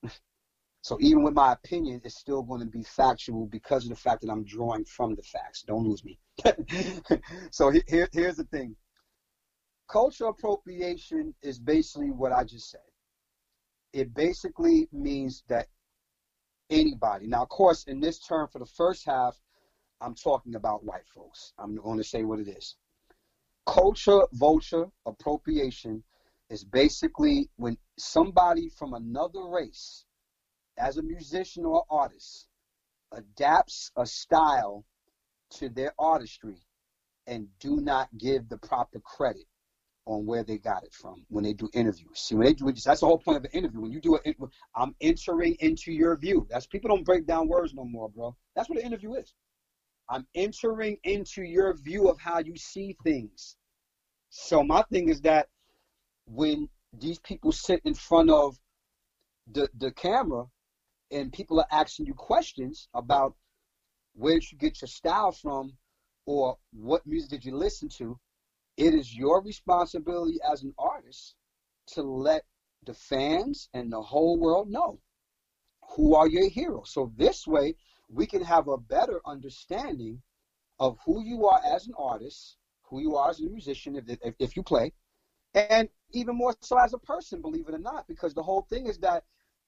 So 0.82 0.96
even 1.00 1.24
with 1.24 1.34
my 1.34 1.52
opinion, 1.52 2.00
it's 2.04 2.16
still 2.20 2.44
going 2.44 2.60
to 2.60 2.66
be 2.66 2.84
factual 2.84 3.46
because 3.46 3.82
of 3.82 3.90
the 3.90 3.96
fact 3.96 4.20
that 4.22 4.30
I'm 4.30 4.44
drawing 4.44 4.84
from 4.84 5.16
the 5.16 5.22
facts. 5.22 5.62
Don't 5.62 5.82
lose 5.82 6.04
me. 6.04 6.16
so 7.50 7.72
here, 7.88 8.08
here's 8.12 8.36
the 8.36 8.44
thing. 8.44 8.76
Cultural 9.90 10.30
appropriation 10.30 11.34
is 11.42 11.58
basically 11.58 12.12
what 12.12 12.30
I 12.30 12.44
just 12.44 12.70
said. 12.70 12.86
It 13.92 14.14
basically 14.14 14.88
means 14.92 15.42
that 15.48 15.66
anybody. 16.70 17.26
Now, 17.26 17.42
of 17.42 17.48
course, 17.48 17.82
in 17.88 17.98
this 17.98 18.20
term 18.20 18.46
for 18.46 18.60
the 18.60 18.66
first 18.66 19.04
half, 19.04 19.36
I'm 20.00 20.14
talking 20.14 20.54
about 20.54 20.84
white 20.84 21.08
folks. 21.12 21.52
I'm 21.58 21.74
going 21.74 21.98
to 21.98 22.04
say 22.04 22.22
what 22.22 22.38
it 22.38 22.48
is. 22.48 22.76
Culture 23.66 24.22
vulture 24.34 24.86
appropriation 25.04 26.04
is 26.50 26.64
basically 26.64 27.50
when 27.56 27.76
somebody 27.98 28.68
from 28.68 28.94
another 28.94 29.44
race, 29.48 30.04
as 30.78 30.98
a 30.98 31.02
musician 31.02 31.64
or 31.64 31.84
artist, 31.90 32.48
adapts 33.12 33.90
a 33.96 34.06
style 34.06 34.84
to 35.50 35.68
their 35.68 35.92
artistry 35.98 36.58
and 37.26 37.48
do 37.60 37.76
not 37.76 38.08
give 38.18 38.48
the 38.48 38.58
proper 38.58 39.00
credit 39.00 39.46
on 40.06 40.24
where 40.24 40.44
they 40.44 40.58
got 40.58 40.84
it 40.84 40.94
from 40.94 41.24
when 41.28 41.42
they 41.42 41.52
do 41.52 41.68
interviews. 41.74 42.20
See, 42.20 42.36
when 42.36 42.46
they 42.46 42.52
do 42.52 42.66
that's 42.66 43.00
the 43.00 43.06
whole 43.06 43.18
point 43.18 43.38
of 43.38 43.44
an 43.44 43.50
interview. 43.52 43.80
When 43.80 43.90
you 43.90 44.00
do 44.00 44.18
it, 44.24 44.36
I'm 44.76 44.94
entering 45.00 45.56
into 45.58 45.92
your 45.92 46.16
view. 46.16 46.46
That's 46.48 46.66
people 46.66 46.88
don't 46.88 47.04
break 47.04 47.26
down 47.26 47.48
words 47.48 47.74
no 47.74 47.84
more, 47.84 48.08
bro. 48.08 48.36
That's 48.54 48.68
what 48.68 48.78
an 48.78 48.86
interview 48.86 49.14
is. 49.14 49.34
I'm 50.08 50.26
entering 50.36 50.98
into 51.02 51.42
your 51.42 51.74
view 51.74 52.08
of 52.08 52.20
how 52.20 52.38
you 52.38 52.56
see 52.56 52.96
things. 53.02 53.56
So 54.30 54.62
my 54.62 54.82
thing 54.92 55.08
is 55.08 55.20
that 55.22 55.48
when 56.26 56.68
these 56.92 57.18
people 57.18 57.52
sit 57.52 57.80
in 57.84 57.94
front 57.94 58.30
of 58.30 58.58
the 59.50 59.68
the 59.78 59.92
camera 59.92 60.44
and 61.10 61.32
people 61.32 61.60
are 61.60 61.66
asking 61.70 62.06
you 62.06 62.14
questions 62.14 62.88
about 62.94 63.34
where 64.14 64.34
did 64.34 64.50
you 64.50 64.58
get 64.58 64.80
your 64.80 64.88
style 64.88 65.30
from 65.30 65.72
or 66.24 66.58
what 66.72 67.06
music 67.06 67.30
did 67.30 67.44
you 67.44 67.54
listen 67.56 67.88
to, 67.88 68.18
it 68.76 68.92
is 68.92 69.14
your 69.14 69.40
responsibility 69.42 70.38
as 70.50 70.62
an 70.62 70.74
artist 70.78 71.36
to 71.86 72.02
let 72.02 72.44
the 72.84 72.94
fans 72.94 73.68
and 73.72 73.92
the 73.92 74.02
whole 74.02 74.38
world 74.38 74.68
know 74.68 74.98
who 75.90 76.14
are 76.14 76.28
your 76.28 76.48
heroes. 76.48 76.90
So 76.90 77.12
this 77.16 77.46
way, 77.46 77.76
we 78.08 78.26
can 78.26 78.42
have 78.42 78.68
a 78.68 78.76
better 78.76 79.20
understanding 79.24 80.20
of 80.78 80.98
who 81.04 81.22
you 81.22 81.46
are 81.46 81.60
as 81.64 81.86
an 81.86 81.94
artist, 81.98 82.56
who 82.82 83.00
you 83.00 83.16
are 83.16 83.30
as 83.30 83.40
a 83.40 83.44
musician, 83.44 83.96
if, 83.96 84.18
if, 84.22 84.34
if 84.38 84.56
you 84.56 84.62
play, 84.62 84.92
and 85.54 85.88
even 86.12 86.36
more 86.36 86.54
so 86.60 86.78
as 86.78 86.92
a 86.92 86.98
person, 86.98 87.40
believe 87.40 87.68
it 87.68 87.74
or 87.74 87.78
not, 87.78 88.06
because 88.06 88.34
the 88.34 88.42
whole 88.42 88.66
thing 88.68 88.86
is 88.86 88.98
that, 88.98 89.24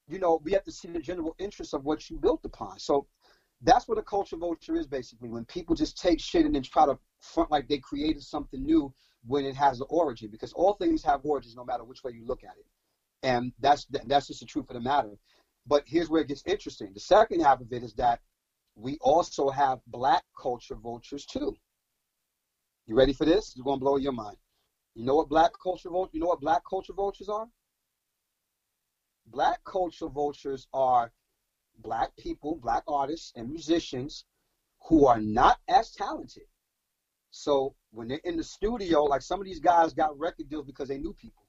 you 0.08 0.18
know, 0.18 0.40
we 0.44 0.52
have 0.52 0.64
to 0.64 0.72
see 0.72 0.88
the 0.88 1.00
general 1.00 1.34
interest 1.38 1.74
of 1.74 1.84
what 1.84 2.08
you 2.08 2.16
built 2.16 2.40
upon. 2.44 2.78
So 2.78 3.06
that's 3.62 3.88
what 3.88 3.98
a 3.98 4.02
culture 4.02 4.36
vulture 4.36 4.76
is 4.76 4.86
basically. 4.86 5.28
When 5.28 5.44
people 5.44 5.74
just 5.74 6.00
take 6.00 6.20
shit 6.20 6.46
and 6.46 6.54
then 6.54 6.62
try 6.62 6.86
to 6.86 6.98
front 7.20 7.50
like 7.50 7.68
they 7.68 7.78
created 7.78 8.22
something 8.22 8.64
new 8.64 8.92
when 9.26 9.44
it 9.44 9.56
has 9.56 9.80
an 9.80 9.86
origin 9.90 10.30
because 10.30 10.52
all 10.52 10.74
things 10.74 11.02
have 11.02 11.20
origins 11.24 11.56
no 11.56 11.64
matter 11.64 11.84
which 11.84 12.04
way 12.04 12.12
you 12.12 12.24
look 12.24 12.44
at 12.44 12.56
it. 12.58 12.66
And 13.24 13.52
that's 13.58 13.86
that's 14.06 14.28
just 14.28 14.40
the 14.40 14.46
truth 14.46 14.70
of 14.70 14.74
the 14.74 14.80
matter. 14.80 15.18
But 15.66 15.82
here's 15.86 16.08
where 16.08 16.22
it 16.22 16.28
gets 16.28 16.44
interesting. 16.46 16.92
The 16.94 17.00
second 17.00 17.40
half 17.40 17.60
of 17.60 17.72
it 17.72 17.82
is 17.82 17.94
that 17.94 18.20
we 18.76 18.96
also 19.00 19.50
have 19.50 19.80
black 19.88 20.22
culture 20.40 20.76
vultures 20.76 21.26
too. 21.26 21.56
You 22.86 22.94
ready 22.94 23.12
for 23.12 23.24
this? 23.24 23.48
It's 23.48 23.60
going 23.60 23.80
to 23.80 23.84
blow 23.84 23.96
your 23.96 24.12
mind 24.12 24.36
you 24.98 25.04
know 25.04 25.16
what 25.16 25.28
black 25.28 25.52
culture 25.62 25.90
vultures 25.90 26.14
you 26.14 26.20
know 26.20 26.26
what 26.26 26.40
black 26.40 26.62
culture 26.68 26.94
vultures 26.94 27.28
are 27.28 27.46
black 29.26 29.60
culture 29.64 30.08
vultures 30.08 30.66
are 30.72 31.12
black 31.82 32.16
people, 32.16 32.56
black 32.56 32.82
artists, 32.88 33.32
and 33.36 33.48
musicians 33.48 34.24
who 34.88 35.06
are 35.06 35.20
not 35.20 35.58
as 35.68 35.92
talented, 35.92 36.44
So 37.30 37.74
when 37.92 38.08
they're 38.08 38.20
in 38.24 38.36
the 38.36 38.44
studio, 38.44 39.04
like 39.04 39.22
some 39.22 39.40
of 39.40 39.46
these 39.46 39.60
guys 39.60 39.92
got 39.92 40.18
record 40.18 40.48
deals 40.48 40.66
because 40.66 40.88
they 40.88 40.98
knew 40.98 41.14
people. 41.14 41.44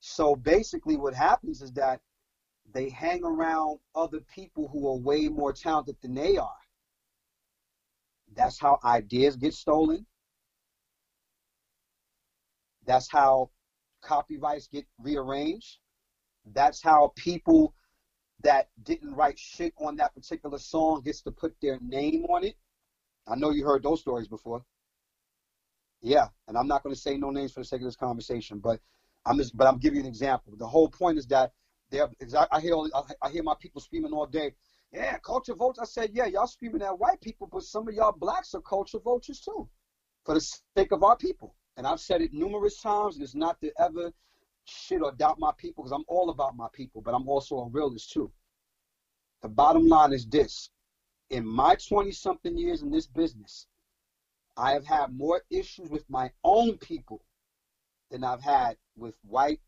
So 0.00 0.36
basically, 0.36 0.96
what 0.96 1.14
happens 1.14 1.62
is 1.62 1.72
that 1.74 2.00
they 2.72 2.88
hang 2.90 3.24
around 3.24 3.80
other 3.94 4.20
people 4.34 4.68
who 4.68 4.88
are 4.88 4.98
way 4.98 5.28
more 5.28 5.52
talented 5.52 5.96
than 6.02 6.14
they 6.14 6.36
are. 6.38 6.50
That's 8.34 8.58
how 8.58 8.78
ideas 8.84 9.36
get 9.36 9.54
stolen. 9.54 10.06
That's 12.86 13.10
how 13.10 13.50
copyrights 14.02 14.68
get 14.68 14.86
rearranged. 14.98 15.78
That's 16.44 16.82
how 16.82 17.12
people 17.16 17.74
that 18.42 18.68
didn't 18.82 19.14
write 19.14 19.38
shit 19.38 19.72
on 19.78 19.96
that 19.96 20.14
particular 20.14 20.58
song 20.58 21.02
gets 21.04 21.22
to 21.22 21.30
put 21.30 21.54
their 21.62 21.78
name 21.80 22.24
on 22.24 22.44
it. 22.44 22.56
I 23.28 23.36
know 23.36 23.50
you 23.50 23.64
heard 23.64 23.84
those 23.84 24.00
stories 24.00 24.26
before. 24.26 24.64
Yeah, 26.00 26.26
and 26.48 26.58
I'm 26.58 26.66
not 26.66 26.82
going 26.82 26.94
to 26.94 27.00
say 27.00 27.16
no 27.16 27.30
names 27.30 27.52
for 27.52 27.60
the 27.60 27.64
sake 27.64 27.80
of 27.80 27.86
this 27.86 27.94
conversation, 27.94 28.58
but 28.58 28.80
I'm 29.24 29.38
just, 29.38 29.56
but 29.56 29.68
I'm 29.68 29.78
giving 29.78 29.98
you 29.98 30.02
an 30.02 30.08
example. 30.08 30.54
The 30.58 30.66
whole 30.66 30.88
point 30.88 31.18
is 31.18 31.26
that 31.28 31.52
they're, 31.90 32.08
I 32.50 32.60
hear, 32.60 32.74
I 33.22 33.30
hear 33.30 33.44
my 33.44 33.54
people 33.60 33.80
screaming 33.80 34.12
all 34.12 34.26
day. 34.26 34.54
Yeah, 34.92 35.18
culture 35.18 35.54
votes. 35.54 35.78
I 35.78 35.84
said, 35.84 36.10
yeah, 36.12 36.26
y'all 36.26 36.48
screaming 36.48 36.82
at 36.82 36.98
white 36.98 37.20
people, 37.20 37.48
but 37.50 37.62
some 37.62 37.86
of 37.86 37.94
y'all 37.94 38.12
blacks 38.12 38.54
are 38.54 38.60
culture 38.60 38.98
vultures 38.98 39.40
too, 39.40 39.68
for 40.24 40.34
the 40.34 40.40
sake 40.76 40.90
of 40.90 41.04
our 41.04 41.16
people. 41.16 41.54
And 41.76 41.86
I've 41.86 42.00
said 42.00 42.20
it 42.20 42.32
numerous 42.32 42.80
times, 42.80 43.16
and 43.16 43.24
it's 43.24 43.34
not 43.34 43.60
to 43.60 43.72
ever 43.78 44.12
shit 44.64 45.02
or 45.02 45.12
doubt 45.12 45.38
my 45.38 45.52
people, 45.56 45.82
because 45.82 45.96
I'm 45.96 46.04
all 46.06 46.30
about 46.30 46.56
my 46.56 46.68
people, 46.72 47.00
but 47.00 47.14
I'm 47.14 47.28
also 47.28 47.58
a 47.58 47.68
realist 47.68 48.12
too. 48.12 48.30
The 49.42 49.48
bottom 49.48 49.88
line 49.88 50.12
is 50.12 50.26
this: 50.26 50.70
in 51.30 51.46
my 51.46 51.74
20 51.74 52.12
something 52.12 52.56
years 52.56 52.82
in 52.82 52.90
this 52.90 53.06
business, 53.06 53.66
I 54.56 54.72
have 54.72 54.86
had 54.86 55.16
more 55.16 55.42
issues 55.50 55.88
with 55.88 56.08
my 56.08 56.30
own 56.44 56.76
people 56.78 57.24
than 58.10 58.22
I've 58.22 58.42
had 58.42 58.76
with 58.96 59.14
white, 59.26 59.60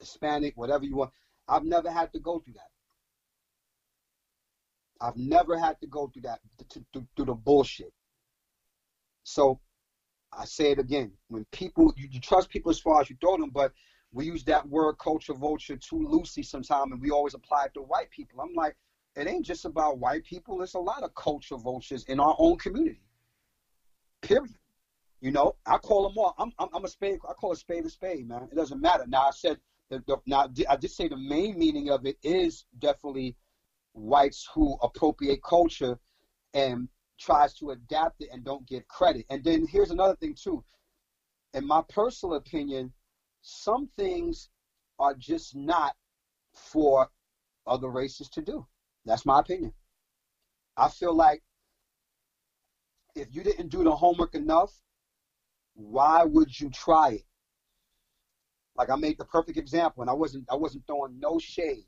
Hispanic, 0.00 0.56
whatever 0.56 0.84
you 0.84 0.96
want. 0.96 1.12
I've 1.46 1.64
never 1.64 1.90
had 1.90 2.12
to 2.12 2.18
go 2.18 2.40
through 2.40 2.54
that. 2.54 2.70
I've 5.00 5.16
never 5.16 5.56
had 5.56 5.80
to 5.80 5.86
go 5.86 6.08
through 6.08 6.22
that, 6.22 6.40
through 6.92 7.24
the 7.24 7.34
bullshit. 7.34 7.92
So 9.22 9.60
I 10.32 10.44
say 10.44 10.70
it 10.72 10.78
again: 10.78 11.12
when 11.28 11.44
people, 11.52 11.92
you, 11.96 12.08
you 12.10 12.20
trust 12.20 12.50
people 12.50 12.70
as 12.70 12.80
far 12.80 13.00
as 13.00 13.10
you 13.10 13.16
throw 13.20 13.36
them, 13.36 13.50
but 13.50 13.72
we 14.12 14.26
use 14.26 14.44
that 14.44 14.68
word 14.68 14.98
culture 14.98 15.34
vulture 15.34 15.76
too 15.76 16.06
loosely 16.08 16.42
sometimes, 16.42 16.92
and 16.92 17.00
we 17.00 17.10
always 17.10 17.34
apply 17.34 17.64
it 17.66 17.74
to 17.74 17.82
white 17.82 18.10
people. 18.10 18.40
I'm 18.40 18.54
like, 18.54 18.76
it 19.16 19.26
ain't 19.26 19.44
just 19.44 19.64
about 19.64 19.98
white 19.98 20.24
people. 20.24 20.58
There's 20.58 20.74
a 20.74 20.78
lot 20.78 21.02
of 21.02 21.14
culture 21.14 21.56
vultures 21.56 22.04
in 22.04 22.20
our 22.20 22.34
own 22.38 22.56
community. 22.56 23.00
Period. 24.22 24.56
You 25.20 25.32
know, 25.32 25.56
I 25.66 25.78
call 25.78 26.08
them 26.08 26.16
all. 26.16 26.34
I'm, 26.38 26.52
I'm, 26.58 26.68
I'm 26.72 26.84
a 26.84 26.88
spade. 26.88 27.18
I 27.28 27.32
call 27.32 27.52
a 27.52 27.56
spade 27.56 27.84
a 27.84 27.90
spade, 27.90 28.28
man. 28.28 28.48
It 28.50 28.54
doesn't 28.54 28.80
matter. 28.80 29.04
Now 29.06 29.22
I 29.22 29.30
said 29.32 29.58
the, 29.90 30.02
the, 30.06 30.16
now 30.26 30.46
I 30.68 30.76
did 30.76 30.90
say 30.90 31.08
the 31.08 31.16
main 31.16 31.58
meaning 31.58 31.90
of 31.90 32.06
it 32.06 32.16
is 32.22 32.64
definitely 32.78 33.34
whites 33.94 34.48
who 34.54 34.76
appropriate 34.82 35.42
culture 35.42 35.98
and 36.54 36.88
tries 37.18 37.54
to 37.54 37.70
adapt 37.70 38.20
it 38.20 38.28
and 38.32 38.44
don't 38.44 38.66
give 38.66 38.86
credit. 38.88 39.26
And 39.30 39.42
then 39.42 39.66
here's 39.66 39.90
another 39.90 40.16
thing 40.16 40.34
too. 40.34 40.64
In 41.54 41.66
my 41.66 41.82
personal 41.88 42.36
opinion, 42.36 42.92
some 43.42 43.88
things 43.96 44.48
are 44.98 45.14
just 45.14 45.54
not 45.54 45.94
for 46.52 47.10
other 47.66 47.88
races 47.88 48.28
to 48.30 48.42
do. 48.42 48.66
That's 49.04 49.26
my 49.26 49.40
opinion. 49.40 49.72
I 50.76 50.88
feel 50.88 51.14
like 51.14 51.42
if 53.14 53.28
you 53.34 53.42
didn't 53.42 53.68
do 53.68 53.82
the 53.82 53.94
homework 53.94 54.34
enough, 54.34 54.72
why 55.74 56.24
would 56.24 56.58
you 56.58 56.70
try 56.70 57.10
it? 57.10 57.24
Like 58.76 58.90
I 58.90 58.96
made 58.96 59.18
the 59.18 59.24
perfect 59.24 59.58
example, 59.58 60.02
and 60.02 60.10
I 60.10 60.14
wasn't 60.14 60.44
I 60.50 60.54
wasn't 60.54 60.86
throwing 60.86 61.18
no 61.18 61.38
shade. 61.38 61.86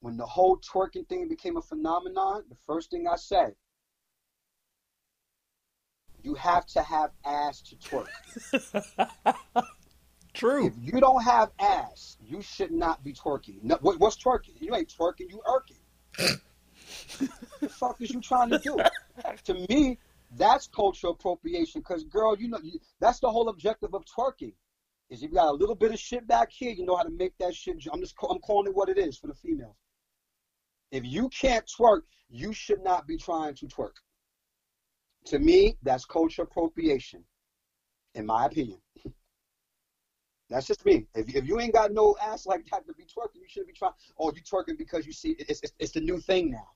When 0.00 0.16
the 0.16 0.26
whole 0.26 0.58
twerking 0.58 1.08
thing 1.08 1.28
became 1.28 1.56
a 1.56 1.62
phenomenon, 1.62 2.44
the 2.48 2.56
first 2.66 2.90
thing 2.90 3.06
I 3.08 3.16
said, 3.16 3.54
you 6.26 6.34
have 6.34 6.66
to 6.66 6.82
have 6.82 7.12
ass 7.24 7.62
to 7.62 7.76
twerk. 7.76 8.08
True. 10.34 10.66
If 10.66 10.74
you 10.76 11.00
don't 11.00 11.22
have 11.22 11.52
ass, 11.60 12.18
you 12.20 12.42
should 12.42 12.72
not 12.72 13.04
be 13.04 13.12
twerking. 13.12 13.62
No, 13.62 13.78
what, 13.80 14.00
what's 14.00 14.16
twerking? 14.16 14.60
You 14.60 14.74
ain't 14.74 14.92
twerking, 14.92 15.30
you 15.30 15.40
irking 15.48 15.78
the 17.60 17.68
fuck 17.68 18.00
is 18.00 18.10
you 18.10 18.20
trying 18.20 18.50
to 18.50 18.58
do? 18.58 18.76
to 19.44 19.54
me, 19.68 19.98
that's 20.36 20.66
cultural 20.66 21.12
appropriation. 21.12 21.80
Because, 21.80 22.02
girl, 22.04 22.36
you 22.36 22.48
know, 22.48 22.58
you, 22.62 22.80
that's 23.00 23.20
the 23.20 23.30
whole 23.30 23.48
objective 23.48 23.94
of 23.94 24.04
twerking. 24.04 24.52
Is 25.08 25.22
if 25.22 25.30
you 25.30 25.36
got 25.36 25.48
a 25.48 25.52
little 25.52 25.76
bit 25.76 25.92
of 25.92 26.00
shit 26.00 26.26
back 26.26 26.50
here, 26.50 26.72
you 26.72 26.84
know 26.84 26.96
how 26.96 27.04
to 27.04 27.10
make 27.10 27.38
that 27.38 27.54
shit. 27.54 27.76
I'm 27.92 28.00
just, 28.00 28.16
I'm 28.28 28.40
calling 28.40 28.66
it 28.66 28.74
what 28.74 28.88
it 28.88 28.98
is 28.98 29.16
for 29.16 29.28
the 29.28 29.34
females. 29.34 29.76
If 30.90 31.04
you 31.04 31.28
can't 31.28 31.64
twerk, 31.66 32.02
you 32.28 32.52
should 32.52 32.82
not 32.82 33.06
be 33.06 33.16
trying 33.16 33.54
to 33.54 33.66
twerk. 33.66 33.92
To 35.26 35.38
me, 35.38 35.76
that's 35.82 36.04
culture 36.04 36.42
appropriation, 36.42 37.24
in 38.14 38.26
my 38.26 38.46
opinion. 38.46 38.78
That's 40.48 40.66
just 40.66 40.84
me. 40.86 41.06
If, 41.14 41.34
if 41.34 41.46
you 41.46 41.58
ain't 41.60 41.72
got 41.72 41.92
no 41.92 42.16
ass 42.22 42.46
like 42.46 42.64
that 42.70 42.86
to 42.86 42.94
be 42.94 43.02
twerking, 43.04 43.40
you 43.40 43.48
shouldn't 43.48 43.68
be 43.68 43.74
trying. 43.74 43.92
Oh, 44.18 44.32
you 44.34 44.42
twerking 44.42 44.78
because 44.78 45.04
you 45.04 45.12
see 45.12 45.34
it's, 45.38 45.60
it's, 45.62 45.72
it's 45.78 45.92
the 45.92 46.00
new 46.00 46.20
thing 46.20 46.50
now. 46.50 46.68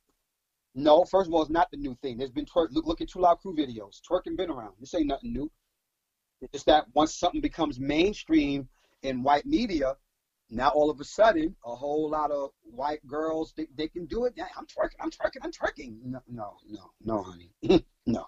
No, 0.74 1.05
first 1.05 1.28
of 1.28 1.34
all, 1.34 1.42
it's 1.42 1.51
not 1.51 1.70
the 1.70 1.76
new 1.76 1.96
thing. 2.03 2.16
There's 2.16 2.30
been 2.30 2.44
twerk. 2.44 2.68
Look, 2.72 2.86
look 2.86 3.01
at 3.01 3.09
Two 3.09 3.20
Loud 3.20 3.36
Crew 3.36 3.55
videos. 3.55 4.01
Twerking 4.09 4.36
been 4.36 4.51
around. 4.51 4.74
This 4.80 4.94
ain't 4.94 5.07
nothing 5.07 5.32
new. 5.32 5.51
It's 6.40 6.53
just 6.53 6.66
that 6.66 6.86
once 6.94 7.14
something 7.14 7.40
becomes 7.40 7.78
mainstream 7.78 8.68
in 9.03 9.22
white 9.22 9.46
media, 9.46 9.96
now 10.48 10.68
all 10.70 10.90
of 10.90 11.01
a 11.01 11.05
sudden, 11.05 11.55
a 11.64 11.74
whole 11.74 12.09
lot 12.09 12.30
of 12.30 12.51
white 12.62 13.05
girls 13.07 13.53
they, 13.57 13.66
they 13.76 13.88
can 13.88 14.07
do 14.07 14.24
it. 14.24 14.34
I'm 14.57 14.66
twerking. 14.66 14.96
I'm 15.01 15.11
twerking. 15.11 15.42
I'm 15.42 15.53
twerking. 15.53 15.96
No, 16.05 16.20
no, 16.28 16.57
no, 16.68 16.90
no, 17.05 17.22
honey. 17.22 17.53
no, 18.07 18.26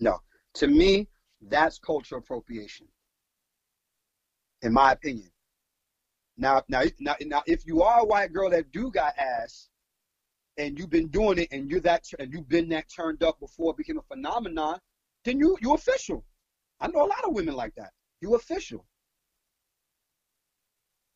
no. 0.00 0.18
To 0.54 0.66
me, 0.66 1.08
that's 1.40 1.78
cultural 1.78 2.20
appropriation 2.20 2.86
in 4.62 4.72
my 4.72 4.92
opinion. 4.92 5.30
Now, 6.36 6.62
now, 6.68 6.82
now, 6.98 7.14
now, 7.20 7.42
if 7.46 7.66
you 7.66 7.82
are 7.82 8.00
a 8.00 8.04
white 8.04 8.32
girl 8.32 8.50
that 8.50 8.72
do 8.72 8.90
got 8.90 9.16
ass, 9.18 9.68
and 10.56 10.78
you've 10.78 10.90
been 10.90 11.08
doing 11.08 11.38
it, 11.38 11.48
and 11.52 11.70
you're 11.70 11.80
that, 11.80 12.04
and 12.18 12.32
you've 12.32 12.48
been 12.48 12.68
that 12.70 12.86
turned 12.94 13.22
up 13.22 13.38
before 13.40 13.72
it 13.72 13.76
became 13.76 13.98
a 13.98 14.02
phenomenon, 14.02 14.78
then 15.24 15.38
you 15.38 15.56
you 15.60 15.74
official. 15.74 16.24
I 16.80 16.88
know 16.88 17.04
a 17.04 17.06
lot 17.06 17.24
of 17.24 17.34
women 17.34 17.54
like 17.54 17.74
that. 17.76 17.90
You 18.20 18.34
official. 18.34 18.86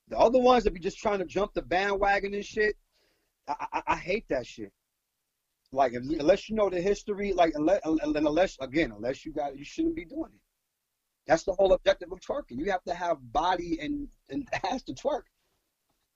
The 0.09 0.19
other 0.19 0.39
ones 0.39 0.65
that 0.65 0.73
be 0.73 0.81
just 0.81 0.99
trying 0.99 1.19
to 1.19 1.25
jump 1.25 1.55
the 1.55 1.63
bandwagon 1.63 2.35
and 2.35 2.45
shit, 2.45 2.77
I, 3.49 3.67
I, 3.73 3.83
I 3.89 3.97
hate 3.97 4.27
that 4.29 4.47
shit. 4.47 4.73
Like 5.77 5.93
unless 5.93 6.49
you 6.49 6.57
know 6.57 6.71
the 6.71 6.81
history, 6.81 7.33
like 7.33 7.53
unless, 7.55 7.81
unless 7.85 8.57
again, 8.61 8.93
unless 8.97 9.25
you 9.25 9.33
got, 9.33 9.57
you 9.57 9.65
shouldn't 9.65 9.95
be 9.95 10.07
doing 10.07 10.31
it. 10.35 10.41
That's 11.27 11.43
the 11.43 11.53
whole 11.53 11.73
objective 11.73 12.11
of 12.13 12.21
twerking. 12.21 12.59
You 12.59 12.71
have 12.71 12.83
to 12.85 12.95
have 12.95 13.19
body 13.33 13.79
and, 13.81 14.09
and 14.31 14.49
ass 14.65 14.83
to 14.85 14.95
twerk. 14.95 15.23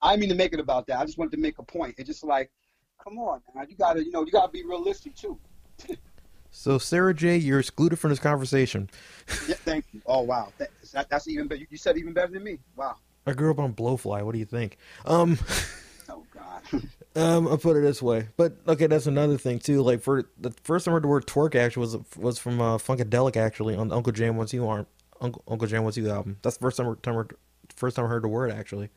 I 0.01 0.15
mean 0.15 0.29
to 0.29 0.35
make 0.35 0.53
it 0.53 0.59
about 0.59 0.87
that. 0.87 0.99
I 0.99 1.05
just 1.05 1.17
wanted 1.17 1.33
to 1.33 1.37
make 1.37 1.59
a 1.59 1.63
point. 1.63 1.95
It's 1.99 2.07
just 2.07 2.23
like, 2.23 2.49
come 3.03 3.19
on, 3.19 3.41
man. 3.53 3.67
You 3.69 3.75
gotta, 3.75 4.03
you 4.03 4.11
know, 4.11 4.25
you 4.25 4.31
gotta 4.31 4.51
be 4.51 4.63
realistic 4.63 5.15
too. 5.15 5.37
so 6.49 6.79
Sarah 6.79 7.13
J, 7.13 7.37
you're 7.37 7.59
excluded 7.59 7.99
from 7.99 8.09
this 8.09 8.19
conversation. 8.19 8.89
yeah, 9.47 9.55
thank 9.55 9.85
you. 9.91 10.01
Oh 10.07 10.21
wow, 10.21 10.51
that, 10.57 10.71
that's 11.09 11.27
even 11.27 11.47
better. 11.47 11.65
You 11.69 11.77
said 11.77 11.97
even 11.97 12.13
better 12.13 12.31
than 12.31 12.43
me. 12.43 12.57
Wow. 12.75 12.95
I 13.27 13.33
grew 13.33 13.51
up 13.51 13.59
on 13.59 13.73
Blowfly. 13.73 14.23
What 14.23 14.33
do 14.33 14.39
you 14.39 14.45
think? 14.45 14.77
Um. 15.05 15.37
Oh 16.09 16.25
God. 16.33 16.83
Um, 17.15 17.47
I'll 17.47 17.57
put 17.57 17.75
it 17.75 17.81
this 17.81 18.01
way, 18.01 18.29
but 18.37 18.57
okay, 18.67 18.87
that's 18.87 19.05
another 19.05 19.37
thing 19.37 19.59
too. 19.59 19.81
Like 19.81 20.01
for 20.01 20.29
the 20.39 20.51
first 20.63 20.85
time 20.85 20.93
I 20.93 20.95
heard 20.95 21.03
the 21.03 21.09
word 21.09 21.27
twerk 21.27 21.55
actually 21.55 21.81
was 21.81 21.97
was 22.15 22.39
from 22.39 22.61
uh, 22.61 22.77
Funkadelic 22.77 23.35
actually 23.35 23.75
on 23.75 23.91
Uncle 23.91 24.13
Jam 24.13 24.37
Wants 24.37 24.53
You 24.53 24.67
Aren't 24.67 24.87
Uncle 25.19 25.43
Uncle 25.47 25.67
Jam 25.67 25.83
Wants 25.83 25.97
You 25.97 26.09
album. 26.09 26.37
That's 26.41 26.57
the 26.57 26.61
first 26.61 26.77
time, 26.77 26.95
time 27.03 27.27
first 27.75 27.95
time 27.95 28.05
I 28.05 28.07
heard 28.07 28.23
the 28.23 28.29
word 28.29 28.51
actually. 28.51 28.89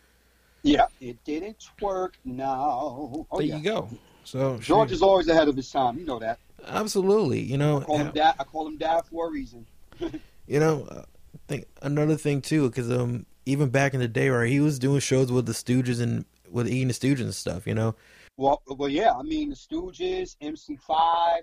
Yeah, 0.62 0.86
it 1.00 1.22
didn't 1.24 1.68
work 1.80 2.16
now. 2.24 3.26
Oh, 3.30 3.38
there 3.38 3.46
yeah. 3.46 3.56
you 3.56 3.64
go. 3.64 3.88
So 4.24 4.58
George 4.58 4.92
is 4.92 5.02
always 5.02 5.28
ahead 5.28 5.48
of 5.48 5.56
his 5.56 5.70
time. 5.70 5.98
You 5.98 6.06
know 6.06 6.18
that. 6.20 6.38
Absolutely. 6.66 7.40
You 7.40 7.58
know, 7.58 7.80
I 7.80 7.84
call 7.84 7.98
him 7.98 8.12
dad. 8.12 8.34
I 8.38 8.44
call 8.44 8.66
him 8.66 8.78
dad 8.78 9.02
for 9.10 9.28
a 9.28 9.30
reason. 9.30 9.66
you 10.46 10.60
know, 10.60 10.86
I 10.90 11.04
think 11.48 11.66
another 11.82 12.16
thing 12.16 12.40
too, 12.40 12.68
because 12.68 12.90
um, 12.90 13.26
even 13.44 13.68
back 13.68 13.92
in 13.92 14.00
the 14.00 14.08
day, 14.08 14.28
right, 14.28 14.48
he 14.48 14.60
was 14.60 14.78
doing 14.78 15.00
shows 15.00 15.30
with 15.30 15.46
the 15.46 15.52
Stooges 15.52 16.00
and 16.00 16.24
with 16.55 16.68
eating 16.68 16.88
the 16.88 16.94
Stooges 16.94 17.20
and 17.20 17.34
stuff. 17.34 17.66
You 17.66 17.74
know. 17.74 17.94
Well, 18.36 18.62
well, 18.66 18.88
yeah. 18.88 19.12
I 19.12 19.22
mean, 19.22 19.50
the 19.50 19.57
Stooges, 19.57 20.36
MC5, 20.42 21.40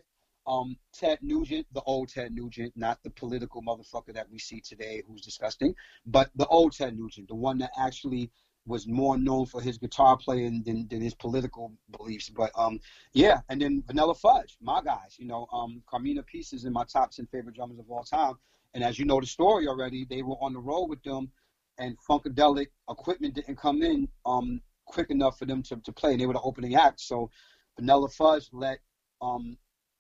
um, 0.48 0.76
Ted 0.94 1.20
Nugent, 1.22 1.68
the 1.74 1.82
old 1.82 2.10
Ted 2.10 2.34
Nugent, 2.34 2.74
not 2.76 3.00
the 3.04 3.10
political 3.12 3.62
motherfucker 3.62 4.14
that 4.14 4.30
we 4.32 4.40
see 4.40 4.60
today 4.60 5.04
who's 5.08 5.22
disgusting, 5.22 5.76
but 6.06 6.32
the 6.36 6.48
old 6.48 6.74
Ted 6.74 6.98
Nugent, 6.98 7.28
the 7.28 7.36
one 7.36 7.60
that 7.60 7.72
actually 7.80 8.32
was 8.68 8.88
more 8.88 9.18
known 9.18 9.46
for 9.46 9.60
his 9.62 9.78
guitar 9.78 10.18
playing 10.18 10.64
than, 10.64 10.88
than 10.88 11.02
his 11.02 11.16
political 11.16 11.72
beliefs. 11.98 12.30
But 12.30 12.52
um, 12.56 12.80
yeah, 13.14 13.42
and 13.50 13.62
then 13.62 13.84
Vanilla 13.88 14.14
Fudge, 14.14 14.58
my 14.62 14.82
guys, 14.82 15.16
you 15.18 15.26
know, 15.26 15.48
um, 15.52 15.82
Carmine 15.90 16.22
Appice 16.22 16.54
is 16.54 16.66
in 16.66 16.74
my 16.74 16.84
top 16.84 17.12
ten 17.12 17.26
favorite 17.28 17.56
drummers 17.56 17.80
of 17.80 17.90
all 17.90 18.04
time. 18.04 18.36
And 18.74 18.84
as 18.84 18.98
you 19.00 19.06
know 19.06 19.20
the 19.20 19.28
story 19.28 19.68
already, 19.68 20.06
they 20.06 20.22
were 20.22 20.36
on 20.36 20.54
the 20.54 20.60
road 20.60 20.86
with 20.86 21.04
them, 21.04 21.32
and 21.78 21.98
Funkadelic 22.08 22.68
equipment 22.90 23.34
didn't 23.36 23.58
come 23.58 23.82
in 23.82 24.08
um 24.26 24.62
quick 24.92 25.10
enough 25.10 25.40
for 25.40 25.46
them 25.46 25.64
to, 25.64 25.78
to 25.78 25.92
play, 25.92 26.12
and 26.12 26.22
they 26.22 26.26
were 26.26 26.34
the 26.34 26.42
opening 26.42 26.76
act. 26.76 27.00
So 27.00 27.30
Vanilla 27.78 28.10
Fudge 28.10 28.50
let 28.52 28.80
um 29.22 29.58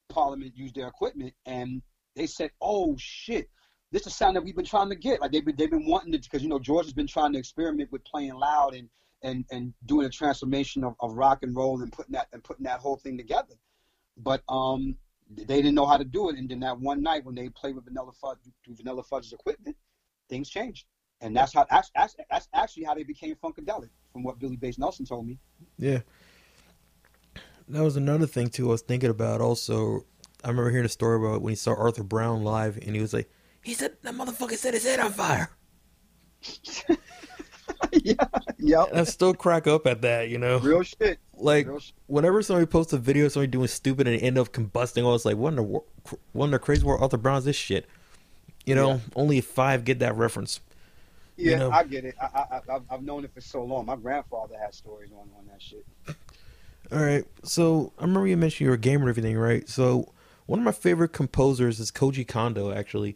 Parliament 0.09 0.53
use 0.55 0.73
their 0.73 0.87
equipment, 0.87 1.33
and 1.45 1.81
they 2.15 2.27
said, 2.27 2.51
"Oh 2.61 2.95
shit." 2.97 3.49
This 3.93 4.03
is 4.03 4.07
a 4.07 4.11
sound 4.11 4.37
that 4.37 4.43
we've 4.45 4.55
been 4.55 4.63
trying 4.63 4.87
to 4.87 4.95
get. 4.95 5.19
Like 5.19 5.33
they've 5.33 5.43
been, 5.43 5.57
they've 5.57 5.69
been 5.69 5.85
wanting 5.85 6.13
it 6.13 6.23
because 6.23 6.41
you 6.41 6.47
know 6.47 6.59
George 6.59 6.85
has 6.85 6.93
been 6.93 7.07
trying 7.07 7.33
to 7.33 7.39
experiment 7.39 7.91
with 7.91 8.05
playing 8.05 8.35
loud 8.35 8.73
and 8.73 8.89
and 9.23 9.45
and 9.51 9.73
doing 9.85 10.05
a 10.05 10.09
transformation 10.09 10.83
of, 10.83 10.95
of 11.01 11.13
rock 11.13 11.39
and 11.43 11.55
roll 11.55 11.81
and 11.81 11.91
putting 11.91 12.13
that 12.13 12.27
and 12.33 12.43
putting 12.43 12.63
that 12.63 12.79
whole 12.79 12.97
thing 12.97 13.17
together. 13.17 13.55
But 14.17 14.43
um, 14.47 14.95
they 15.29 15.57
didn't 15.57 15.75
know 15.75 15.85
how 15.85 15.97
to 15.97 16.03
do 16.03 16.29
it. 16.29 16.37
And 16.37 16.49
then 16.49 16.59
that 16.61 16.79
one 16.79 17.01
night 17.01 17.25
when 17.25 17.35
they 17.35 17.49
played 17.49 17.75
with 17.75 17.85
Vanilla 17.85 18.11
Fudge 18.13 18.39
through 18.63 18.75
Vanilla 18.75 19.03
Fudge's 19.03 19.33
equipment, 19.33 19.75
things 20.29 20.49
changed. 20.49 20.85
And 21.21 21.35
that's 21.35 21.53
how 21.53 21.65
that's, 21.69 21.91
that's, 21.95 22.15
that's 22.29 22.47
actually 22.53 22.83
how 22.83 22.95
they 22.95 23.03
became 23.03 23.35
Funkadelic, 23.35 23.89
from 24.11 24.23
what 24.23 24.39
Billy 24.39 24.55
Bass 24.57 24.77
Nelson 24.79 25.05
told 25.05 25.27
me. 25.27 25.37
Yeah. 25.77 25.99
That 27.69 27.83
was 27.83 27.95
another 27.95 28.25
thing 28.27 28.49
too. 28.49 28.67
I 28.67 28.71
was 28.71 28.81
thinking 28.81 29.09
about 29.09 29.39
also. 29.39 30.05
I 30.43 30.47
remember 30.49 30.71
hearing 30.71 30.85
a 30.85 30.89
story 30.89 31.17
about 31.23 31.41
when 31.43 31.51
he 31.51 31.55
saw 31.55 31.73
Arthur 31.75 32.03
Brown 32.03 32.43
live, 32.43 32.77
and 32.77 32.95
he 32.95 33.01
was 33.01 33.13
like, 33.13 33.29
"He 33.63 33.73
said 33.75 33.95
that 34.01 34.13
motherfucker 34.15 34.57
set 34.57 34.73
his 34.73 34.83
head 34.83 34.99
on 34.99 35.11
fire." 35.13 35.51
yeah, 37.93 38.13
yeah. 38.57 38.83
And 38.89 38.99
I 38.99 39.03
still 39.03 39.33
crack 39.33 39.67
up 39.67 39.85
at 39.87 40.01
that, 40.01 40.29
you 40.29 40.37
know. 40.37 40.57
Real 40.59 40.83
shit. 40.83 41.19
Like 41.33 41.67
Real 41.67 41.79
shit. 41.79 41.93
whenever 42.07 42.41
somebody 42.41 42.65
posts 42.65 42.93
a 42.93 42.97
video 42.97 43.25
of 43.27 43.31
somebody 43.31 43.51
doing 43.51 43.67
stupid 43.67 44.07
and 44.07 44.19
end 44.21 44.37
up 44.37 44.51
combusting, 44.51 45.03
I 45.03 45.07
was 45.11 45.25
like, 45.25 45.37
"What 45.37 45.49
in 45.49 45.55
the 45.57 45.63
what 46.33 46.45
in 46.45 46.51
the 46.51 46.59
crazy 46.59 46.83
world 46.83 47.01
Arthur 47.01 47.17
Brown 47.17 47.37
is 47.37 47.45
this 47.45 47.55
shit?" 47.55 47.85
You 48.65 48.75
know, 48.75 48.89
Yeah. 48.89 48.99
only 49.15 49.41
five 49.41 49.85
get 49.85 49.99
that 49.99 50.15
reference. 50.15 50.59
Yeah, 51.41 51.51
You 51.51 51.57
know. 51.57 51.71
I 51.71 51.83
get 51.83 52.05
it. 52.05 52.15
I, 52.21 52.25
I, 52.25 52.61
I've- 52.75 52.85
I've 52.89 53.03
known 53.03 53.23
it 53.25 53.33
for 53.33 53.41
so 53.41 53.63
long. 53.63 53.85
My 53.85 53.95
grandfather 53.95 54.55
had 54.61 54.73
stories 54.73 55.11
on, 55.11 55.29
on 55.37 55.45
that 55.51 55.61
shit. 55.61 55.85
All 56.91 56.99
right. 57.03 57.23
So 57.43 57.93
I 57.97 58.03
remember 58.03 58.27
you 58.27 58.37
mentioned 58.37 58.65
you're 58.65 58.75
a 58.75 58.77
gamer 58.77 59.03
and 59.03 59.09
everything, 59.09 59.37
right? 59.37 59.67
So 59.69 60.13
one 60.45 60.59
of 60.59 60.65
my 60.65 60.71
favorite 60.71 61.13
composers 61.13 61.79
is 61.79 61.91
Koji 61.91 62.27
Kondo. 62.27 62.71
Actually, 62.73 63.15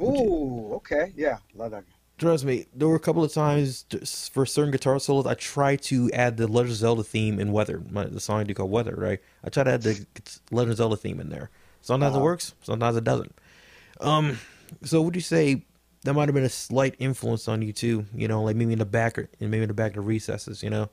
Ooh, 0.00 0.72
okay. 0.74 1.12
Yeah, 1.16 1.38
love 1.54 1.72
that 1.72 1.84
guy. 1.84 1.92
trust 2.18 2.44
me, 2.44 2.66
there 2.74 2.86
were 2.86 2.94
a 2.94 3.00
couple 3.00 3.24
of 3.24 3.32
times 3.32 3.84
for 4.32 4.46
certain 4.46 4.70
guitar 4.70 4.98
solos 5.00 5.26
I 5.26 5.34
tried 5.34 5.82
to 5.82 6.10
add 6.12 6.36
the 6.36 6.46
Legend 6.46 6.70
of 6.70 6.76
Zelda 6.76 7.02
theme 7.02 7.40
in 7.40 7.50
Weather, 7.52 7.82
my, 7.90 8.04
the 8.04 8.20
song 8.20 8.40
I 8.40 8.44
do 8.44 8.54
called 8.54 8.70
Weather, 8.70 8.94
right? 8.96 9.18
I 9.42 9.48
try 9.50 9.64
to 9.64 9.72
add 9.72 9.82
the 9.82 10.06
Legend 10.52 10.70
of 10.72 10.76
Zelda 10.76 10.96
theme 10.96 11.18
in 11.20 11.30
there. 11.30 11.50
Sometimes 11.82 12.14
it 12.14 12.18
Uh-huh. 12.18 12.24
works, 12.24 12.54
sometimes 12.62 12.96
it 12.96 13.02
doesn't. 13.04 13.34
Um, 14.00 14.38
so 14.84 15.02
would 15.02 15.16
you 15.16 15.20
say 15.20 15.62
that 16.04 16.14
might 16.14 16.28
have 16.28 16.34
been 16.34 16.44
a 16.44 16.48
slight 16.48 16.94
influence 16.98 17.48
on 17.48 17.62
you 17.62 17.72
too? 17.72 18.06
You 18.14 18.28
know, 18.28 18.42
like 18.42 18.56
maybe 18.56 18.72
in 18.72 18.78
the 18.78 18.84
back 18.86 19.18
or 19.18 19.28
and 19.40 19.50
maybe 19.50 19.62
in 19.62 19.68
the 19.68 19.74
back 19.74 19.90
of 19.92 19.96
the 19.96 20.00
recesses, 20.02 20.62
you 20.62 20.70
know? 20.70 20.88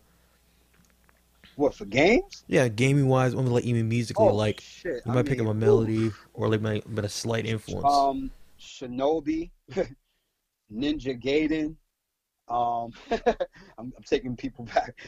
What, 1.55 1.73
for 1.73 1.85
games? 1.85 2.43
Yeah, 2.47 2.67
gaming 2.67 3.07
wise, 3.07 3.33
only 3.33 3.51
like 3.51 3.63
even 3.63 3.87
musically, 3.87 4.27
Oh, 4.27 4.33
like 4.33 4.59
shit. 4.61 5.01
You 5.05 5.11
I 5.11 5.15
might 5.15 5.25
pick 5.25 5.39
up 5.39 5.47
a 5.47 5.53
melody 5.53 6.11
or 6.33 6.49
like 6.49 6.61
might 6.61 6.93
been 6.93 7.05
a 7.05 7.09
slight 7.09 7.45
influence. 7.45 7.85
Um, 7.85 8.29
Shinobi, 8.59 9.51
Ninja 10.73 11.17
Gaiden. 11.21 11.75
Um, 12.47 12.91
I'm, 13.77 13.93
I'm 13.95 14.03
taking 14.05 14.35
people 14.35 14.65
back. 14.65 14.99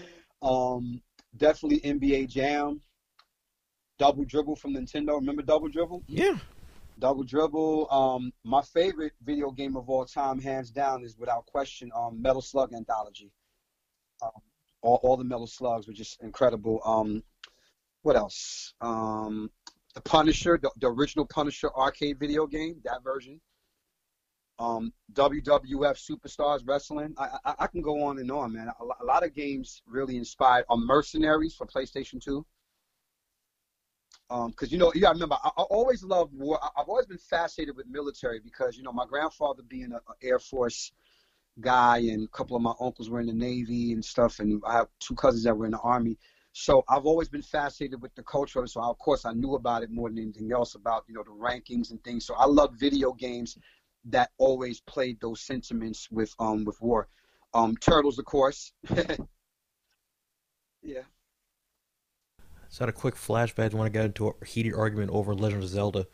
Um, 0.42 1.02
definitely 1.36 1.82
NBA 1.82 2.30
Jam. 2.30 2.82
Double 4.00 4.24
Dribble 4.24 4.56
from 4.56 4.74
Nintendo. 4.76 5.16
Remember 5.16 5.42
Double 5.42 5.68
Dribble? 5.68 6.04
yeah. 6.08 6.38
Double 7.00 7.24
Dribble. 7.24 7.88
Um, 7.92 8.32
my 8.44 8.62
favorite 8.62 9.14
video 9.24 9.52
game 9.52 9.76
of 9.76 9.90
all 9.90 10.06
time, 10.06 10.40
hands 10.40 10.72
down, 10.72 11.04
is 11.04 11.18
without 11.18 11.46
question 11.46 11.92
um, 11.96 12.22
Metal 12.22 12.42
Slug 12.42 12.74
Anthology. 12.74 13.32
Um, 14.22 14.32
all, 14.82 15.00
all 15.04 15.18
the 15.18 15.24
Metal 15.24 15.48
Slugs 15.48 15.88
were 15.88 15.94
just 15.94 16.22
incredible. 16.22 16.82
Um, 16.86 17.24
what 18.02 18.16
else? 18.16 18.74
Um, 18.82 19.52
the 19.94 20.02
Punisher, 20.02 20.60
the, 20.62 20.72
the 20.80 20.88
original 20.88 21.26
Punisher 21.26 21.70
arcade 21.76 22.20
video 22.20 22.48
game, 22.48 22.82
that 22.84 23.04
version. 23.04 23.40
Um, 24.60 24.92
WWF 25.14 26.00
Superstars 26.10 26.62
Wrestling. 26.66 27.14
I, 27.18 27.38
I, 27.46 27.56
I 27.60 27.68
can 27.68 27.82
go 27.82 28.04
on 28.04 28.18
and 28.18 28.32
on, 28.32 28.54
man. 28.54 28.70
A, 28.70 29.04
a 29.04 29.06
lot 29.06 29.24
of 29.24 29.36
games 29.36 29.84
really 29.86 30.18
inspired. 30.18 30.66
Mercenaries 30.76 31.54
for 31.54 31.68
PlayStation 31.68 32.20
2 32.20 32.44
because 34.30 34.72
you 34.72 34.78
know 34.78 34.92
you 34.94 35.02
gotta 35.02 35.14
remember 35.14 35.38
I, 35.44 35.50
I 35.58 35.62
always 35.64 36.04
loved 36.04 36.34
war 36.34 36.60
I, 36.62 36.82
i've 36.82 36.90
always 36.90 37.06
been 37.06 37.18
fascinated 37.18 37.76
with 37.76 37.88
military 37.88 38.40
because 38.40 38.78
you 38.78 38.84
know 38.84 38.92
my 38.92 39.06
grandfather 39.06 39.64
being 39.64 39.92
an 39.94 40.00
air 40.22 40.40
force 40.40 40.92
guy 41.62 42.00
and 42.00 42.26
a 42.26 42.28
couple 42.28 42.56
of 42.56 42.62
my 42.62 42.74
uncles 42.80 43.10
were 43.10 43.20
in 43.20 43.28
the 43.28 43.34
navy 43.34 43.94
and 43.94 44.04
stuff 44.04 44.40
and 44.40 44.62
i 44.68 44.74
have 44.74 44.88
two 45.00 45.16
cousins 45.16 45.44
that 45.44 45.56
were 45.58 45.66
in 45.66 45.72
the 45.72 45.80
army. 45.80 46.18
So 46.52 46.84
i've 46.90 47.06
always 47.06 47.30
been 47.30 47.42
fascinated 47.42 48.02
with 48.02 48.14
the 48.16 48.24
culture 48.24 48.66
so 48.68 48.82
I, 48.82 48.88
of 48.88 48.98
course 48.98 49.26
i 49.26 49.32
knew 49.32 49.56
about 49.56 49.84
it 49.84 49.92
more 49.92 50.10
than 50.10 50.20
anything 50.20 50.52
else 50.52 50.76
about 50.76 51.06
you 51.08 51.16
know 51.16 51.24
the 51.24 51.32
rankings 51.32 51.92
and 51.92 52.04
things. 52.04 52.26
So 52.26 52.36
i 52.36 52.46
love 52.46 52.74
video 52.76 53.14
games 53.14 53.58
that 54.06 54.32
always 54.38 54.82
played 54.82 55.20
those 55.22 55.42
sentiments 55.42 56.10
with 56.12 56.34
um 56.40 56.66
with 56.66 56.82
war. 56.82 57.08
Um 57.54 57.78
turtles 57.78 58.20
of 58.20 58.26
course. 58.26 58.74
Yeah 60.84 61.02
So 62.70 62.84
I 62.84 62.88
had 62.88 62.96
a 62.96 62.98
quick 62.98 63.16
flashback 63.16 63.74
when 63.74 63.86
I 63.86 63.90
got 63.90 64.06
into 64.06 64.28
a 64.28 64.46
heated 64.46 64.74
argument 64.74 65.12
over 65.12 65.34
Legend 65.34 65.64
of 65.64 65.70
Zelda. 65.70 66.08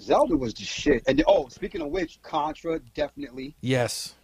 Zelda 0.00 0.36
was 0.36 0.54
the 0.54 0.64
shit. 0.64 1.02
And 1.06 1.22
oh, 1.26 1.48
speaking 1.48 1.80
of 1.80 1.88
which, 1.88 2.20
Contra 2.22 2.80
definitely. 2.94 3.56
Yes. 3.60 4.14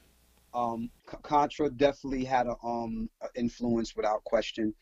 Um, 0.54 0.90
C- 1.10 1.16
Contra 1.22 1.70
definitely 1.70 2.24
had 2.24 2.46
a 2.46 2.54
um 2.64 3.08
influence 3.34 3.94
without 3.96 4.24
question. 4.24 4.74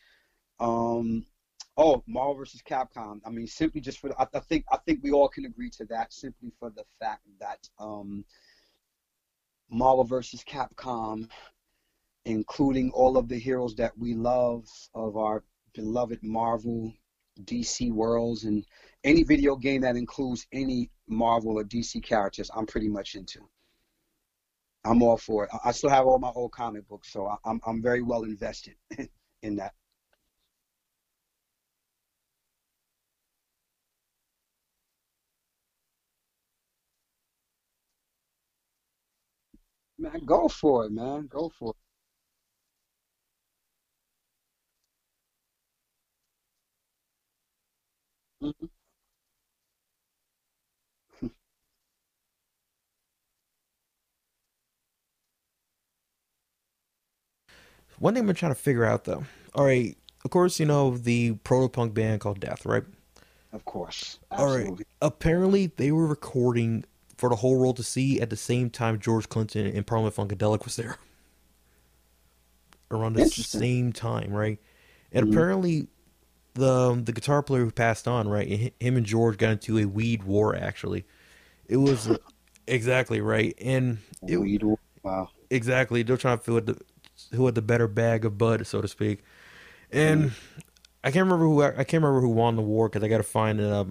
Um, 0.59 1.25
oh, 1.77 2.03
Marvel 2.07 2.35
versus 2.35 2.61
Capcom. 2.67 3.19
I 3.25 3.29
mean, 3.29 3.47
simply 3.47 3.81
just 3.81 3.99
for 3.99 4.09
the, 4.09 4.19
I, 4.19 4.27
I 4.33 4.39
think 4.39 4.65
I 4.71 4.77
think 4.85 5.03
we 5.03 5.11
all 5.11 5.29
can 5.29 5.45
agree 5.45 5.69
to 5.71 5.85
that. 5.85 6.13
Simply 6.13 6.51
for 6.59 6.69
the 6.69 6.83
fact 6.99 7.21
that 7.39 7.59
um, 7.79 8.25
Marvel 9.69 10.03
versus 10.03 10.43
Capcom, 10.43 11.29
including 12.25 12.91
all 12.91 13.17
of 13.17 13.27
the 13.27 13.37
heroes 13.37 13.75
that 13.75 13.97
we 13.97 14.13
love 14.13 14.67
of 14.93 15.17
our 15.17 15.43
beloved 15.77 16.23
Marvel, 16.23 16.93
DC 17.45 17.91
worlds, 17.93 18.43
and 18.45 18.65
any 19.05 19.23
video 19.23 19.55
game 19.55 19.81
that 19.81 19.95
includes 19.95 20.47
any 20.51 20.91
Marvel 21.07 21.59
or 21.59 21.63
DC 21.63 22.01
characters, 22.01 22.51
I'm 22.55 22.65
pretty 22.65 22.89
much 22.89 23.15
into. 23.15 23.47
I'm 24.85 25.03
all 25.03 25.17
for 25.17 25.43
it. 25.45 25.51
I- 25.63 25.71
still 25.71 25.89
have 25.91 26.07
all 26.07 26.19
my 26.19 26.29
old 26.31 26.51
comic 26.51 26.87
books, 26.87 27.11
so 27.13 27.37
I'm 27.45 27.61
I'm 27.65 27.81
very 27.81 28.01
well 28.01 28.23
invested 28.23 28.75
in 29.43 29.55
that. 29.57 29.73
Man, 39.99 40.25
go 40.25 40.47
for 40.47 40.85
it, 40.85 40.91
man. 40.91 41.27
Go 41.27 41.49
for 41.49 41.71
it. 41.71 41.86
Mhm. 48.47 48.67
One 57.99 58.13
thing 58.13 58.21
I've 58.23 58.27
been 58.27 58.35
trying 58.35 58.51
to 58.53 58.59
figure 58.59 58.85
out 58.85 59.05
though. 59.05 59.25
All 59.53 59.65
right. 59.65 59.97
Of 60.25 60.31
course, 60.31 60.59
you 60.59 60.65
know 60.65 60.97
the 60.97 61.33
proto 61.43 61.69
punk 61.69 61.93
band 61.93 62.21
called 62.21 62.39
Death, 62.39 62.65
right? 62.65 62.83
Of 63.51 63.65
course. 63.65 64.19
All 64.37 64.47
right. 64.47 64.61
Absolutely. 64.61 64.85
Apparently, 65.01 65.67
they 65.67 65.91
were 65.91 66.07
recording 66.07 66.85
for 67.17 67.29
the 67.29 67.37
whole 67.37 67.57
world 67.59 67.77
to 67.77 67.83
see 67.83 68.21
at 68.21 68.29
the 68.29 68.35
same 68.37 68.69
time 68.69 68.99
George 68.99 69.29
Clinton 69.29 69.65
and 69.65 69.85
Parliament 69.87 70.15
Funkadelic 70.15 70.65
was 70.65 70.75
there. 70.75 70.97
Around 72.91 73.13
the 73.13 73.21
Interesting. 73.21 73.59
same 73.59 73.93
time, 73.93 74.31
right? 74.31 74.59
And 75.11 75.25
Mhm. 75.25 75.29
apparently, 75.29 75.87
the 76.57 76.95
the 77.03 77.11
guitar 77.13 77.43
player 77.43 77.65
who 77.65 77.71
passed 77.71 78.07
on, 78.07 78.27
right? 78.27 78.73
Him 78.79 78.97
and 78.97 79.05
George 79.05 79.37
got 79.37 79.51
into 79.53 79.77
a 79.79 79.85
weed 79.85 80.23
war. 80.23 80.55
Actually, 80.55 81.05
it 81.67 81.77
was 81.77 82.09
uh, 82.09 82.17
exactly 82.67 83.21
right, 83.21 83.55
and 83.61 83.99
it, 84.27 84.39
Weed 84.39 84.63
war. 84.63 84.79
Wow. 85.03 85.29
Exactly. 85.49 86.03
They're 86.03 86.17
trying 86.17 86.37
to 86.37 86.43
feel 86.43 86.61
the 86.61 86.77
who 87.33 87.45
had 87.45 87.55
the 87.55 87.61
better 87.61 87.87
bag 87.87 88.25
of 88.25 88.37
bud, 88.37 88.65
so 88.67 88.81
to 88.81 88.87
speak. 88.87 89.23
And 89.91 90.31
I 91.03 91.11
can't 91.11 91.25
remember 91.25 91.45
who 91.45 91.63
I 91.63 91.83
can't 91.85 92.03
remember 92.03 92.21
who 92.21 92.29
won 92.29 92.55
the 92.55 92.61
war 92.61 92.89
because 92.89 93.03
I 93.03 93.09
got 93.09 93.17
to 93.17 93.23
find 93.23 93.59
it 93.59 93.71
up 93.71 93.87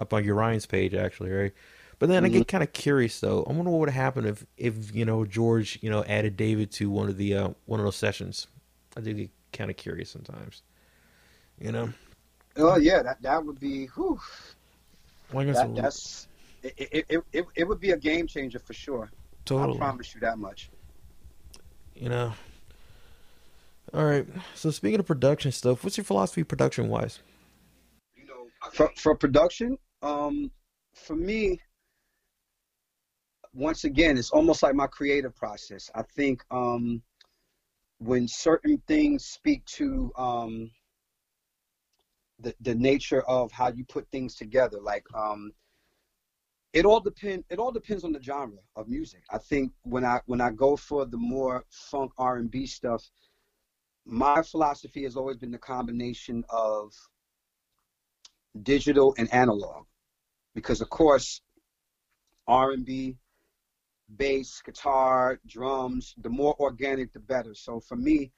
up 0.00 0.12
on 0.14 0.24
Urian's 0.24 0.66
page 0.66 0.94
actually, 0.94 1.30
right? 1.32 1.52
But 1.98 2.08
then 2.08 2.24
I 2.24 2.28
Mm-hmm. 2.28 2.30
get 2.30 2.48
kind 2.48 2.62
of 2.64 2.72
curious 2.72 3.20
though. 3.20 3.44
I 3.44 3.52
wonder 3.52 3.70
what 3.70 3.80
would 3.80 3.90
happen 3.90 4.26
if 4.26 4.46
if 4.56 4.94
you 4.94 5.04
know 5.04 5.24
George 5.26 5.78
you 5.82 5.90
know 5.90 6.04
added 6.04 6.36
David 6.36 6.70
to 6.72 6.90
one 6.90 7.08
of 7.08 7.16
the 7.18 7.34
uh, 7.36 7.50
one 7.66 7.80
of 7.80 7.84
those 7.86 7.96
sessions. 7.96 8.48
I 8.96 9.00
do 9.00 9.14
get 9.14 9.30
kind 9.52 9.70
of 9.70 9.76
curious 9.76 10.10
sometimes. 10.10 10.62
You 11.58 11.72
know, 11.72 11.92
Oh 12.56 12.76
yeah, 12.76 13.02
that 13.02 13.20
that 13.22 13.44
would 13.44 13.58
be. 13.58 13.86
Whew, 13.86 14.20
I 15.32 15.44
that, 15.44 15.74
that's 15.74 16.28
it, 16.62 16.74
it, 16.76 17.06
it, 17.08 17.24
it, 17.32 17.44
it 17.56 17.68
would 17.68 17.80
be 17.80 17.90
a 17.90 17.96
game 17.96 18.26
changer 18.26 18.58
for 18.58 18.72
sure. 18.72 19.10
totally. 19.44 19.76
I 19.76 19.78
promise 19.78 20.14
you 20.14 20.20
that 20.20 20.38
much. 20.38 20.70
You 21.94 22.08
know. 22.08 22.32
All 23.92 24.04
right. 24.04 24.26
So 24.54 24.70
speaking 24.70 25.00
of 25.00 25.06
production 25.06 25.52
stuff, 25.52 25.82
what's 25.82 25.96
your 25.96 26.04
philosophy 26.04 26.44
production 26.44 26.88
wise? 26.88 27.20
You 28.16 28.26
know, 28.26 28.46
for 28.72 28.90
for 28.96 29.16
production, 29.16 29.76
um, 30.02 30.50
for 30.94 31.16
me, 31.16 31.58
once 33.52 33.82
again, 33.82 34.16
it's 34.16 34.30
almost 34.30 34.62
like 34.62 34.74
my 34.76 34.86
creative 34.86 35.34
process. 35.34 35.90
I 35.94 36.02
think 36.14 36.44
um, 36.52 37.02
when 37.98 38.28
certain 38.28 38.80
things 38.86 39.24
speak 39.24 39.64
to 39.66 40.12
um, 40.16 40.70
the 42.44 42.54
the 42.60 42.74
nature 42.74 43.22
of 43.22 43.50
how 43.52 43.68
you 43.68 43.84
put 43.84 44.08
things 44.10 44.34
together, 44.36 44.78
like 44.80 45.04
um, 45.14 45.52
it 46.72 46.84
all 46.84 47.00
depend 47.00 47.44
it 47.50 47.58
all 47.58 47.72
depends 47.72 48.04
on 48.04 48.12
the 48.12 48.22
genre 48.22 48.62
of 48.76 48.88
music. 48.88 49.22
I 49.30 49.38
think 49.38 49.72
when 49.82 50.04
I 50.04 50.20
when 50.26 50.40
I 50.40 50.50
go 50.50 50.76
for 50.76 51.04
the 51.06 51.16
more 51.16 51.64
funk 51.70 52.12
R 52.18 52.36
and 52.36 52.50
B 52.50 52.66
stuff, 52.66 53.02
my 54.06 54.42
philosophy 54.42 55.04
has 55.04 55.16
always 55.16 55.38
been 55.38 55.50
the 55.50 55.58
combination 55.58 56.44
of 56.50 56.92
digital 58.62 59.14
and 59.18 59.32
analog. 59.32 59.86
Because 60.54 60.80
of 60.80 60.88
course 60.88 61.40
r&b 62.46 63.16
bass 64.16 64.60
guitar 64.64 65.40
drums 65.46 66.14
the 66.18 66.28
more 66.28 66.54
organic 66.60 67.12
the 67.12 67.20
better. 67.20 67.54
So 67.54 67.80
for 67.80 67.96
me 67.96 68.32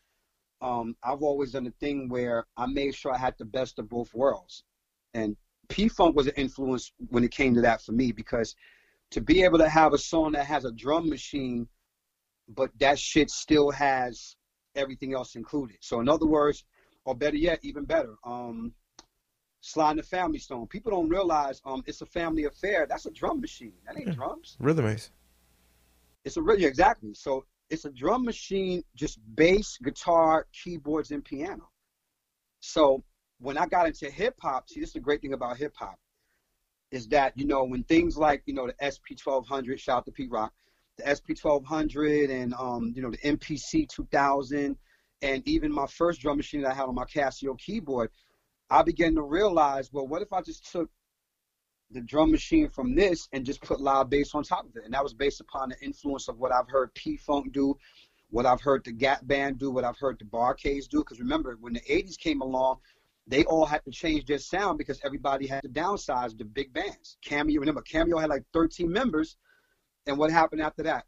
um, 0.61 0.97
i've 1.03 1.23
always 1.23 1.53
done 1.53 1.67
a 1.67 1.71
thing 1.73 2.09
where 2.09 2.47
i 2.57 2.67
made 2.67 2.95
sure 2.95 3.13
i 3.13 3.19
had 3.19 3.35
the 3.39 3.45
best 3.45 3.79
of 3.79 3.89
both 3.89 4.13
worlds 4.15 4.65
and 5.15 5.37
p-funk 5.69 6.15
was 6.17 6.27
an 6.27 6.33
influence 6.37 6.93
when 7.09 7.25
it 7.25 7.31
came 7.31 7.55
to 7.55 7.61
that 7.61 7.83
for 7.83 7.93
me 7.93 8.13
because 8.13 8.55
to 9.11 9.21
be 9.21 9.43
able 9.43 9.59
to 9.59 9.69
have 9.69 9.93
a 9.93 9.99
song 9.99 10.33
that 10.33 10.47
has 10.47 10.65
a 10.65 10.73
drum 10.73 11.09
machine 11.09 11.67
but 12.49 12.71
that 12.79 12.99
shit 12.99 13.31
still 13.31 13.71
has 13.71 14.37
everything 14.75 15.15
else 15.15 15.35
included 15.35 15.77
so 15.81 16.01
in 16.01 16.09
other 16.09 16.27
words 16.27 16.65
or 17.05 17.15
better 17.15 17.37
yet 17.37 17.59
even 17.63 17.85
better 17.85 18.15
um, 18.25 18.73
Sly 19.67 19.91
and 19.91 19.99
the 19.99 20.03
Family 20.05 20.39
Stone. 20.39 20.69
People 20.69 20.93
don't 20.93 21.09
realize 21.09 21.61
um, 21.65 21.83
it's 21.87 22.01
a 22.01 22.07
family 22.07 22.45
affair. 22.45 22.87
That's 22.89 23.07
a 23.07 23.11
drum 23.11 23.41
machine. 23.41 23.73
That 23.85 23.99
ain't 23.99 24.07
Yeah. 24.09 24.15
drums. 24.15 24.57
Rhythm 24.61 24.87
Ace. 24.87 25.11
It's 26.25 26.37
a 26.37 26.43
rhythm, 26.43 26.65
exactly. 26.65 27.15
So 27.15 27.45
it's 27.71 27.85
a 27.85 27.91
drum 27.91 28.25
machine, 28.25 28.83
just 28.95 29.19
bass, 29.35 29.79
guitar, 29.83 30.47
keyboards, 30.53 31.11
and 31.11 31.25
piano. 31.25 31.69
So 32.61 33.03
when 33.39 33.59
I 33.59 33.67
got 33.67 33.87
into 33.87 34.11
hip 34.11 34.37
hop, 34.41 34.69
see, 34.69 34.81
this 34.81 34.91
is 34.91 34.95
the 34.95 35.01
great 35.01 35.21
thing 35.21 35.33
about 35.33 35.57
hip 35.57 35.75
hop, 35.77 35.99
is 36.91 37.09
that 37.09 37.33
you 37.37 37.47
know 37.47 37.65
when 37.65 37.83
things 37.85 38.17
like 38.17 38.43
you 38.47 38.55
know 38.55 38.67
the 38.67 38.75
SP 38.81 39.19
twelve 39.19 39.47
hundred, 39.47 39.81
shout 39.81 39.99
out 39.99 40.07
to 40.07 40.13
Pete 40.13 40.31
Rock, 40.31 40.53
the 40.99 41.15
SP 41.15 41.35
twelve 41.39 41.65
hundred, 41.65 42.31
and 42.31 42.55
um, 42.55 42.93
you 42.95 43.03
know 43.03 43.11
the 43.11 43.19
MPC 43.19 43.89
two 43.89 44.07
thousand, 44.13 44.77
and 45.23 45.47
even 45.47 45.73
my 45.73 45.87
first 45.87 46.21
drum 46.21 46.37
machine 46.37 46.63
that 46.63 46.73
I 46.73 46.75
had 46.75 46.87
on 46.87 46.95
my 46.95 47.05
Casio 47.05 47.59
keyboard, 47.59 48.11
I 48.71 48.83
began 48.83 49.15
to 49.17 49.23
realize, 49.23 49.93
well, 49.93 50.07
what 50.07 50.23
if 50.23 50.33
I 50.33 50.41
just 50.41 50.71
took 50.71 50.91
the 51.91 52.01
drum 52.01 52.31
machine 52.31 52.69
from 52.69 52.95
this 52.95 53.29
and 53.33 53.45
just 53.45 53.61
put 53.63 53.81
live 53.81 54.11
bass 54.11 54.35
on 54.35 54.43
top 54.43 54.67
of 54.67 54.77
it? 54.77 54.85
And 54.85 54.95
that 54.95 55.03
was 55.03 55.15
based 55.15 55.41
upon 55.41 55.71
the 55.71 55.81
influence 55.81 56.29
of 56.29 56.39
what 56.39 56.53
I've 56.53 56.69
heard 56.69 56.95
P 56.95 57.17
Funk 57.17 57.53
do, 57.53 57.77
what 58.31 58.47
I've 58.47 58.61
heard 58.61 58.85
the 58.85 58.93
Gap 58.93 59.27
Band 59.27 59.59
do, 59.59 59.71
what 59.71 59.85
I've 59.85 59.99
heard 59.99 60.19
the 60.19 60.25
Bar-Kays 60.25 60.89
do. 60.89 60.99
Because 60.99 61.21
remember, 61.21 61.57
when 61.61 61.75
the 61.75 61.81
80s 61.81 62.19
came 62.19 62.41
along, 62.41 62.79
they 63.27 63.45
all 63.45 63.67
had 63.67 63.85
to 63.85 63.91
change 63.91 64.25
their 64.27 64.39
sound 64.39 64.79
because 64.79 65.01
everybody 65.05 65.47
had 65.47 65.63
to 65.63 65.69
downsize 65.69 66.37
the 66.37 66.45
big 66.45 66.73
bands. 66.73 67.17
Cameo, 67.25 67.61
remember, 67.61 67.83
Cameo 67.83 68.19
had 68.19 68.31
like 68.31 68.45
13 68.53 68.91
members. 68.91 69.37
And 70.07 70.19
what 70.19 70.31
happened 70.31 70.63
after 70.63 70.85
that? 70.85 71.05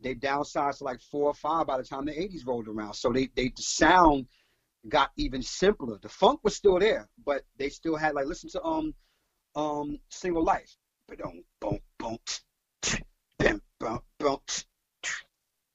They 0.00 0.14
downsized 0.14 0.78
to 0.78 0.84
like 0.84 1.00
four 1.00 1.26
or 1.26 1.34
five 1.34 1.66
by 1.66 1.76
the 1.76 1.84
time 1.84 2.06
the 2.06 2.12
80s 2.12 2.46
rolled 2.46 2.68
around. 2.68 2.94
So 2.94 3.12
they, 3.12 3.28
they 3.34 3.52
the 3.54 3.62
sound 3.62 4.26
got 4.88 5.10
even 5.16 5.42
simpler. 5.42 5.98
The 6.00 6.08
funk 6.08 6.40
was 6.42 6.56
still 6.56 6.78
there, 6.78 7.08
but 7.24 7.42
they 7.58 7.68
still 7.68 7.96
had 7.96 8.14
like 8.14 8.26
listen 8.26 8.48
to 8.50 8.62
um 8.62 8.94
um 9.58 9.98
single 10.08 10.44
life. 10.44 10.76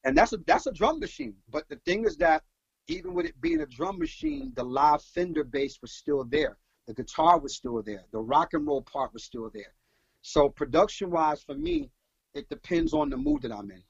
And 0.06 0.18
that's 0.18 0.34
a 0.34 0.38
that's 0.48 0.68
a 0.68 0.72
drum 0.72 1.00
machine. 1.00 1.36
But 1.50 1.68
the 1.70 1.76
thing 1.86 2.06
is 2.06 2.18
that 2.18 2.44
even 2.88 3.14
with 3.14 3.26
it 3.26 3.40
being 3.42 3.62
a 3.62 3.66
drum 3.66 4.00
machine, 4.00 4.54
the 4.56 4.64
live 4.64 5.02
Fender 5.02 5.44
bass 5.44 5.80
was 5.82 5.94
still 5.94 6.24
there. 6.24 6.58
The 6.88 6.94
guitar 6.94 7.40
was 7.40 7.56
still 7.56 7.82
there. 7.82 8.04
The 8.12 8.20
rock 8.20 8.54
and 8.54 8.66
roll 8.68 8.82
part 8.82 9.14
was 9.14 9.24
still 9.24 9.50
there. 9.54 9.74
So 10.22 10.50
production 10.50 11.12
wise 11.12 11.42
for 11.42 11.56
me, 11.56 11.90
it 12.34 12.50
depends 12.50 12.94
on 12.94 13.10
the 13.10 13.18
mood 13.18 13.42
that 13.44 13.52
I'm 13.52 13.72
in. 13.72 13.84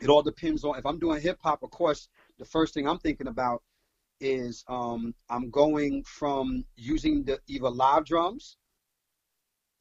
It 0.00 0.08
all 0.08 0.22
depends 0.22 0.64
on 0.64 0.78
if 0.78 0.86
I'm 0.86 0.98
doing 0.98 1.20
hip 1.20 1.38
hop, 1.42 1.62
of 1.62 1.70
course, 1.70 2.08
the 2.38 2.44
first 2.44 2.72
thing 2.72 2.88
I'm 2.88 2.98
thinking 2.98 3.28
about 3.28 3.62
is 4.20 4.64
um, 4.68 5.14
I'm 5.28 5.50
going 5.50 6.04
from 6.04 6.64
using 6.76 7.24
the 7.24 7.38
either 7.46 7.70
live 7.70 8.06
drums 8.06 8.56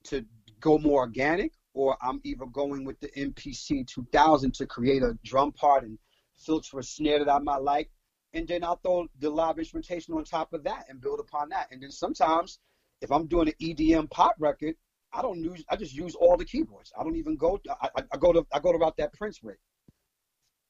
to 0.06 0.26
go 0.60 0.78
more 0.78 1.02
organic, 1.02 1.54
or 1.74 1.97
I'm 2.02 2.20
either 2.24 2.45
going 2.45 2.84
with 2.86 3.00
the 3.00 3.10
MPC 3.10 3.88
2000 3.88 4.54
to 4.56 4.66
create 4.66 5.04
a 5.04 5.18
drum 5.24 5.52
part 5.52 5.84
and 5.84 5.97
filter 6.38 6.80
a 6.80 6.84
snare 6.84 7.20
that 7.20 7.32
I 7.32 7.39
might 7.39 7.62
like, 7.62 7.89
and 8.34 8.47
then 8.47 8.64
I'll 8.64 8.78
throw 8.78 9.08
the 9.20 9.30
live 9.30 9.58
instrumentation 9.58 10.14
on 10.14 10.24
top 10.24 10.54
of 10.54 10.64
that 10.64 10.86
and 10.89 11.02
build 11.02 11.20
upon 11.20 11.50
that. 11.50 11.68
And 11.72 11.82
then 11.82 11.91
sometimes, 11.91 12.60
if 13.02 13.12
I'm 13.12 13.28
doing 13.28 13.47
an 13.47 13.54
EDM 13.62 14.10
pop 14.10 14.36
record, 14.39 14.76
I 15.14 15.22
don't 15.22 15.39
use 15.39 15.64
I 15.70 15.76
just 15.76 15.95
use 15.95 16.16
all 16.16 16.38
the 16.38 16.45
keyboards. 16.45 16.91
I 17.00 17.04
don't 17.04 17.16
even 17.16 17.36
go. 17.36 17.60
I, 17.82 17.89
I, 18.14 18.18
go 18.18 18.32
to 18.32 18.45
I 18.54 18.60
go 18.60 18.72
to 18.72 18.78
route 18.78 18.97
that 18.97 19.14
Prince 19.14 19.41
with. 19.41 19.58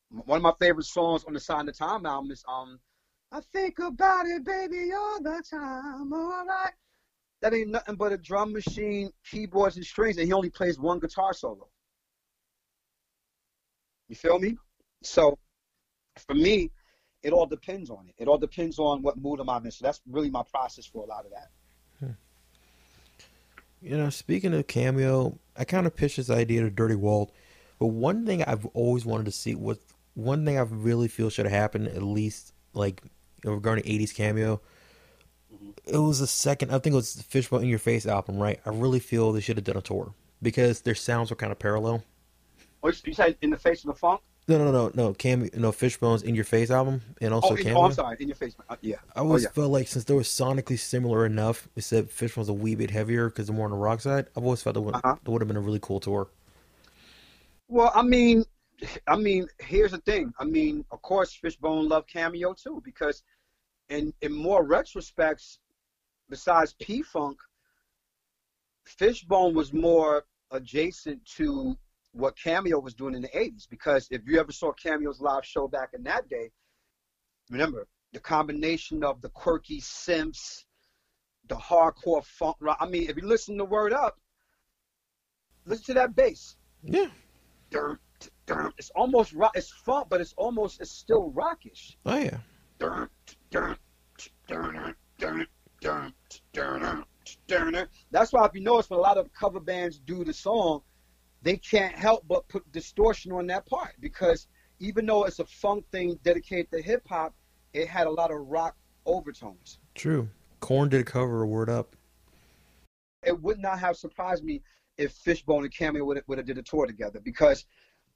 One 0.09 0.37
of 0.37 0.43
my 0.43 0.53
favorite 0.59 0.85
songs 0.85 1.23
on 1.25 1.33
the 1.33 1.39
Sign 1.39 1.67
of 1.67 1.77
Time 1.77 2.05
album 2.05 2.31
is 2.31 2.43
um 2.47 2.79
I 3.31 3.41
think 3.53 3.77
about 3.79 4.25
it, 4.25 4.43
baby, 4.43 4.91
all 4.93 5.21
the 5.21 5.43
time. 5.49 6.13
All 6.13 6.45
right. 6.45 6.71
That 7.41 7.53
ain't 7.53 7.69
nothing 7.69 7.95
but 7.95 8.11
a 8.11 8.17
drum 8.17 8.51
machine, 8.51 9.11
keyboards, 9.29 9.77
and 9.77 9.85
strings, 9.85 10.17
and 10.17 10.27
he 10.27 10.33
only 10.33 10.49
plays 10.49 10.77
one 10.77 10.99
guitar 10.99 11.33
solo. 11.33 11.69
You 14.09 14.15
feel 14.15 14.39
me? 14.39 14.57
So, 15.03 15.37
for 16.27 16.33
me, 16.33 16.71
it 17.23 17.31
all 17.33 17.45
depends 17.45 17.89
on 17.89 18.07
it. 18.07 18.15
It 18.17 18.27
all 18.27 18.37
depends 18.37 18.79
on 18.79 19.01
what 19.01 19.17
mood 19.17 19.39
am 19.39 19.49
I 19.49 19.57
in. 19.57 19.71
So 19.71 19.85
that's 19.85 20.01
really 20.07 20.29
my 20.29 20.43
process 20.51 20.85
for 20.85 21.03
a 21.03 21.07
lot 21.07 21.25
of 21.25 21.31
that. 21.31 21.49
Hmm. 21.99 22.11
You 23.81 23.97
know, 23.97 24.09
speaking 24.09 24.53
of 24.53 24.67
cameo, 24.67 25.37
I 25.55 25.63
kind 25.63 25.85
of 25.85 25.95
pitched 25.95 26.17
this 26.17 26.29
idea 26.29 26.61
to 26.61 26.69
Dirty 26.69 26.95
Walt, 26.95 27.31
but 27.77 27.87
one 27.87 28.25
thing 28.25 28.43
I've 28.43 28.65
always 28.67 29.05
wanted 29.05 29.25
to 29.25 29.31
see 29.31 29.55
was 29.55 29.77
one 30.13 30.45
thing 30.45 30.57
I 30.57 30.61
really 30.61 31.07
feel 31.07 31.29
should 31.29 31.45
have 31.45 31.53
happened 31.53 31.87
at 31.87 32.03
least 32.03 32.53
like 32.73 33.01
regarding 33.43 33.83
'80s 33.85 34.13
cameo. 34.13 34.61
It 35.85 35.97
was 35.97 36.19
the 36.19 36.27
second, 36.27 36.71
I 36.71 36.79
think 36.79 36.93
it 36.93 36.97
was 36.97 37.15
the 37.15 37.23
Fishbone 37.23 37.63
in 37.63 37.69
Your 37.69 37.79
Face 37.79 38.05
album, 38.05 38.37
right? 38.37 38.59
I 38.65 38.69
really 38.69 38.99
feel 38.99 39.31
they 39.31 39.41
should 39.41 39.57
have 39.57 39.63
done 39.63 39.77
a 39.77 39.81
tour 39.81 40.13
because 40.41 40.81
their 40.81 40.95
sounds 40.95 41.29
were 41.29 41.35
kind 41.35 41.51
of 41.51 41.59
parallel. 41.59 42.03
Oh, 42.83 42.91
you 43.03 43.13
said 43.13 43.35
in 43.41 43.49
the 43.49 43.57
face 43.57 43.83
of 43.83 43.87
the 43.87 43.95
funk? 43.95 44.21
No, 44.47 44.57
no, 44.57 44.71
no, 44.71 44.91
no, 44.95 45.13
cameo, 45.13 45.49
no 45.55 45.71
Fishbone's 45.71 46.23
in 46.23 46.33
Your 46.33 46.43
Face 46.43 46.71
album, 46.71 47.01
and 47.21 47.33
also 47.33 47.53
oh, 47.53 47.55
in, 47.55 47.75
oh, 47.75 47.83
I'm 47.83 47.93
sorry, 47.93 48.17
in 48.19 48.27
your 48.27 48.35
face. 48.35 48.55
Uh, 48.67 48.77
yeah. 48.81 48.95
I 49.15 49.19
always 49.19 49.45
oh, 49.45 49.49
yeah. 49.49 49.53
felt 49.53 49.71
like 49.71 49.87
since 49.87 50.05
they 50.05 50.13
were 50.15 50.21
sonically 50.21 50.79
similar 50.79 51.25
enough, 51.25 51.67
except 51.75 52.09
Fishbone's 52.09 52.49
a 52.49 52.53
wee 52.53 52.73
bit 52.73 52.89
heavier 52.89 53.29
because 53.29 53.45
they're 53.45 53.55
more 53.55 53.65
on 53.65 53.71
the 53.71 53.77
rock 53.77 54.01
side. 54.01 54.25
I've 54.35 54.43
always 54.43 54.63
felt 54.63 54.73
that 54.73 54.81
would, 54.81 54.95
Uh-huh. 54.95 55.17
that 55.23 55.31
would 55.31 55.41
have 55.41 55.47
been 55.47 55.57
a 55.57 55.61
really 55.61 55.79
cool 55.79 55.99
tour. 55.99 56.29
Well, 57.67 57.91
I 57.93 58.01
mean, 58.01 58.43
I 59.07 59.17
mean, 59.17 59.47
here's 59.59 59.91
the 59.91 59.99
thing. 59.99 60.33
I 60.39 60.45
mean, 60.45 60.83
of 60.89 61.01
course, 61.03 61.33
Fishbone 61.33 61.87
loved 61.87 62.07
Cameo 62.07 62.53
too, 62.53 62.81
because 62.83 63.21
in 63.89 64.13
in 64.21 64.33
more 64.33 64.65
retrospects, 64.65 65.57
besides 66.29 66.75
P 66.79 67.01
Funk, 67.01 67.37
Fishbone 68.85 69.53
was 69.53 69.73
more 69.73 70.25
adjacent 70.51 71.23
to 71.37 71.77
what 72.13 72.37
Cameo 72.37 72.79
was 72.79 72.93
doing 72.93 73.15
in 73.15 73.21
the 73.21 73.29
'80s. 73.29 73.67
Because 73.69 74.07
if 74.11 74.21
you 74.25 74.39
ever 74.39 74.51
saw 74.51 74.71
Cameo's 74.73 75.21
live 75.21 75.45
show 75.45 75.67
back 75.67 75.89
in 75.93 76.03
that 76.03 76.29
day, 76.29 76.49
remember 77.49 77.87
the 78.13 78.19
combination 78.19 79.03
of 79.03 79.21
the 79.21 79.29
quirky 79.29 79.79
synths, 79.81 80.63
the 81.47 81.55
hardcore 81.55 82.23
funk 82.23 82.57
rock. 82.59 82.77
I 82.79 82.87
mean, 82.87 83.09
if 83.09 83.17
you 83.17 83.27
listen 83.27 83.57
to 83.57 83.65
Word 83.65 83.93
Up, 83.93 84.17
listen 85.65 85.85
to 85.85 85.93
that 85.95 86.15
bass 86.15 86.55
Yeah. 86.83 87.09
It's 88.77 88.89
almost 88.95 89.33
rock. 89.33 89.51
It's 89.55 89.71
funk, 89.71 90.07
but 90.09 90.21
it's 90.21 90.33
almost 90.37 90.81
it's 90.81 90.91
still 90.91 91.29
rockish. 91.31 91.97
Oh 92.05 92.17
yeah. 92.17 92.39
That's 98.11 98.33
why 98.33 98.45
if 98.45 98.53
you 98.53 98.61
notice 98.61 98.89
when 98.89 98.99
a 98.99 99.01
lot 99.01 99.17
of 99.17 99.31
cover 99.33 99.59
bands 99.59 99.99
do 99.99 100.23
the 100.23 100.33
song, 100.33 100.81
they 101.41 101.57
can't 101.57 101.95
help 101.95 102.27
but 102.27 102.47
put 102.47 102.69
distortion 102.71 103.31
on 103.31 103.47
that 103.47 103.65
part 103.65 103.95
because 103.99 104.47
even 104.79 105.05
though 105.05 105.23
it's 105.23 105.39
a 105.39 105.45
funk 105.45 105.85
thing 105.91 106.19
dedicated 106.23 106.71
to 106.71 106.81
hip 106.81 107.07
hop, 107.07 107.33
it 107.73 107.87
had 107.87 108.07
a 108.07 108.09
lot 108.09 108.31
of 108.31 108.39
rock 108.47 108.75
overtones. 109.05 109.79
True. 109.95 110.29
Korn 110.59 110.89
did 110.89 111.01
a 111.01 111.03
cover 111.03 111.43
of 111.43 111.49
Word 111.49 111.69
Up. 111.69 111.95
It 113.23 113.39
would 113.41 113.59
not 113.59 113.79
have 113.79 113.97
surprised 113.97 114.43
me 114.43 114.61
if 114.97 115.11
Fishbone 115.13 115.63
and 115.63 115.73
Cameo 115.73 116.03
would 116.05 116.17
have, 116.17 116.23
would 116.27 116.37
have 116.37 116.47
did 116.47 116.57
a 116.57 116.61
tour 116.61 116.85
together 116.85 117.19
because 117.19 117.65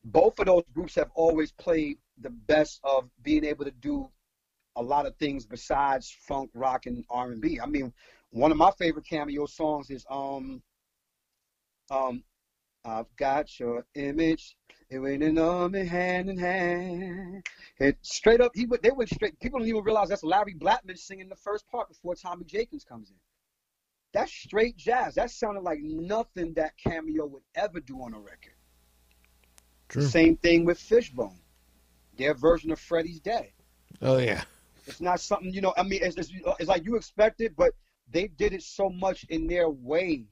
both 0.05 0.37
of 0.39 0.45
those 0.45 0.63
groups 0.73 0.95
have 0.95 1.09
always 1.15 1.51
played 1.51 1.97
the 2.21 2.29
best 2.29 2.79
of 2.83 3.09
being 3.21 3.45
able 3.45 3.65
to 3.65 3.71
do 3.71 4.09
a 4.75 4.81
lot 4.81 5.05
of 5.05 5.15
things 5.17 5.45
besides 5.45 6.09
funk, 6.27 6.49
rock, 6.53 6.85
and 6.85 7.05
R 7.09 7.31
and 7.31 7.41
B. 7.41 7.59
I 7.61 7.65
mean, 7.65 7.93
one 8.31 8.51
of 8.51 8.57
my 8.57 8.71
favorite 8.71 9.05
cameo 9.05 9.45
songs 9.45 9.89
is 9.89 10.05
um 10.09 10.61
um 11.89 12.23
I've 12.85 13.15
got 13.15 13.59
your 13.59 13.85
image. 13.95 14.57
It 14.89 14.99
went 14.99 15.23
in 15.23 15.37
on 15.37 15.71
me 15.71 15.85
hand 15.85 16.29
in 16.29 16.37
hand. 16.37 17.45
It 17.79 17.97
straight 18.01 18.41
up 18.41 18.51
he 18.53 18.65
would 18.65 18.81
they 18.81 18.91
went 18.91 19.09
straight 19.09 19.39
people 19.39 19.59
don't 19.59 19.67
even 19.67 19.83
realize 19.83 20.09
that's 20.09 20.23
Larry 20.23 20.55
Blackmon 20.55 20.97
singing 20.97 21.29
the 21.29 21.35
first 21.35 21.67
part 21.67 21.87
before 21.87 22.15
Tomi 22.15 22.43
Jenkins 22.45 22.83
comes 22.83 23.09
in. 23.09 23.15
That's 24.13 24.31
straight 24.31 24.77
jazz. 24.77 25.15
That 25.15 25.31
sounded 25.31 25.61
like 25.61 25.79
nothing 25.81 26.53
that 26.53 26.77
cameo 26.77 27.25
would 27.25 27.43
ever 27.55 27.79
do 27.79 28.01
on 28.01 28.13
a 28.13 28.19
record. 28.19 28.53
True. 29.89 30.03
Same 30.03 30.37
thing 30.37 30.65
with 30.65 30.79
Fishbone. 30.79 31.39
Their 32.17 32.35
version 32.35 32.71
of 32.71 32.79
Freddie's 32.79 33.19
Dead. 33.19 33.51
Oh 34.01 34.17
yeah. 34.17 34.43
It's 34.85 35.01
not 35.01 35.19
something 35.19 35.53
you 35.53 35.61
know. 35.61 35.73
I 35.77 35.83
mean, 35.83 36.01
it's, 36.03 36.17
it's, 36.17 36.31
it's 36.59 36.69
like 36.69 36.85
you 36.85 36.95
expected, 36.95 37.55
but 37.55 37.73
they 38.11 38.27
did 38.27 38.53
it 38.53 38.63
so 38.63 38.89
much 38.89 39.25
in 39.29 39.47
their 39.47 39.69
way, 39.69 40.25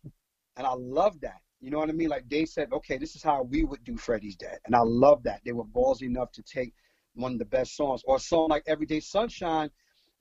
and 0.58 0.68
I 0.68 0.74
love 0.74 1.20
that. 1.22 1.42
You 1.62 1.70
know 1.70 1.78
what 1.78 1.90
I 1.90 1.94
mean? 1.94 2.10
Like 2.10 2.28
they 2.28 2.46
said, 2.46 2.74
okay, 2.74 2.98
this 2.98 3.16
is 3.16 3.24
how 3.24 3.44
we 3.44 3.64
would 3.64 3.84
do 3.84 3.96
Freddie's 3.96 4.36
Dead, 4.36 4.60
and 4.66 4.76
I 4.76 4.82
love 4.82 5.24
that 5.24 5.42
they 5.46 5.52
were 5.52 5.64
ballsy 5.64 6.04
enough 6.04 6.32
to 6.34 6.44
take 6.44 6.74
one 7.14 7.34
of 7.34 7.40
the 7.40 7.46
best 7.46 7.76
songs, 7.76 8.02
or 8.06 8.16
a 8.16 8.20
song 8.20 8.50
like 8.50 8.64
Everyday 8.68 9.00
Sunshine, 9.00 9.70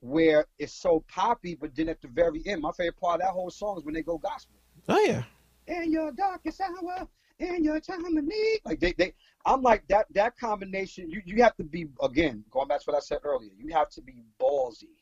where 0.00 0.46
it's 0.58 0.74
so 0.74 1.04
poppy, 1.08 1.54
but 1.54 1.74
then 1.74 1.88
at 1.88 2.00
the 2.00 2.08
very 2.08 2.42
end, 2.46 2.62
my 2.62 2.72
favorite 2.72 2.98
part 3.00 3.16
of 3.16 3.20
that 3.20 3.32
whole 3.32 3.50
song 3.50 3.78
is 3.78 3.84
when 3.84 3.94
they 3.94 4.02
go 4.02 4.18
gospel. 4.18 4.56
Oh 4.88 5.00
yeah. 5.00 5.22
In 5.66 5.92
your 5.92 6.10
darkest 6.12 6.60
hour, 6.60 7.06
in 7.40 7.64
your 7.64 7.80
time 7.80 8.04
of 8.04 8.24
need, 8.24 8.60
like 8.64 8.80
they, 8.80 8.92
they, 8.92 9.14
I'm 9.46 9.62
like 9.62 9.86
that. 9.88 10.06
That 10.14 10.38
combination, 10.38 11.10
you, 11.10 11.22
you 11.24 11.42
have 11.42 11.56
to 11.56 11.64
be 11.64 11.86
again 12.02 12.44
going 12.50 12.68
back 12.68 12.80
to 12.80 12.90
what 12.90 12.96
I 12.96 13.00
said 13.00 13.18
earlier. 13.24 13.50
You 13.56 13.72
have 13.72 13.88
to 13.90 14.02
be 14.02 14.22
ballsy 14.40 14.96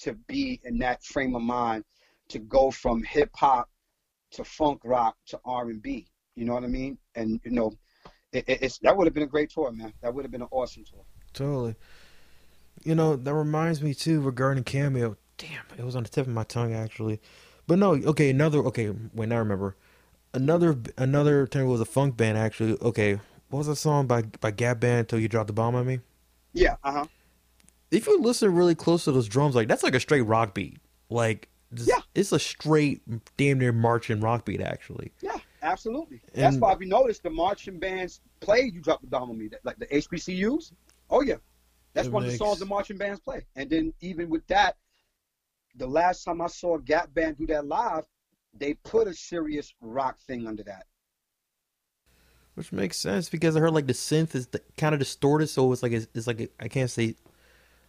to 0.00 0.14
be 0.26 0.60
in 0.64 0.78
that 0.78 1.04
frame 1.04 1.36
of 1.36 1.42
mind 1.42 1.84
to 2.28 2.38
go 2.38 2.70
from 2.70 3.02
hip 3.02 3.30
hop 3.34 3.68
to 4.32 4.44
funk 4.44 4.80
rock 4.84 5.16
to 5.26 5.40
R 5.44 5.70
and 5.70 5.80
B. 5.80 6.08
You 6.34 6.44
know 6.44 6.54
what 6.54 6.64
I 6.64 6.68
mean? 6.68 6.98
And 7.14 7.40
you 7.44 7.52
know, 7.52 7.72
it, 8.32 8.44
it's 8.48 8.78
that 8.78 8.96
would 8.96 9.06
have 9.06 9.14
been 9.14 9.22
a 9.22 9.28
great 9.28 9.50
tour, 9.50 9.70
man. 9.70 9.92
That 10.02 10.12
would 10.14 10.24
have 10.24 10.32
been 10.32 10.42
an 10.42 10.48
awesome 10.50 10.84
tour. 10.84 11.04
Totally. 11.32 11.76
You 12.82 12.94
know, 12.94 13.16
that 13.16 13.32
reminds 13.32 13.82
me 13.82 13.94
too 13.94 14.20
regarding 14.20 14.64
cameo. 14.64 15.16
Damn, 15.38 15.64
it 15.78 15.84
was 15.84 15.96
on 15.96 16.02
the 16.02 16.08
tip 16.08 16.26
of 16.26 16.32
my 16.32 16.44
tongue 16.44 16.74
actually. 16.74 17.20
But 17.66 17.78
no, 17.78 17.94
okay, 17.94 18.30
another 18.30 18.58
okay, 18.58 18.90
wait, 19.14 19.28
now 19.28 19.36
I 19.36 19.38
remember. 19.38 19.76
Another 20.34 20.76
another 20.98 21.46
time 21.46 21.66
was 21.66 21.80
a 21.80 21.84
funk 21.84 22.16
band 22.16 22.36
actually. 22.36 22.76
Okay, 22.82 23.14
what 23.50 23.58
was 23.58 23.66
that 23.68 23.76
song 23.76 24.06
by 24.06 24.22
by 24.22 24.50
Gap 24.50 24.80
Band 24.80 25.08
till 25.08 25.18
you 25.20 25.28
dropped 25.28 25.46
the 25.46 25.52
bomb 25.52 25.74
on 25.76 25.86
me? 25.86 26.00
Yeah, 26.52 26.76
uh 26.82 26.92
huh. 26.92 27.04
If 27.90 28.06
you 28.06 28.20
listen 28.20 28.52
really 28.54 28.74
close 28.74 29.04
to 29.04 29.12
those 29.12 29.28
drums, 29.28 29.54
like 29.54 29.68
that's 29.68 29.82
like 29.84 29.94
a 29.94 30.00
straight 30.00 30.22
rock 30.22 30.52
beat. 30.54 30.78
Like 31.08 31.48
just- 31.72 31.88
Yeah. 31.88 32.00
it's 32.16 32.32
a 32.32 32.38
straight 32.40 33.02
damn 33.36 33.58
near 33.58 33.72
marching 33.72 34.20
rock 34.20 34.44
beat 34.44 34.60
actually. 34.60 35.12
Yeah, 35.20 35.38
absolutely. 35.62 36.20
That's 36.34 36.56
why 36.56 36.72
if 36.72 36.80
you 36.80 36.86
notice 36.86 37.20
the 37.20 37.30
marching 37.30 37.78
bands 37.78 38.20
play 38.40 38.62
"You 38.74 38.80
Drop 38.80 39.00
the 39.02 39.06
Bomb 39.06 39.30
on 39.30 39.38
Me," 39.38 39.48
like 39.62 39.78
the 39.78 39.86
HBCUs. 39.86 40.72
Oh 41.10 41.20
yeah, 41.22 41.36
that's 41.92 42.08
one 42.08 42.24
of 42.24 42.30
the 42.32 42.36
songs 42.36 42.58
the 42.58 42.66
marching 42.66 42.96
bands 42.96 43.20
play. 43.20 43.46
And 43.54 43.70
then 43.70 43.94
even 44.00 44.28
with 44.28 44.44
that, 44.48 44.76
the 45.76 45.86
last 45.86 46.24
time 46.24 46.40
I 46.40 46.48
saw 46.48 46.76
Gap 46.78 47.14
band 47.14 47.38
do 47.38 47.46
that 47.48 47.66
live, 47.66 48.04
they 48.56 48.74
put 48.74 49.08
a 49.08 49.14
serious 49.14 49.74
rock 49.80 50.18
thing 50.20 50.46
under 50.46 50.62
that. 50.64 50.86
Which 52.54 52.72
makes 52.72 52.96
sense 52.96 53.28
because 53.28 53.56
I 53.56 53.60
heard 53.60 53.72
like 53.72 53.88
the 53.88 53.92
synth 53.92 54.34
is 54.34 54.48
kind 54.76 54.94
of 54.94 55.00
distorted, 55.00 55.48
so 55.48 55.72
it's 55.72 55.82
like 55.82 55.92
it's, 55.92 56.06
it's 56.14 56.26
like 56.28 56.52
I 56.60 56.68
can't 56.68 56.90
say, 56.90 57.16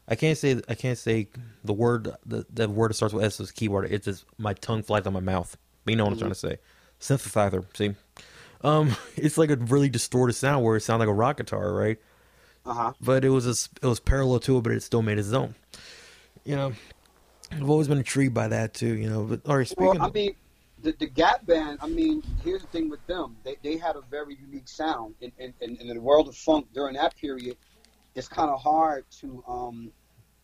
I 0.07 0.16
can't 0.16 0.38
say 0.38 0.59
I 0.68 0.74
can't 0.74 0.97
say 0.97 1.28
the 1.63 1.74
word 1.74 2.16
the 2.26 2.47
the 2.51 2.68
word 2.68 2.89
that 2.89 2.95
starts 2.95 3.13
with 3.13 3.24
S 3.24 3.39
is 3.39 3.51
keyword. 3.51 3.91
It's 3.91 4.05
just 4.05 4.26
my 4.39 4.53
tongue 4.53 4.82
flies 4.82 5.05
on 5.05 5.13
my 5.13 5.20
mouth. 5.20 5.55
But 5.84 5.91
you 5.91 5.97
know 5.97 6.05
what 6.05 6.13
I'm 6.13 6.20
trying 6.20 6.32
to 6.32 6.36
say. 6.36 6.57
Synthesizer. 6.99 7.63
See, 7.78 7.93
um, 8.63 8.95
it's 9.16 9.38
like 9.38 9.51
a 9.51 9.55
really 9.55 9.89
distorted 9.89 10.34
sound 10.34 10.66
where 10.66 10.76
it 10.76 10.82
sounds 10.82 10.99
like 10.99 11.09
a 11.09 11.13
rock 11.13 11.38
guitar, 11.38 11.72
right? 11.72 11.99
Uh 12.66 12.74
huh. 12.74 12.93
But 12.99 13.24
it 13.24 13.30
was 13.30 13.45
a, 13.45 13.86
it 13.86 13.88
was 13.88 13.99
parallel 13.99 14.39
to 14.41 14.57
it, 14.57 14.61
but 14.63 14.72
it 14.72 14.82
still 14.82 15.03
made 15.03 15.20
its 15.20 15.32
own. 15.32 15.53
You 16.43 16.55
know, 16.55 16.74
I've 17.51 17.70
always 17.70 17.88
been 17.88 17.99
intrigued 17.99 18.34
by 18.34 18.47
that 18.47 18.74
too. 18.74 18.95
You 18.95 19.09
know, 19.09 19.24
but 19.26 19.41
all 19.45 19.57
right, 19.57 19.68
speaking. 19.68 19.86
Well, 19.86 20.01
I 20.01 20.07
of, 20.07 20.13
mean, 20.16 20.36
the, 20.82 20.93
the 20.99 21.07
Gap 21.07 21.45
Band, 21.45 21.80
I 21.82 21.88
mean, 21.88 22.23
here's 22.43 22.61
the 22.61 22.67
thing 22.67 22.89
with 22.89 23.05
them. 23.07 23.38
They, 23.43 23.55
they 23.63 23.78
had 23.78 23.95
a 23.95 24.01
very 24.01 24.38
unique 24.39 24.67
sound. 24.67 25.15
In, 25.21 25.32
in, 25.38 25.53
in, 25.61 25.76
in 25.78 25.88
the 25.88 26.01
world 26.01 26.28
of 26.28 26.36
funk 26.36 26.67
during 26.73 26.95
that 26.95 27.15
period, 27.15 27.57
it's 28.13 28.28
kind 28.28 28.49
of 28.49 28.61
hard 28.61 29.05
to 29.21 29.43
um, 29.47 29.91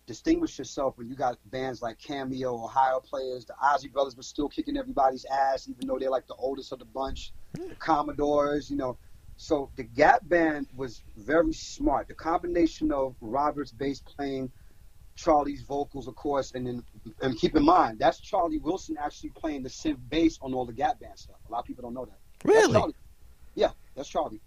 distinguish 0.06 0.58
yourself 0.58 0.98
when 0.98 1.08
you 1.08 1.16
got 1.16 1.38
bands 1.46 1.82
like 1.82 1.98
Cameo, 2.00 2.54
Ohio 2.54 3.00
Players, 3.00 3.46
the 3.46 3.54
Isley 3.62 3.90
Brothers 3.90 4.16
were 4.16 4.24
still 4.24 4.50
kicking 4.50 4.78
everybody's 4.78 5.26
ass, 5.26 5.70
even 5.70 5.88
though 5.88 5.98
they're 6.00 6.10
like 6.10 6.28
the 6.28 6.36
oldest 6.36 6.72
of 6.72 6.80
the 6.80 6.86
bunch, 6.86 7.34
the 7.54 7.76
Commodores, 7.76 8.70
you 8.70 8.78
know. 8.78 8.98
So 9.38 9.72
the 9.76 9.84
Gap 9.84 10.28
Band 10.28 10.68
was 10.76 11.02
very 11.18 11.54
smart. 11.54 12.08
The 12.08 12.14
combination 12.14 12.92
of 12.92 13.16
Robert's 13.22 13.72
bass 13.72 14.02
playing, 14.02 14.52
Charlie's 15.16 15.62
vocals, 15.62 16.08
of 16.08 16.16
course, 16.16 16.54
and 16.54 16.66
then 16.66 16.84
and 17.22 17.38
keep 17.38 17.56
in 17.56 17.64
mind 17.64 18.00
that's 18.00 18.20
Charlie 18.20 18.58
Wilson 18.60 18.98
actually 19.00 19.30
playing 19.32 19.64
the 19.64 19.70
synth 19.70 20.00
bass 20.10 20.40
on 20.42 20.54
all 20.54 20.66
the 20.66 20.74
Gap 20.74 21.00
Band 21.00 21.18
stuff. 21.18 21.38
A 21.48 21.52
lot 21.52 21.60
of 21.60 21.66
people 21.66 21.84
don't 21.84 21.94
know 21.94 22.06
that. 22.06 22.18
Really. 22.44 22.94
Yeah, 23.56 23.72
that's 23.96 24.10
Charlie. 24.10 24.42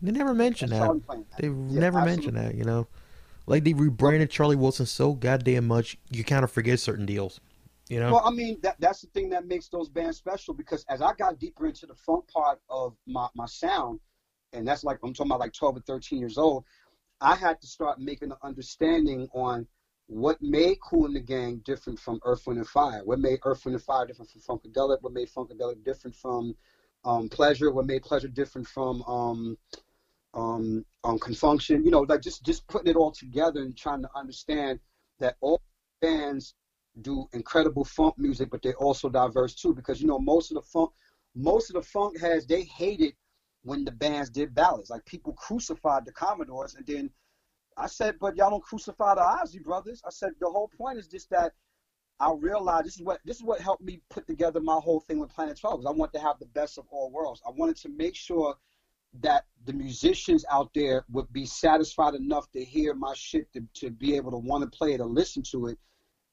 they 0.00 0.12
never 0.12 0.34
mentioned 0.34 0.72
that. 0.72 0.88
That. 1.08 1.24
They 1.38 1.48
Yeah, 1.48 1.80
never 1.80 2.04
mentioned 2.04 2.36
that, 2.36 2.54
you 2.54 2.64
know. 2.64 2.86
Like 3.46 3.64
they 3.64 3.72
rebranded 3.72 4.30
Charlie 4.30 4.56
Wilson 4.56 4.86
so 4.86 5.14
goddamn 5.14 5.66
much, 5.66 5.96
you 6.10 6.22
kind 6.22 6.44
of 6.44 6.50
forget 6.50 6.78
certain 6.78 7.06
deals, 7.06 7.40
you 7.88 7.98
know. 7.98 8.12
Well, 8.12 8.22
I 8.24 8.30
mean, 8.30 8.58
that 8.62 8.76
that's 8.78 9.00
the 9.00 9.06
thing 9.08 9.30
that 9.30 9.46
makes 9.46 9.68
those 9.68 9.88
bands 9.88 10.18
special 10.18 10.54
because 10.54 10.84
as 10.88 11.00
I 11.00 11.14
got 11.14 11.38
deeper 11.38 11.66
into 11.66 11.86
the 11.86 11.94
funk 11.94 12.28
part 12.28 12.60
of 12.68 12.94
my, 13.06 13.26
my 13.34 13.46
sound, 13.46 14.00
and 14.52 14.68
that's 14.68 14.84
like 14.84 14.98
I'm 15.02 15.14
talking 15.14 15.30
about 15.32 15.40
like 15.40 15.54
12 15.54 15.78
or 15.78 15.80
13 15.80 16.18
years 16.18 16.36
old, 16.36 16.64
I 17.20 17.34
had 17.34 17.60
to 17.62 17.66
start 17.66 17.98
making 17.98 18.30
an 18.30 18.36
understanding 18.42 19.28
on 19.32 19.66
what 20.08 20.40
made 20.40 20.80
Kool 20.80 21.04
and 21.04 21.14
the 21.14 21.20
Gang 21.20 21.58
different 21.64 21.98
from 21.98 22.18
Earth, 22.24 22.46
Wind, 22.46 22.58
and 22.58 22.66
Fire. 22.66 23.02
What 23.04 23.18
made 23.18 23.40
Earth, 23.44 23.64
Wind, 23.64 23.74
and 23.74 23.84
Fire 23.84 24.06
different 24.06 24.30
from 24.30 24.40
Funkadelic? 24.58 25.02
What 25.02 25.12
made 25.12 25.28
Funkadelic 25.28 25.84
different 25.84 26.16
from 26.16 26.56
um, 27.04 27.28
Pleasure? 27.28 27.70
What 27.70 27.86
made 27.86 28.02
Pleasure 28.02 28.28
different 28.28 28.66
from 28.66 29.02
um, 29.02 29.58
um, 30.32 30.84
um, 31.04 31.18
Con 31.18 31.34
Funk 31.34 31.60
Shun? 31.60 31.84
You 31.84 31.90
know, 31.90 32.00
like 32.00 32.22
just 32.22 32.42
just 32.42 32.66
putting 32.68 32.88
it 32.88 32.96
all 32.96 33.12
together 33.12 33.60
and 33.60 33.76
trying 33.76 34.00
to 34.00 34.08
understand 34.16 34.80
that 35.20 35.36
all 35.42 35.60
bands 36.00 36.54
do 37.02 37.28
incredible 37.34 37.84
funk 37.84 38.14
music, 38.16 38.48
but 38.50 38.62
they're 38.62 38.72
also 38.76 39.10
diverse 39.10 39.54
too. 39.54 39.74
Because 39.74 40.00
you 40.00 40.06
know, 40.06 40.18
most 40.18 40.50
of 40.50 40.54
the 40.54 40.62
funk, 40.62 40.90
most 41.34 41.68
of 41.68 41.74
the 41.74 41.82
funk 41.82 42.18
heads, 42.18 42.46
they 42.46 42.62
hated 42.62 43.12
when 43.62 43.84
the 43.84 43.92
bands 43.92 44.30
did 44.30 44.54
ballads. 44.54 44.88
Like 44.88 45.04
people 45.04 45.34
crucified 45.34 46.06
the 46.06 46.12
Commodores, 46.12 46.76
and 46.76 46.86
then 46.86 47.10
I 47.78 47.86
said, 47.86 48.16
but 48.20 48.36
y'all 48.36 48.50
don't 48.50 48.62
crucify 48.62 49.14
the 49.14 49.22
Isley 49.22 49.60
brothers. 49.60 50.02
I 50.04 50.10
said 50.10 50.30
the 50.40 50.50
whole 50.50 50.70
point 50.76 50.98
is 50.98 51.06
just 51.06 51.30
that 51.30 51.52
I 52.20 52.32
realized 52.36 52.86
this 52.86 52.96
is 52.96 53.02
what 53.02 53.20
this 53.24 53.36
is 53.36 53.44
what 53.44 53.60
helped 53.60 53.82
me 53.82 54.00
put 54.10 54.26
together 54.26 54.60
my 54.60 54.78
whole 54.82 55.00
thing 55.00 55.20
with 55.20 55.30
Planet 55.30 55.58
12. 55.58 55.80
Is 55.80 55.86
I 55.86 55.92
want 55.92 56.12
to 56.14 56.18
have 56.18 56.38
the 56.40 56.46
best 56.46 56.78
of 56.78 56.86
all 56.90 57.10
worlds. 57.12 57.40
I 57.46 57.50
wanted 57.50 57.76
to 57.76 57.88
make 57.88 58.16
sure 58.16 58.56
that 59.20 59.44
the 59.64 59.72
musicians 59.72 60.44
out 60.50 60.70
there 60.74 61.04
would 61.10 61.32
be 61.32 61.46
satisfied 61.46 62.14
enough 62.14 62.50
to 62.52 62.64
hear 62.64 62.94
my 62.94 63.14
shit 63.14 63.50
to, 63.52 63.62
to 63.74 63.90
be 63.90 64.16
able 64.16 64.32
to 64.32 64.36
want 64.36 64.70
to 64.70 64.76
play 64.76 64.94
it 64.94 65.00
or 65.00 65.06
listen 65.06 65.42
to 65.50 65.68
it. 65.68 65.78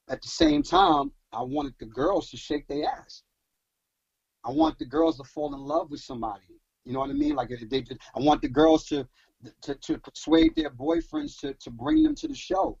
At 0.08 0.22
the 0.22 0.28
same 0.28 0.62
time, 0.62 1.12
I 1.32 1.42
wanted 1.42 1.74
the 1.78 1.86
girls 1.86 2.30
to 2.30 2.36
shake 2.36 2.66
their 2.68 2.88
ass. 2.88 3.22
I 4.44 4.50
want 4.50 4.78
the 4.78 4.84
girls 4.84 5.16
to 5.18 5.24
fall 5.24 5.54
in 5.54 5.60
love 5.60 5.90
with 5.90 6.00
somebody. 6.00 6.42
You 6.84 6.92
know 6.92 7.00
what 7.00 7.10
I 7.10 7.14
mean? 7.14 7.34
Like 7.34 7.50
they, 7.68 7.84
I 8.14 8.20
want 8.20 8.42
the 8.42 8.48
girls 8.48 8.84
to 8.86 9.08
to, 9.62 9.74
to 9.74 9.98
persuade 9.98 10.54
their 10.54 10.70
boyfriends 10.70 11.38
to, 11.40 11.54
to 11.54 11.70
bring 11.70 12.02
them 12.02 12.14
to 12.16 12.28
the 12.28 12.34
show, 12.34 12.78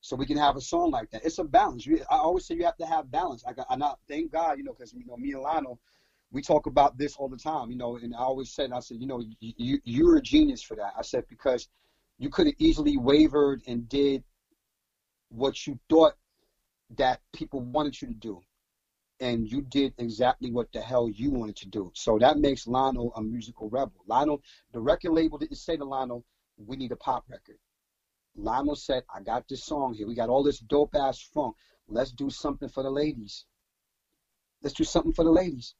so 0.00 0.16
we 0.16 0.26
can 0.26 0.36
have 0.36 0.56
a 0.56 0.60
song 0.60 0.90
like 0.90 1.10
that. 1.10 1.24
It's 1.24 1.38
a 1.38 1.44
balance. 1.44 1.84
You, 1.86 2.02
I 2.10 2.16
always 2.16 2.46
say 2.46 2.54
you 2.54 2.64
have 2.64 2.76
to 2.78 2.86
have 2.86 3.10
balance. 3.10 3.44
I 3.46 3.52
I 3.68 3.76
not 3.76 3.98
thank 4.08 4.32
God, 4.32 4.58
you 4.58 4.64
know, 4.64 4.72
because 4.72 4.94
you 4.94 5.04
know 5.06 5.16
me 5.16 5.32
and 5.32 5.42
Lionel, 5.42 5.78
we 6.32 6.40
talk 6.40 6.66
about 6.66 6.96
this 6.96 7.16
all 7.16 7.28
the 7.28 7.36
time. 7.36 7.70
You 7.70 7.76
know, 7.76 7.96
and 7.96 8.14
I 8.14 8.18
always 8.18 8.50
said, 8.50 8.72
I 8.72 8.80
said, 8.80 8.98
you 9.00 9.06
know, 9.06 9.20
you, 9.40 9.52
you 9.56 9.78
you're 9.84 10.16
a 10.16 10.22
genius 10.22 10.62
for 10.62 10.76
that. 10.76 10.94
I 10.98 11.02
said 11.02 11.24
because 11.28 11.68
you 12.18 12.30
could 12.30 12.46
have 12.46 12.56
easily 12.58 12.96
wavered 12.96 13.62
and 13.66 13.88
did 13.88 14.24
what 15.28 15.66
you 15.66 15.78
thought 15.88 16.14
that 16.96 17.20
people 17.32 17.60
wanted 17.60 18.00
you 18.00 18.08
to 18.08 18.14
do. 18.14 18.40
And 19.20 19.50
you 19.50 19.60
did 19.60 19.92
exactly 19.98 20.50
what 20.50 20.72
the 20.72 20.80
hell 20.80 21.08
you 21.08 21.30
wanted 21.30 21.56
to 21.56 21.68
do. 21.68 21.92
So 21.94 22.18
that 22.18 22.38
makes 22.38 22.66
Lionel 22.66 23.12
a 23.14 23.22
musical 23.22 23.68
rebel. 23.68 24.02
Lionel, 24.06 24.42
the 24.72 24.80
record 24.80 25.12
label 25.12 25.38
didn't 25.38 25.56
say 25.56 25.76
to 25.76 25.84
Lionel, 25.84 26.24
"We 26.56 26.76
need 26.76 26.92
a 26.92 26.96
pop 26.96 27.24
record." 27.28 27.58
Lionel 28.34 28.76
said, 28.76 29.04
"I 29.14 29.20
got 29.20 29.46
this 29.48 29.64
song 29.64 29.94
here. 29.94 30.06
We 30.06 30.14
got 30.14 30.30
all 30.30 30.42
this 30.42 30.60
dope 30.60 30.94
ass 30.94 31.20
funk. 31.20 31.56
Let's 31.88 32.12
do 32.12 32.30
something 32.30 32.68
for 32.68 32.82
the 32.82 32.90
ladies. 32.90 33.44
Let's 34.62 34.74
do 34.74 34.84
something 34.84 35.12
for 35.12 35.24
the 35.24 35.32
ladies." 35.32 35.74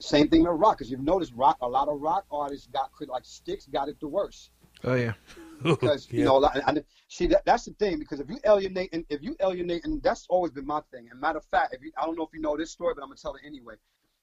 Same 0.00 0.28
thing 0.28 0.42
with 0.42 0.52
rock, 0.52 0.78
because 0.78 0.90
you've 0.90 1.00
noticed 1.00 1.32
rock. 1.34 1.58
A 1.60 1.68
lot 1.68 1.88
of 1.88 2.00
rock 2.00 2.24
artists 2.30 2.68
got 2.68 2.90
like 3.08 3.24
Styx 3.24 3.66
got 3.66 3.88
it 3.88 3.98
the 4.00 4.08
worst. 4.08 4.50
Oh 4.84 4.94
yeah. 4.94 5.14
Because 5.62 6.08
you 6.12 6.24
know, 6.24 6.44
I, 6.44 6.74
see 7.08 7.26
that 7.28 7.44
that's 7.44 7.64
the 7.64 7.72
thing. 7.72 7.98
Because 7.98 8.20
if 8.20 8.28
you 8.28 8.38
alienate, 8.44 8.90
and 8.92 9.04
if 9.08 9.22
you 9.22 9.36
alienate, 9.40 9.84
and 9.84 10.02
that's 10.02 10.26
always 10.28 10.52
been 10.52 10.66
my 10.66 10.80
thing. 10.92 11.08
And 11.10 11.20
matter 11.20 11.38
of 11.38 11.44
fact, 11.46 11.74
if 11.74 11.82
you, 11.82 11.92
I 12.00 12.04
don't 12.04 12.16
know 12.16 12.24
if 12.24 12.30
you 12.32 12.40
know 12.40 12.56
this 12.56 12.70
story, 12.70 12.94
but 12.94 13.02
I'm 13.02 13.08
gonna 13.08 13.16
tell 13.16 13.34
it 13.34 13.42
anyway. 13.44 13.74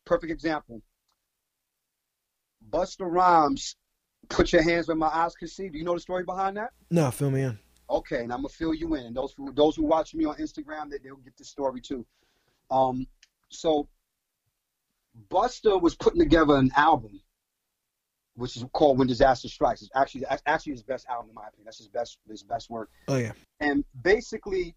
Perfect 0.05 0.31
example. 0.31 0.81
Busta 2.69 3.09
Rhymes, 3.09 3.75
put 4.29 4.53
your 4.53 4.63
hands 4.63 4.87
where 4.87 4.97
my 4.97 5.07
eyes 5.07 5.35
can 5.35 5.47
see. 5.47 5.69
Do 5.69 5.77
you 5.77 5.83
know 5.83 5.93
the 5.93 5.99
story 5.99 6.23
behind 6.23 6.57
that? 6.57 6.71
No, 6.89 7.11
fill 7.11 7.31
me 7.31 7.41
in. 7.41 7.59
Okay, 7.89 8.23
and 8.23 8.33
I'm 8.33 8.39
gonna 8.39 8.49
fill 8.49 8.73
you 8.73 8.95
in. 8.95 9.05
And 9.05 9.15
those 9.15 9.33
who 9.35 9.51
those 9.53 9.75
who 9.75 9.83
watch 9.83 10.13
me 10.13 10.25
on 10.25 10.35
Instagram, 10.37 10.89
they 10.89 10.97
they'll 11.03 11.17
get 11.17 11.37
the 11.37 11.45
story 11.45 11.81
too. 11.81 12.05
Um, 12.71 13.07
so 13.49 13.87
Busta 15.29 15.79
was 15.81 15.95
putting 15.95 16.19
together 16.19 16.55
an 16.55 16.71
album, 16.75 17.21
which 18.35 18.57
is 18.57 18.65
called 18.73 18.97
"When 18.97 19.07
Disaster 19.07 19.47
Strikes." 19.47 19.81
It's 19.81 19.91
actually 19.95 20.25
actually 20.45 20.73
his 20.73 20.83
best 20.83 21.07
album 21.07 21.29
in 21.29 21.35
my 21.35 21.47
opinion. 21.47 21.65
That's 21.65 21.77
his 21.77 21.87
best 21.87 22.17
his 22.29 22.43
best 22.43 22.69
work. 22.69 22.89
Oh 23.07 23.17
yeah. 23.17 23.31
And 23.59 23.83
basically, 24.01 24.75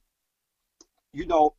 you 1.12 1.26
know, 1.26 1.54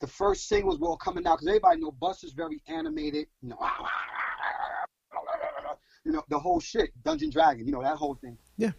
the 0.00 0.06
first 0.06 0.48
singles 0.48 0.78
were 0.78 0.88
all 0.88 0.96
coming 0.96 1.26
out 1.26 1.38
because 1.38 1.48
everybody 1.48 1.80
know 1.80 1.92
Busta's 1.92 2.32
very 2.32 2.62
animated. 2.66 3.26
You 3.40 3.50
know, 3.50 3.58
you 6.04 6.12
know 6.12 6.22
the 6.28 6.38
whole 6.38 6.60
shit, 6.60 6.90
Dungeon 7.02 7.30
Dragon. 7.30 7.66
You 7.66 7.72
know 7.72 7.82
that 7.82 7.96
whole 7.96 8.16
thing. 8.16 8.38
Yeah. 8.56 8.72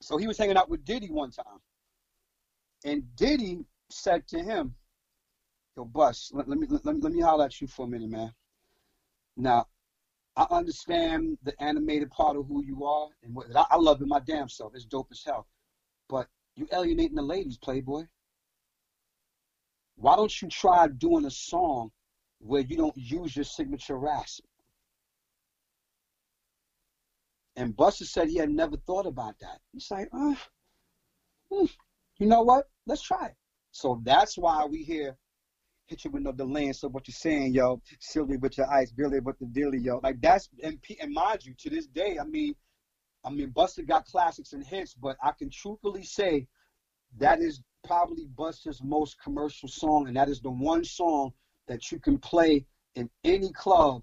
So 0.00 0.16
he 0.16 0.26
was 0.26 0.36
hanging 0.36 0.56
out 0.56 0.68
with 0.68 0.84
Diddy 0.84 1.10
one 1.10 1.30
time, 1.30 1.60
and 2.84 3.04
Diddy 3.16 3.64
said 3.90 4.26
to 4.28 4.40
him, 4.40 4.74
"Yo, 5.76 5.84
Bus, 5.84 6.30
let, 6.34 6.48
let 6.48 6.58
me 6.58 6.66
let, 6.68 6.84
let 6.84 7.12
me 7.12 7.20
holler 7.20 7.44
at 7.44 7.60
you 7.60 7.66
for 7.66 7.86
a 7.86 7.88
minute, 7.88 8.10
man." 8.10 8.32
Now, 9.36 9.66
I 10.36 10.46
understand 10.50 11.38
the 11.44 11.54
animated 11.62 12.10
part 12.10 12.36
of 12.36 12.46
who 12.46 12.64
you 12.64 12.84
are, 12.84 13.08
and 13.22 13.34
what 13.34 13.54
I, 13.54 13.64
I 13.70 13.76
love 13.76 14.02
it 14.02 14.08
my 14.08 14.20
damn 14.20 14.48
self. 14.48 14.74
It's 14.74 14.84
dope 14.84 15.08
as 15.12 15.22
hell. 15.24 15.46
But 16.08 16.28
you 16.56 16.66
alienating 16.72 17.16
the 17.16 17.22
ladies, 17.22 17.56
Playboy. 17.56 18.04
Why 19.96 20.16
don't 20.16 20.42
you 20.42 20.48
try 20.48 20.88
doing 20.88 21.24
a 21.24 21.30
song 21.30 21.92
where 22.38 22.62
you 22.62 22.76
don't 22.76 22.96
use 22.96 23.36
your 23.36 23.44
signature 23.44 23.96
rasp? 23.96 24.44
And 27.56 27.76
Busta 27.76 28.04
said 28.04 28.28
he 28.28 28.36
had 28.36 28.50
never 28.50 28.76
thought 28.76 29.06
about 29.06 29.38
that. 29.40 29.60
He's 29.72 29.88
like, 29.88 30.08
uh, 30.12 30.34
hmm, 31.50 31.66
you 32.18 32.26
know 32.26 32.42
what? 32.42 32.68
Let's 32.86 33.02
try 33.02 33.26
it. 33.26 33.36
So 33.70 34.00
that's 34.02 34.36
why 34.36 34.64
we 34.64 34.82
hear 34.82 35.16
hit 35.86 36.04
you 36.04 36.10
with 36.10 36.22
no 36.22 36.32
delay. 36.32 36.72
So 36.72 36.88
what 36.88 37.06
you're 37.08 37.14
saying, 37.14 37.54
yo, 37.54 37.80
silly 38.00 38.36
with 38.36 38.58
your 38.58 38.70
ice, 38.70 38.90
Billy 38.90 39.20
with 39.20 39.38
the 39.38 39.46
dilly, 39.46 39.78
yo. 39.78 40.00
Like 40.02 40.20
that's 40.20 40.48
and, 40.62 40.78
and 41.00 41.12
mind 41.12 41.44
you, 41.44 41.54
to 41.58 41.70
this 41.70 41.86
day, 41.86 42.18
I 42.20 42.24
mean, 42.24 42.54
I 43.24 43.30
mean, 43.30 43.50
Busta 43.50 43.86
got 43.86 44.06
classics 44.06 44.52
and 44.52 44.64
hits, 44.64 44.94
but 44.94 45.16
I 45.22 45.32
can 45.32 45.50
truthfully 45.50 46.04
say 46.04 46.46
that 47.18 47.40
is 47.40 47.62
probably 47.84 48.26
Busta's 48.26 48.82
most 48.82 49.16
commercial 49.22 49.68
song, 49.68 50.08
and 50.08 50.16
that 50.16 50.28
is 50.28 50.40
the 50.40 50.50
one 50.50 50.84
song 50.84 51.32
that 51.68 51.90
you 51.90 51.98
can 51.98 52.18
play 52.18 52.66
in 52.94 53.08
any 53.24 53.50
club, 53.52 54.02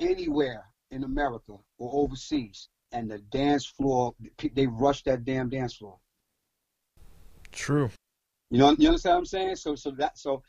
anywhere 0.00 0.64
in 0.90 1.04
America 1.04 1.54
or 1.78 1.90
overseas, 2.04 2.68
and 2.92 3.10
the 3.10 3.18
dance 3.18 3.66
floor, 3.66 4.14
they 4.54 4.66
rush 4.66 5.02
that 5.04 5.24
damn 5.24 5.48
dance 5.48 5.74
floor. 5.74 5.98
True. 7.50 7.90
You 8.50 8.58
know, 8.58 8.76
you 8.78 8.88
understand 8.88 9.14
what 9.14 9.18
I'm 9.20 9.24
saying? 9.26 9.56
So, 9.56 9.74
so 9.74 9.90
that, 9.92 10.18
so 10.18 10.42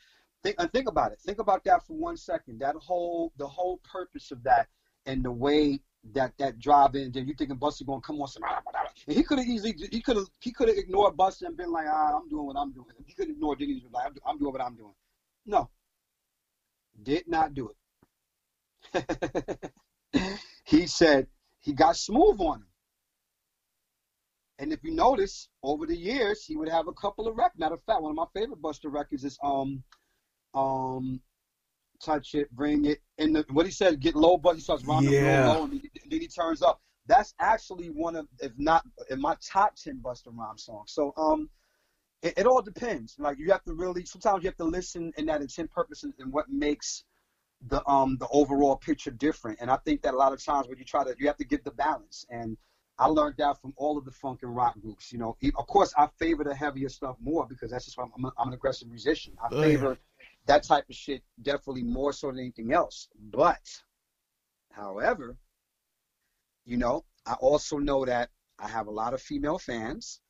Think 0.44 0.56
and 0.58 0.70
think 0.72 0.88
about 0.88 1.10
it. 1.10 1.18
Think 1.20 1.38
about 1.38 1.64
that 1.64 1.86
for 1.86 1.94
one 1.96 2.18
second. 2.18 2.60
That 2.60 2.76
whole 2.76 3.32
the 3.38 3.46
whole 3.46 3.80
purpose 3.90 4.30
of 4.30 4.42
that 4.44 4.68
and 5.06 5.24
the 5.24 5.32
way 5.32 5.80
that 6.12 6.34
that 6.38 6.58
drive 6.58 6.94
in. 6.94 7.10
Then 7.12 7.26
you 7.26 7.34
thinking 7.34 7.56
Busta 7.58 7.86
gonna 7.86 8.02
come 8.02 8.20
on 8.20 8.28
some? 8.28 8.42
And 9.08 9.16
he 9.16 9.22
could 9.22 9.38
have 9.38 9.46
easily 9.46 9.74
he 9.90 10.02
could 10.02 10.16
have 10.16 10.26
he 10.40 10.52
could 10.52 10.68
have 10.68 10.76
ignored 10.76 11.16
Busta 11.16 11.46
and 11.46 11.56
been 11.56 11.72
like, 11.72 11.86
ah, 11.88 12.18
I'm 12.20 12.28
doing 12.28 12.44
what 12.44 12.56
I'm 12.56 12.72
doing. 12.72 12.88
He 13.06 13.14
could 13.14 13.28
have 13.28 13.36
ignored 13.36 13.58
Diddy 13.58 13.82
and 13.82 13.92
like, 13.92 14.12
I'm 14.26 14.38
doing 14.38 14.52
what 14.52 14.60
I'm 14.60 14.76
doing. 14.76 14.92
No, 15.46 15.70
did 17.02 17.26
not 17.26 17.54
do 17.54 17.70
it. 18.92 19.72
he 20.64 20.86
said 20.86 21.26
he 21.60 21.72
got 21.72 21.96
smooth 21.96 22.38
on 22.40 22.58
him. 22.58 22.66
And 24.58 24.72
if 24.72 24.84
you 24.84 24.92
notice, 24.92 25.48
over 25.64 25.84
the 25.84 25.96
years, 25.96 26.44
he 26.44 26.54
would 26.54 26.68
have 26.68 26.86
a 26.86 26.92
couple 26.92 27.26
of 27.26 27.34
records. 27.34 27.58
Matter 27.58 27.74
of 27.74 27.82
fact, 27.82 28.02
one 28.02 28.10
of 28.12 28.16
my 28.16 28.26
favorite 28.34 28.62
Busta 28.62 28.92
records 28.92 29.24
is 29.24 29.38
um 29.42 29.82
um, 30.54 31.20
touch 32.04 32.34
it, 32.34 32.50
bring 32.54 32.84
it. 32.84 32.98
And 33.18 33.36
the, 33.36 33.44
what 33.50 33.66
he 33.66 33.72
said, 33.72 34.00
get 34.00 34.14
low, 34.14 34.36
but 34.36 34.56
he 34.56 34.60
starts 34.60 34.84
rounding 34.84 35.12
yeah. 35.12 35.52
low, 35.52 35.64
and 35.64 35.72
then 35.72 36.20
he 36.20 36.28
turns 36.28 36.62
up. 36.62 36.80
That's 37.06 37.34
actually 37.38 37.88
one 37.88 38.16
of, 38.16 38.26
if 38.40 38.52
not, 38.56 38.84
in 39.10 39.20
my 39.20 39.36
top 39.52 39.74
ten 39.76 40.00
Busta 40.02 40.28
Rhymes 40.32 40.64
songs. 40.64 40.92
So, 40.92 41.12
um, 41.16 41.50
it, 42.22 42.34
it, 42.38 42.46
all 42.46 42.62
depends. 42.62 43.16
Like 43.18 43.38
you 43.38 43.50
have 43.50 43.62
to 43.64 43.74
really, 43.74 44.06
sometimes 44.06 44.42
you 44.42 44.48
have 44.48 44.56
to 44.56 44.64
listen 44.64 45.12
in 45.18 45.26
that 45.26 45.42
intent, 45.42 45.70
purpose, 45.70 46.04
and 46.04 46.32
what 46.32 46.48
makes 46.48 47.04
the 47.68 47.86
um 47.88 48.16
the 48.18 48.28
overall 48.28 48.76
picture 48.76 49.10
different. 49.10 49.58
And 49.60 49.70
I 49.70 49.76
think 49.84 50.02
that 50.02 50.14
a 50.14 50.16
lot 50.16 50.32
of 50.32 50.42
times 50.42 50.66
when 50.68 50.78
you 50.78 50.84
try 50.84 51.04
to, 51.04 51.14
you 51.18 51.26
have 51.26 51.36
to 51.36 51.44
get 51.44 51.64
the 51.64 51.70
balance. 51.72 52.24
And 52.30 52.56
I 52.98 53.06
learned 53.06 53.34
that 53.38 53.60
from 53.60 53.74
all 53.76 53.98
of 53.98 54.04
the 54.04 54.10
funk 54.10 54.40
and 54.42 54.54
rock 54.54 54.74
groups. 54.80 55.12
You 55.12 55.18
know, 55.18 55.36
of 55.56 55.66
course, 55.66 55.92
I 55.98 56.08
favor 56.18 56.44
the 56.44 56.54
heavier 56.54 56.88
stuff 56.88 57.16
more 57.20 57.46
because 57.46 57.70
that's 57.70 57.84
just 57.84 57.98
why 57.98 58.04
I'm, 58.04 58.12
I'm, 58.24 58.32
I'm 58.38 58.48
an 58.48 58.54
aggressive 58.54 58.88
musician. 58.88 59.34
I 59.44 59.50
favor. 59.50 59.88
Oh, 59.88 59.90
yeah 59.90 59.96
that 60.46 60.64
type 60.64 60.84
of 60.88 60.94
shit 60.94 61.22
definitely 61.40 61.82
more 61.82 62.12
so 62.12 62.28
than 62.28 62.38
anything 62.38 62.72
else. 62.72 63.08
But, 63.18 63.62
however, 64.70 65.36
you 66.64 66.76
know, 66.76 67.04
I 67.26 67.34
also 67.34 67.78
know 67.78 68.04
that 68.04 68.30
I 68.58 68.68
have 68.68 68.86
a 68.86 68.90
lot 68.90 69.14
of 69.14 69.22
female 69.22 69.58
fans, 69.58 70.20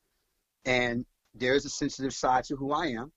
and 0.65 1.05
there's 1.33 1.65
a 1.65 1.69
sensitive 1.69 2.13
side 2.13 2.45
to 2.45 2.55
who 2.55 2.71
I 2.71 2.87
am. 2.87 3.11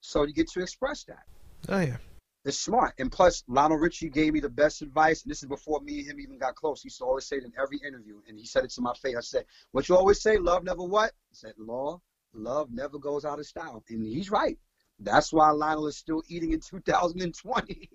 So 0.00 0.24
you 0.24 0.32
get 0.32 0.50
to 0.52 0.60
express 0.60 1.04
that. 1.04 1.24
Oh 1.68 1.80
yeah. 1.80 1.96
It's 2.44 2.58
smart. 2.58 2.94
And 2.98 3.12
plus, 3.12 3.44
Lionel 3.48 3.76
Richie 3.76 4.08
gave 4.08 4.32
me 4.32 4.40
the 4.40 4.48
best 4.48 4.80
advice, 4.80 5.22
and 5.22 5.30
this 5.30 5.42
is 5.42 5.48
before 5.48 5.80
me 5.80 5.98
and 5.98 6.08
him 6.08 6.20
even 6.20 6.38
got 6.38 6.54
close. 6.54 6.82
He 6.82 6.86
used 6.86 6.98
to 6.98 7.04
always 7.04 7.26
say 7.26 7.36
it 7.36 7.44
in 7.44 7.52
every 7.60 7.78
interview, 7.86 8.20
and 8.26 8.38
he 8.38 8.46
said 8.46 8.64
it 8.64 8.70
to 8.70 8.80
my 8.80 8.94
face. 8.94 9.16
I 9.16 9.20
said, 9.20 9.44
What 9.72 9.88
you 9.88 9.96
always 9.96 10.22
say, 10.22 10.38
love 10.38 10.64
never 10.64 10.82
what? 10.82 11.12
He 11.28 11.34
said, 11.34 11.52
Lord, 11.58 12.00
love 12.32 12.70
never 12.72 12.98
goes 12.98 13.26
out 13.26 13.38
of 13.38 13.46
style. 13.46 13.84
And 13.90 14.02
he's 14.02 14.30
right. 14.30 14.58
That's 15.00 15.32
why 15.32 15.50
Lionel 15.50 15.86
is 15.86 15.96
still 15.96 16.22
eating 16.28 16.52
in 16.52 16.60
2020. 16.60 17.88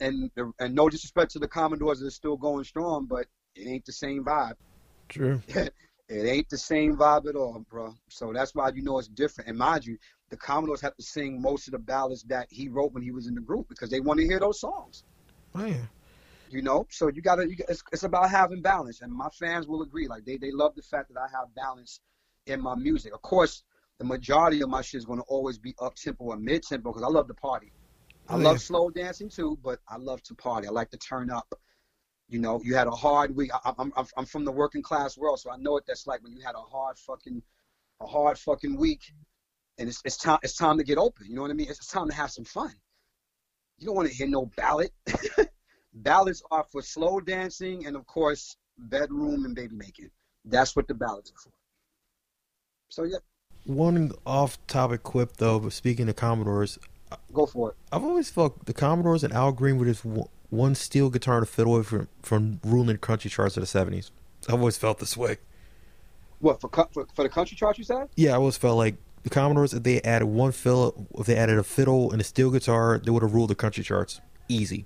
and 0.00 0.30
and 0.58 0.74
no 0.74 0.88
disrespect 0.88 1.32
to 1.32 1.38
the 1.38 1.48
Commodores 1.48 2.00
that 2.00 2.06
are 2.06 2.10
still 2.10 2.36
going 2.36 2.64
strong, 2.64 3.06
but 3.06 3.26
it 3.54 3.66
ain't 3.66 3.84
the 3.84 3.92
same 3.92 4.24
vibe. 4.24 4.54
True. 5.08 5.40
it 5.48 5.72
ain't 6.08 6.48
the 6.48 6.58
same 6.58 6.96
vibe 6.96 7.28
at 7.28 7.36
all, 7.36 7.64
bro. 7.70 7.94
So 8.08 8.32
that's 8.32 8.54
why 8.54 8.70
you 8.74 8.82
know 8.82 8.98
it's 8.98 9.08
different. 9.08 9.48
And 9.48 9.58
mind 9.58 9.84
you, 9.84 9.98
the 10.30 10.36
Commodores 10.36 10.80
have 10.80 10.96
to 10.96 11.02
sing 11.02 11.40
most 11.40 11.68
of 11.68 11.72
the 11.72 11.78
ballads 11.78 12.22
that 12.24 12.46
he 12.50 12.68
wrote 12.68 12.92
when 12.92 13.02
he 13.02 13.10
was 13.10 13.26
in 13.26 13.34
the 13.34 13.40
group 13.40 13.68
because 13.68 13.90
they 13.90 14.00
want 14.00 14.20
to 14.20 14.26
hear 14.26 14.40
those 14.40 14.60
songs. 14.60 15.04
Oh 15.54 15.64
yeah. 15.64 15.86
You 16.50 16.62
know, 16.62 16.86
so 16.90 17.08
you 17.08 17.22
gotta. 17.22 17.48
You, 17.48 17.56
it's, 17.68 17.82
it's 17.92 18.02
about 18.02 18.30
having 18.30 18.60
balance, 18.60 19.00
and 19.00 19.10
my 19.10 19.28
fans 19.30 19.66
will 19.66 19.82
agree. 19.82 20.06
Like 20.06 20.24
they 20.24 20.36
they 20.36 20.50
love 20.50 20.74
the 20.74 20.82
fact 20.82 21.12
that 21.12 21.18
I 21.18 21.26
have 21.34 21.54
balance 21.54 22.00
in 22.46 22.60
my 22.60 22.74
music. 22.74 23.14
Of 23.14 23.22
course, 23.22 23.62
the 24.02 24.08
majority 24.08 24.60
of 24.62 24.68
my 24.68 24.82
shit 24.82 24.98
is 24.98 25.04
going 25.04 25.20
to 25.20 25.24
always 25.28 25.58
be 25.58 25.76
up 25.80 25.94
tempo 25.94 26.24
or 26.24 26.36
mid 26.36 26.64
tempo 26.64 26.90
because 26.90 27.04
I 27.04 27.08
love 27.08 27.28
to 27.28 27.34
party. 27.34 27.72
I 28.28 28.34
oh, 28.34 28.38
love 28.38 28.56
yeah. 28.56 28.58
slow 28.58 28.90
dancing 28.90 29.28
too, 29.28 29.56
but 29.62 29.78
I 29.88 29.96
love 29.96 30.20
to 30.24 30.34
party. 30.34 30.66
I 30.66 30.70
like 30.72 30.90
to 30.90 30.96
turn 30.96 31.30
up. 31.30 31.54
You 32.28 32.40
know, 32.40 32.60
you 32.64 32.74
had 32.74 32.88
a 32.88 32.92
hard 32.92 33.36
week. 33.36 33.52
I, 33.64 33.72
am 33.78 33.92
I'm 33.96 34.06
I'm 34.16 34.26
from 34.26 34.44
the 34.44 34.50
working 34.50 34.82
class 34.82 35.16
world, 35.16 35.38
so 35.38 35.52
I 35.52 35.56
know 35.56 35.72
what 35.72 35.86
that's 35.86 36.08
like 36.08 36.20
when 36.24 36.32
you 36.32 36.40
had 36.40 36.56
a 36.56 36.60
hard 36.60 36.98
fucking 36.98 37.42
a 38.00 38.06
hard 38.06 38.38
fucking 38.38 38.76
week, 38.76 39.02
and 39.78 39.88
it's 39.88 40.02
it's 40.04 40.16
time 40.16 40.38
it's 40.42 40.56
time 40.56 40.78
to 40.78 40.84
get 40.84 40.98
open. 40.98 41.26
You 41.28 41.36
know 41.36 41.42
what 41.42 41.52
I 41.52 41.54
mean? 41.54 41.68
It's, 41.70 41.86
time 41.86 42.08
to 42.08 42.16
have 42.16 42.32
some 42.32 42.44
fun. 42.44 42.72
You 43.78 43.86
don't 43.86 43.94
want 43.94 44.08
to 44.08 44.14
hear 44.14 44.26
no 44.26 44.46
ballad. 44.56 44.90
ballads 45.94 46.42
are 46.50 46.64
for 46.72 46.82
slow 46.82 47.20
dancing 47.20 47.86
and 47.86 47.94
of 47.94 48.04
course 48.06 48.56
bedroom 48.78 49.44
and 49.44 49.54
baby 49.54 49.76
making. 49.76 50.10
That's 50.44 50.74
what 50.74 50.88
the 50.88 50.94
ballads 50.94 51.30
are 51.30 51.40
for. 51.40 51.52
So 52.88 53.04
yeah 53.04 53.18
one 53.64 54.12
off-topic 54.26 55.02
quip 55.02 55.36
though, 55.36 55.58
but 55.60 55.72
speaking 55.72 56.08
of 56.08 56.16
Commodores, 56.16 56.78
go 57.32 57.46
for 57.46 57.70
it. 57.70 57.76
I've 57.92 58.04
always 58.04 58.30
felt 58.30 58.66
the 58.66 58.72
Commodores 58.72 59.22
and 59.22 59.32
Al 59.32 59.52
Green 59.52 59.78
were 59.78 59.86
just 59.86 60.04
one 60.50 60.74
steel 60.74 61.10
guitar 61.10 61.36
and 61.36 61.44
a 61.44 61.46
fiddle 61.46 61.74
away 61.76 61.84
from 61.84 62.08
from 62.22 62.60
ruling 62.64 62.96
country 62.98 63.30
charts 63.30 63.56
of 63.56 63.62
the 63.62 63.66
seventies. 63.66 64.10
I've 64.48 64.54
always 64.54 64.76
felt 64.76 64.98
this 64.98 65.16
way. 65.16 65.38
What 66.40 66.60
for, 66.60 66.68
for 66.92 67.06
for 67.14 67.22
the 67.22 67.28
country 67.28 67.56
charts? 67.56 67.78
You 67.78 67.84
said? 67.84 68.08
Yeah, 68.16 68.32
I 68.32 68.34
always 68.34 68.56
felt 68.56 68.76
like 68.76 68.96
the 69.22 69.30
Commodores, 69.30 69.72
if 69.72 69.84
they 69.84 70.00
added 70.02 70.26
one 70.26 70.50
fiddle, 70.50 71.06
if 71.16 71.26
they 71.26 71.36
added 71.36 71.56
a 71.58 71.62
fiddle 71.62 72.10
and 72.10 72.20
a 72.20 72.24
steel 72.24 72.50
guitar, 72.50 73.00
they 73.04 73.10
would 73.10 73.22
have 73.22 73.32
ruled 73.32 73.50
the 73.50 73.54
country 73.54 73.84
charts. 73.84 74.20
Easy. 74.48 74.84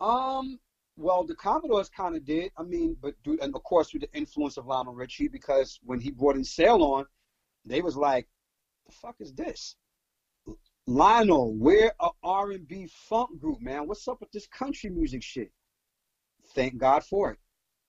Um, 0.00 0.58
well, 0.96 1.24
the 1.24 1.36
Commodores 1.36 1.88
kind 1.88 2.16
of 2.16 2.24
did. 2.24 2.50
I 2.58 2.64
mean, 2.64 2.96
but 3.00 3.14
do, 3.22 3.38
and 3.40 3.54
of 3.54 3.62
course 3.62 3.92
with 3.92 4.02
the 4.02 4.12
influence 4.12 4.56
of 4.56 4.66
Lionel 4.66 4.94
Richie, 4.94 5.28
because 5.28 5.78
when 5.84 6.00
he 6.00 6.10
brought 6.10 6.34
in 6.34 6.42
Sail 6.42 6.82
on, 6.82 7.06
they 7.66 7.82
was 7.82 7.96
like, 7.96 8.28
"The 8.86 8.92
fuck 8.92 9.16
is 9.20 9.34
this?" 9.34 9.76
Lionel, 10.86 11.54
we're 11.54 11.92
a 11.98 12.10
R&B 12.22 12.86
funk 13.08 13.40
group, 13.40 13.60
man. 13.60 13.88
What's 13.88 14.06
up 14.06 14.20
with 14.20 14.30
this 14.30 14.46
country 14.46 14.88
music 14.88 15.22
shit? 15.22 15.50
Thank 16.54 16.78
God 16.78 17.02
for 17.04 17.32
it. 17.32 17.38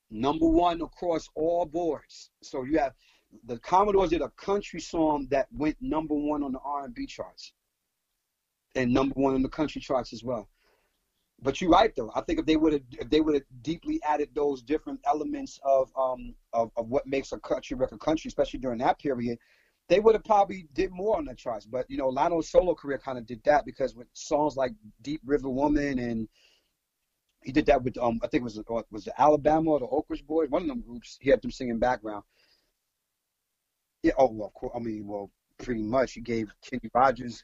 Number 0.09 0.47
one 0.47 0.82
across 0.82 1.30
all 1.36 1.65
boards. 1.65 2.32
So 2.41 2.63
you 2.63 2.80
have 2.80 2.93
the 3.45 3.59
Commodores 3.59 4.09
did 4.09 4.21
a 4.21 4.30
country 4.30 4.80
song 4.80 5.28
that 5.30 5.47
went 5.51 5.78
number 5.82 6.15
one 6.15 6.43
on 6.43 6.53
the 6.53 6.59
R&B 6.59 7.05
charts, 7.05 7.53
and 8.75 8.93
number 8.93 9.13
one 9.15 9.36
on 9.36 9.43
the 9.43 9.49
country 9.49 9.82
charts 9.82 10.13
as 10.13 10.23
well. 10.23 10.49
But 11.41 11.61
you're 11.61 11.69
right 11.69 11.93
though. 11.95 12.11
I 12.15 12.21
think 12.21 12.39
if 12.39 12.45
they 12.45 12.55
would 12.55 12.73
have 12.73 12.82
if 12.93 13.09
they 13.09 13.21
would 13.21 13.36
have 13.36 13.43
deeply 13.61 14.01
added 14.03 14.30
those 14.34 14.63
different 14.63 14.99
elements 15.05 15.59
of 15.63 15.91
um 15.95 16.34
of, 16.53 16.71
of 16.78 16.88
what 16.88 17.05
makes 17.05 17.32
a 17.32 17.39
country 17.39 17.78
record 17.78 17.99
country, 17.99 18.28
especially 18.30 18.59
during 18.59 18.80
that 18.80 18.97
period, 18.97 19.38
they 19.90 20.00
would 20.00 20.16
have 20.16 20.24
probably 20.24 20.68
did 20.74 20.92
more 20.92 21.18
on 21.18 21.26
the 21.26 21.36
charts. 21.36 21.66
But 21.66 21.86
you 21.90 21.98
know, 21.98 22.10
Lionel's 22.10 22.50
solo 22.50 22.76
career 22.76 22.98
kind 22.98 23.18
of 23.18 23.26
did 23.26 23.42
that 23.46 23.66
because 23.66 23.96
with 23.96 24.08
songs 24.14 24.56
like 24.56 24.74
Deep 25.02 25.22
River 25.26 25.50
Woman 25.50 26.00
and 26.00 26.28
he 27.44 27.52
did 27.52 27.66
that 27.68 27.84
with 27.84 27.98
um 27.98 28.20
I 28.24 28.28
think 28.28 28.42
it 28.42 28.44
was 28.44 28.58
uh, 28.58 28.82
was 28.92 29.06
the 29.06 29.20
Alabama 29.20 29.72
or 29.72 29.80
the 29.80 29.88
Oak 29.88 30.08
Ridge 30.10 30.26
Boys, 30.26 30.50
one 30.50 30.64
of 30.64 30.68
them 30.68 30.82
groups. 30.82 31.18
He 31.22 31.30
had 31.30 31.42
them 31.42 31.52
singing 31.52 31.80
background. 31.80 32.24
Yeah. 34.04 34.14
Oh 34.18 34.32
well, 34.32 34.52
I 34.76 34.80
mean, 34.80 35.08
well, 35.08 35.32
pretty 35.58 35.84
much. 35.84 36.14
He 36.14 36.22
gave 36.22 36.52
Kenny 36.62 36.90
Rogers. 36.94 37.44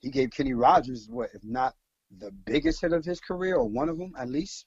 He 0.00 0.10
gave 0.10 0.30
Kenny 0.30 0.54
Rogers 0.54 1.08
what, 1.10 1.30
if 1.34 1.44
not 1.44 1.74
the 2.18 2.30
biggest 2.30 2.80
hit 2.80 2.92
of 2.92 3.04
his 3.04 3.20
career, 3.20 3.56
or 3.56 3.68
one 3.68 3.88
of 3.88 3.98
them 3.98 4.14
at 4.18 4.28
least. 4.28 4.66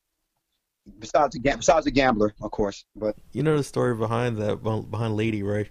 Besides 0.99 1.33
the 1.33 1.39
besides 1.39 1.85
the 1.85 1.91
gambler, 1.91 2.35
of 2.41 2.51
course. 2.51 2.85
But 2.95 3.15
you 3.31 3.41
know 3.41 3.57
the 3.57 3.63
story 3.63 3.95
behind 3.95 4.37
that 4.37 4.61
behind 4.61 5.15
Lady, 5.15 5.41
right? 5.41 5.67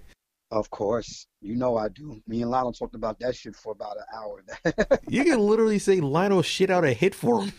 Of 0.55 0.71
course, 0.71 1.27
you 1.41 1.57
know 1.57 1.77
I 1.77 1.89
do. 1.89 2.23
Me 2.29 2.43
and 2.43 2.49
Lionel 2.49 2.73
talked 2.73 2.95
about 2.95 3.19
that 3.19 3.35
shit 3.35 3.57
for 3.57 3.73
about 3.73 3.97
an 3.97 4.05
hour. 4.15 4.45
you 5.09 5.25
can 5.25 5.41
literally 5.41 5.81
say 5.81 6.01
Lionel 6.01 6.43
shit 6.43 6.71
out 6.71 6.85
a 6.85 6.93
hit 6.93 7.13
for 7.13 7.43
him. 7.43 7.53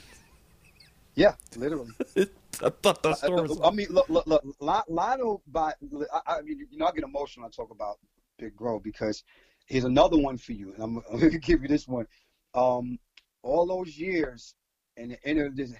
Yeah, 1.15 1.33
literally. 1.57 1.91
I 2.15 2.69
thought 2.69 3.03
that 3.03 3.17
story 3.17 3.49
was. 3.49 3.59
I 3.61 3.71
mean, 3.71 3.87
look, 3.89 4.07
look, 4.07 4.25
look. 4.27 4.45
Lionel, 4.87 5.43
by 5.45 5.73
I, 6.13 6.37
I 6.37 6.41
mean, 6.43 6.65
you 6.71 6.77
know, 6.77 6.85
I 6.85 6.93
get 6.93 7.03
emotional. 7.03 7.47
I 7.47 7.49
talk 7.49 7.69
about 7.71 7.99
Big 8.39 8.55
Bro 8.55 8.79
because 8.79 9.25
here's 9.65 9.83
another 9.83 10.17
one 10.17 10.37
for 10.37 10.53
you, 10.53 10.71
and 10.73 10.81
I'm, 10.81 10.97
I'm 11.11 11.19
gonna 11.19 11.37
give 11.37 11.63
you 11.63 11.67
this 11.67 11.89
one. 11.89 12.07
Um, 12.53 12.97
all 13.43 13.65
those 13.65 13.97
years, 13.97 14.55
and 14.95 15.11
the 15.11 15.27
end 15.27 15.41
of 15.41 15.57
this, 15.57 15.73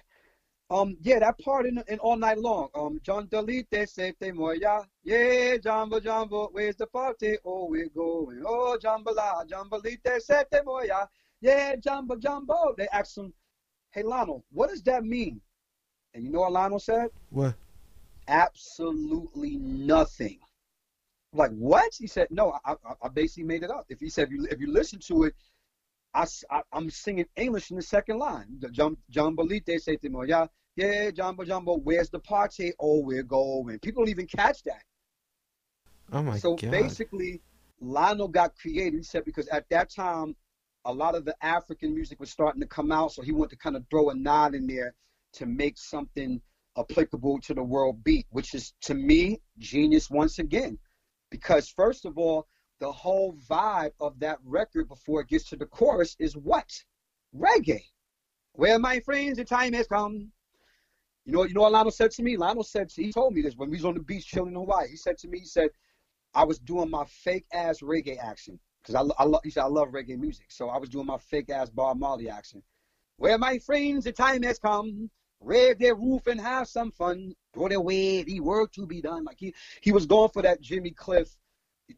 um, 0.68 0.96
yeah, 1.00 1.20
that 1.20 1.38
part 1.38 1.66
in, 1.66 1.82
in 1.88 1.98
all 2.00 2.16
night 2.16 2.38
long. 2.38 2.68
Um, 2.74 3.00
John 3.02 3.28
Delite 3.28 3.88
Sete 3.88 4.34
Moya. 4.34 4.82
Yeah, 5.04 5.56
Jumbo 5.58 6.00
Jumbo, 6.00 6.48
where's 6.52 6.76
the 6.76 6.86
party? 6.86 7.36
Oh, 7.44 7.66
we're 7.68 7.88
going. 7.88 8.42
Oh, 8.44 8.76
Jambalaya, 8.82 9.48
Jambalite 9.48 10.20
Sete 10.20 10.64
Moya. 10.64 11.08
Yeah, 11.40 11.76
Jumbo 11.76 12.16
Jumbo. 12.16 12.74
They 12.76 12.88
asked 12.92 13.18
him, 13.18 13.32
Hey 13.92 14.02
Lionel, 14.02 14.44
what 14.50 14.70
does 14.70 14.82
that 14.82 15.04
mean? 15.04 15.40
And 16.14 16.24
you 16.24 16.30
know 16.30 16.40
what 16.40 16.52
Lionel 16.52 16.80
said? 16.80 17.08
What? 17.30 17.54
Absolutely 18.26 19.56
nothing. 19.56 20.38
I'm 21.32 21.38
like 21.38 21.50
what? 21.52 21.94
He 21.96 22.06
said, 22.06 22.28
no, 22.30 22.58
I, 22.64 22.72
I, 22.72 22.94
I 23.02 23.08
basically 23.08 23.44
made 23.44 23.62
it 23.62 23.70
up. 23.70 23.86
If 23.88 24.00
he 24.00 24.08
said, 24.08 24.28
if 24.28 24.32
you, 24.32 24.48
if 24.50 24.60
you 24.60 24.72
listen 24.72 24.98
to 25.00 25.24
it, 25.24 25.34
I, 26.14 26.26
I, 26.50 26.62
am 26.72 26.90
singing 26.90 27.26
English 27.36 27.70
in 27.70 27.76
the 27.76 27.82
second 27.82 28.18
line. 28.18 28.60
Lite 28.60 29.80
say 29.80 29.96
to 29.96 30.08
me, 30.08 30.18
yeah, 30.26 30.46
yeah, 30.76 31.10
Jumbo 31.10 31.44
Jumbo, 31.44 31.78
where's 31.78 32.10
the 32.10 32.20
party? 32.20 32.72
Oh, 32.78 33.00
we're 33.00 33.22
going. 33.22 33.78
People 33.80 34.04
don't 34.04 34.10
even 34.10 34.26
catch 34.26 34.62
that. 34.64 34.82
Oh 36.12 36.22
my 36.22 36.38
so 36.38 36.50
God. 36.50 36.60
So 36.60 36.70
basically, 36.70 37.40
Lionel 37.80 38.28
got 38.28 38.56
created. 38.56 38.98
He 38.98 39.02
said 39.02 39.24
because 39.24 39.48
at 39.48 39.68
that 39.70 39.90
time, 39.90 40.36
a 40.84 40.92
lot 40.92 41.14
of 41.14 41.24
the 41.24 41.34
African 41.42 41.94
music 41.94 42.20
was 42.20 42.30
starting 42.30 42.60
to 42.60 42.66
come 42.66 42.92
out, 42.92 43.12
so 43.12 43.22
he 43.22 43.32
wanted 43.32 43.50
to 43.50 43.56
kind 43.56 43.76
of 43.76 43.84
throw 43.90 44.10
a 44.10 44.14
nod 44.14 44.54
in 44.54 44.66
there 44.66 44.94
to 45.34 45.46
make 45.46 45.76
something 45.78 46.40
applicable 46.78 47.40
to 47.40 47.54
the 47.54 47.62
world 47.62 48.04
beat, 48.04 48.26
which 48.30 48.54
is 48.54 48.72
to 48.82 48.94
me 48.94 49.40
genius 49.58 50.10
once 50.10 50.38
again. 50.38 50.78
Because 51.30 51.68
first 51.68 52.04
of 52.04 52.18
all, 52.18 52.46
the 52.78 52.92
whole 52.92 53.36
vibe 53.48 53.92
of 54.00 54.18
that 54.20 54.38
record 54.44 54.88
before 54.88 55.20
it 55.20 55.28
gets 55.28 55.48
to 55.50 55.56
the 55.56 55.66
chorus 55.66 56.16
is 56.18 56.36
what? 56.36 56.70
Reggae. 57.34 57.84
Well, 58.54 58.78
my 58.78 59.00
friends, 59.00 59.36
the 59.36 59.44
time 59.44 59.72
has 59.72 59.86
come. 59.86 60.30
You 61.24 61.32
know, 61.32 61.44
you 61.44 61.54
know 61.54 61.62
what 61.62 61.72
Lionel 61.72 61.90
said 61.90 62.10
to 62.12 62.22
me? 62.22 62.36
Lionel 62.36 62.62
said 62.62 62.88
to, 62.90 63.02
he 63.02 63.12
told 63.12 63.34
me 63.34 63.42
this 63.42 63.56
when 63.56 63.70
we 63.70 63.76
was 63.76 63.84
on 63.84 63.94
the 63.94 64.00
beach 64.00 64.26
chilling 64.26 64.50
in 64.50 64.54
Hawaii. 64.54 64.88
He 64.88 64.96
said 64.96 65.18
to 65.18 65.28
me, 65.28 65.40
he 65.40 65.44
said, 65.44 65.70
I 66.34 66.44
was 66.44 66.58
doing 66.58 66.90
my 66.90 67.04
fake 67.04 67.46
ass 67.52 67.80
reggae 67.80 68.18
action 68.18 68.58
because 68.82 68.94
I, 68.94 69.22
I, 69.22 69.28
he 69.42 69.50
said 69.50 69.62
I 69.62 69.66
love 69.66 69.88
reggae 69.88 70.18
music. 70.18 70.46
So 70.48 70.68
I 70.68 70.78
was 70.78 70.88
doing 70.88 71.06
my 71.06 71.18
fake 71.18 71.50
ass 71.50 71.70
Bob 71.70 71.98
Marley 71.98 72.28
action. 72.28 72.62
Well, 73.18 73.38
my 73.38 73.58
friends, 73.58 74.04
the 74.04 74.12
time 74.12 74.42
has 74.42 74.58
come. 74.58 75.10
Raise 75.40 75.76
their 75.76 75.94
roof 75.94 76.26
and 76.26 76.40
have 76.40 76.68
some 76.68 76.92
fun. 76.92 77.34
Throw 77.52 77.68
the 77.68 77.80
way 77.80 78.22
the 78.22 78.40
work 78.40 78.72
to 78.72 78.86
be 78.86 79.00
done. 79.02 79.24
Like 79.24 79.38
he, 79.38 79.54
he 79.80 79.92
was 79.92 80.06
going 80.06 80.30
for 80.30 80.42
that 80.42 80.60
Jimmy 80.60 80.90
Cliff 80.90 81.36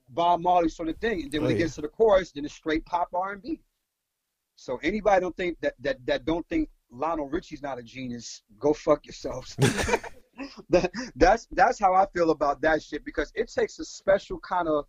Bob 0.09 0.41
Marley 0.41 0.69
sort 0.69 0.89
of 0.89 0.99
thing. 0.99 1.23
And 1.23 1.33
then 1.33 1.43
when 1.43 1.53
oh, 1.53 1.55
it 1.55 1.59
gets 1.59 1.77
to 1.77 1.81
the 1.81 1.89
chorus, 1.89 2.33
then 2.33 2.45
it's 2.45 2.55
straight 2.55 2.85
pop 2.85 3.09
R 3.15 3.33
and 3.33 3.43
B. 3.43 3.61
So 4.57 4.79
anybody 4.83 5.21
don't 5.21 5.37
think 5.37 5.59
that 5.61 5.75
that 5.81 6.05
that 6.07 6.25
don't 6.25 6.47
think 6.49 6.69
Lionel 6.91 7.29
Richie's 7.29 7.63
not 7.63 7.79
a 7.79 7.83
genius, 7.83 8.43
go 8.59 8.73
fuck 8.73 9.07
yourselves. 9.07 9.55
that, 10.71 10.91
that's 11.17 11.47
that's 11.53 11.79
how 11.79 11.95
I 11.95 12.07
feel 12.15 12.31
about 12.31 12.61
that 12.63 12.83
shit 12.83 13.05
because 13.05 13.31
it 13.35 13.53
takes 13.53 13.79
a 13.79 13.85
special 13.85 14.39
kind 14.41 14.69
of 14.69 14.87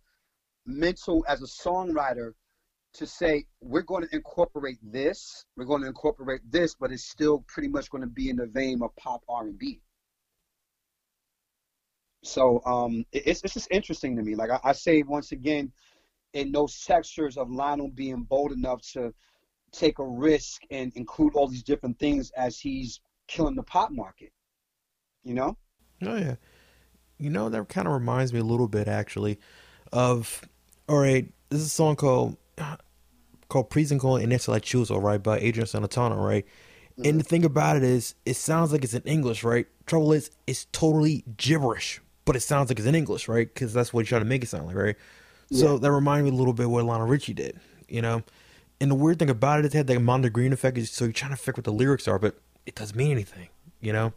mental 0.66 1.24
as 1.28 1.42
a 1.42 1.46
songwriter 1.46 2.32
to 2.94 3.06
say 3.06 3.46
we're 3.60 3.82
going 3.82 4.02
to 4.06 4.14
incorporate 4.14 4.78
this, 4.82 5.44
we're 5.56 5.64
going 5.64 5.82
to 5.82 5.86
incorporate 5.86 6.40
this, 6.50 6.74
but 6.74 6.90
it's 6.90 7.04
still 7.04 7.44
pretty 7.46 7.68
much 7.68 7.90
going 7.90 8.02
to 8.02 8.08
be 8.08 8.30
in 8.30 8.36
the 8.36 8.46
vein 8.46 8.82
of 8.82 8.94
pop 8.96 9.22
R 9.28 9.44
and 9.44 9.58
B. 9.58 9.80
So 12.22 12.62
um, 12.66 13.04
it's 13.12 13.42
it's 13.42 13.54
just 13.54 13.68
interesting 13.70 14.16
to 14.16 14.22
me. 14.22 14.34
Like 14.34 14.50
I, 14.50 14.60
I 14.64 14.72
say 14.72 15.02
once 15.02 15.32
again, 15.32 15.72
in 16.34 16.52
those 16.52 16.84
textures 16.84 17.36
of 17.36 17.50
Lionel 17.50 17.88
being 17.88 18.22
bold 18.22 18.52
enough 18.52 18.82
to 18.92 19.12
take 19.72 19.98
a 19.98 20.04
risk 20.04 20.62
and 20.70 20.92
include 20.96 21.34
all 21.34 21.48
these 21.48 21.62
different 21.62 21.98
things 21.98 22.30
as 22.36 22.58
he's 22.58 23.00
killing 23.28 23.54
the 23.54 23.62
pop 23.62 23.90
market. 23.90 24.32
You 25.22 25.34
know? 25.34 25.56
Oh 26.02 26.16
yeah. 26.16 26.36
You 27.18 27.30
know 27.30 27.48
that 27.48 27.68
kind 27.68 27.86
of 27.86 27.94
reminds 27.94 28.32
me 28.32 28.40
a 28.40 28.44
little 28.44 28.68
bit 28.68 28.88
actually 28.88 29.38
of 29.92 30.42
all 30.88 30.98
right. 30.98 31.30
This 31.48 31.60
is 31.60 31.66
a 31.66 31.70
song 31.70 31.96
called 31.96 32.36
called 33.48 33.70
Prisencolinensinainciusol, 33.70 35.02
right, 35.02 35.22
by 35.22 35.38
Adrian 35.38 35.66
Celentano, 35.66 36.16
right? 36.16 36.46
Mm-hmm. 36.92 37.08
And 37.08 37.20
the 37.20 37.24
thing 37.24 37.44
about 37.44 37.76
it 37.76 37.82
is, 37.82 38.14
it 38.24 38.34
sounds 38.34 38.72
like 38.72 38.84
it's 38.84 38.94
in 38.94 39.02
English, 39.02 39.42
right? 39.42 39.66
Trouble 39.86 40.12
is, 40.12 40.30
it's 40.46 40.66
totally 40.66 41.24
gibberish 41.36 42.00
but 42.24 42.36
it 42.36 42.40
sounds 42.40 42.70
like 42.70 42.78
it's 42.78 42.86
in 42.86 42.94
English, 42.94 43.28
right? 43.28 43.52
Because 43.52 43.72
that's 43.72 43.92
what 43.92 44.00
he's 44.00 44.08
trying 44.08 44.22
to 44.22 44.26
make 44.28 44.42
it 44.42 44.48
sound 44.48 44.66
like, 44.66 44.76
right? 44.76 44.96
Yeah. 45.48 45.60
So 45.60 45.78
that 45.78 45.90
reminded 45.90 46.24
me 46.24 46.36
a 46.36 46.38
little 46.38 46.52
bit 46.52 46.70
what 46.70 46.84
Lionel 46.84 47.06
Richie 47.06 47.34
did, 47.34 47.58
you 47.88 48.02
know. 48.02 48.22
And 48.80 48.90
the 48.90 48.94
weird 48.94 49.18
thing 49.18 49.30
about 49.30 49.60
it 49.60 49.66
is 49.66 49.74
it 49.74 49.78
had 49.78 49.86
that 49.88 49.98
Mondegreen 49.98 50.52
effect. 50.52 50.78
So 50.86 51.04
you're 51.04 51.12
trying 51.12 51.32
to 51.32 51.36
figure 51.36 51.58
what 51.58 51.64
the 51.64 51.72
lyrics 51.72 52.08
are, 52.08 52.18
but 52.18 52.36
it 52.66 52.74
doesn't 52.74 52.96
mean 52.96 53.10
anything, 53.10 53.48
you 53.80 53.92
know. 53.92 54.12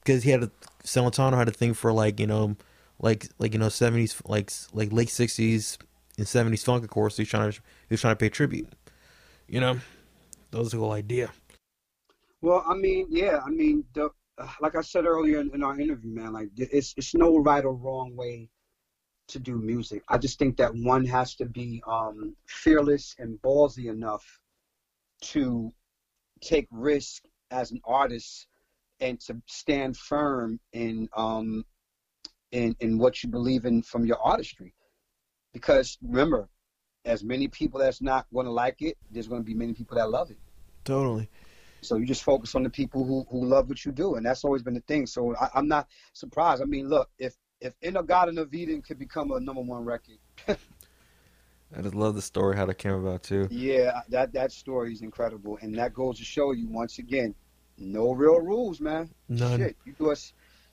Because 0.00 0.22
he 0.24 0.30
had 0.30 0.42
a 0.42 0.50
Celentano 0.82 1.36
had 1.36 1.48
a 1.48 1.52
thing 1.52 1.72
for 1.72 1.92
like 1.92 2.20
you 2.20 2.26
know, 2.26 2.56
like 3.00 3.28
like 3.38 3.52
you 3.54 3.58
know 3.58 3.70
seventies 3.70 4.20
like 4.26 4.52
like 4.72 4.92
late 4.92 5.08
sixties 5.08 5.78
and 6.18 6.28
seventies 6.28 6.62
funk, 6.62 6.84
of 6.84 6.90
course. 6.90 7.16
So 7.16 7.22
he's 7.22 7.30
trying 7.30 7.50
to 7.50 7.60
he's 7.88 8.00
trying 8.00 8.12
to 8.12 8.16
pay 8.16 8.28
tribute, 8.28 8.68
you 9.48 9.60
know. 9.60 9.80
That 10.50 10.58
was 10.58 10.72
the 10.72 10.78
whole 10.78 10.92
idea. 10.92 11.30
Well, 12.42 12.62
I 12.68 12.74
mean, 12.74 13.06
yeah, 13.08 13.40
I 13.44 13.48
mean, 13.48 13.84
the 13.94 14.10
like 14.60 14.76
I 14.76 14.80
said 14.80 15.06
earlier 15.06 15.40
in, 15.40 15.54
in, 15.54 15.62
our 15.62 15.78
interview, 15.78 16.14
man, 16.14 16.32
like 16.32 16.48
it's 16.56 16.94
it's 16.96 17.14
no 17.14 17.38
right 17.38 17.64
or 17.64 17.74
wrong 17.74 18.16
way 18.16 18.48
to 19.28 19.38
do 19.38 19.56
music. 19.56 20.02
I 20.08 20.18
just 20.18 20.38
think 20.38 20.56
that 20.56 20.74
one 20.74 21.04
has 21.06 21.34
to 21.36 21.46
be 21.46 21.82
um, 21.86 22.36
fearless 22.46 23.14
and 23.18 23.40
ballsy 23.42 23.86
enough 23.86 24.24
to 25.20 25.72
take 26.42 26.66
risk 26.70 27.22
as 27.50 27.70
an 27.70 27.80
artist 27.84 28.46
and 29.00 29.20
to 29.20 29.40
stand 29.46 29.96
firm 29.96 30.58
in 30.72 31.08
um, 31.16 31.64
in 32.52 32.76
in 32.80 32.98
what 32.98 33.22
you 33.22 33.28
believe 33.28 33.64
in 33.64 33.82
from 33.82 34.04
your 34.04 34.18
artistry. 34.20 34.74
Because 35.52 35.96
remember, 36.02 36.48
as 37.04 37.22
many 37.22 37.48
people 37.48 37.78
that's 37.78 38.02
not 38.02 38.26
going 38.32 38.46
to 38.46 38.52
like 38.52 38.82
it, 38.82 38.96
there's 39.10 39.28
going 39.28 39.40
to 39.40 39.46
be 39.46 39.54
many 39.54 39.72
people 39.72 39.96
that 39.96 40.10
love 40.10 40.30
it. 40.30 40.38
Totally. 40.84 41.28
So 41.84 41.96
you 41.96 42.06
just 42.06 42.22
focus 42.22 42.54
on 42.54 42.62
the 42.62 42.70
people 42.70 43.04
who, 43.04 43.26
who 43.30 43.44
love 43.44 43.68
what 43.68 43.84
you 43.84 43.92
do, 43.92 44.14
and 44.14 44.24
that's 44.24 44.44
always 44.44 44.62
been 44.62 44.74
the 44.74 44.80
thing. 44.80 45.06
So 45.06 45.34
I, 45.36 45.58
am 45.58 45.68
not 45.68 45.88
surprised. 46.12 46.62
I 46.62 46.64
mean, 46.64 46.88
look, 46.88 47.10
if 47.18 47.36
if 47.60 47.74
In-A-Gadda-Da-Vida 47.82 48.80
could 48.82 48.98
become 48.98 49.30
a 49.30 49.40
number 49.40 49.62
one 49.62 49.84
record, 49.84 50.18
I 50.48 51.82
just 51.82 51.94
love 51.94 52.14
the 52.14 52.22
story 52.22 52.56
how 52.56 52.66
that 52.66 52.74
came 52.74 52.92
about 52.92 53.22
too. 53.22 53.48
Yeah, 53.50 54.00
that 54.08 54.32
that 54.32 54.52
story 54.52 54.92
is 54.92 55.02
incredible, 55.02 55.58
and 55.62 55.74
that 55.76 55.94
goes 55.94 56.18
to 56.18 56.24
show 56.24 56.52
you 56.52 56.68
once 56.68 56.98
again, 56.98 57.34
no 57.78 58.12
real 58.12 58.40
rules, 58.40 58.80
man. 58.80 59.10
None. 59.28 59.58
Shit, 59.58 59.76
you 59.84 59.92
do 59.92 60.10
a 60.10 60.16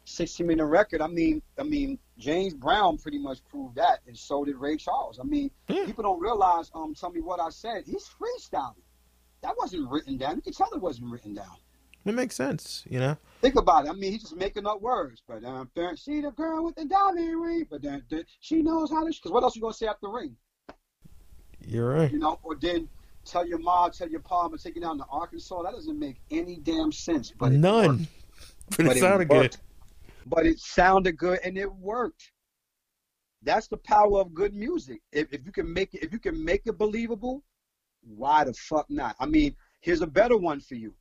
60 0.06 0.44
minute 0.44 0.66
record. 0.66 1.02
I 1.02 1.08
mean, 1.08 1.42
I 1.60 1.64
mean, 1.64 1.98
James 2.18 2.54
Brown 2.54 2.98
pretty 2.98 3.20
much 3.20 3.40
proved 3.50 3.76
that, 3.76 4.00
and 4.08 4.18
so 4.18 4.44
did 4.46 4.58
Ray 4.58 4.78
Charles. 4.78 5.20
I 5.20 5.24
mean, 5.24 5.52
Yeah. 5.68 5.86
people 5.86 6.04
don't 6.04 6.20
realize. 6.20 6.72
Um, 6.74 6.94
tell 6.94 7.12
me 7.12 7.22
what 7.22 7.40
I 7.40 7.50
said. 7.50 7.84
He's 7.86 8.08
freestyling. 8.10 8.76
That 9.42 9.56
wasn't 9.58 9.90
written 9.90 10.18
down. 10.18 10.36
You 10.36 10.42
can 10.42 10.54
tell 10.54 10.70
it 10.74 10.82
wasn't 10.82 11.12
written 11.12 11.34
down. 11.34 11.56
It 12.04 12.16
makes 12.16 12.36
sense, 12.36 12.84
you 12.90 13.00
know. 13.00 13.16
Think 13.42 13.56
about 13.56 13.86
it. 13.86 13.90
I 13.90 13.94
mean, 13.94 14.12
he's 14.12 14.22
just 14.22 14.36
making 14.36 14.66
up 14.66 14.82
words. 14.82 15.22
But 15.28 15.44
um, 15.44 15.70
see 15.96 16.22
the 16.22 16.32
girl 16.32 16.66
with 16.66 16.76
the 16.76 16.86
diamond 16.86 17.42
ring. 17.42 17.68
But 17.70 17.84
then 17.84 18.04
then 18.10 18.24
she 18.40 18.62
knows 18.62 18.90
how 18.90 19.02
to. 19.02 19.08
Because 19.08 19.32
what 19.32 19.44
else 19.44 19.56
you 19.56 19.62
gonna 19.62 19.74
say 19.74 19.88
after 19.88 20.08
the 20.08 20.10
ring? 20.10 20.36
You're 21.66 21.90
right. 21.94 22.12
You 22.12 22.18
know, 22.18 22.40
or 22.44 22.56
then 22.56 22.90
tell 23.24 23.46
your 23.46 23.60
mom, 23.60 23.92
tell 23.92 24.10
your 24.10 24.20
pa, 24.20 24.46
I'm 24.46 24.58
taking 24.58 24.82
down 24.82 24.98
to 24.98 25.06
Arkansas. 25.12 25.62
That 25.62 25.74
doesn't 25.74 26.00
make 26.00 26.18
any 26.32 26.58
damn 26.58 26.92
sense. 26.92 27.32
But 27.38 27.52
None. 27.52 27.88
worked. 27.88 28.02
But 28.78 28.96
it 28.96 29.00
sounded 29.02 29.30
worked. 29.30 29.58
good. 29.58 30.28
But 30.28 30.46
it 30.46 30.60
sounded 30.60 31.18
good 31.18 31.40
and 31.44 31.58
it 31.58 31.72
worked. 31.72 32.32
That's 33.44 33.68
the 33.68 33.78
power 33.78 34.22
of 34.22 34.34
good 34.34 34.54
music. 34.54 35.02
If, 35.12 35.34
if 35.34 35.46
you 35.46 35.52
can 35.52 35.72
make 35.72 35.94
it, 35.94 36.04
if 36.04 36.14
you 36.14 36.20
can 36.20 36.44
make 36.44 36.62
it 36.66 36.78
believable, 36.78 37.44
why 38.02 38.44
the 38.44 38.54
fuck 38.54 38.90
not? 38.90 39.16
I 39.20 39.26
mean, 39.26 39.56
here's 39.82 40.02
a 40.02 40.08
better 40.08 40.38
one 40.38 40.60
for 40.60 40.76
you, 40.76 40.94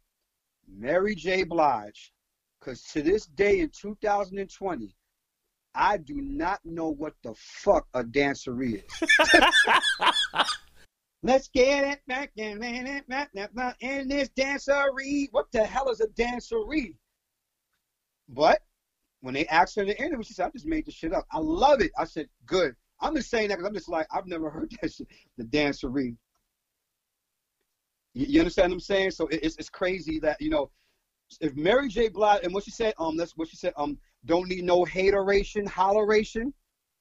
Mary 0.69 1.15
J. 1.15 1.45
Blige, 1.45 2.13
because 2.59 2.83
to 2.93 3.03
this 3.03 3.27
day 3.27 3.61
in 3.61 3.71
2020, 3.71 4.95
I 5.75 5.99
do 5.99 6.21
not 6.21 6.61
know 6.65 6.89
what 6.89 7.15
the 7.23 7.35
fuck 7.37 7.87
a 7.95 8.03
dancer 8.03 8.61
is. 8.63 8.83
Let's 11.23 11.49
get 11.49 11.85
it 11.85 12.01
back 12.07 12.33
in, 12.37 12.63
in, 12.63 13.03
back, 13.09 13.31
back, 13.35 13.77
in 13.81 14.09
this 14.09 14.31
dancery. 14.31 15.29
What 15.33 15.53
the 15.53 15.65
hell 15.65 15.91
is 15.91 16.01
a 16.01 16.09
dancery? 16.09 16.95
But 18.29 18.61
when 19.21 19.35
they 19.35 19.47
asked 19.47 19.77
her 19.77 19.83
in 19.83 19.89
the 19.89 20.01
interview, 20.01 20.25
she 20.25 20.33
said, 20.33 20.47
I 20.47 20.51
just 20.51 20.67
made 20.67 20.87
this 20.87 20.95
shit 20.95 21.13
up. 21.13 21.27
I 21.31 21.39
love 21.39 21.83
it. 21.83 21.91
I 21.99 22.05
said, 22.05 22.29
good. 22.47 22.75
I'm 23.01 23.15
just 23.15 23.31
saying 23.31 23.49
that 23.49 23.57
because 23.57 23.69
I'm 23.69 23.75
just 23.75 23.89
like, 23.89 24.07
I've 24.11 24.27
never 24.27 24.49
heard 24.49 24.73
that 24.81 24.93
shit, 24.93 25.09
the 25.37 25.45
dancery. 25.45 26.17
You, 28.29 28.41
understand 28.41 28.71
what 28.71 28.77
I'm 28.77 28.81
saying? 28.81 29.13
So 29.13 29.27
it, 29.29 29.41
it's, 29.43 29.57
it's 29.57 29.69
crazy 29.69 30.19
that, 30.21 30.41
you 30.41 30.51
know, 30.51 30.71
if 31.41 31.55
Mary 31.57 31.89
J. 31.89 32.09
Blige, 32.09 32.41
and 32.43 32.53
what 32.53 32.65
she 32.65 32.71
said, 32.71 32.95
um, 32.99 33.17
that's 33.17 33.37
what 33.37 33.49
she 33.49 33.57
said, 33.57 33.73
um, 33.77 33.99
don't 34.27 34.49
need 34.49 34.65
no 34.65 34.85
hateration, 34.85 35.67
holleration. 35.67 36.53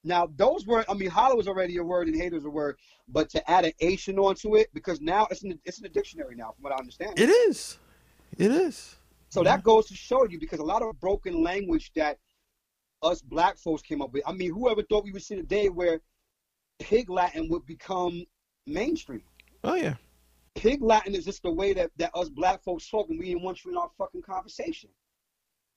Now, 0.03 0.29
those 0.35 0.65
were, 0.65 0.85
I 0.87 0.93
mean, 0.93 1.09
holler 1.09 1.35
was 1.35 1.47
already 1.47 1.77
a 1.77 1.83
word 1.83 2.07
and 2.07 2.15
hater 2.15 2.35
was 2.35 2.45
a 2.45 2.49
word, 2.49 2.77
but 3.09 3.29
to 3.31 3.51
add 3.51 3.65
an 3.65 3.73
Asian 3.81 4.17
onto 4.17 4.55
it, 4.55 4.69
because 4.73 5.01
now 5.01 5.27
it's 5.29 5.43
in 5.43 5.49
the, 5.49 5.59
it's 5.65 5.79
in 5.79 5.83
the 5.83 5.89
dictionary 5.89 6.35
now, 6.35 6.51
from 6.51 6.63
what 6.63 6.73
I 6.73 6.77
understand. 6.77 7.19
It 7.19 7.29
is. 7.29 7.77
It 8.37 8.51
is. 8.51 8.95
So 9.29 9.43
that 9.43 9.63
goes 9.63 9.87
to 9.87 9.95
show 9.95 10.25
you 10.25 10.39
because 10.39 10.59
a 10.59 10.63
lot 10.63 10.81
of 10.81 10.99
broken 10.99 11.43
language 11.43 11.91
that 11.95 12.17
us 13.03 13.21
black 13.21 13.57
folks 13.57 13.81
came 13.81 14.01
up 14.01 14.11
with. 14.11 14.23
I 14.25 14.31
mean, 14.31 14.51
whoever 14.53 14.81
thought 14.83 15.03
we 15.03 15.11
would 15.11 15.21
see 15.21 15.35
the 15.35 15.43
day 15.43 15.69
where 15.69 16.01
pig 16.79 17.09
Latin 17.09 17.47
would 17.49 17.65
become 17.65 18.25
mainstream? 18.65 19.21
Oh 19.63 19.75
yeah. 19.75 19.95
Pig 20.59 20.81
Latin 20.81 21.15
is 21.15 21.23
just 21.23 21.41
the 21.41 21.51
way 21.51 21.71
that, 21.71 21.89
that 21.95 22.11
us 22.13 22.27
black 22.27 22.61
folks 22.61 22.89
talk, 22.89 23.09
and 23.09 23.17
we 23.17 23.27
didn't 23.27 23.43
want 23.43 23.63
you 23.63 23.71
in 23.71 23.77
our 23.77 23.89
fucking 23.97 24.21
conversation. 24.21 24.89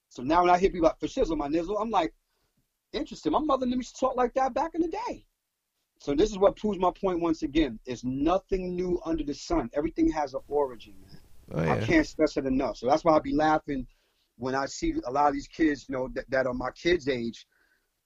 So 0.09 0.25
now 0.25 0.43
when 0.43 0.51
I 0.51 0.59
hear 0.59 0.71
people 0.71 0.89
like 0.89 0.99
for 0.99 1.07
shizzle, 1.07 1.37
my 1.37 1.47
nizzle, 1.47 1.81
I'm 1.81 1.91
like, 1.91 2.13
interesting. 2.93 3.31
My 3.31 3.39
mother 3.39 3.65
knew 3.65 3.77
me 3.77 3.85
to 3.85 3.95
talk 3.95 4.17
like 4.17 4.35
that 4.35 4.55
back 4.55 4.75
in 4.75 4.83
the 4.83 4.89
day. 4.89 5.25
So 6.01 6.17
this 6.17 6.31
is 6.31 6.39
what 6.39 6.57
proves 6.57 6.81
my 6.81 6.91
point 6.91 7.21
once 7.21 7.43
again. 7.43 7.79
It's 7.87 8.03
nothing 8.03 8.75
new 8.75 9.01
under 9.05 9.23
the 9.23 9.35
sun. 9.35 9.71
Everything 9.73 10.11
has 10.11 10.35
an 10.35 10.41
origin, 10.49 10.95
man. 11.01 11.21
Oh 11.69 11.73
I 11.73 11.77
can't 11.87 12.07
stress 12.07 12.37
it 12.37 12.45
enough. 12.45 12.77
So 12.77 12.89
that's 12.89 13.05
why 13.05 13.17
I 13.17 13.21
be 13.21 13.33
laughing 13.33 13.87
when 14.37 14.57
I 14.57 14.67
see 14.67 14.95
a 15.07 15.13
lot 15.13 15.29
of 15.29 15.35
these 15.35 15.47
kids, 15.47 15.87
you 15.89 15.95
know, 15.95 16.09
that, 16.15 16.29
that 16.29 16.47
are 16.49 16.55
my 16.55 16.73
kids' 16.73 17.07
age. 17.07 17.47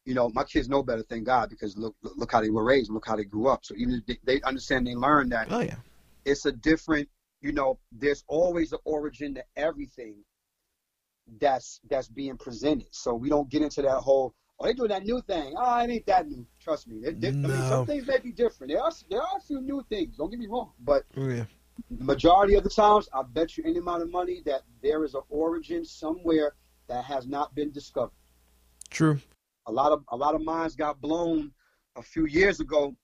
You 0.04 0.12
know, 0.12 0.28
my 0.28 0.44
kids 0.44 0.68
know 0.68 0.82
better, 0.82 1.02
thank 1.02 1.24
God, 1.24 1.48
because 1.48 1.76
look, 1.76 1.96
look 2.02 2.12
look 2.16 2.32
how 2.32 2.42
they 2.42 2.50
were 2.50 2.64
raised, 2.64 2.92
look 2.92 3.06
how 3.06 3.16
they 3.16 3.24
grew 3.24 3.48
up. 3.48 3.64
So 3.64 3.74
even 3.76 3.94
if 3.94 4.06
they, 4.06 4.18
they 4.24 4.42
understand, 4.42 4.86
they 4.86 4.94
learn 4.94 5.30
that 5.30 5.50
Oh 5.50 5.60
yeah. 5.60 5.76
It's 6.26 6.44
a 6.44 6.52
different, 6.52 7.08
you 7.40 7.52
know, 7.52 7.78
there's 7.92 8.24
always 8.26 8.72
an 8.72 8.78
origin 8.84 9.34
to 9.36 9.44
everything 9.56 10.16
that's 11.40 11.80
that's 11.88 12.08
being 12.08 12.36
presented. 12.36 12.88
So 12.90 13.14
we 13.14 13.28
don't 13.28 13.48
get 13.48 13.62
into 13.62 13.82
that 13.82 13.98
whole, 13.98 14.34
oh, 14.60 14.66
they 14.66 14.72
doing 14.74 14.90
that 14.90 15.04
new 15.04 15.20
thing. 15.22 15.54
Oh, 15.56 15.78
it 15.80 15.90
ain't 15.90 16.06
that 16.06 16.28
new. 16.28 16.46
Trust 16.60 16.88
me. 16.88 16.96
It, 17.06 17.22
it- 17.24 17.36
I 17.44 17.48
mean, 17.48 17.62
some 17.62 17.86
things 17.86 18.06
may 18.06 18.18
be 18.18 18.32
different. 18.32 18.72
There 18.72 18.82
are 18.82 18.92
there 19.10 19.22
are 19.22 19.36
a 19.38 19.40
few 19.40 19.60
new 19.60 19.82
things. 19.88 20.16
Don't 20.16 20.30
get 20.30 20.38
me 20.40 20.46
wrong, 20.48 20.72
but 20.80 21.04
Oh 21.16 21.28
yeah. 21.28 21.44
the 21.90 22.04
majority 22.04 22.54
of 22.54 22.64
the 22.64 22.70
times, 22.70 23.08
I 23.14 23.22
bet 23.22 23.56
you 23.56 23.64
any 23.66 23.78
amount 23.78 24.02
of 24.02 24.10
money 24.10 24.42
that 24.46 24.62
there 24.82 25.04
is 25.04 25.14
an 25.14 25.22
origin 25.28 25.84
somewhere 25.84 26.54
that 26.88 27.04
has 27.04 27.26
not 27.26 27.54
been 27.54 27.70
discovered. 27.72 28.12
True. 28.90 29.18
A 29.66 29.72
lot 29.72 29.92
of 29.92 30.04
a 30.10 30.16
lot 30.16 30.34
of 30.34 30.42
minds 30.42 30.76
got 30.76 31.00
blown 31.00 31.52
a 31.96 32.02
few 32.02 32.26
years 32.26 32.60
ago 32.60 32.94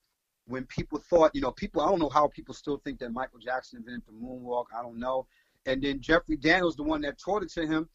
when 0.46 0.66
people 0.66 0.98
thought, 0.98 1.34
you 1.34 1.40
know, 1.40 1.52
people. 1.52 1.82
I 1.82 1.88
don't 1.88 1.98
know 2.00 2.08
how 2.08 2.28
people 2.28 2.54
still 2.54 2.78
think 2.78 2.98
that 3.00 3.12
Michael 3.12 3.38
Jackson 3.38 3.78
invented 3.78 4.02
the 4.06 4.12
moonwalk. 4.12 4.66
I 4.76 4.82
don't 4.82 4.98
know. 4.98 5.26
And 5.66 5.82
then 5.82 6.00
Jeffrey 6.00 6.36
Daniels, 6.36 6.76
the 6.76 6.82
one 6.82 7.00
that 7.02 7.18
taught 7.18 7.42
it 7.42 7.50
to 7.52 7.66
him, 7.66 7.88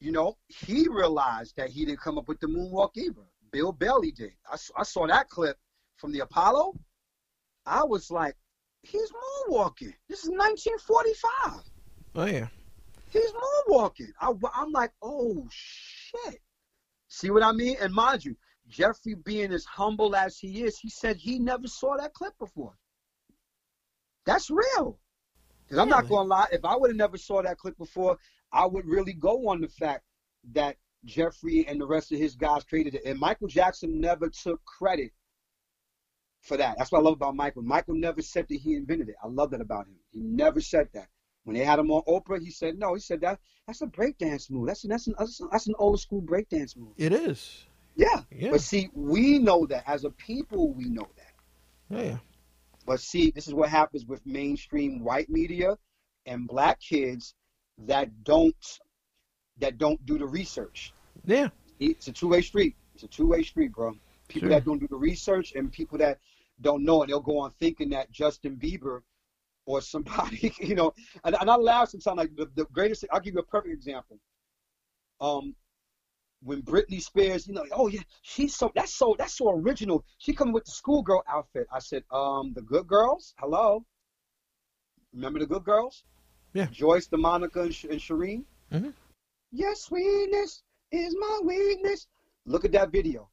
you 0.00 0.12
know, 0.12 0.36
he 0.46 0.88
realized 0.88 1.56
that 1.56 1.70
he 1.70 1.84
didn't 1.84 2.00
come 2.00 2.18
up 2.18 2.28
with 2.28 2.40
the 2.40 2.46
moonwalk 2.46 2.96
either. 2.96 3.22
Bill 3.50 3.72
Bailey 3.72 4.12
did. 4.12 4.32
I 4.76 4.82
saw 4.82 5.06
that 5.06 5.28
clip 5.28 5.56
from 5.96 6.12
the 6.12 6.20
Apollo. 6.20 6.74
I 7.66 7.84
was 7.84 8.10
like, 8.10 8.36
he's 8.82 9.10
moonwalking. 9.10 9.94
This 10.08 10.24
is 10.24 10.30
1945. 10.30 11.62
Oh 12.14 12.24
yeah. 12.26 12.46
He's 13.10 13.30
moonwalking. 13.32 14.12
I, 14.20 14.32
I'm 14.54 14.72
like, 14.72 14.92
oh 15.02 15.46
shit. 15.50 16.40
See 17.08 17.30
what 17.30 17.42
I 17.42 17.52
mean? 17.52 17.76
And 17.80 17.92
mind 17.92 18.24
you, 18.24 18.36
Jeffrey 18.68 19.14
being 19.14 19.52
as 19.52 19.64
humble 19.64 20.14
as 20.16 20.38
he 20.38 20.64
is, 20.64 20.78
he 20.78 20.90
said 20.90 21.16
he 21.16 21.38
never 21.38 21.66
saw 21.68 21.96
that 21.96 22.14
clip 22.14 22.34
before. 22.38 22.74
That's 24.26 24.50
real. 24.50 24.98
Because 25.64 25.78
I'm 25.78 25.88
Yeah, 25.88 25.94
not 25.96 26.08
gonna 26.08 26.28
lie, 26.28 26.48
if 26.52 26.64
I 26.64 26.76
would 26.76 26.90
have 26.90 26.96
never 26.96 27.18
saw 27.18 27.42
that 27.42 27.58
clip 27.58 27.76
before, 27.78 28.18
I 28.52 28.66
would 28.66 28.86
really 28.86 29.12
go 29.14 29.48
on 29.48 29.60
the 29.60 29.68
fact 29.68 30.04
that 30.52 30.76
Jeffrey 31.04 31.66
and 31.66 31.80
the 31.80 31.86
rest 31.86 32.12
of 32.12 32.18
his 32.18 32.34
guys 32.36 32.64
created 32.64 32.94
it. 32.94 33.02
And 33.04 33.18
Michael 33.18 33.48
Jackson 33.48 34.00
never 34.00 34.28
took 34.30 34.64
credit 34.64 35.12
for 36.40 36.56
that. 36.56 36.76
That's 36.78 36.92
what 36.92 37.00
I 37.00 37.02
love 37.02 37.14
about 37.14 37.36
Michael. 37.36 37.62
Michael 37.62 37.94
never 37.94 38.22
said 38.22 38.46
that 38.48 38.56
he 38.60 38.74
invented 38.74 39.08
it. 39.10 39.16
I 39.22 39.28
love 39.28 39.50
that 39.50 39.60
about 39.60 39.86
him. 39.86 39.96
He 40.10 40.20
never 40.20 40.60
said 40.60 40.88
that. 40.94 41.08
When 41.44 41.56
they 41.56 41.64
had 41.64 41.78
him 41.78 41.90
on 41.90 42.02
Oprah, 42.06 42.40
he 42.42 42.50
said 42.50 42.78
no. 42.78 42.94
He 42.94 43.00
said 43.00 43.20
that 43.22 43.40
that's 43.66 43.82
a 43.82 43.86
breakdance 43.86 44.50
move. 44.50 44.66
That's 44.66 44.82
that's 44.82 45.06
an 45.06 45.14
that's 45.18 45.40
an, 45.40 45.48
that's 45.50 45.66
an 45.66 45.74
old 45.78 46.00
school 46.00 46.22
breakdance 46.22 46.76
move. 46.76 46.96
It 46.96 47.12
is. 47.12 47.67
Yeah. 47.98 48.20
Yeah. 48.30 48.50
But 48.52 48.60
see, 48.60 48.88
we 48.94 49.38
know 49.40 49.66
that 49.66 49.82
as 49.86 50.04
a 50.04 50.10
people, 50.10 50.72
we 50.72 50.84
know 50.88 51.08
that. 51.16 52.04
Yeah. 52.04 52.18
But 52.86 53.00
see, 53.00 53.32
this 53.32 53.48
is 53.48 53.54
what 53.54 53.68
happens 53.68 54.06
with 54.06 54.24
mainstream 54.24 55.02
white 55.04 55.28
media 55.28 55.76
and 56.24 56.46
black 56.46 56.80
kids 56.80 57.34
that 57.86 58.24
don't 58.24 58.54
that 59.58 59.76
don't 59.78 60.04
do 60.06 60.16
the 60.16 60.26
research. 60.26 60.92
Yeah. 61.26 61.48
It's 61.80 62.06
a 62.06 62.12
two 62.12 62.28
way 62.28 62.40
street. 62.40 62.76
It's 62.94 63.02
a 63.02 63.08
two 63.08 63.26
way 63.26 63.42
street, 63.42 63.72
bro. 63.72 63.94
People 64.28 64.48
Sure. 64.48 64.50
that 64.50 64.64
don't 64.64 64.78
do 64.78 64.86
the 64.88 64.96
research 64.96 65.52
and 65.56 65.72
people 65.72 65.98
that 65.98 66.18
don't 66.60 66.84
know 66.84 67.02
and 67.02 67.10
they'll 67.10 67.20
go 67.20 67.38
on 67.38 67.50
thinking 67.58 67.90
that 67.90 68.12
Justin 68.12 68.56
Bieber 68.56 69.00
or 69.66 69.80
somebody, 69.80 70.54
you 70.60 70.74
know, 70.76 70.94
and, 71.24 71.36
and 71.40 71.50
I 71.50 71.56
laugh 71.56 71.88
sometimes 71.88 72.16
like 72.16 72.36
the, 72.36 72.48
the 72.54 72.64
greatest 72.66 73.04
I'll 73.10 73.20
give 73.20 73.34
you 73.34 73.40
a 73.40 73.44
perfect 73.44 73.74
example. 73.74 74.18
Um 75.20 75.56
when 76.42 76.62
Britney 76.62 77.02
Spears, 77.02 77.46
you 77.46 77.54
know, 77.54 77.64
oh 77.72 77.88
yeah, 77.88 78.00
she's 78.22 78.54
so 78.54 78.70
that's 78.74 78.94
so 78.94 79.14
that's 79.18 79.34
so 79.36 79.50
original. 79.50 80.04
She 80.18 80.32
coming 80.32 80.54
with 80.54 80.64
the 80.64 80.70
schoolgirl 80.70 81.22
outfit. 81.28 81.66
I 81.72 81.80
said, 81.80 82.04
um, 82.10 82.52
the 82.54 82.62
good 82.62 82.86
girls, 82.86 83.34
hello. 83.38 83.84
Remember 85.12 85.38
the 85.38 85.46
good 85.46 85.64
girls? 85.64 86.04
Yeah. 86.52 86.66
Joyce, 86.66 87.08
DeMonica, 87.08 87.62
and, 87.62 87.74
Sh- 87.74 87.84
and 87.84 88.00
Shireen. 88.00 88.44
Mhm. 88.72 88.92
Your 89.50 89.74
sweetness 89.74 90.62
is 90.92 91.16
my 91.18 91.40
weakness. 91.44 92.06
Look 92.46 92.64
at 92.64 92.72
that 92.72 92.90
video. 92.92 93.30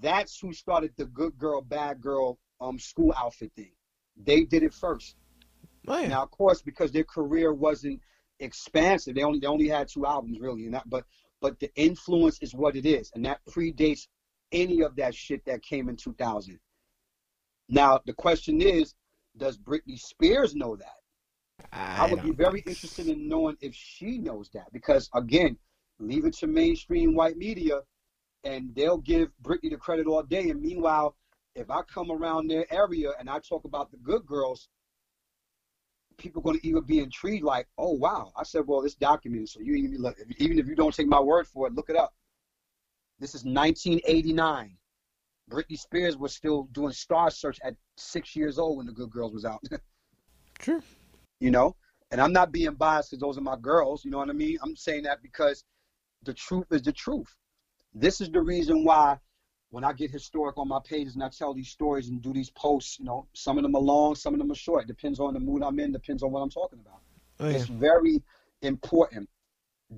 That's 0.00 0.38
who 0.40 0.52
started 0.52 0.92
the 0.96 1.06
good 1.06 1.36
girl, 1.38 1.60
bad 1.60 2.00
girl 2.00 2.38
um 2.60 2.78
school 2.78 3.12
outfit 3.16 3.52
thing. 3.54 3.72
They 4.16 4.44
did 4.44 4.62
it 4.62 4.72
first. 4.72 5.16
Oh 5.86 5.98
yeah. 5.98 6.08
Now, 6.08 6.22
of 6.22 6.30
course, 6.30 6.62
because 6.62 6.90
their 6.90 7.04
career 7.04 7.52
wasn't 7.52 8.00
expansive, 8.40 9.14
they 9.14 9.22
only 9.22 9.40
they 9.40 9.46
only 9.46 9.68
had 9.68 9.88
two 9.88 10.06
albums 10.06 10.40
really, 10.40 10.64
and 10.64 10.74
that 10.74 10.88
but 10.88 11.04
but 11.46 11.60
the 11.60 11.70
influence 11.76 12.40
is 12.40 12.56
what 12.56 12.74
it 12.74 12.84
is, 12.84 13.12
and 13.14 13.24
that 13.24 13.38
predates 13.48 14.08
any 14.50 14.80
of 14.80 14.96
that 14.96 15.14
shit 15.14 15.44
that 15.44 15.62
came 15.62 15.88
in 15.88 15.94
2000. 15.94 16.58
Now, 17.68 18.00
the 18.04 18.12
question 18.14 18.60
is, 18.60 18.96
does 19.36 19.56
Britney 19.56 19.96
Spears 19.96 20.56
know 20.56 20.74
that? 20.74 20.96
I, 21.72 22.10
would 22.10 22.24
be 22.24 22.32
very 22.32 22.64
interested 22.66 23.06
in 23.06 23.28
knowing 23.28 23.56
if 23.60 23.76
she 23.76 24.18
knows 24.18 24.50
that, 24.54 24.72
because 24.72 25.08
again, 25.14 25.56
leave 26.00 26.24
it 26.24 26.34
to 26.38 26.48
mainstream 26.48 27.14
white 27.14 27.36
media, 27.36 27.82
and 28.42 28.74
they'll 28.74 28.98
give 28.98 29.28
Britney 29.40 29.70
the 29.70 29.76
credit 29.76 30.08
all 30.08 30.24
day, 30.24 30.50
and 30.50 30.60
meanwhile, 30.60 31.14
if 31.54 31.70
I 31.70 31.82
come 31.82 32.10
around 32.10 32.50
their 32.50 32.66
area 32.74 33.12
and 33.20 33.30
I 33.30 33.38
talk 33.38 33.64
about 33.64 33.92
the 33.92 33.98
good 33.98 34.26
girls, 34.26 34.68
people 36.18 36.42
going 36.42 36.58
to 36.58 36.66
even 36.66 36.82
be 36.82 37.00
intrigued, 37.00 37.44
like, 37.44 37.66
oh 37.78 37.92
wow. 37.92 38.32
I 38.36 38.42
said, 38.44 38.62
well, 38.66 38.82
it's 38.82 38.94
documented, 38.94 39.48
so 39.48 39.60
you 39.60 39.74
even 39.74 40.00
look, 40.00 40.16
even 40.38 40.58
if 40.58 40.66
you 40.66 40.74
don't 40.74 40.94
take 40.94 41.06
my 41.06 41.20
word 41.20 41.46
for 41.46 41.66
it, 41.66 41.74
look 41.74 41.90
it 41.90 41.96
up. 41.96 42.14
This 43.18 43.34
is 43.34 43.44
1989. 43.44 44.76
Britney 45.50 45.78
Spears 45.78 46.16
was 46.16 46.34
still 46.34 46.64
doing 46.72 46.92
Star 46.92 47.30
Search 47.30 47.58
at 47.62 47.74
six 47.96 48.34
years 48.34 48.58
old 48.58 48.78
when 48.78 48.86
The 48.86 48.92
Good 48.92 49.10
Girls 49.10 49.32
was 49.32 49.44
out. 49.44 49.62
True. 50.58 50.82
you 51.40 51.50
know, 51.50 51.76
and 52.10 52.20
I'm 52.20 52.32
not 52.32 52.50
being 52.52 52.74
biased 52.74 53.10
because 53.10 53.20
those 53.20 53.38
are 53.38 53.42
my 53.42 53.56
girls. 53.56 54.04
You 54.04 54.10
know 54.10 54.18
what 54.18 54.30
I 54.30 54.32
mean? 54.32 54.58
I'm 54.62 54.74
saying 54.74 55.04
that 55.04 55.22
because 55.22 55.64
the 56.24 56.34
truth 56.34 56.66
is 56.70 56.82
the 56.82 56.92
truth. 56.92 57.34
This 57.94 58.20
is 58.20 58.30
the 58.30 58.40
reason 58.40 58.84
why 58.84 59.18
when 59.70 59.84
I 59.84 59.92
get 59.92 60.10
historic 60.10 60.56
on 60.58 60.68
my 60.68 60.78
pages 60.84 61.14
and 61.14 61.24
I 61.24 61.28
tell 61.28 61.52
these 61.52 61.68
stories 61.68 62.08
and 62.08 62.22
do 62.22 62.32
these 62.32 62.50
posts, 62.50 62.98
you 62.98 63.04
know, 63.04 63.26
some 63.32 63.58
of 63.58 63.62
them 63.62 63.74
are 63.74 63.80
long, 63.80 64.14
some 64.14 64.32
of 64.34 64.38
them 64.38 64.50
are 64.50 64.56
short. 64.56 64.84
It 64.84 64.88
depends 64.88 65.18
on 65.18 65.34
the 65.34 65.40
mood 65.40 65.62
I'm 65.62 65.78
in, 65.80 65.92
depends 65.92 66.22
on 66.22 66.30
what 66.30 66.40
I'm 66.40 66.50
talking 66.50 66.78
about. 66.78 67.00
Oh, 67.40 67.48
yeah. 67.48 67.56
It's 67.56 67.66
very 67.66 68.22
important 68.62 69.28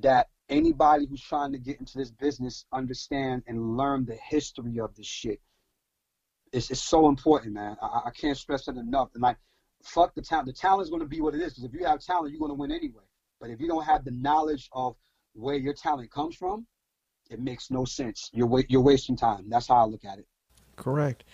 that 0.01 0.29
anybody 0.49 1.07
who's 1.07 1.23
trying 1.23 1.53
to 1.53 1.59
get 1.59 1.79
into 1.79 1.99
this 1.99 2.11
business 2.11 2.65
understand 2.73 3.43
and 3.47 3.77
learn 3.77 4.07
the 4.07 4.17
history 4.17 4.81
of 4.81 4.95
this 4.97 5.07
shit. 5.07 5.41
It's, 6.53 6.71
it's 6.71 6.83
so 6.83 7.09
important, 7.09 7.55
man. 7.55 7.77
I, 7.83 8.03
I 8.07 8.11
can't 8.11 8.37
stress 8.37 8.69
it 8.69 8.77
enough. 8.77 9.11
And 9.15 9.23
like, 9.23 9.37
fuck 9.85 10.15
the 10.15 10.23
talent. 10.23 10.47
The 10.47 10.55
talent 10.55 10.85
is 10.85 10.91
going 10.91 11.03
to 11.03 11.09
be 11.09 11.21
what 11.21 11.35
it 11.35 11.43
is 11.43 11.53
because 11.53 11.65
if 11.65 11.75
you 11.75 11.85
have 11.85 12.01
talent, 12.01 12.33
you're 12.33 12.41
going 12.41 12.51
to 12.51 12.55
win 12.55 12.73
anyway. 12.73 13.03
But 13.41 13.51
if 13.51 13.61
you 13.61 13.69
don't 13.69 13.85
have 13.85 14.05
the 14.05 14.11
knowledge 14.11 14.69
of 14.73 14.97
where 15.35 15.57
your 15.57 15.75
talent 15.75 16.11
comes 16.11 16.35
from, 16.35 16.67
it 17.31 17.41
makes 17.41 17.71
no 17.71 17.85
sense. 17.85 18.31
You're 18.33 18.47
wa- 18.47 18.63
you're 18.69 18.83
wasting 18.83 19.17
time. 19.17 19.49
That's 19.49 19.69
how 19.69 19.77
I 19.77 19.85
look 19.85 20.05
at 20.05 20.19
it. 20.19 20.27
Correct. 20.77 21.25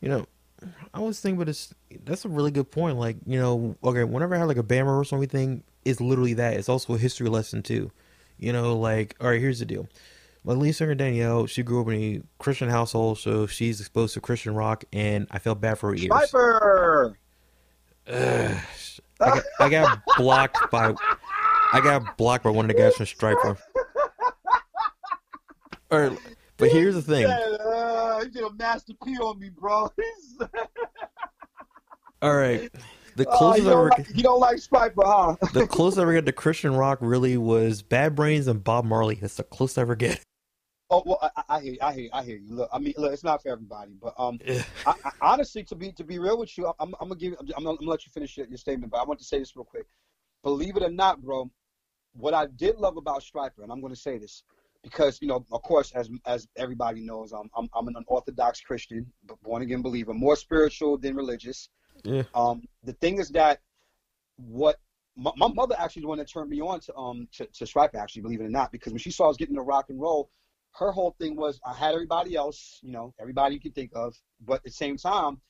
You 0.00 0.08
know, 0.08 0.26
I 0.92 1.00
was 1.00 1.20
thinking, 1.20 1.38
but 1.38 1.48
it's 1.48 1.74
that's 2.04 2.24
a 2.24 2.28
really 2.28 2.50
good 2.50 2.70
point. 2.70 2.98
Like, 2.98 3.16
you 3.26 3.38
know, 3.38 3.76
okay, 3.82 4.04
whenever 4.04 4.34
I 4.34 4.38
have 4.38 4.48
like 4.48 4.56
a 4.56 4.62
band 4.62 4.86
rehearsal 4.86 5.16
or 5.16 5.18
anything, 5.18 5.62
it's 5.84 6.00
literally 6.00 6.34
that. 6.34 6.54
It's 6.54 6.68
also 6.68 6.94
a 6.94 6.98
history 6.98 7.28
lesson 7.28 7.62
too. 7.62 7.90
You 8.38 8.52
know, 8.52 8.76
like, 8.76 9.16
all 9.20 9.28
right, 9.28 9.40
here's 9.40 9.60
the 9.60 9.66
deal. 9.66 9.88
My 10.46 10.52
lead 10.52 10.72
singer 10.72 10.94
Danielle, 10.94 11.46
she 11.46 11.62
grew 11.62 11.80
up 11.80 11.88
in 11.88 11.94
a 11.94 12.20
Christian 12.38 12.68
household, 12.68 13.18
so 13.18 13.46
she's 13.46 13.80
exposed 13.80 14.12
to 14.14 14.20
Christian 14.20 14.54
rock, 14.54 14.84
and 14.92 15.26
I 15.30 15.38
felt 15.38 15.60
bad 15.60 15.78
for 15.78 15.90
her 15.90 15.94
ears. 15.94 16.10
Stryper. 16.10 17.14
Ugh. 18.08 18.56
I 19.20 19.28
got, 19.30 19.42
I 19.60 19.68
got 19.70 20.02
blocked 20.18 20.70
by 20.70 20.92
I 21.72 21.80
got 21.80 22.16
blocked 22.16 22.44
by 22.44 22.50
one 22.50 22.68
of 22.68 22.76
the 22.76 22.80
guys 22.80 22.94
from 22.94 23.06
Stryper. 23.06 23.56
All 25.90 26.00
right, 26.00 26.18
but 26.56 26.70
here's 26.70 26.94
the 26.94 27.02
thing. 27.02 27.26
Uh, 27.26 28.20
you 28.22 28.30
did 28.30 28.42
a 28.42 28.52
master 28.54 28.94
P 29.04 29.16
on 29.18 29.38
me, 29.38 29.50
bro. 29.50 29.90
All 32.22 32.36
right, 32.36 32.70
the 33.16 33.28
Oh, 33.28 33.36
closest 33.36 33.64
you, 33.64 33.70
I 33.70 33.72
ever 33.72 33.90
like, 33.90 34.08
you 34.14 34.22
don't 34.22 34.40
like 34.40 34.56
Stryper, 34.56 35.04
huh? 35.04 35.36
the 35.52 35.66
closest 35.66 35.98
I 35.98 36.02
ever 36.02 36.14
get 36.14 36.26
to 36.26 36.32
Christian 36.32 36.74
rock 36.74 36.98
really 37.00 37.36
was 37.36 37.82
Bad 37.82 38.14
Brains 38.14 38.46
and 38.46 38.64
Bob 38.64 38.84
Marley. 38.84 39.16
That's 39.16 39.36
the 39.36 39.44
closest 39.44 39.78
I 39.78 39.82
ever 39.82 39.96
get. 39.96 40.20
Oh 40.90 41.02
well, 41.06 41.18
I, 41.34 41.42
I 41.48 41.60
hear, 41.60 41.72
you, 41.72 41.78
I 41.80 41.92
hear, 41.94 42.02
you, 42.04 42.10
I 42.12 42.22
hear 42.22 42.36
you. 42.36 42.54
Look, 42.54 42.68
I 42.70 42.78
mean, 42.78 42.92
look, 42.98 43.10
it's 43.10 43.24
not 43.24 43.42
for 43.42 43.48
everybody, 43.48 43.92
but 44.00 44.12
um, 44.18 44.38
I, 44.86 44.94
I, 45.02 45.10
honestly, 45.22 45.64
to 45.64 45.74
be 45.74 45.90
to 45.92 46.04
be 46.04 46.18
real 46.18 46.38
with 46.38 46.56
you, 46.58 46.66
I'm, 46.78 46.94
I'm 47.00 47.08
gonna 47.08 47.18
give, 47.18 47.34
I'm, 47.40 47.46
gonna, 47.46 47.70
I'm 47.70 47.76
gonna 47.76 47.90
let 47.90 48.04
you 48.04 48.12
finish 48.12 48.36
your, 48.36 48.46
your 48.46 48.58
statement, 48.58 48.92
but 48.92 48.98
I 48.98 49.04
want 49.04 49.18
to 49.20 49.24
say 49.24 49.38
this 49.38 49.56
real 49.56 49.64
quick. 49.64 49.86
Believe 50.42 50.76
it 50.76 50.82
or 50.82 50.90
not, 50.90 51.22
bro, 51.22 51.50
what 52.12 52.34
I 52.34 52.46
did 52.46 52.76
love 52.76 52.98
about 52.98 53.22
Stryper, 53.22 53.62
and 53.62 53.72
I'm 53.72 53.80
gonna 53.80 53.96
say 53.96 54.18
this 54.18 54.42
because 54.84 55.18
you 55.20 55.26
know, 55.26 55.44
of 55.50 55.62
course, 55.62 55.90
as 55.92 56.08
as 56.26 56.46
everybody 56.56 57.00
knows, 57.00 57.32
I'm 57.32 57.50
I'm, 57.56 57.68
I'm 57.74 57.88
an 57.88 57.96
Orthodox 58.06 58.60
Christian, 58.60 59.10
but 59.24 59.42
born 59.42 59.62
again 59.62 59.82
believer, 59.82 60.14
more 60.14 60.36
spiritual 60.36 60.98
than 60.98 61.16
religious. 61.16 61.68
Yeah. 62.04 62.24
Um, 62.34 62.62
the 62.84 62.92
thing 62.92 63.18
is 63.18 63.30
that 63.30 63.60
what 64.36 64.76
my, 65.16 65.32
my 65.36 65.48
mother 65.48 65.74
actually 65.78 66.02
the 66.02 66.08
one 66.08 66.18
that 66.18 66.30
turned 66.30 66.50
me 66.50 66.60
on 66.60 66.80
to 66.80 66.94
um 66.94 67.26
to, 67.32 67.46
to 67.46 67.64
Stryper, 67.64 67.96
actually, 67.96 68.22
believe 68.22 68.40
it 68.40 68.44
or 68.44 68.50
not, 68.50 68.70
because 68.70 68.92
when 68.92 69.00
she 69.00 69.10
saw 69.10 69.30
us 69.30 69.36
getting 69.36 69.54
into 69.54 69.62
rock 69.62 69.86
and 69.88 70.00
roll, 70.00 70.30
her 70.72 70.92
whole 70.92 71.16
thing 71.18 71.34
was 71.34 71.58
I 71.66 71.72
had 71.74 71.94
everybody 71.94 72.36
else, 72.36 72.78
you 72.82 72.92
know, 72.92 73.14
everybody 73.18 73.54
you 73.54 73.60
can 73.60 73.72
think 73.72 73.90
of, 73.94 74.14
but 74.40 74.54
at 74.56 74.64
the 74.64 74.70
same 74.70 74.96
time, 74.96 75.40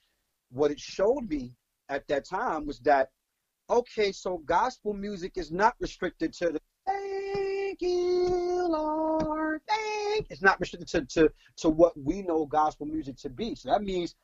what 0.51 0.71
it 0.71 0.79
showed 0.79 1.29
me 1.29 1.53
at 1.89 2.07
that 2.09 2.25
time 2.25 2.67
was 2.67 2.79
that 2.81 3.11
okay, 3.69 4.13
so 4.13 4.39
gospel 4.45 4.93
music 4.93 5.33
is 5.37 5.51
not 5.51 5.75
restricted 5.81 6.33
to 6.35 6.51
the 6.51 6.61
thank 7.81 7.93
you, 7.93 8.67
Lord, 8.69 9.61
thank. 9.69 10.27
It's 10.31 10.43
not 10.43 10.61
restricted 10.61 10.89
to, 10.89 11.23
to 11.23 11.33
to 11.59 11.69
what 11.69 11.93
we 11.99 12.23
know 12.23 12.47
gospel 12.47 12.87
music 12.87 13.17
to 13.19 13.29
be. 13.29 13.55
So 13.55 13.71
that 13.71 13.83
means 13.83 14.15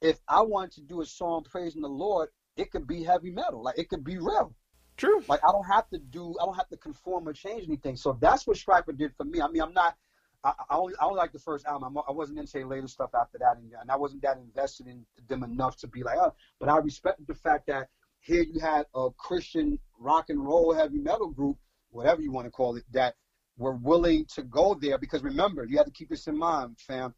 if 0.00 0.18
I 0.28 0.42
wanted 0.42 0.72
to 0.72 0.80
do 0.82 1.00
a 1.00 1.06
song 1.06 1.44
praising 1.44 1.82
the 1.82 1.88
Lord, 1.88 2.28
it 2.56 2.70
could 2.70 2.86
be 2.86 3.02
heavy 3.02 3.30
metal, 3.30 3.62
like 3.62 3.78
it 3.78 3.88
could 3.88 4.04
be 4.04 4.18
real. 4.18 4.54
True. 4.96 5.22
Like 5.28 5.40
I 5.46 5.52
don't 5.52 5.66
have 5.66 5.88
to 5.90 5.98
do, 5.98 6.36
I 6.40 6.44
don't 6.44 6.56
have 6.56 6.68
to 6.68 6.76
conform 6.76 7.26
or 7.26 7.32
change 7.32 7.64
anything. 7.64 7.96
So 7.96 8.16
that's 8.20 8.46
what 8.46 8.56
Stryper 8.56 8.96
did 8.96 9.14
for 9.16 9.24
me. 9.24 9.40
I 9.40 9.48
mean, 9.48 9.62
I'm 9.62 9.72
not. 9.72 9.96
I, 10.42 10.52
I 10.70 10.76
only 10.76 10.94
I 11.00 11.04
only 11.04 11.18
like 11.18 11.32
the 11.32 11.38
first 11.38 11.66
album. 11.66 11.96
I'm, 11.96 12.04
I 12.08 12.12
wasn't 12.12 12.38
into 12.38 12.52
their 12.52 12.66
later 12.66 12.88
stuff 12.88 13.10
after 13.14 13.38
that, 13.38 13.56
and, 13.56 13.72
and 13.80 13.90
I 13.90 13.96
wasn't 13.96 14.22
that 14.22 14.38
invested 14.38 14.86
in 14.86 15.04
them 15.28 15.42
enough 15.42 15.76
to 15.78 15.86
be 15.86 16.02
like, 16.02 16.18
oh. 16.18 16.34
But 16.58 16.68
I 16.68 16.78
respected 16.78 17.26
the 17.26 17.34
fact 17.34 17.66
that 17.66 17.88
here 18.20 18.42
you 18.42 18.60
had 18.60 18.86
a 18.94 19.08
Christian 19.16 19.78
rock 19.98 20.26
and 20.28 20.44
roll 20.44 20.72
heavy 20.72 20.98
metal 20.98 21.28
group, 21.28 21.56
whatever 21.90 22.22
you 22.22 22.32
want 22.32 22.46
to 22.46 22.50
call 22.50 22.76
it, 22.76 22.84
that 22.92 23.14
were 23.58 23.76
willing 23.76 24.24
to 24.34 24.42
go 24.42 24.74
there. 24.74 24.98
Because 24.98 25.22
remember, 25.22 25.64
you 25.64 25.76
have 25.76 25.86
to 25.86 25.92
keep 25.92 26.08
this 26.08 26.26
in 26.26 26.36
mind, 26.36 26.78
fam. 26.78 27.14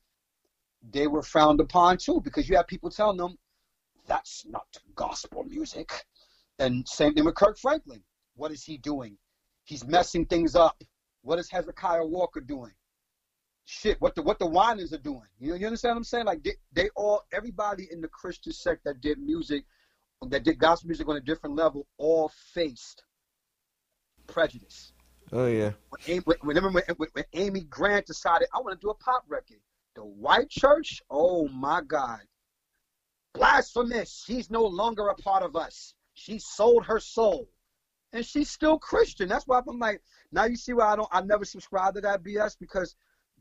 They 0.90 1.06
were 1.06 1.22
frowned 1.22 1.60
upon 1.60 1.98
too, 1.98 2.20
because 2.22 2.48
you 2.48 2.56
have 2.56 2.66
people 2.66 2.90
telling 2.90 3.16
them 3.16 3.38
that's 4.06 4.44
not 4.46 4.66
gospel 4.94 5.44
music. 5.44 6.04
And 6.58 6.86
same 6.88 7.14
thing 7.14 7.24
with 7.24 7.34
Kirk 7.34 7.58
Franklin. 7.58 8.02
What 8.34 8.50
is 8.50 8.64
he 8.64 8.78
doing? 8.78 9.16
He's 9.64 9.86
messing 9.86 10.26
things 10.26 10.56
up. 10.56 10.82
What 11.22 11.38
is 11.38 11.50
Hezekiah 11.50 12.04
Walker 12.04 12.40
doing? 12.40 12.72
Shit, 13.64 14.00
what 14.00 14.16
the 14.16 14.22
what 14.22 14.40
the 14.40 14.46
Winans 14.46 14.92
are 14.92 14.98
doing. 14.98 15.28
You, 15.38 15.50
know, 15.50 15.54
you 15.54 15.66
understand 15.66 15.92
what 15.92 15.98
I'm 15.98 16.04
saying? 16.04 16.26
Like 16.26 16.42
they, 16.42 16.54
they 16.72 16.88
all 16.96 17.22
everybody 17.32 17.88
in 17.92 18.00
the 18.00 18.08
Christian 18.08 18.52
sect 18.52 18.82
that 18.84 19.00
did 19.00 19.18
music, 19.20 19.64
that 20.28 20.42
did 20.42 20.58
gospel 20.58 20.88
music 20.88 21.08
on 21.08 21.16
a 21.16 21.20
different 21.20 21.54
level, 21.54 21.86
all 21.96 22.32
faced 22.52 23.04
prejudice. 24.32 24.92
Oh 25.32 25.46
yeah. 25.46 25.72
When, 25.90 26.00
Amy- 26.08 26.36
remember 26.42 26.70
when, 26.70 26.84
when, 26.96 27.08
when 27.12 27.24
Amy 27.34 27.60
Grant 27.62 28.06
decided 28.06 28.48
I 28.54 28.60
want 28.60 28.78
to 28.80 28.84
do 28.84 28.90
a 28.90 28.94
pop 28.94 29.24
record, 29.28 29.58
the 29.94 30.04
white 30.04 30.50
church, 30.50 31.02
oh 31.10 31.48
my 31.48 31.82
God, 31.86 32.20
blasphemous! 33.34 34.24
She's 34.26 34.50
no 34.50 34.64
longer 34.64 35.08
a 35.08 35.14
part 35.14 35.42
of 35.42 35.56
us. 35.56 35.94
She 36.14 36.38
sold 36.38 36.86
her 36.86 37.00
soul, 37.00 37.48
and 38.12 38.24
she's 38.24 38.50
still 38.50 38.78
Christian. 38.78 39.28
That's 39.28 39.46
why 39.46 39.60
I'm 39.66 39.78
like, 39.78 40.02
now 40.32 40.44
you 40.44 40.56
see 40.56 40.72
why 40.72 40.92
I 40.92 40.96
don't, 40.96 41.08
I 41.12 41.22
never 41.22 41.44
subscribe 41.44 41.94
to 41.94 42.00
that 42.02 42.22
BS 42.22 42.56
because 42.58 42.94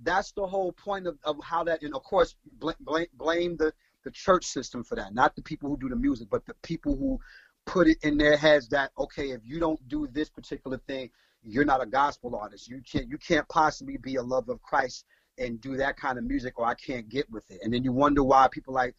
that's 0.03 0.31
the 0.31 0.47
whole 0.47 0.71
point 0.71 1.07
of, 1.07 1.17
of 1.23 1.37
how 1.43 1.63
that, 1.65 1.83
and 1.83 1.93
of 1.93 2.03
course, 2.03 2.35
blame, 2.59 2.75
blame, 2.79 3.07
blame 3.13 3.57
the 3.57 3.73
the 4.03 4.11
church 4.11 4.45
system 4.45 4.83
for 4.83 4.95
that, 4.95 5.13
not 5.13 5.35
the 5.35 5.41
people 5.41 5.69
who 5.69 5.77
do 5.77 5.89
the 5.89 5.95
music, 5.95 6.27
but 6.29 6.45
the 6.45 6.55
people 6.63 6.95
who 6.95 7.19
put 7.65 7.87
it 7.87 7.97
in 8.03 8.17
their 8.17 8.37
heads 8.37 8.69
that 8.69 8.91
okay, 8.97 9.31
if 9.31 9.41
you 9.43 9.59
don't 9.59 9.85
do 9.87 10.07
this 10.07 10.29
particular 10.29 10.77
thing, 10.87 11.09
you're 11.43 11.65
not 11.65 11.81
a 11.81 11.85
gospel 11.85 12.35
artist. 12.35 12.67
You 12.67 12.81
can't 12.81 13.07
you 13.09 13.17
can't 13.17 13.47
possibly 13.49 13.97
be 13.97 14.15
a 14.15 14.23
lover 14.23 14.53
of 14.53 14.61
Christ 14.61 15.05
and 15.37 15.61
do 15.61 15.77
that 15.77 15.97
kind 15.97 16.17
of 16.17 16.23
music, 16.23 16.59
or 16.59 16.65
I 16.65 16.75
can't 16.75 17.09
get 17.09 17.29
with 17.31 17.49
it. 17.49 17.59
And 17.63 17.73
then 17.73 17.83
you 17.83 17.91
wonder 17.91 18.23
why 18.23 18.47
people 18.51 18.73
like 18.73 18.95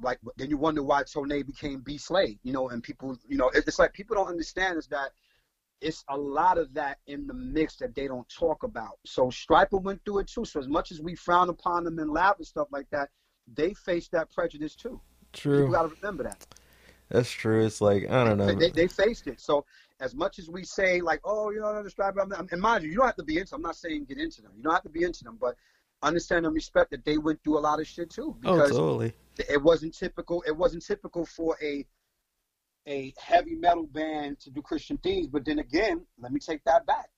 like 0.00 0.18
then 0.36 0.50
you 0.50 0.56
wonder 0.56 0.82
why 0.82 1.02
Tone 1.04 1.28
became 1.28 1.80
B 1.80 1.98
Slade, 1.98 2.38
you 2.42 2.52
know, 2.52 2.68
and 2.68 2.82
people 2.82 3.16
you 3.28 3.36
know 3.36 3.50
it's 3.54 3.78
like 3.78 3.92
people 3.92 4.16
don't 4.16 4.28
understand 4.28 4.78
is 4.78 4.86
that 4.88 5.10
it's 5.80 6.04
a 6.08 6.16
lot 6.16 6.56
of 6.56 6.72
that 6.74 6.98
in 7.06 7.26
the 7.26 7.34
mix 7.34 7.76
that 7.76 7.94
they 7.94 8.06
don't 8.06 8.28
talk 8.28 8.62
about. 8.62 8.98
So 9.04 9.26
Stryper 9.26 9.82
went 9.82 10.02
through 10.04 10.20
it 10.20 10.28
too. 10.28 10.44
So 10.44 10.58
as 10.58 10.68
much 10.68 10.90
as 10.90 11.00
we 11.00 11.14
frown 11.14 11.50
upon 11.50 11.84
them 11.84 11.98
and 11.98 12.10
laugh 12.10 12.36
and 12.38 12.46
stuff 12.46 12.68
like 12.70 12.88
that, 12.90 13.10
they 13.52 13.74
faced 13.74 14.12
that 14.12 14.32
prejudice 14.32 14.74
too. 14.74 15.00
True. 15.32 15.70
got 15.70 15.82
to 15.82 15.94
remember 16.00 16.22
that. 16.24 16.46
That's 17.10 17.30
true. 17.30 17.64
It's 17.64 17.80
like 17.80 18.10
I 18.10 18.24
don't 18.24 18.38
know. 18.38 18.46
They, 18.46 18.54
they, 18.54 18.70
they 18.70 18.86
faced 18.88 19.26
it. 19.26 19.40
So 19.40 19.64
as 20.00 20.14
much 20.14 20.38
as 20.38 20.48
we 20.48 20.64
say 20.64 21.00
like, 21.00 21.20
oh, 21.24 21.50
you 21.50 21.60
know, 21.60 21.82
the 21.82 21.90
Stryper, 21.90 22.22
I'm, 22.22 22.32
I'm- 22.32 22.48
and 22.50 22.60
mind 22.60 22.84
you, 22.84 22.90
you 22.90 22.96
don't 22.96 23.06
have 23.06 23.16
to 23.16 23.22
be 23.24 23.38
into. 23.38 23.54
I'm 23.54 23.62
not 23.62 23.76
saying 23.76 24.06
get 24.06 24.18
into 24.18 24.42
them. 24.42 24.52
You 24.56 24.62
don't 24.62 24.72
have 24.72 24.82
to 24.82 24.88
be 24.88 25.04
into 25.04 25.24
them, 25.24 25.38
but 25.40 25.54
understand 26.02 26.44
and 26.44 26.54
respect 26.54 26.90
that 26.90 27.04
they 27.04 27.18
went 27.18 27.42
through 27.42 27.58
a 27.58 27.60
lot 27.60 27.80
of 27.80 27.86
shit 27.86 28.10
too 28.10 28.36
Oh, 28.44 28.56
because 28.56 28.70
totally. 28.70 29.12
it 29.48 29.62
wasn't 29.62 29.94
typical. 29.94 30.42
It 30.46 30.56
wasn't 30.56 30.84
typical 30.84 31.24
for 31.24 31.56
a 31.62 31.86
a 32.86 33.14
heavy 33.18 33.54
metal 33.54 33.86
band 33.86 34.38
to 34.40 34.50
do 34.50 34.60
Christian 34.60 34.98
themes. 34.98 35.26
But 35.28 35.44
then 35.44 35.58
again, 35.58 36.04
let 36.18 36.32
me 36.32 36.40
take 36.40 36.62
that 36.64 36.84
back. 36.86 37.08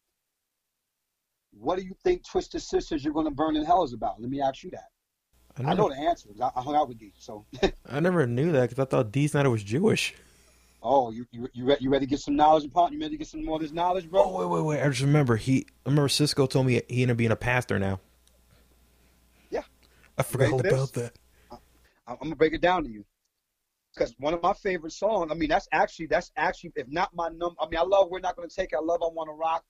What 1.58 1.78
do 1.78 1.84
you 1.84 1.96
think 2.04 2.24
Twisted 2.24 2.62
Sisters 2.62 3.02
You're 3.04 3.14
Gonna 3.14 3.30
Burn 3.30 3.56
in 3.56 3.64
Hell 3.64 3.82
is 3.82 3.92
about? 3.92 4.20
Let 4.20 4.30
me 4.30 4.40
ask 4.40 4.62
you 4.62 4.70
that. 4.70 4.90
I, 5.58 5.70
I 5.70 5.74
know 5.74 5.88
the 5.88 5.96
answer. 5.96 6.28
I, 6.40 6.50
I 6.56 6.62
hung 6.62 6.74
out 6.74 6.88
with 6.88 7.00
you. 7.00 7.10
So, 7.18 7.46
I 7.90 8.00
never 8.00 8.26
knew 8.26 8.52
that 8.52 8.70
because 8.70 8.78
I 8.78 8.84
thought 8.84 9.12
Dee 9.12 9.26
Snider 9.26 9.50
was 9.50 9.62
Jewish. 9.62 10.14
oh, 10.82 11.10
you 11.10 11.26
you 11.32 11.48
you, 11.52 11.64
re- 11.64 11.76
you 11.80 11.90
ready 11.90 12.06
to 12.06 12.10
get 12.10 12.20
some 12.20 12.36
knowledge 12.36 12.64
upon? 12.64 12.92
You 12.92 13.00
ready 13.00 13.12
to 13.12 13.18
get 13.18 13.26
some 13.28 13.44
more 13.44 13.56
of 13.56 13.62
this 13.62 13.72
knowledge, 13.72 14.10
bro? 14.10 14.22
Oh 14.22 14.38
wait, 14.38 14.48
wait, 14.48 14.64
wait! 14.64 14.82
I 14.82 14.88
just 14.88 15.02
remember 15.02 15.36
he. 15.36 15.66
I 15.84 15.88
remember 15.88 16.08
Cisco 16.08 16.46
told 16.46 16.66
me 16.66 16.82
he 16.88 17.02
ended 17.02 17.14
up 17.14 17.16
being 17.18 17.30
a 17.30 17.36
pastor 17.36 17.78
now. 17.78 18.00
Yeah. 19.50 19.62
I 20.18 20.22
forgot 20.22 20.52
all 20.52 20.60
about 20.60 20.92
that. 20.94 21.12
I'm 22.06 22.16
gonna 22.22 22.36
break 22.36 22.52
it 22.54 22.60
down 22.60 22.84
to 22.84 22.90
you. 22.90 23.04
Because 23.94 24.14
one 24.18 24.34
of 24.34 24.42
my 24.42 24.52
favorite 24.52 24.92
songs, 24.92 25.32
I 25.32 25.34
mean, 25.34 25.48
that's 25.48 25.68
actually 25.72 26.06
that's 26.06 26.30
actually 26.36 26.72
if 26.76 26.86
not 26.88 27.14
my 27.14 27.28
number. 27.28 27.56
I 27.60 27.66
mean, 27.68 27.78
I 27.80 27.82
love 27.82 28.08
We're 28.10 28.20
Not 28.20 28.36
Gonna 28.36 28.48
Take 28.48 28.72
It. 28.72 28.76
I 28.76 28.82
love 28.82 29.02
I 29.02 29.08
Wanna 29.10 29.32
Rock, 29.32 29.64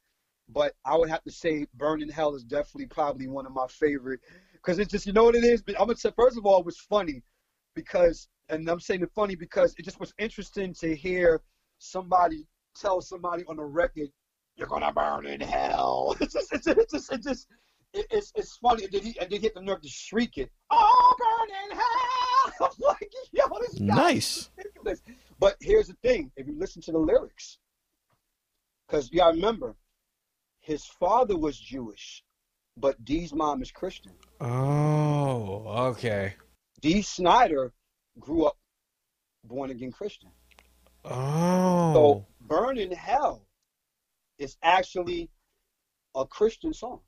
but 0.48 0.74
I 0.84 0.96
would 0.96 1.08
have 1.08 1.22
to 1.24 1.30
say 1.30 1.66
Burning 1.74 2.08
Hell 2.08 2.34
is 2.34 2.42
definitely 2.42 2.86
probably 2.86 3.28
one 3.28 3.46
of 3.46 3.52
my 3.52 3.66
favorite. 3.68 4.20
Because 4.66 4.80
it's 4.80 4.90
just 4.90 5.06
you 5.06 5.12
know 5.12 5.22
what 5.24 5.36
it 5.36 5.44
is. 5.44 5.62
But 5.62 5.80
I'm 5.80 5.86
gonna 5.86 5.96
say 5.96 6.10
first 6.16 6.36
of 6.36 6.44
all, 6.44 6.58
it 6.58 6.66
was 6.66 6.78
funny 6.78 7.22
because, 7.76 8.26
and 8.48 8.68
I'm 8.68 8.80
saying 8.80 9.02
it 9.02 9.10
funny 9.14 9.36
because 9.36 9.76
it 9.78 9.84
just 9.84 10.00
was 10.00 10.12
interesting 10.18 10.74
to 10.80 10.94
hear 10.96 11.40
somebody 11.78 12.48
tell 12.74 13.00
somebody 13.00 13.44
on 13.44 13.56
the 13.56 13.64
record, 13.64 14.08
"You're 14.56 14.66
gonna 14.66 14.92
burn 14.92 15.26
in 15.26 15.40
hell." 15.40 16.16
It's 16.20 16.32
just, 16.34 16.52
it's 16.52 16.64
just, 16.64 16.78
it's 16.78 16.92
just, 16.92 17.12
it's, 17.12 17.24
just, 17.24 17.46
it's, 17.92 18.32
it's 18.34 18.56
funny. 18.56 18.84
And 18.84 18.92
then 18.92 19.02
he 19.02 19.16
and 19.20 19.30
then 19.30 19.40
hit 19.40 19.54
the 19.54 19.60
nerve 19.60 19.82
to 19.82 19.88
shriek 19.88 20.36
it, 20.36 20.50
"Oh, 20.70 21.14
burn 21.16 21.48
in 21.70 21.78
hell!" 21.78 22.68
I'm 22.72 22.84
like, 22.84 23.12
yo, 23.32 23.44
this 23.60 23.80
Nice. 23.80 24.50
ridiculous. 24.56 25.00
But 25.38 25.56
here's 25.60 25.86
the 25.86 25.96
thing: 26.02 26.32
if 26.36 26.48
you 26.48 26.58
listen 26.58 26.82
to 26.82 26.92
the 26.92 26.98
lyrics, 26.98 27.58
because 28.88 29.12
you 29.12 29.18
gotta 29.18 29.36
remember, 29.36 29.76
his 30.58 30.84
father 30.84 31.38
was 31.38 31.56
Jewish, 31.56 32.24
but 32.76 33.02
Dee's 33.04 33.32
mom 33.32 33.62
is 33.62 33.70
Christian. 33.70 34.12
Oh, 34.40 35.64
okay. 35.88 36.34
Dee 36.80 37.02
Snider 37.02 37.72
grew 38.18 38.44
up 38.44 38.56
born 39.44 39.70
again 39.70 39.92
Christian. 39.92 40.30
Oh. 41.04 41.92
So 41.94 42.26
Burn 42.40 42.78
in 42.78 42.92
Hell 42.92 43.46
is 44.38 44.56
actually 44.62 45.30
a 46.14 46.26
Christian 46.26 46.72
song. 46.72 47.00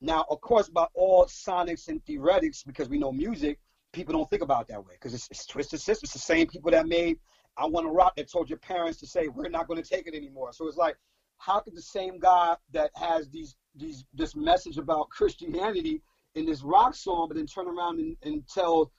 Now, 0.00 0.24
of 0.30 0.40
course, 0.40 0.68
by 0.68 0.86
all 0.94 1.24
sonics 1.26 1.88
and 1.88 2.04
theoretics, 2.04 2.62
because 2.62 2.88
we 2.88 2.98
know 2.98 3.12
music, 3.12 3.58
people 3.92 4.12
don't 4.12 4.28
think 4.28 4.42
about 4.42 4.62
it 4.62 4.68
that 4.68 4.84
way 4.84 4.92
because 4.94 5.14
it's, 5.14 5.28
it's 5.30 5.46
Twisted 5.46 5.80
Sister. 5.80 6.04
It's 6.04 6.12
the 6.12 6.18
same 6.18 6.46
people 6.46 6.70
that 6.70 6.86
made 6.86 7.18
I 7.56 7.66
Want 7.66 7.86
to 7.86 7.90
Rock 7.90 8.16
that 8.16 8.30
told 8.30 8.50
your 8.50 8.58
parents 8.58 8.98
to 9.00 9.06
say, 9.06 9.28
we're 9.28 9.48
not 9.48 9.66
going 9.66 9.82
to 9.82 9.88
take 9.88 10.06
it 10.06 10.14
anymore. 10.14 10.52
So 10.52 10.68
it's 10.68 10.76
like, 10.76 10.96
how 11.38 11.60
could 11.60 11.76
the 11.76 11.82
same 11.82 12.18
guy 12.18 12.56
that 12.72 12.90
has 12.94 13.28
these 13.28 13.56
these 13.74 14.04
this 14.14 14.34
message 14.34 14.78
about 14.78 15.10
Christianity 15.10 16.02
in 16.34 16.46
this 16.46 16.62
rock 16.62 16.94
song, 16.94 17.28
but 17.28 17.36
then 17.36 17.46
turn 17.46 17.66
around 17.66 17.98
and, 17.98 18.16
and 18.22 18.46
tell 18.48 18.92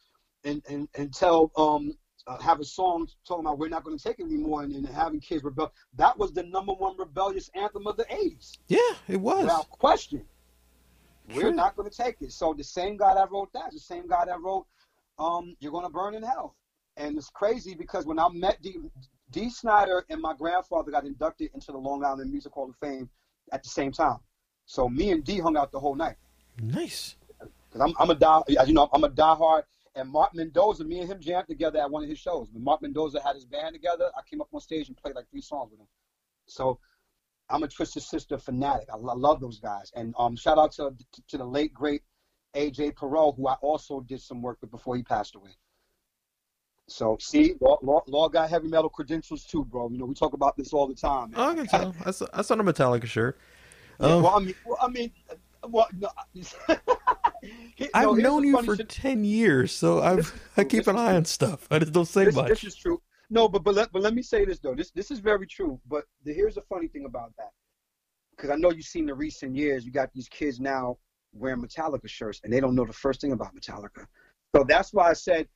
and, 0.44 0.62
and, 0.70 0.88
and 0.96 1.14
tell 1.14 1.52
um 1.58 1.94
uh, 2.28 2.38
have 2.40 2.60
a 2.60 2.66
song 2.66 3.08
talking 3.26 3.46
about 3.46 3.58
we're 3.58 3.70
not 3.70 3.84
going 3.84 3.98
to 3.98 4.04
take 4.04 4.20
it 4.20 4.24
anymore 4.24 4.64
and, 4.64 4.74
and 4.76 4.86
having 4.88 5.20
kids 5.20 5.44
rebel. 5.44 5.72
That 5.96 6.18
was 6.18 6.34
the 6.34 6.44
number 6.44 6.74
one 6.74 6.98
rebellious 6.98 7.50
anthem 7.56 7.88
of 7.88 7.96
the 7.96 8.04
80s, 8.06 8.58
yeah, 8.68 8.80
it 9.08 9.18
was. 9.18 9.44
without 9.44 9.70
question. 9.70 10.24
We're 11.34 11.54
not 11.54 11.76
going 11.76 11.90
to 11.90 11.96
take 11.96 12.18
it. 12.22 12.32
So 12.32 12.54
the 12.54 12.64
same 12.64 12.98
guy 12.98 13.14
that 13.14 13.32
wrote 13.32 13.52
that, 13.54 13.72
the 13.72 13.80
same 13.80 14.08
guy 14.08 14.26
that 14.26 14.42
wrote 14.42 14.66
um, 15.20 15.56
"You're 15.60 15.72
Going 15.72 15.84
to 15.86 15.90
Burn 15.90 16.16
in 16.16 16.24
Hell," 16.24 16.56
and 16.96 17.18
it's 17.18 17.30
crazy 17.30 17.76
because 17.76 18.06
when 18.06 18.20
I 18.20 18.30
met 18.30 18.62
D, 18.62 18.78
Dee 19.32 19.50
Snider 19.50 20.06
and 20.10 20.22
my 20.22 20.34
grandfather 20.34 20.92
got 20.92 21.06
inducted 21.06 21.52
into 21.54 21.72
the 21.72 21.78
Long 21.78 22.04
Island 22.04 22.32
Music 22.32 22.54
Hall 22.54 22.70
of 22.70 22.76
Fame 22.78 23.10
at 23.52 23.64
the 23.64 23.70
same 23.70 23.92
time. 23.92 24.20
So 24.66 24.90
me 24.90 25.12
and 25.12 25.24
D 25.24 25.40
hung 25.40 25.58
out 25.58 25.72
the 25.72 25.80
whole 25.80 25.96
night. 25.96 26.16
Nice. 26.62 27.16
Because 27.40 27.82
I'm, 27.82 27.94
I'm 28.00 28.10
a 28.10 28.16
die, 28.16 28.42
as 28.60 28.68
you 28.68 28.74
know, 28.74 28.90
I'm 28.94 29.04
a 29.04 29.10
diehard. 29.10 29.64
And 29.96 30.10
Mark 30.10 30.36
Mendoza, 30.36 30.84
me 30.84 31.00
and 31.00 31.10
him 31.10 31.20
jammed 31.20 31.48
together 31.48 31.80
at 31.80 31.90
one 31.90 32.04
of 32.04 32.10
his 32.10 32.20
shows. 32.20 32.50
When 32.52 32.64
Mark 32.64 32.84
Mendoza 32.84 33.20
had 33.20 33.36
his 33.36 33.46
band 33.46 33.74
together, 33.74 34.12
I 34.16 34.22
came 34.30 34.42
up 34.42 34.48
on 34.54 34.62
stage 34.62 34.90
and 34.90 34.98
played 34.98 35.16
like 35.16 35.28
three 35.32 35.42
songs 35.42 35.72
with 35.72 35.80
him. 35.80 35.88
So 36.46 36.80
I'm 37.50 37.64
a 37.64 37.68
Twisted 37.68 38.04
Sister 38.04 38.38
fanatic. 38.38 38.90
I, 38.94 38.98
lo- 38.98 39.16
love 39.16 39.40
those 39.40 39.60
guys. 39.60 39.92
And 39.96 40.14
um, 40.20 40.36
shout 40.36 40.58
out 40.58 40.72
to 40.74 40.94
to 41.30 41.38
the 41.38 41.46
late 41.46 41.74
great 41.74 42.04
AJ 42.56 42.96
Pero, 42.96 43.32
who 43.32 43.48
I 43.48 43.54
also 43.56 44.02
did 44.02 44.22
some 44.22 44.42
work 44.42 44.60
with 44.62 44.72
before 44.72 44.96
he 44.96 45.04
passed 45.04 45.36
away. 45.36 45.52
So 46.90 47.18
see, 47.20 47.56
law, 47.60 47.78
law, 47.82 48.02
law 48.08 48.30
got 48.30 48.50
heavy 48.50 48.68
metal 48.70 48.90
credentials 48.90 49.44
too, 49.44 49.66
bro. 49.66 49.90
You 49.90 49.98
know 49.98 50.06
we 50.06 50.14
talk 50.14 50.34
about 50.34 50.56
this 50.56 50.72
all 50.74 50.88
the 50.88 50.96
time. 50.96 51.32
man. 51.32 51.40
Oh, 51.40 51.50
I 51.50 51.56
can 51.56 51.68
tell. 51.68 51.92
That's 52.06 52.20
that's 52.20 52.50
on 52.52 52.60
a 52.62 52.64
Metallica 52.64 53.06
shirt. 53.06 53.38
Yeah, 54.00 54.08
Um, 54.16 54.24
well, 54.24 54.36
I 54.36 54.40
mean, 54.40 54.56
well, 54.66 54.78
I 54.82 54.88
mean, 54.88 55.12
well, 55.68 55.88
no, 55.98 56.10
Here- 57.76 57.90
I've 57.94 58.06
no, 58.06 58.14
known 58.14 58.44
you 58.46 58.62
for 58.64 58.76
shit. 58.76 58.90
ten 58.90 59.24
years, 59.24 59.72
so 59.72 60.02
I've 60.02 60.34
I 60.58 60.64
keep 60.64 60.80
this 60.86 60.88
an 60.88 60.98
eye 60.98 61.16
on 61.16 61.26
stuff. 61.26 61.68
I 61.70 61.80
just 61.80 61.92
don't 61.94 62.06
say 62.06 62.26
this, 62.26 62.36
much. 62.36 62.48
this 62.48 62.64
is 62.64 62.76
true. 62.76 63.02
No, 63.30 63.48
but 63.50 63.64
but 63.64 63.76
let, 63.76 63.92
but 63.92 64.02
let 64.02 64.14
me 64.14 64.22
say 64.22 64.46
this 64.46 64.60
though. 64.60 64.74
This 64.76 64.92
this 64.92 65.12
is 65.12 65.20
very 65.20 65.46
true. 65.46 65.80
But 65.88 66.06
the, 66.24 66.34
here's 66.34 66.56
the 66.56 66.62
funny 66.62 66.88
thing 66.88 67.06
about 67.06 67.32
that, 67.38 67.52
because 68.32 68.50
I 68.50 68.56
know 68.56 68.72
you've 68.72 68.86
seen 68.86 69.06
the 69.06 69.14
recent 69.14 69.56
years. 69.56 69.86
You 69.86 69.92
got 69.92 70.14
these 70.14 70.30
kids 70.30 70.60
now 70.62 70.98
wearing 71.34 71.62
Metallica 71.62 72.08
shirts, 72.08 72.40
and 72.46 72.54
they 72.54 72.60
don't 72.62 72.76
know 72.76 72.86
the 72.86 72.94
first 72.94 73.20
thing 73.20 73.34
about 73.34 73.54
Metallica. 73.56 74.06
So 74.56 74.64
that's 74.64 74.94
why 74.94 75.10
I 75.10 75.14
said 75.14 75.48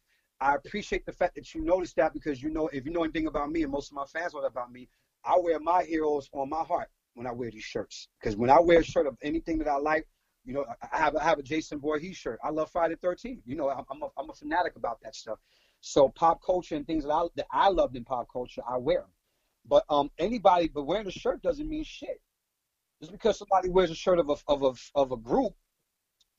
I 0.41 0.55
appreciate 0.55 1.05
the 1.05 1.13
fact 1.13 1.35
that 1.35 1.53
you 1.53 1.63
noticed 1.63 1.95
that 1.97 2.13
because 2.13 2.41
you 2.41 2.49
know 2.49 2.67
if 2.69 2.85
you 2.85 2.91
know 2.91 3.03
anything 3.03 3.27
about 3.27 3.51
me, 3.51 3.61
and 3.61 3.71
most 3.71 3.91
of 3.91 3.95
my 3.95 4.05
fans 4.05 4.33
know 4.33 4.41
about 4.41 4.71
me, 4.71 4.89
I 5.23 5.37
wear 5.39 5.59
my 5.59 5.83
heroes 5.83 6.29
on 6.33 6.49
my 6.49 6.63
heart 6.63 6.89
when 7.13 7.27
I 7.27 7.31
wear 7.31 7.51
these 7.51 7.63
shirts. 7.63 8.07
Because 8.19 8.35
when 8.35 8.49
I 8.49 8.59
wear 8.59 8.79
a 8.79 8.83
shirt 8.83 9.05
of 9.05 9.15
anything 9.21 9.59
that 9.59 9.67
I 9.67 9.77
like, 9.77 10.07
you 10.43 10.53
know, 10.53 10.65
I 10.91 10.97
have 10.97 11.15
have 11.21 11.37
a 11.37 11.43
Jason 11.43 11.79
Voorhees 11.79 12.17
shirt. 12.17 12.39
I 12.43 12.49
love 12.49 12.71
Friday 12.71 12.95
13th. 12.95 13.41
You 13.45 13.55
know, 13.55 13.69
I'm 13.69 14.01
a, 14.01 14.07
I'm 14.17 14.29
a 14.31 14.33
fanatic 14.33 14.75
about 14.75 14.99
that 15.03 15.15
stuff. 15.15 15.37
So 15.81 16.09
pop 16.09 16.41
culture 16.43 16.75
and 16.75 16.87
things 16.87 17.03
that 17.03 17.11
I 17.11 17.27
that 17.35 17.47
I 17.51 17.69
loved 17.69 17.95
in 17.95 18.03
pop 18.03 18.27
culture, 18.33 18.63
I 18.67 18.77
wear 18.77 19.01
them. 19.01 19.09
But 19.67 19.83
um, 19.89 20.09
anybody, 20.17 20.69
but 20.73 20.83
wearing 20.83 21.05
a 21.05 21.11
shirt 21.11 21.43
doesn't 21.43 21.69
mean 21.69 21.83
shit. 21.83 22.19
Just 22.99 23.11
because 23.11 23.37
somebody 23.37 23.69
wears 23.69 23.91
a 23.91 23.95
shirt 23.95 24.17
of 24.17 24.29
a 24.31 24.35
of 24.47 24.63
a 24.63 24.73
of 24.95 25.11
a 25.11 25.17
group 25.17 25.53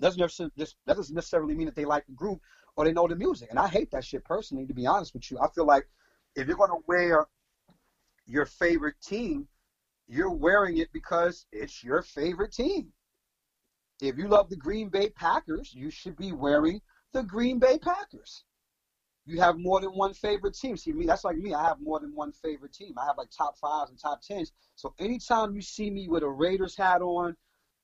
doesn't 0.01 0.20
necessarily 0.20 0.53
that 0.57 0.97
doesn't 0.97 1.15
necessarily 1.15 1.55
mean 1.55 1.66
that 1.66 1.77
they 1.77 1.85
like 1.85 2.05
the 2.07 2.12
group 2.12 2.41
or 2.77 2.85
they 2.85 2.93
know 2.93 3.07
the 3.07 3.16
music. 3.16 3.51
And 3.51 3.59
I 3.59 3.69
hate 3.69 3.90
that 3.90 4.05
shit 4.05 4.24
personally. 4.24 4.66
To 4.66 4.74
be 4.74 4.86
honest 4.86 5.15
with 5.15 5.31
you, 5.31 5.39
I 5.39 5.49
feel 5.51 5.66
like 5.66 5.89
if 6.35 6.47
you're 6.47 6.57
gonna 6.57 6.74
wear 6.86 7.27
your 8.27 8.47
favorite 8.47 8.97
team, 9.03 9.49
you're 10.09 10.31
wearing 10.31 10.78
it 10.78 10.93
because 10.93 11.47
it's 11.53 11.82
your 11.82 12.03
favorite 12.03 12.53
team. 12.53 12.93
If 14.01 14.19
you 14.19 14.28
love 14.28 14.51
the 14.51 14.57
Green 14.57 14.89
Bay 14.89 15.11
Packers, 15.11 15.73
you 15.74 15.90
should 15.90 16.16
be 16.16 16.32
wearing 16.32 16.81
the 17.12 17.23
Green 17.23 17.59
Bay 17.59 17.78
Packers. 17.78 18.44
You 19.24 19.40
have 19.40 19.57
more 19.57 19.81
than 19.81 19.90
one 19.90 20.12
favorite 20.15 20.55
team. 20.55 20.77
See 20.77 20.93
me, 20.93 21.07
that's 21.07 21.24
like 21.24 21.36
me. 21.36 21.55
I 21.55 21.62
have 21.62 21.81
more 21.81 22.01
than 22.01 22.12
one 22.15 22.32
favorite 22.32 22.73
team. 22.73 22.94
I 22.99 23.07
have 23.07 23.16
like 23.16 23.31
top 23.31 23.57
fives 23.59 23.90
and 23.90 23.99
top 23.99 24.20
tens. 24.23 24.51
So 24.74 24.94
anytime 24.99 25.55
you 25.55 25.62
see 25.62 25.90
me 25.90 26.09
with 26.09 26.24
a 26.24 26.28
Raiders 26.28 26.77
hat 26.77 27.03
on, 27.03 27.36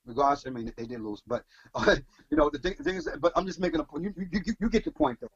regardless, 0.05 0.45
I 0.47 0.49
mean 0.51 0.71
they 0.77 0.85
did 0.85 1.01
lose, 1.01 1.21
but 1.25 1.45
uh, 1.75 1.95
you 2.29 2.37
know 2.37 2.49
the 2.49 2.59
thing, 2.59 2.75
the 2.77 2.83
thing 2.83 2.95
is, 2.95 3.09
but 3.19 3.31
I'm 3.35 3.45
just 3.45 3.59
making 3.59 3.79
a 3.79 3.83
point. 3.83 4.03
You, 4.05 4.13
you, 4.31 4.41
you- 4.59 4.69
get 4.69 4.83
the 4.85 4.91
point 4.91 5.19
though. 5.21 5.29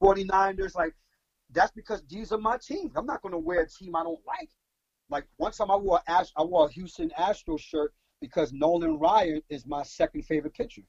49ers, 0.00 0.74
like 0.74 0.94
that's 1.50 1.72
because 1.72 2.02
these 2.08 2.32
are 2.32 2.38
my 2.38 2.58
teams. 2.58 2.92
I'm 2.96 3.06
not 3.06 3.22
going 3.22 3.32
to 3.32 3.38
wear 3.38 3.60
a 3.62 3.68
team 3.68 3.94
I 3.96 4.02
don't 4.02 4.20
like. 4.26 4.50
Like 5.10 5.26
one 5.36 5.52
time 5.52 5.70
I 5.70 5.76
wore 5.76 6.00
Ash, 6.08 6.32
I 6.36 6.42
wore 6.42 6.66
a 6.68 6.72
Houston 6.72 7.10
Astros 7.18 7.60
shirt 7.60 7.94
because 8.20 8.52
Nolan 8.52 8.98
Ryan 8.98 9.42
is 9.48 9.66
my 9.66 9.82
second 9.82 10.22
favorite 10.24 10.54
pitcher. 10.54 10.82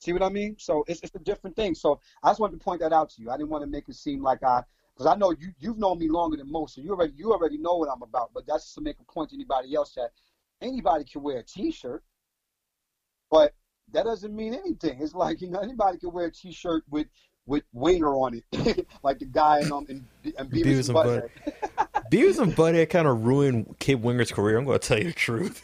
See 0.00 0.12
what 0.12 0.22
I 0.22 0.30
mean? 0.30 0.56
So 0.58 0.84
it's 0.88 1.00
it's 1.02 1.14
a 1.14 1.18
different 1.18 1.56
thing. 1.56 1.74
So 1.74 2.00
I 2.22 2.30
just 2.30 2.40
wanted 2.40 2.58
to 2.58 2.64
point 2.64 2.80
that 2.80 2.92
out 2.92 3.10
to 3.10 3.22
you. 3.22 3.30
I 3.30 3.36
didn't 3.36 3.50
want 3.50 3.62
to 3.62 3.70
make 3.70 3.88
it 3.88 3.94
seem 3.94 4.22
like 4.22 4.42
I, 4.42 4.62
because 4.94 5.06
I 5.06 5.14
know 5.16 5.30
you 5.32 5.52
you've 5.58 5.78
known 5.78 5.98
me 5.98 6.08
longer 6.08 6.36
than 6.38 6.50
most, 6.50 6.74
so 6.74 6.80
you 6.80 6.90
already 6.92 7.12
you 7.16 7.32
already 7.32 7.58
know 7.58 7.76
what 7.76 7.90
I'm 7.92 8.02
about. 8.02 8.30
But 8.34 8.46
that's 8.46 8.74
to 8.74 8.80
make 8.80 8.96
a 8.98 9.12
point 9.12 9.30
to 9.30 9.36
anybody 9.36 9.74
else 9.74 9.92
that 9.94 10.10
anybody 10.60 11.04
can 11.04 11.22
wear 11.22 11.38
a 11.38 11.42
T-shirt, 11.42 12.02
but 13.30 13.54
that 13.92 14.04
doesn't 14.04 14.34
mean 14.34 14.54
anything. 14.54 14.98
It's 15.00 15.14
like 15.14 15.40
you 15.40 15.50
know 15.50 15.60
anybody 15.60 15.98
can 15.98 16.12
wear 16.12 16.26
a 16.26 16.32
T-shirt 16.32 16.84
with 16.90 17.06
with 17.46 17.64
Winger 17.72 18.14
on 18.14 18.42
it, 18.52 18.86
like 19.02 19.18
the 19.18 19.26
guy 19.26 19.60
in 19.60 19.72
um 19.72 19.86
in, 19.88 20.06
in 20.24 20.32
Beavis, 20.48 20.64
Beavis 20.64 20.88
and 20.88 20.98
Butthead. 20.98 22.10
Beavis 22.10 22.38
and 22.38 22.52
Butthead 22.52 22.90
kind 22.90 23.08
of 23.08 23.24
ruined 23.24 23.76
Kip 23.78 24.00
Winger's 24.00 24.32
career. 24.32 24.58
I'm 24.58 24.64
going 24.64 24.78
to 24.78 24.86
tell 24.86 24.98
you 24.98 25.04
the 25.04 25.12
truth. 25.12 25.62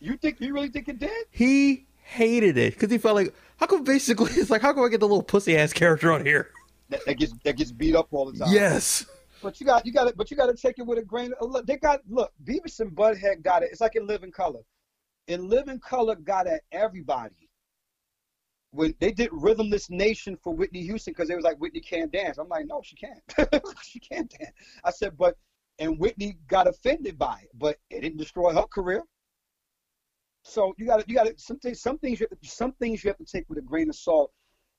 You 0.00 0.16
think 0.16 0.40
you 0.40 0.52
really 0.52 0.68
think 0.68 0.88
it 0.88 0.98
did? 0.98 1.26
He 1.30 1.86
hated 2.02 2.56
it 2.56 2.74
because 2.74 2.90
he 2.90 2.98
felt 2.98 3.14
like, 3.14 3.34
how 3.56 3.66
come 3.66 3.84
basically 3.84 4.32
it's 4.34 4.50
like, 4.50 4.62
how 4.62 4.72
come 4.72 4.84
I 4.84 4.88
get 4.88 5.00
the 5.00 5.08
little 5.08 5.22
pussy 5.22 5.56
ass 5.56 5.72
character 5.72 6.12
on 6.12 6.24
here? 6.24 6.50
That, 6.88 7.04
that 7.06 7.14
gets 7.14 7.32
that 7.44 7.56
gets 7.56 7.72
beat 7.72 7.94
up 7.94 8.08
all 8.10 8.30
the 8.30 8.38
time. 8.38 8.52
Yes. 8.52 9.06
But 9.42 9.60
you 9.60 9.66
got 9.66 9.84
you 9.84 9.92
got 9.92 10.08
it. 10.08 10.16
but 10.16 10.30
you 10.30 10.36
got 10.36 10.46
to 10.46 10.54
take 10.54 10.78
it 10.78 10.86
with 10.86 10.98
a 10.98 11.02
grain. 11.02 11.32
Of, 11.40 11.50
look, 11.50 11.66
they 11.66 11.76
got 11.76 12.00
look. 12.08 12.32
Beavis 12.44 12.80
and 12.80 12.92
Butthead 12.92 13.42
got 13.42 13.62
it. 13.62 13.70
It's 13.72 13.80
like 13.80 13.96
in 13.96 14.06
Living 14.06 14.30
Color. 14.30 14.60
In 15.26 15.48
Living 15.48 15.80
Color, 15.80 16.16
got 16.16 16.46
at 16.46 16.62
everybody. 16.70 17.48
When 18.70 18.94
they 19.00 19.12
did 19.12 19.30
Rhythmless 19.30 19.90
Nation 19.90 20.38
for 20.42 20.54
Whitney 20.54 20.82
Houston 20.82 21.12
because 21.12 21.28
they 21.28 21.34
was 21.34 21.44
like 21.44 21.58
Whitney 21.58 21.80
can't 21.80 22.10
dance. 22.10 22.38
I'm 22.38 22.48
like, 22.48 22.66
no, 22.66 22.80
she 22.82 22.96
can't. 22.96 23.64
she 23.82 24.00
can't 24.00 24.32
dance. 24.38 24.52
I 24.82 24.90
said, 24.90 25.16
but 25.18 25.36
and 25.78 25.98
Whitney 25.98 26.38
got 26.46 26.68
offended 26.68 27.18
by 27.18 27.40
it, 27.42 27.50
but 27.54 27.78
it 27.90 28.00
didn't 28.00 28.18
destroy 28.18 28.52
her 28.52 28.66
career. 28.66 29.02
So 30.44 30.74
you 30.78 30.86
got 30.86 31.00
to 31.00 31.04
you 31.08 31.14
got 31.14 31.26
to 31.26 31.34
some 31.36 31.58
things 31.58 31.80
some 31.80 31.98
things 31.98 32.20
you 32.20 32.26
have 32.30 32.38
to, 32.38 32.48
some 32.48 32.72
things 32.72 33.04
you 33.04 33.08
have 33.08 33.18
to 33.18 33.24
take 33.24 33.48
with 33.48 33.58
a 33.58 33.62
grain 33.62 33.88
of 33.88 33.96
salt. 33.96 34.32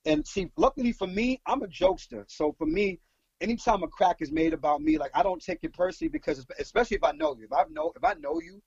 And 0.06 0.26
see, 0.27 0.52
luckily 0.57 0.91
for 0.91 1.07
me, 1.07 1.41
I'm 1.45 1.61
a 1.64 1.68
jokester. 1.68 2.26
So 2.27 2.53
for 2.57 2.65
me, 2.65 2.99
anytime 3.42 3.84
a 3.84 3.88
crack 3.88 4.18
is 4.22 4.32
made 4.32 4.54
about 4.54 4.82
me, 4.82 4.98
like 4.98 5.12
I 5.14 5.24
don't 5.24 5.44
take 5.44 5.60
it 5.64 5.74
personally 5.74 6.10
because 6.10 6.46
especially 6.60 6.98
if 6.98 7.04
I 7.04 7.12
know 7.12 7.36
you, 7.38 7.46
if 7.46 7.54
I 7.54 7.64
know 7.70 7.92
if 7.96 8.04
I 8.04 8.14
know 8.16 8.40
you, 8.40 8.62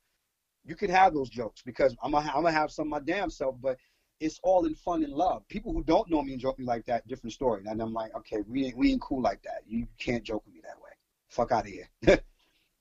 you 0.65 0.75
can 0.75 0.89
have 0.89 1.13
those 1.13 1.29
jokes 1.29 1.61
because 1.61 1.95
I'm 2.03 2.11
gonna 2.11 2.27
I'm 2.27 2.43
gonna 2.43 2.51
have 2.51 2.71
some 2.71 2.87
of 2.87 2.89
my 2.89 2.99
damn 2.99 3.29
self. 3.29 3.55
But 3.61 3.77
it's 4.19 4.39
all 4.43 4.65
in 4.65 4.75
fun 4.75 5.03
and 5.03 5.13
love. 5.13 5.47
People 5.47 5.73
who 5.73 5.83
don't 5.83 6.09
know 6.09 6.21
me 6.21 6.33
and 6.33 6.41
joke 6.41 6.57
me 6.57 6.65
like 6.65 6.85
that, 6.85 7.07
different 7.07 7.33
story. 7.33 7.63
And 7.65 7.81
I'm 7.81 7.93
like, 7.93 8.15
okay, 8.15 8.43
we 8.47 8.65
ain't 8.65 8.77
we 8.77 8.91
ain't 8.91 9.01
cool 9.01 9.21
like 9.21 9.41
that. 9.43 9.61
You 9.67 9.87
can't 9.99 10.23
joke 10.23 10.43
with 10.45 10.55
me 10.55 10.61
that 10.63 10.77
way. 10.81 10.91
Fuck 11.29 11.51
out 11.51 11.65
of 11.65 11.71
here. 11.71 11.89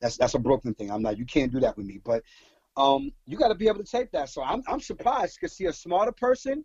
that's 0.00 0.16
that's 0.16 0.34
a 0.34 0.38
Brooklyn 0.38 0.74
thing. 0.74 0.90
I'm 0.90 1.02
like, 1.02 1.18
you 1.18 1.26
can't 1.26 1.52
do 1.52 1.60
that 1.60 1.76
with 1.76 1.86
me. 1.86 2.00
But 2.04 2.22
um, 2.76 3.12
you 3.26 3.38
got 3.38 3.48
to 3.48 3.54
be 3.54 3.68
able 3.68 3.82
to 3.82 3.90
take 3.90 4.10
that. 4.12 4.28
So 4.28 4.42
I'm 4.42 4.62
I'm 4.66 4.80
surprised 4.80 5.38
to 5.40 5.48
see 5.48 5.66
a 5.66 5.72
smarter 5.72 6.12
person 6.12 6.64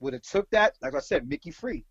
would 0.00 0.12
have 0.12 0.22
took 0.22 0.48
that. 0.50 0.74
Like 0.82 0.94
I 0.94 1.00
said, 1.00 1.28
Micki 1.28 1.54
Free. 1.54 1.84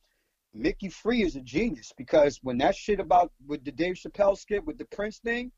Micki 0.57 0.91
Free 0.91 1.23
is 1.23 1.35
a 1.35 1.41
genius 1.41 1.91
because 1.97 2.39
when 2.41 2.57
that 2.59 2.75
shit 2.75 2.99
about 2.99 3.31
with 3.45 3.63
the 3.65 3.71
Dave 3.71 3.95
Chappelle 3.95 4.37
skit 4.37 4.65
with 4.65 4.77
the 4.77 4.85
Prince 4.85 5.19
thing, 5.19 5.51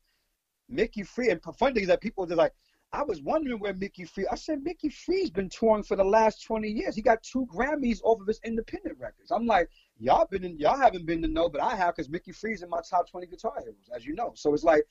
Micki 0.72 1.06
Free 1.06 1.30
and 1.30 1.42
fun 1.42 1.74
thing 1.74 1.82
is 1.82 1.88
that 1.88 2.00
people 2.00 2.30
are 2.30 2.36
like, 2.36 2.52
I 2.92 3.02
was 3.02 3.20
wondering 3.22 3.58
where 3.58 3.74
Micki 3.74 4.08
Free. 4.08 4.26
I 4.30 4.34
said 4.34 4.64
Micki 4.64 4.92
Free's 4.92 5.30
been 5.30 5.50
touring 5.50 5.82
for 5.82 5.94
the 5.94 6.04
last 6.04 6.42
20 6.44 6.68
years. 6.68 6.96
He 6.96 7.02
got 7.02 7.22
two 7.22 7.46
Grammys 7.46 8.00
off 8.02 8.20
of 8.20 8.26
his 8.26 8.40
independent 8.44 8.98
records. 8.98 9.30
I'm 9.30 9.46
like, 9.46 9.68
y'all 9.98 10.26
been 10.30 10.42
in, 10.42 10.58
y'all 10.58 10.78
haven't 10.78 11.04
been 11.04 11.20
to 11.22 11.28
know, 11.28 11.48
but 11.48 11.62
I 11.62 11.76
have 11.76 11.94
because 11.94 12.08
Micki 12.08 12.34
Free's 12.34 12.62
in 12.62 12.70
my 12.70 12.80
top 12.88 13.10
20 13.10 13.26
guitar 13.26 13.52
heroes, 13.58 13.90
as 13.94 14.06
you 14.06 14.14
know. 14.14 14.32
So 14.34 14.54
it's 14.54 14.64
like 14.64 14.84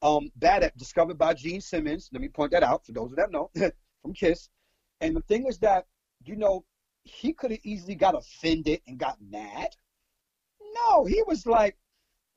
um, 0.00 0.30
Bad 0.36 0.62
App 0.62 0.76
discovered 0.76 1.18
by 1.18 1.34
Gene 1.34 1.60
Simmons. 1.60 2.08
Let 2.12 2.22
me 2.22 2.28
point 2.28 2.52
that 2.52 2.62
out 2.62 2.86
for 2.86 2.92
those 2.92 3.10
of 3.10 3.16
that 3.16 3.32
know 3.32 3.50
from 4.02 4.14
Kiss. 4.14 4.48
And 5.00 5.16
the 5.16 5.22
thing 5.22 5.46
is 5.46 5.58
that 5.58 5.86
you 6.24 6.36
know 6.36 6.64
he 7.04 7.32
could 7.32 7.50
have 7.50 7.60
easily 7.64 7.94
got 7.94 8.14
offended 8.14 8.80
and 8.86 8.98
got 8.98 9.18
mad. 9.20 9.68
No, 10.74 11.04
he 11.04 11.22
was 11.26 11.46
like, 11.46 11.76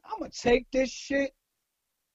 I'm 0.06 0.20
gonna 0.20 0.32
take 0.32 0.70
this 0.72 0.90
shit 0.90 1.34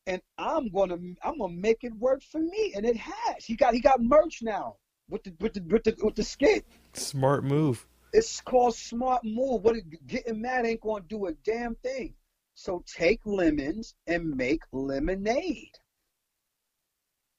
and 0.09 0.23
I'm 0.39 0.71
gonna 0.71 0.97
I'm 1.23 1.39
gonna 1.39 1.53
make 1.53 1.85
it 1.85 1.95
work 1.95 2.23
for 2.23 2.41
me, 2.41 2.73
and 2.75 2.85
it 2.87 2.97
has. 2.97 3.45
He 3.45 3.55
got 3.55 3.75
he 3.75 3.81
got 3.81 4.03
merch 4.03 4.39
now 4.43 4.77
with 5.09 5.23
the 5.23 5.35
with 5.39 5.53
the 5.53 5.61
with 5.69 5.85
the, 5.85 5.95
with 6.03 6.15
the 6.17 6.23
skit. 6.23 6.65
Smart 6.95 7.45
move. 7.45 7.87
It's 8.15 8.41
called 8.41 8.75
smart 8.75 9.23
move. 9.23 9.63
What 9.63 9.77
getting 10.07 10.41
mad 10.41 10.65
ain't 10.65 10.81
gonna 10.81 11.05
do 11.07 11.27
a 11.27 11.33
damn 11.45 11.75
thing. 11.77 12.15
So 12.55 12.83
take 12.87 13.21
lemons 13.27 13.95
and 14.07 14.35
make 14.35 14.63
lemonade. 14.73 15.79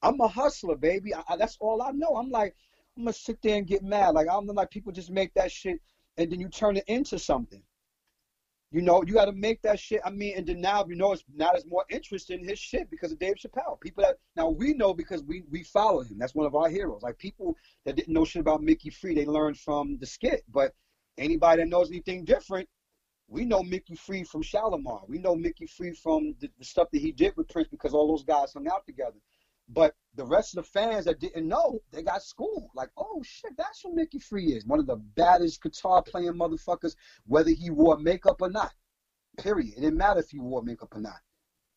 I'm 0.01 0.21
a 0.21 0.27
hustler, 0.27 0.75
baby. 0.75 1.13
I, 1.13 1.23
I, 1.27 1.37
that's 1.37 1.57
all 1.59 1.81
I 1.81 1.91
know. 1.91 2.15
I'm 2.15 2.29
like 2.29 2.55
I'm 2.99 3.05
gonna 3.05 3.13
sit 3.13 3.41
there 3.41 3.55
and 3.55 3.65
get 3.65 3.81
mad. 3.81 4.09
Like 4.09 4.27
I'm 4.29 4.45
like 4.45 4.69
people 4.69 4.91
just 4.91 5.09
make 5.09 5.33
that 5.35 5.51
shit 5.51 5.79
and 6.17 6.29
then 6.29 6.41
you 6.41 6.49
turn 6.49 6.75
it 6.75 6.83
into 6.87 7.17
something. 7.17 7.63
You 8.71 8.81
know, 8.81 9.01
you 9.03 9.13
got 9.13 9.25
to 9.25 9.31
make 9.31 9.61
that 9.63 9.79
shit. 9.79 10.01
I 10.05 10.11
mean, 10.11 10.37
and 10.37 10.45
then 10.45 10.59
now 10.59 10.85
you 10.85 10.95
know 10.95 11.13
it's 11.13 11.23
now 11.33 11.51
there's 11.53 11.65
more 11.65 11.85
interest 11.89 12.29
in 12.29 12.45
his 12.45 12.59
shit 12.59 12.91
because 12.91 13.13
of 13.13 13.17
Dave 13.17 13.35
Chappelle. 13.35 13.79
People 13.79 14.03
that 14.03 14.17
now 14.35 14.49
we 14.49 14.73
know 14.73 14.93
because 14.93 15.23
we 15.23 15.43
we 15.49 15.63
follow 15.63 16.01
him. 16.01 16.17
That's 16.19 16.35
one 16.35 16.45
of 16.45 16.55
our 16.55 16.69
heroes. 16.69 17.01
Like 17.01 17.17
people 17.17 17.55
that 17.85 17.95
didn't 17.95 18.13
know 18.13 18.25
shit 18.25 18.41
about 18.41 18.61
Micki 18.61 18.93
Free, 18.93 19.15
they 19.15 19.25
learned 19.25 19.57
from 19.57 19.97
the 19.99 20.05
skit. 20.05 20.43
But 20.49 20.73
anybody 21.17 21.63
that 21.63 21.69
knows 21.69 21.89
anything 21.89 22.25
different, 22.25 22.67
we 23.29 23.45
know 23.45 23.61
Micki 23.61 23.97
Free 23.97 24.25
from 24.25 24.43
Shalamar. 24.43 25.07
We 25.07 25.19
know 25.19 25.35
Micki 25.35 25.69
Free 25.69 25.93
from 25.93 26.35
the, 26.41 26.49
the 26.59 26.65
stuff 26.65 26.89
that 26.91 26.99
he 26.99 27.13
did 27.13 27.37
with 27.37 27.47
Prince 27.47 27.69
because 27.69 27.93
all 27.93 28.09
those 28.09 28.25
guys 28.25 28.53
hung 28.53 28.67
out 28.67 28.85
together. 28.85 29.17
But 29.71 29.95
the 30.15 30.25
rest 30.25 30.57
of 30.57 30.63
the 30.63 30.69
fans 30.69 31.05
that 31.05 31.19
didn't 31.19 31.47
know, 31.47 31.79
they 31.91 32.01
got 32.01 32.23
schooled. 32.23 32.69
Like, 32.73 32.89
oh 32.97 33.21
shit, 33.23 33.55
that's 33.57 33.81
who 33.81 33.95
Micki 33.95 34.21
Free 34.21 34.47
is. 34.47 34.65
One 34.65 34.79
of 34.79 34.87
the 34.87 34.95
baddest 34.95 35.61
guitar 35.61 36.01
playing 36.01 36.33
motherfuckers, 36.33 36.95
whether 37.27 37.51
he 37.51 37.69
wore 37.69 37.97
makeup 37.97 38.41
or 38.41 38.49
not. 38.49 38.73
Period. 39.37 39.73
It 39.77 39.81
didn't 39.81 39.97
matter 39.97 40.19
if 40.19 40.29
he 40.31 40.39
wore 40.39 40.63
makeup 40.63 40.95
or 40.95 41.01
not. 41.01 41.19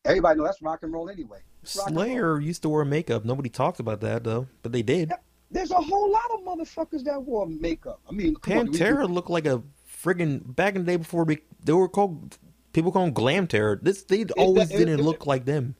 Everybody 0.05 0.37
know 0.37 0.45
that's 0.45 0.61
rock 0.61 0.79
and 0.83 0.91
roll 0.91 1.09
anyway. 1.09 1.39
Slayer 1.63 2.39
used 2.41 2.63
to 2.63 2.69
wear 2.69 2.83
makeup. 2.83 3.23
Nobody 3.23 3.49
talked 3.49 3.79
about 3.79 4.01
that 4.01 4.23
though, 4.23 4.47
but 4.61 4.71
they 4.73 4.81
did. 4.81 5.09
Yeah, 5.09 5.17
there's 5.49 5.71
a 5.71 5.75
whole 5.75 6.11
lot 6.11 6.29
of 6.33 6.41
motherfuckers 6.41 7.03
that 7.05 7.21
wore 7.21 7.47
makeup. 7.47 8.01
I 8.09 8.11
mean, 8.11 8.35
Pantera 8.35 9.05
on, 9.05 9.13
looked 9.13 9.29
like 9.29 9.45
a 9.45 9.63
friggin' 9.89 10.55
back 10.55 10.75
in 10.75 10.83
the 10.83 10.91
day 10.91 10.97
before 10.97 11.25
they 11.25 11.73
were 11.73 11.87
called 11.87 12.37
people 12.73 12.91
call 12.91 13.05
them 13.05 13.13
glam 13.13 13.47
terror. 13.47 13.79
This 13.81 14.03
they 14.03 14.25
always 14.35 14.67
that, 14.69 14.77
didn't 14.77 14.99
it, 14.99 15.03
look 15.03 15.21
it, 15.21 15.27
like 15.27 15.45
them 15.45 15.75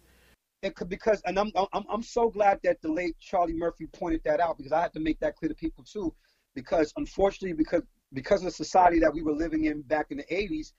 it 0.63 0.75
could 0.75 0.89
because 0.89 1.21
and 1.25 1.37
I'm 1.37 1.51
I'm 1.55 1.83
I'm 1.89 2.01
so 2.01 2.29
glad 2.29 2.59
that 2.63 2.81
the 2.81 2.91
late 2.91 3.15
Charlie 3.19 3.53
Murphy 3.53 3.85
pointed 3.87 4.21
that 4.23 4.39
out 4.39 4.57
because 4.57 4.71
I 4.71 4.81
had 4.81 4.93
to 4.93 4.99
make 5.01 5.19
that 5.19 5.35
clear 5.35 5.49
to 5.49 5.55
people 5.55 5.83
too, 5.83 6.15
because 6.55 6.93
unfortunately 6.95 7.53
because 7.53 7.83
because 8.13 8.41
of 8.41 8.45
the 8.45 8.51
society 8.51 8.99
that 8.99 9.13
we 9.13 9.21
were 9.21 9.33
living 9.33 9.65
in 9.65 9.81
back 9.81 10.07
in 10.11 10.17
the 10.17 10.23
80s, 10.23 10.71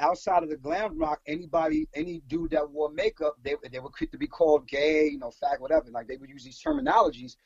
outside 0.00 0.42
of 0.42 0.48
the 0.48 0.56
glam 0.56 0.98
rock, 0.98 1.20
anybody 1.26 1.86
any 1.94 2.20
dude 2.26 2.50
that 2.50 2.68
wore 2.68 2.90
makeup, 2.90 3.36
they 3.44 3.54
they 3.70 3.78
were 3.78 3.90
quick 3.90 4.10
to 4.10 4.18
be 4.18 4.26
called 4.26 4.66
gay, 4.66 5.06
you 5.06 5.18
know, 5.18 5.30
fag, 5.42 5.60
whatever. 5.60 5.88
Like 5.90 6.08
they 6.08 6.16
would 6.16 6.28
use 6.28 6.44
these 6.44 6.60
terminologies, 6.60 7.36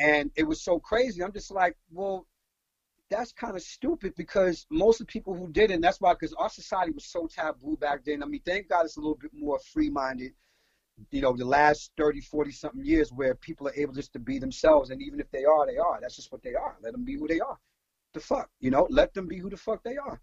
and 0.00 0.30
it 0.34 0.42
was 0.42 0.60
so 0.62 0.80
crazy. 0.80 1.22
I'm 1.22 1.32
just 1.32 1.50
like, 1.50 1.76
well. 1.90 2.26
That's 3.12 3.32
kind 3.32 3.56
of 3.56 3.62
stupid 3.62 4.14
because 4.16 4.66
most 4.70 5.00
of 5.00 5.08
the 5.08 5.12
people 5.12 5.34
who 5.34 5.50
did 5.50 5.72
it, 5.72 5.74
and 5.74 5.82
that's 5.82 6.00
why, 6.00 6.12
because 6.12 6.32
our 6.34 6.48
society 6.48 6.92
was 6.92 7.06
so 7.06 7.26
taboo 7.26 7.76
back 7.80 8.04
then. 8.04 8.22
I 8.22 8.26
mean, 8.26 8.40
thank 8.46 8.68
God 8.68 8.84
it's 8.84 8.98
a 8.98 9.00
little 9.00 9.18
bit 9.20 9.32
more 9.34 9.58
free 9.72 9.90
minded 9.90 10.30
you 11.10 11.20
know, 11.20 11.36
the 11.36 11.44
last 11.44 11.92
30, 11.96 12.20
40 12.20 12.52
something 12.52 12.84
years 12.84 13.12
where 13.12 13.34
people 13.34 13.68
are 13.68 13.74
able 13.74 13.92
just 13.92 14.12
to 14.12 14.18
be 14.18 14.38
themselves. 14.38 14.90
And 14.90 15.02
even 15.02 15.20
if 15.20 15.30
they 15.30 15.44
are, 15.44 15.66
they 15.66 15.78
are. 15.78 15.98
That's 16.00 16.16
just 16.16 16.32
what 16.32 16.42
they 16.42 16.54
are. 16.54 16.76
Let 16.82 16.92
them 16.92 17.04
be 17.04 17.16
who 17.16 17.28
they 17.28 17.40
are. 17.40 17.58
The 18.12 18.20
fuck, 18.20 18.48
you 18.60 18.70
know, 18.70 18.86
let 18.90 19.14
them 19.14 19.28
be 19.28 19.38
who 19.38 19.50
the 19.50 19.56
fuck 19.56 19.82
they 19.84 19.96
are. 19.96 20.20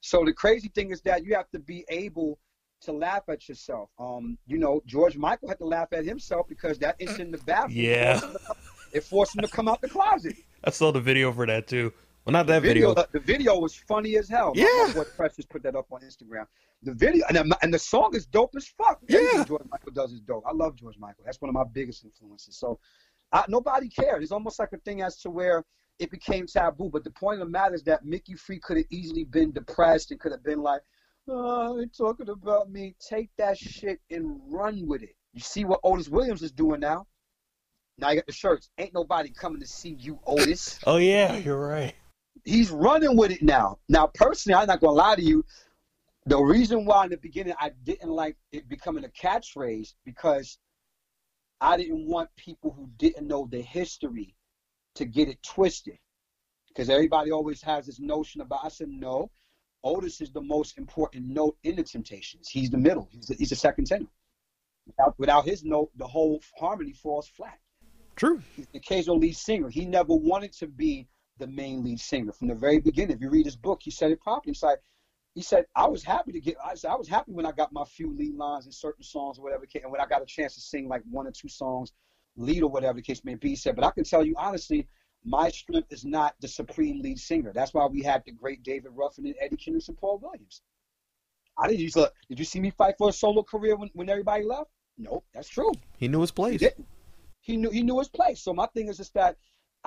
So 0.00 0.24
the 0.24 0.32
crazy 0.32 0.68
thing 0.68 0.90
is 0.90 1.02
that 1.02 1.24
you 1.24 1.34
have 1.34 1.50
to 1.50 1.58
be 1.58 1.84
able 1.88 2.38
to 2.82 2.92
laugh 2.92 3.22
at 3.28 3.48
yourself. 3.48 3.90
Um, 3.98 4.38
you 4.46 4.58
know, 4.58 4.82
George 4.86 5.16
Michael 5.16 5.48
had 5.48 5.58
to 5.58 5.66
laugh 5.66 5.88
at 5.92 6.04
himself 6.04 6.46
because 6.48 6.78
that 6.78 6.96
incident 6.98 7.26
in 7.26 7.32
the 7.32 7.44
bathroom, 7.44 7.76
yeah, 7.76 8.20
it 8.92 9.02
forced 9.02 9.36
him 9.36 9.42
to 9.42 9.48
come 9.48 9.68
out 9.68 9.80
the 9.80 9.88
closet. 9.88 10.36
I 10.64 10.70
saw 10.70 10.92
the 10.92 11.00
video 11.00 11.32
for 11.32 11.46
that 11.46 11.66
too. 11.66 11.92
Well, 12.26 12.32
not 12.32 12.48
that 12.48 12.60
the 12.60 12.68
video. 12.68 12.88
video. 12.88 13.06
The 13.12 13.20
video 13.20 13.58
was 13.60 13.76
funny 13.76 14.16
as 14.16 14.28
hell. 14.28 14.52
Yeah. 14.56 14.92
What 14.94 15.16
Precious 15.16 15.46
put 15.46 15.62
that 15.62 15.76
up 15.76 15.86
on 15.92 16.00
Instagram. 16.00 16.46
The 16.82 16.92
video 16.92 17.24
and, 17.28 17.54
and 17.62 17.72
the 17.72 17.78
song 17.78 18.16
is 18.16 18.26
dope 18.26 18.52
as 18.56 18.66
fuck. 18.66 19.00
Yeah. 19.08 19.44
George 19.46 19.62
Michael 19.70 19.92
does 19.92 20.12
is 20.12 20.20
dope. 20.20 20.42
I 20.44 20.52
love 20.52 20.74
George 20.74 20.98
Michael. 20.98 21.22
That's 21.24 21.40
one 21.40 21.48
of 21.48 21.54
my 21.54 21.62
biggest 21.72 22.04
influences. 22.04 22.56
So 22.58 22.80
I, 23.30 23.44
nobody 23.48 23.88
cared. 23.88 24.24
It's 24.24 24.32
almost 24.32 24.58
like 24.58 24.72
a 24.72 24.78
thing 24.78 25.02
as 25.02 25.18
to 25.18 25.30
where 25.30 25.62
it 26.00 26.10
became 26.10 26.48
taboo. 26.48 26.90
But 26.92 27.04
the 27.04 27.12
point 27.12 27.40
of 27.40 27.46
the 27.46 27.50
matter 27.50 27.76
is 27.76 27.84
that 27.84 28.04
Micki 28.04 28.36
Free 28.36 28.58
could 28.58 28.78
have 28.78 28.86
easily 28.90 29.22
been 29.22 29.52
depressed 29.52 30.10
and 30.10 30.18
could 30.18 30.32
have 30.32 30.42
been 30.42 30.62
like, 30.62 30.80
oh, 31.28 31.76
they're 31.76 31.86
talking 31.86 32.28
about 32.28 32.72
me. 32.72 32.96
Take 33.08 33.30
that 33.38 33.56
shit 33.56 34.00
and 34.10 34.40
run 34.48 34.84
with 34.88 35.04
it. 35.04 35.14
You 35.32 35.40
see 35.40 35.64
what 35.64 35.78
Otis 35.84 36.08
Williams 36.08 36.42
is 36.42 36.50
doing 36.50 36.80
now? 36.80 37.06
Now 37.98 38.10
you 38.10 38.16
got 38.16 38.26
the 38.26 38.32
shirts. 38.32 38.68
Ain't 38.78 38.94
nobody 38.94 39.30
coming 39.30 39.60
to 39.60 39.66
see 39.66 39.96
you, 40.00 40.18
Otis. 40.26 40.80
oh 40.88 40.96
yeah, 40.96 41.36
you're 41.36 41.56
right 41.56 41.94
he's 42.44 42.70
running 42.70 43.16
with 43.16 43.30
it 43.30 43.42
now. 43.42 43.78
Now, 43.88 44.06
personally, 44.06 44.54
I'm 44.54 44.66
not 44.66 44.80
gonna 44.80 44.92
lie 44.92 45.16
to 45.16 45.22
you. 45.22 45.44
The 46.26 46.38
reason 46.38 46.84
why 46.84 47.04
in 47.04 47.10
the 47.10 47.16
beginning 47.16 47.54
I 47.60 47.70
didn't 47.84 48.10
like 48.10 48.36
it 48.52 48.68
becoming 48.68 49.04
a 49.04 49.08
catchphrase 49.08 49.94
because 50.04 50.58
I 51.60 51.76
didn't 51.76 52.06
want 52.06 52.28
people 52.36 52.72
who 52.72 52.88
didn't 52.96 53.26
know 53.26 53.48
the 53.50 53.60
history 53.60 54.34
to 54.96 55.04
get 55.04 55.28
it 55.28 55.42
twisted. 55.42 55.98
Because 56.68 56.90
everybody 56.90 57.30
always 57.30 57.62
has 57.62 57.86
this 57.86 58.00
notion 58.00 58.40
about. 58.40 58.60
I 58.64 58.68
said 58.68 58.88
no. 58.88 59.30
Otis 59.82 60.20
is 60.20 60.30
the 60.32 60.42
most 60.42 60.76
important 60.78 61.28
note 61.28 61.56
in 61.62 61.76
the 61.76 61.82
Temptations. 61.82 62.48
He's 62.48 62.70
the 62.70 62.78
middle. 62.78 63.08
He's 63.12 63.28
the, 63.28 63.34
he's 63.34 63.50
the 63.50 63.56
second 63.56 63.86
tenor. 63.86 64.06
Without, 64.86 65.14
without 65.18 65.44
his 65.44 65.64
note, 65.64 65.90
the 65.96 66.06
whole 66.06 66.40
harmony 66.58 66.92
falls 66.92 67.28
flat. 67.28 67.58
True. 68.16 68.42
He's 68.56 68.66
the 68.72 68.78
occasional 68.78 69.18
lead 69.18 69.36
singer. 69.36 69.68
He 69.68 69.84
never 69.84 70.14
wanted 70.14 70.52
to 70.54 70.66
be 70.66 71.08
the 71.38 71.46
main 71.46 71.84
lead 71.84 72.00
singer 72.00 72.32
from 72.32 72.48
the 72.48 72.54
very 72.54 72.80
beginning. 72.80 73.16
If 73.16 73.22
you 73.22 73.30
read 73.30 73.46
his 73.46 73.56
book, 73.56 73.80
he 73.82 73.90
said 73.90 74.10
it 74.10 74.20
properly. 74.20 74.52
It's 74.52 74.62
like 74.62 74.80
he 75.34 75.42
said, 75.42 75.66
I 75.76 75.86
was 75.86 76.02
happy 76.02 76.32
to 76.32 76.40
get. 76.40 76.56
I 76.64 76.74
said 76.74 76.90
I 76.90 76.96
was 76.96 77.08
happy 77.08 77.32
when 77.32 77.46
I 77.46 77.52
got 77.52 77.72
my 77.72 77.84
few 77.84 78.16
lead 78.16 78.34
lines 78.36 78.66
in 78.66 78.72
certain 78.72 79.04
songs 79.04 79.38
or 79.38 79.42
whatever, 79.42 79.66
and 79.82 79.92
when 79.92 80.00
I 80.00 80.06
got 80.06 80.22
a 80.22 80.26
chance 80.26 80.54
to 80.54 80.60
sing 80.60 80.88
like 80.88 81.02
one 81.10 81.26
or 81.26 81.32
two 81.32 81.48
songs, 81.48 81.92
lead 82.36 82.62
or 82.62 82.70
whatever 82.70 82.96
the 82.96 83.02
case 83.02 83.24
may 83.24 83.34
be. 83.34 83.50
He 83.50 83.56
said, 83.56 83.76
but 83.76 83.84
I 83.84 83.90
can 83.90 84.04
tell 84.04 84.24
you 84.24 84.34
honestly, 84.38 84.88
my 85.24 85.48
strength 85.50 85.92
is 85.92 86.04
not 86.04 86.34
the 86.40 86.48
supreme 86.48 87.02
lead 87.02 87.18
singer. 87.18 87.52
That's 87.52 87.74
why 87.74 87.86
we 87.86 88.02
had 88.02 88.22
the 88.24 88.32
great 88.32 88.62
David 88.62 88.92
Ruffin 88.94 89.26
and 89.26 89.34
Eddie 89.40 89.56
Kendricks 89.56 89.88
and 89.88 89.98
Paul 89.98 90.18
Williams. 90.22 90.62
I 91.58 91.68
didn't 91.68 91.80
use. 91.80 91.94
Did 91.94 92.38
you 92.38 92.44
see 92.44 92.60
me 92.60 92.70
fight 92.70 92.94
for 92.98 93.08
a 93.08 93.12
solo 93.12 93.42
career 93.42 93.76
when, 93.76 93.90
when 93.94 94.08
everybody 94.08 94.44
left? 94.44 94.70
Nope, 94.98 95.24
that's 95.34 95.48
true. 95.48 95.72
He 95.98 96.08
knew 96.08 96.20
his 96.20 96.30
place. 96.30 96.60
He, 96.60 96.68
he 97.40 97.56
knew 97.56 97.70
he 97.70 97.82
knew 97.82 97.98
his 97.98 98.08
place. 98.08 98.40
So 98.40 98.52
my 98.52 98.66
thing 98.66 98.88
is 98.88 98.96
just 98.96 99.14
that 99.14 99.36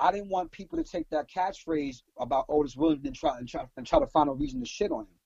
I 0.00 0.10
didn't 0.12 0.30
want 0.30 0.50
people 0.50 0.78
to 0.78 0.84
take 0.84 1.08
that 1.10 1.30
catchphrase 1.30 2.02
about 2.18 2.46
Otis 2.48 2.76
Williams 2.76 3.04
and 3.04 3.14
try 3.14 3.38
and 3.38 3.48
try 3.48 3.64
and 3.76 3.86
try 3.86 3.98
to 3.98 4.06
find 4.06 4.28
a 4.28 4.32
reason 4.32 4.60
to 4.60 4.66
shit 4.66 4.90
on 4.90 5.02
him. 5.02 5.18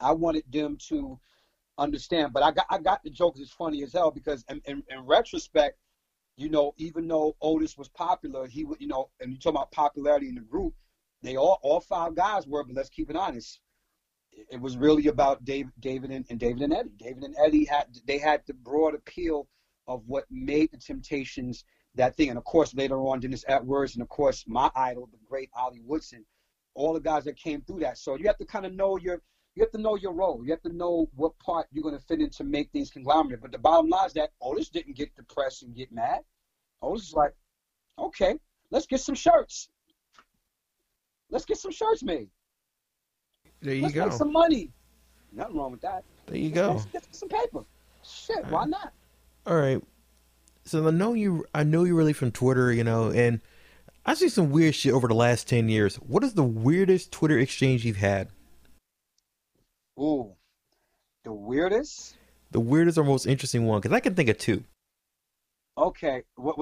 I 0.00 0.12
wanted 0.12 0.44
them 0.50 0.76
to 0.88 1.18
understand, 1.78 2.32
but 2.32 2.42
I 2.42 2.52
got 2.52 2.66
I 2.70 2.78
got 2.78 3.02
the 3.02 3.10
jokes 3.10 3.40
as 3.40 3.50
funny 3.50 3.82
as 3.82 3.92
hell 3.92 4.10
because 4.10 4.44
in, 4.48 4.60
in, 4.66 4.82
in 4.90 5.06
retrospect, 5.06 5.78
you 6.36 6.48
know, 6.50 6.74
even 6.76 7.08
though 7.08 7.36
Otis 7.40 7.78
was 7.78 7.88
popular, 7.88 8.46
he 8.46 8.64
would, 8.64 8.80
you 8.80 8.86
know, 8.86 9.10
and 9.20 9.32
you 9.32 9.38
talk 9.38 9.54
about 9.54 9.72
popularity 9.72 10.28
in 10.28 10.34
the 10.34 10.40
group, 10.42 10.74
they 11.22 11.36
all 11.36 11.58
all 11.62 11.80
five 11.80 12.14
guys 12.14 12.46
were, 12.46 12.64
but 12.64 12.76
let's 12.76 12.90
keep 12.90 13.10
it 13.10 13.16
honest. 13.16 13.60
It 14.50 14.60
was 14.60 14.76
really 14.76 15.08
about 15.08 15.44
Dave, 15.44 15.66
David 15.80 16.10
and, 16.10 16.24
and 16.30 16.38
David 16.38 16.62
and 16.62 16.72
Eddie. 16.72 16.90
David 16.98 17.24
and 17.24 17.34
Eddie 17.42 17.64
had 17.64 17.86
they 18.06 18.18
had 18.18 18.42
the 18.46 18.54
broad 18.54 18.94
appeal 18.94 19.48
of 19.86 20.02
what 20.06 20.26
made 20.30 20.70
the 20.70 20.76
Temptations 20.76 21.64
that 21.98 22.16
thing. 22.16 22.30
And 22.30 22.38
of 22.38 22.44
course, 22.44 22.74
later 22.74 22.98
on, 22.98 23.20
Dennis 23.20 23.44
Edwards, 23.46 23.94
and 23.94 24.02
of 24.02 24.08
course, 24.08 24.44
my 24.48 24.70
idol, 24.74 25.08
the 25.12 25.18
great 25.28 25.50
Ollie 25.54 25.82
Woodson, 25.84 26.24
all 26.74 26.94
the 26.94 27.00
guys 27.00 27.24
that 27.24 27.36
came 27.36 27.60
through 27.60 27.80
that. 27.80 27.98
So 27.98 28.16
you 28.16 28.26
have 28.26 28.38
to 28.38 28.46
kind 28.46 28.64
of 28.64 28.72
know 28.72 28.96
your 28.96 29.20
you 29.54 29.64
have 29.64 29.72
to 29.72 29.78
know 29.78 29.96
your 29.96 30.12
role. 30.12 30.40
You 30.44 30.52
have 30.52 30.62
to 30.62 30.72
know 30.72 31.08
what 31.16 31.36
part 31.40 31.66
you're 31.72 31.82
going 31.82 31.98
to 31.98 32.04
fit 32.04 32.20
in 32.20 32.30
to 32.30 32.44
make 32.44 32.70
things 32.70 32.90
conglomerate. 32.90 33.40
But 33.42 33.50
the 33.50 33.58
bottom 33.58 33.90
line 33.90 34.06
is 34.06 34.12
that 34.12 34.30
Otis 34.40 34.68
didn't 34.68 34.96
get 34.96 35.14
depressed 35.16 35.64
and 35.64 35.74
get 35.74 35.90
mad. 35.90 36.20
Otis 36.80 37.08
is 37.08 37.12
like, 37.12 37.34
okay, 37.98 38.36
let's 38.70 38.86
get 38.86 39.00
some 39.00 39.16
shirts. 39.16 39.68
Let's 41.28 41.44
get 41.44 41.58
some 41.58 41.72
shirts 41.72 42.04
made. 42.04 42.28
There 43.60 43.74
you 43.74 43.82
let's 43.82 43.94
go. 43.94 44.04
make 44.04 44.12
some 44.12 44.32
money. 44.32 44.70
Nothing 45.32 45.56
wrong 45.56 45.72
with 45.72 45.80
that. 45.80 46.04
There 46.26 46.36
you 46.36 46.50
Let's 46.50 46.84
go. 46.84 46.90
get 46.92 47.14
some 47.14 47.28
paper. 47.28 47.64
Shit, 48.04 48.46
why 48.46 48.64
not? 48.64 48.92
All 49.44 49.56
right. 49.56 49.82
So 50.68 50.86
I 50.86 50.90
know 50.90 51.14
you. 51.14 51.46
I 51.54 51.64
know 51.64 51.84
you 51.84 51.96
really 51.96 52.12
from 52.12 52.30
Twitter, 52.30 52.70
you 52.70 52.84
know, 52.84 53.10
and 53.10 53.40
I 54.04 54.12
see 54.12 54.28
some 54.28 54.50
weird 54.50 54.74
shit 54.74 54.92
over 54.92 55.08
the 55.08 55.14
last 55.14 55.48
ten 55.48 55.70
years. 55.70 55.96
What 55.96 56.22
is 56.22 56.34
the 56.34 56.44
weirdest 56.44 57.10
Twitter 57.10 57.38
exchange 57.38 57.86
you've 57.86 57.96
had? 57.96 58.28
Ooh, 59.98 60.34
the 61.24 61.32
weirdest. 61.32 62.16
The 62.50 62.60
weirdest 62.60 62.98
or 62.98 63.04
most 63.04 63.24
interesting 63.24 63.64
one? 63.64 63.80
Because 63.80 63.96
I 63.96 64.00
can 64.00 64.14
think 64.14 64.28
of 64.28 64.36
two. 64.36 64.62
Okay, 65.78 66.22
uh, 66.36 66.52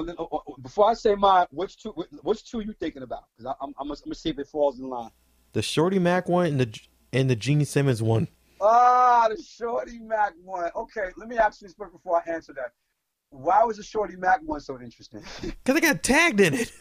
before 0.63 0.89
I 0.89 0.95
say 0.95 1.17
mine, 1.17 1.47
which 1.51 1.83
two? 1.83 1.91
Which 2.23 2.49
two 2.49 2.61
you 2.61 2.75
thinking 2.75 3.03
about? 3.03 3.25
Because 3.37 3.57
I'm, 3.61 3.75
I'm, 3.77 3.89
gonna, 3.89 4.15
see 4.15 4.31
if 4.31 4.39
it 4.39 4.47
falls 4.47 4.79
in 4.79 4.89
line. 4.89 5.11
The 5.53 5.63
Shorty 5.63 5.99
Mac 5.99 6.29
one 6.29 6.47
and 6.47 6.61
the 6.61 6.81
and 7.13 7.29
the 7.29 7.35
Gene 7.35 7.65
Simmons 7.65 8.05
one. 8.05 8.29
Ah, 8.61 9.27
the 9.29 9.43
Shorty 9.43 9.99
Mac 9.99 10.35
one. 10.45 10.71
Okay, 10.77 11.09
let 11.17 11.29
me 11.29 11.39
ask 11.39 11.61
you 11.61 11.67
this 11.67 11.75
before 11.75 12.23
I 12.25 12.31
answer 12.31 12.53
that. 12.53 12.71
Why 13.37 13.63
was 13.65 13.77
the 13.77 13.83
Shorty 13.83 14.17
Mac 14.17 14.41
one 14.45 14.61
so 14.61 14.81
interesting? 14.81 15.23
Because 15.43 15.77
I 15.77 15.81
got 15.81 16.03
tagged 16.03 16.41
in 16.41 16.55
it. 16.55 16.73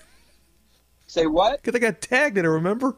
Say 1.07 1.25
what? 1.25 1.61
Because 1.61 1.75
I 1.75 1.79
got 1.79 2.01
tagged 2.01 2.37
in 2.37 2.45
it. 2.45 2.49
Remember? 2.49 2.95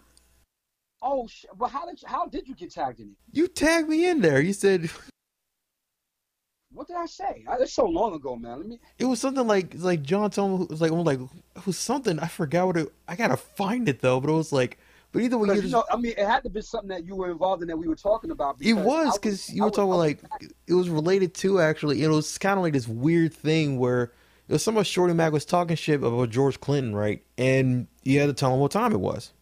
Oh, 1.02 1.28
sh- 1.28 1.46
but 1.58 1.68
how 1.68 1.86
did 1.86 2.02
you, 2.02 2.08
how 2.08 2.26
did 2.28 2.48
you 2.48 2.56
get 2.56 2.72
tagged 2.72 3.00
in 3.00 3.08
it? 3.08 3.16
You 3.32 3.48
tagged 3.48 3.90
me 3.90 4.08
in 4.08 4.22
there. 4.22 4.42
You 4.42 4.54
said 4.54 4.90
What 6.74 6.88
did 6.88 6.98
I 6.98 7.06
say? 7.06 7.44
I, 7.48 7.58
that's 7.58 7.74
so 7.74 7.86
long 7.86 8.14
ago, 8.14 8.36
man. 8.36 8.58
Let 8.60 8.68
me. 8.68 8.80
it 9.00 9.06
was 9.06 9.20
something 9.20 9.48
like 9.48 9.74
it's 9.74 9.84
like 9.84 10.04
John 10.04 10.30
told 10.30 10.60
me 10.60 10.64
it 10.66 10.70
was 10.70 10.82
like 10.82 10.92
I'm 10.92 11.04
like 11.04 11.20
it 11.56 11.66
was 11.66 11.78
something 11.78 12.20
I 12.20 12.28
forgot 12.28 12.68
what 12.68 12.78
it. 12.78 12.94
I 13.08 13.16
gotta 13.16 13.38
find 13.38 13.90
it 13.90 14.02
though. 14.02 14.20
But 14.20 14.30
it 14.30 14.34
was 14.34 14.52
like. 14.52 14.78
But 15.18 15.24
either 15.24 15.38
way, 15.40 15.56
you 15.56 15.62
just, 15.64 15.74
know, 15.74 15.84
I 15.90 15.98
mean, 15.98 16.14
it 16.16 16.28
had 16.28 16.44
to 16.44 16.50
be 16.52 16.62
something 16.62 16.90
that 16.90 17.04
you 17.04 17.16
were 17.16 17.32
involved 17.32 17.64
in 17.64 17.68
that 17.70 17.78
we 17.78 17.88
were 17.88 17.96
talking 17.96 18.30
about. 18.30 18.58
It 18.62 18.74
was 18.74 19.18
because 19.18 19.52
you 19.52 19.64
were 19.64 19.72
talking 19.72 19.90
like 19.90 20.20
it 20.68 20.76
was 20.76 20.92
related 20.92 21.34
to 21.36 21.60
actually. 21.60 22.04
It 22.04 22.08
was 22.08 22.38
kind 22.38 22.60
of 22.60 22.64
like 22.64 22.74
this 22.74 22.88
weird 22.88 23.34
thing 23.34 23.80
where 23.80 24.12
it 24.48 24.54
was 24.54 24.62
someone 24.62 24.84
Shorty 24.84 25.16
Mac 25.16 25.34
was 25.34 25.44
talking 25.44 25.76
shit 25.76 26.04
about 26.04 26.30
George 26.30 26.60
Clinton, 26.60 26.94
right? 26.94 27.24
And 27.36 27.88
you 28.04 28.20
had 28.20 28.28
to 28.28 28.34
tell 28.34 28.54
him 28.54 28.60
what 28.60 28.70
time 28.70 28.94
it 28.94 29.00
was. 29.00 29.34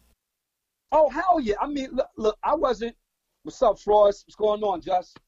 Oh 0.94 1.10
hell 1.10 1.42
yeah! 1.42 1.56
I 1.60 1.68
mean, 1.68 1.90
look, 1.92 2.08
look, 2.16 2.38
I 2.42 2.56
wasn't. 2.56 2.96
What's 3.44 3.62
up, 3.62 3.78
Frost? 3.78 4.24
What's 4.26 4.36
going 4.36 4.64
on, 4.64 4.80
Just? 4.80 5.20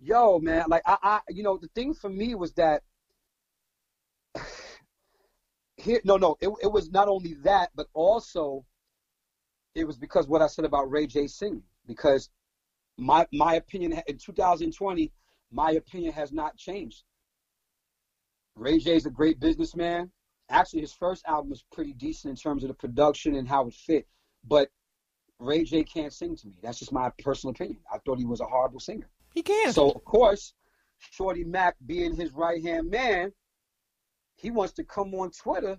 Yo, 0.00 0.38
man, 0.38 0.64
like 0.68 0.84
I, 0.86 0.96
I, 1.02 1.20
you 1.28 1.42
know, 1.42 1.58
the 1.58 1.68
thing 1.74 1.92
for 1.92 2.08
me 2.08 2.34
was 2.34 2.54
that 2.54 2.82
here, 5.76 6.00
no, 6.02 6.16
no, 6.16 6.38
it, 6.40 6.48
it 6.62 6.72
was 6.72 6.90
not 6.90 7.08
only 7.08 7.34
that, 7.42 7.72
but 7.74 7.88
also 7.92 8.64
it 9.76 9.86
was 9.86 9.98
because 9.98 10.26
what 10.26 10.42
I 10.42 10.46
said 10.46 10.64
about 10.64 10.90
Ray 10.90 11.06
J 11.06 11.26
singing. 11.26 11.62
Because 11.86 12.30
my 12.96 13.26
my 13.32 13.54
opinion 13.54 14.00
in 14.08 14.18
2020, 14.18 15.12
my 15.52 15.72
opinion 15.72 16.12
has 16.14 16.32
not 16.32 16.56
changed. 16.56 17.04
Ray 18.56 18.78
J 18.78 18.96
is 18.96 19.06
a 19.06 19.10
great 19.10 19.38
businessman. 19.38 20.10
Actually, 20.48 20.80
his 20.80 20.92
first 20.92 21.24
album 21.26 21.50
was 21.50 21.64
pretty 21.72 21.92
decent 21.92 22.30
in 22.30 22.36
terms 22.36 22.64
of 22.64 22.68
the 22.68 22.74
production 22.74 23.34
and 23.36 23.46
how 23.46 23.66
it 23.66 23.74
fit. 23.74 24.08
But 24.48 24.70
Ray 25.38 25.64
J 25.64 25.84
can't 25.84 26.12
sing 26.12 26.36
to 26.36 26.46
me. 26.46 26.54
That's 26.62 26.78
just 26.78 26.92
my 26.92 27.10
personal 27.22 27.50
opinion. 27.50 27.78
I 27.92 27.98
thought 27.98 28.18
he 28.18 28.24
was 28.24 28.40
a 28.40 28.46
horrible 28.46 28.80
singer. 28.80 29.10
He 29.34 29.42
can't. 29.42 29.74
So 29.74 29.90
of 29.90 30.04
course, 30.04 30.54
Shorty 30.98 31.44
Mac 31.44 31.76
being 31.84 32.16
his 32.16 32.32
right 32.32 32.62
hand 32.64 32.90
man, 32.90 33.32
he 34.36 34.50
wants 34.50 34.72
to 34.74 34.84
come 34.84 35.14
on 35.14 35.30
Twitter 35.32 35.78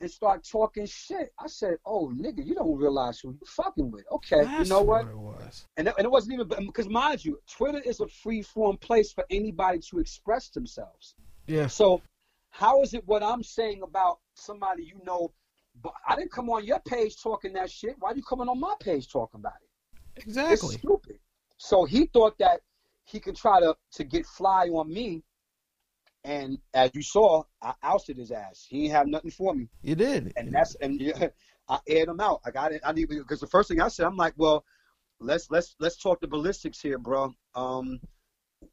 and 0.00 0.10
start 0.10 0.44
talking 0.44 0.86
shit. 0.86 1.32
I 1.38 1.46
said, 1.46 1.76
"Oh 1.84 2.12
nigga, 2.14 2.44
you 2.44 2.54
don't 2.54 2.76
realize 2.76 3.20
who 3.20 3.32
you 3.32 3.46
fucking 3.46 3.90
with." 3.90 4.04
Okay, 4.10 4.44
That's 4.44 4.68
you 4.68 4.74
know 4.74 4.82
what? 4.82 5.06
it 5.06 5.16
was. 5.16 5.66
And 5.76 5.88
it, 5.88 5.94
and 5.98 6.04
it 6.04 6.10
wasn't 6.10 6.34
even 6.34 6.66
because 6.66 6.88
mind 6.88 7.24
you, 7.24 7.40
Twitter 7.46 7.80
is 7.84 8.00
a 8.00 8.08
free 8.08 8.42
form 8.42 8.76
place 8.78 9.12
for 9.12 9.24
anybody 9.30 9.78
to 9.90 9.98
express 9.98 10.48
themselves. 10.48 11.14
Yeah. 11.46 11.66
So 11.66 12.02
how 12.50 12.82
is 12.82 12.94
it 12.94 13.06
what 13.06 13.22
I'm 13.22 13.42
saying 13.42 13.82
about 13.82 14.18
somebody 14.34 14.84
you 14.84 15.00
know? 15.04 15.32
But 15.82 15.92
I 16.06 16.16
didn't 16.16 16.32
come 16.32 16.50
on 16.50 16.64
your 16.64 16.80
page 16.80 17.22
talking 17.22 17.52
that 17.54 17.70
shit. 17.70 17.96
Why 17.98 18.10
are 18.10 18.16
you 18.16 18.22
coming 18.22 18.48
on 18.48 18.58
my 18.58 18.74
page 18.80 19.10
talking 19.10 19.40
about 19.40 19.54
it? 19.62 20.22
Exactly. 20.22 20.52
It's 20.54 20.78
stupid. 20.78 21.18
So 21.56 21.84
he 21.84 22.06
thought 22.06 22.36
that 22.38 22.60
he 23.04 23.20
could 23.20 23.36
try 23.36 23.60
to 23.60 23.76
to 23.92 24.04
get 24.04 24.26
fly 24.26 24.68
on 24.68 24.92
me, 24.92 25.22
and 26.24 26.58
as 26.74 26.90
you 26.94 27.02
saw, 27.02 27.42
I 27.62 27.74
ousted 27.82 28.18
his 28.18 28.30
ass. 28.30 28.66
He 28.68 28.88
have 28.88 29.06
nothing 29.06 29.30
for 29.30 29.54
me, 29.54 29.68
You 29.82 29.94
did. 29.94 30.32
and 30.36 30.52
that's 30.52 30.74
and 30.76 31.00
yeah, 31.00 31.28
I 31.68 31.78
aired 31.88 32.08
him 32.08 32.20
out. 32.20 32.40
I 32.44 32.50
got 32.50 32.72
it. 32.72 32.80
I 32.84 32.92
didn't 32.92 33.10
because 33.10 33.40
the 33.40 33.46
first 33.46 33.68
thing 33.68 33.80
I 33.80 33.88
said, 33.88 34.06
I'm 34.06 34.16
like, 34.16 34.34
well, 34.36 34.64
let's 35.20 35.50
let's 35.50 35.76
let's 35.78 35.96
talk 35.96 36.20
the 36.20 36.28
ballistics 36.28 36.80
here, 36.80 36.98
bro. 36.98 37.32
Um, 37.54 38.00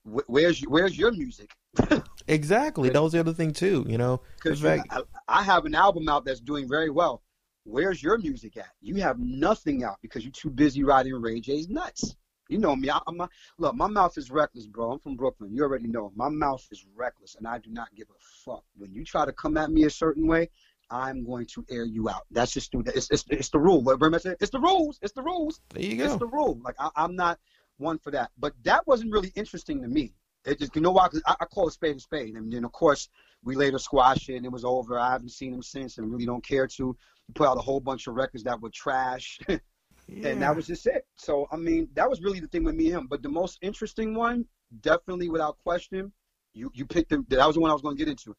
wh- 0.04 0.28
where's 0.28 0.62
where's 0.62 0.98
your 0.98 1.12
music? 1.12 1.52
exactly. 2.28 2.90
That 2.90 3.02
was 3.02 3.14
the 3.14 3.20
other 3.20 3.34
thing 3.34 3.54
too. 3.54 3.86
You 3.88 3.98
know. 3.98 4.22
Because 4.36 4.66
I, 4.66 4.82
I 5.28 5.44
have 5.44 5.66
an 5.66 5.76
album 5.76 6.10
out 6.10 6.26
that's 6.26 6.40
doing 6.40 6.68
very 6.68 6.90
well. 6.90 7.22
Where's 7.66 8.02
your 8.02 8.18
music 8.18 8.58
at? 8.58 8.70
You 8.82 8.96
have 8.96 9.20
nothing 9.20 9.84
out 9.84 9.98
because 10.02 10.24
you're 10.24 10.32
too 10.32 10.50
busy 10.50 10.84
riding 10.84 11.14
Ray 11.14 11.42
J's 11.42 11.70
nuts. 11.70 12.16
You 12.50 12.58
know 12.58 12.76
me. 12.76 12.90
I, 12.90 13.00
I'm 13.08 13.20
a, 13.22 13.30
look. 13.58 13.76
My 13.76 13.88
mouth 13.88 14.18
is 14.18 14.32
reckless, 14.32 14.68
bro. 14.68 14.92
I'm 14.92 15.00
from 15.00 15.16
Brooklyn. 15.16 15.54
You 15.54 15.64
already 15.64 15.88
know. 15.88 16.12
My 16.16 16.30
mouth 16.30 16.66
is 16.72 16.86
reckless, 16.96 17.36
and 17.36 17.48
I 17.48 17.58
do 17.60 17.70
not 17.72 17.94
give 17.96 18.08
a 18.10 18.20
fuck. 18.46 18.64
When 18.78 18.94
you 18.94 19.04
try 19.04 19.26
to 19.26 19.34
come 19.34 19.58
at 19.58 19.72
me 19.72 19.84
a 19.84 19.90
certain 19.90 20.28
way, 20.28 20.50
I'm 20.90 21.26
going 21.26 21.46
to 21.48 21.66
air 21.70 21.86
you 21.86 22.10
out. 22.10 22.24
That's 22.32 22.52
just 22.52 22.74
it's 22.74 23.10
it's, 23.12 23.26
it's 23.30 23.50
the 23.50 23.60
rule. 23.60 23.82
What 23.82 24.00
Burma 24.00 24.20
said, 24.20 24.38
it's 24.40 24.52
the 24.52 24.60
rules. 24.60 25.00
It's 25.02 25.14
the 25.14 25.24
rules. 25.24 25.62
There 25.74 25.84
you 25.84 25.98
go. 25.98 26.06
It's 26.06 26.16
the 26.16 26.28
rule. 26.28 26.60
Like 26.64 26.76
I, 26.80 26.90
I'm 26.96 27.16
not 27.16 27.40
one 27.78 28.00
for 28.00 28.12
that. 28.12 28.32
But 28.38 28.54
that 28.64 28.86
wasn't 28.88 29.12
really 29.12 29.32
interesting 29.36 29.82
to 29.82 29.88
me. 29.88 30.14
It 30.46 30.60
just 30.60 30.76
you 30.76 30.82
know 30.82 30.92
why? 30.92 31.08
Because 31.08 31.24
I, 31.26 31.36
I 31.42 31.46
call 31.46 31.68
a 31.68 31.72
spade 31.72 31.98
a 31.98 32.00
spade, 32.00 32.36
and 32.36 32.52
then 32.52 32.64
of 32.64 32.72
course 32.72 33.10
we 33.44 33.56
later 33.56 33.80
squashed 33.80 34.30
it, 34.30 34.38
and 34.38 34.46
it 34.46 34.52
was 34.52 34.64
over. 34.64 34.98
I 34.98 35.12
haven't 35.12 35.32
seen 35.32 35.54
him 35.54 35.62
since, 35.62 35.98
and 35.98 36.10
really 36.10 36.26
don't 36.26 36.46
care 36.46 36.68
to. 36.68 36.96
He 37.28 37.34
put 37.34 37.48
out 37.48 37.58
a 37.58 37.62
whole 37.62 37.82
bunch 37.82 38.08
of 38.08 38.16
records 38.16 38.44
that 38.46 38.62
were 38.62 38.70
trash, 38.70 39.40
and 40.08 40.42
that 40.42 40.56
was 40.56 40.68
just 40.68 40.86
it. 40.88 41.06
So 41.16 41.48
I 41.52 41.58
mean, 41.58 41.90
that 41.94 42.10
was 42.10 42.22
really 42.22 42.40
the 42.40 42.48
thing 42.48 42.64
with 42.64 42.76
me 42.76 42.88
and 42.88 42.96
him. 42.96 43.08
But 43.08 43.22
the 43.22 43.30
most 43.30 43.60
interesting 43.62 44.16
one, 44.16 44.46
definitely 44.82 45.30
without 45.30 45.58
question, 45.64 46.12
you 46.54 46.72
you 46.74 46.86
picked 46.86 47.12
him. 47.12 47.26
That 47.30 47.46
was 47.46 47.56
the 47.56 47.62
one 47.62 47.70
I 47.70 47.74
was 47.74 47.82
going 47.82 47.98
to 47.98 48.04
get 48.04 48.10
into. 48.10 48.36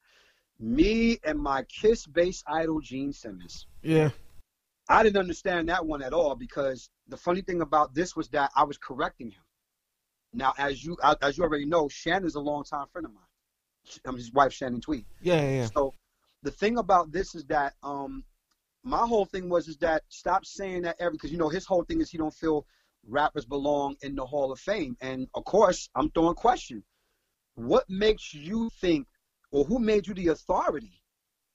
Me 0.60 1.18
and 1.24 1.38
my 1.38 1.62
Kiss 1.64 2.06
bass 2.06 2.42
idol 2.46 2.80
Gene 2.80 3.12
Simmons. 3.12 3.66
yeah. 3.82 4.10
I 4.90 5.02
didn't 5.02 5.18
understand 5.18 5.68
that 5.68 5.84
one 5.84 6.02
at 6.02 6.14
all 6.14 6.34
because 6.34 6.88
the 7.08 7.16
funny 7.16 7.42
thing 7.42 7.60
about 7.60 7.94
this 7.94 8.16
was 8.16 8.28
that 8.30 8.50
I 8.56 8.64
was 8.64 8.78
correcting 8.78 9.30
him. 9.30 9.42
Now, 10.32 10.54
as 10.56 10.82
you 10.82 10.96
as 11.22 11.36
you 11.36 11.44
already 11.44 11.66
know, 11.66 11.88
Shannon's 11.88 12.36
a 12.36 12.40
longtime 12.40 12.86
friend 12.90 13.06
of 13.06 13.12
mine. 13.12 13.24
I'm 14.06 14.16
his 14.16 14.32
wife, 14.32 14.52
Shannon 14.52 14.80
Tweed. 14.80 15.04
Yeah. 15.20 15.42
Yeah. 15.42 15.50
yeah. 15.50 15.66
So 15.66 15.94
the 16.42 16.50
thing 16.50 16.78
about 16.78 17.12
this 17.12 17.34
is 17.34 17.44
that 17.46 17.74
um, 17.82 18.24
my 18.84 19.06
whole 19.06 19.24
thing 19.24 19.48
was 19.48 19.68
is 19.68 19.76
that 19.78 20.02
stop 20.08 20.44
saying 20.44 20.82
that 20.82 20.96
every 20.98 21.12
because 21.12 21.32
you 21.32 21.38
know 21.38 21.48
his 21.48 21.66
whole 21.66 21.84
thing 21.84 22.00
is 22.00 22.10
he 22.10 22.18
don't 22.18 22.34
feel 22.34 22.66
rappers 23.06 23.44
belong 23.44 23.96
in 24.02 24.14
the 24.14 24.24
Hall 24.24 24.52
of 24.52 24.60
Fame, 24.60 24.96
and 25.00 25.28
of 25.34 25.44
course 25.44 25.88
I'm 25.94 26.10
throwing 26.10 26.34
question. 26.34 26.82
What 27.54 27.88
makes 27.88 28.32
you 28.32 28.70
think, 28.80 29.06
or 29.50 29.64
who 29.64 29.78
made 29.78 30.06
you 30.06 30.14
the 30.14 30.28
authority 30.28 31.02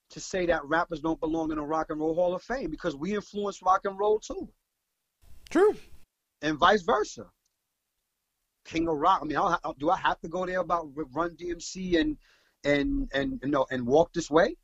to 0.10 0.20
say 0.20 0.46
that 0.48 0.66
rappers 0.66 1.00
don't 1.00 1.20
belong 1.20 1.52
in 1.52 1.58
the 1.58 1.64
Rock 1.64 1.90
and 1.90 2.00
Roll 2.00 2.14
Hall 2.14 2.36
of 2.36 2.44
Fame? 2.44 2.70
Because 2.70 2.96
we 2.96 3.16
influence 3.16 3.62
rock 3.62 3.86
and 3.86 3.98
roll 3.98 4.20
too, 4.20 4.50
True. 5.50 5.76
and 6.42 6.58
vice 6.58 6.82
versa. 6.82 7.26
King 8.66 8.88
of 8.88 8.98
Rock. 8.98 9.20
I 9.22 9.26
mean, 9.26 9.38
I 9.38 9.58
do 9.78 9.90
I 9.90 9.98
have 9.98 10.20
to 10.22 10.30
go 10.30 10.46
there 10.46 10.60
about 10.60 10.90
Run 11.14 11.32
DMC 11.32 12.00
and 12.00 12.18
and 12.64 13.10
and 13.14 13.40
you 13.44 13.50
know 13.50 13.66
and 13.70 13.86
Walk 13.86 14.14
This 14.14 14.32
Way? 14.32 14.56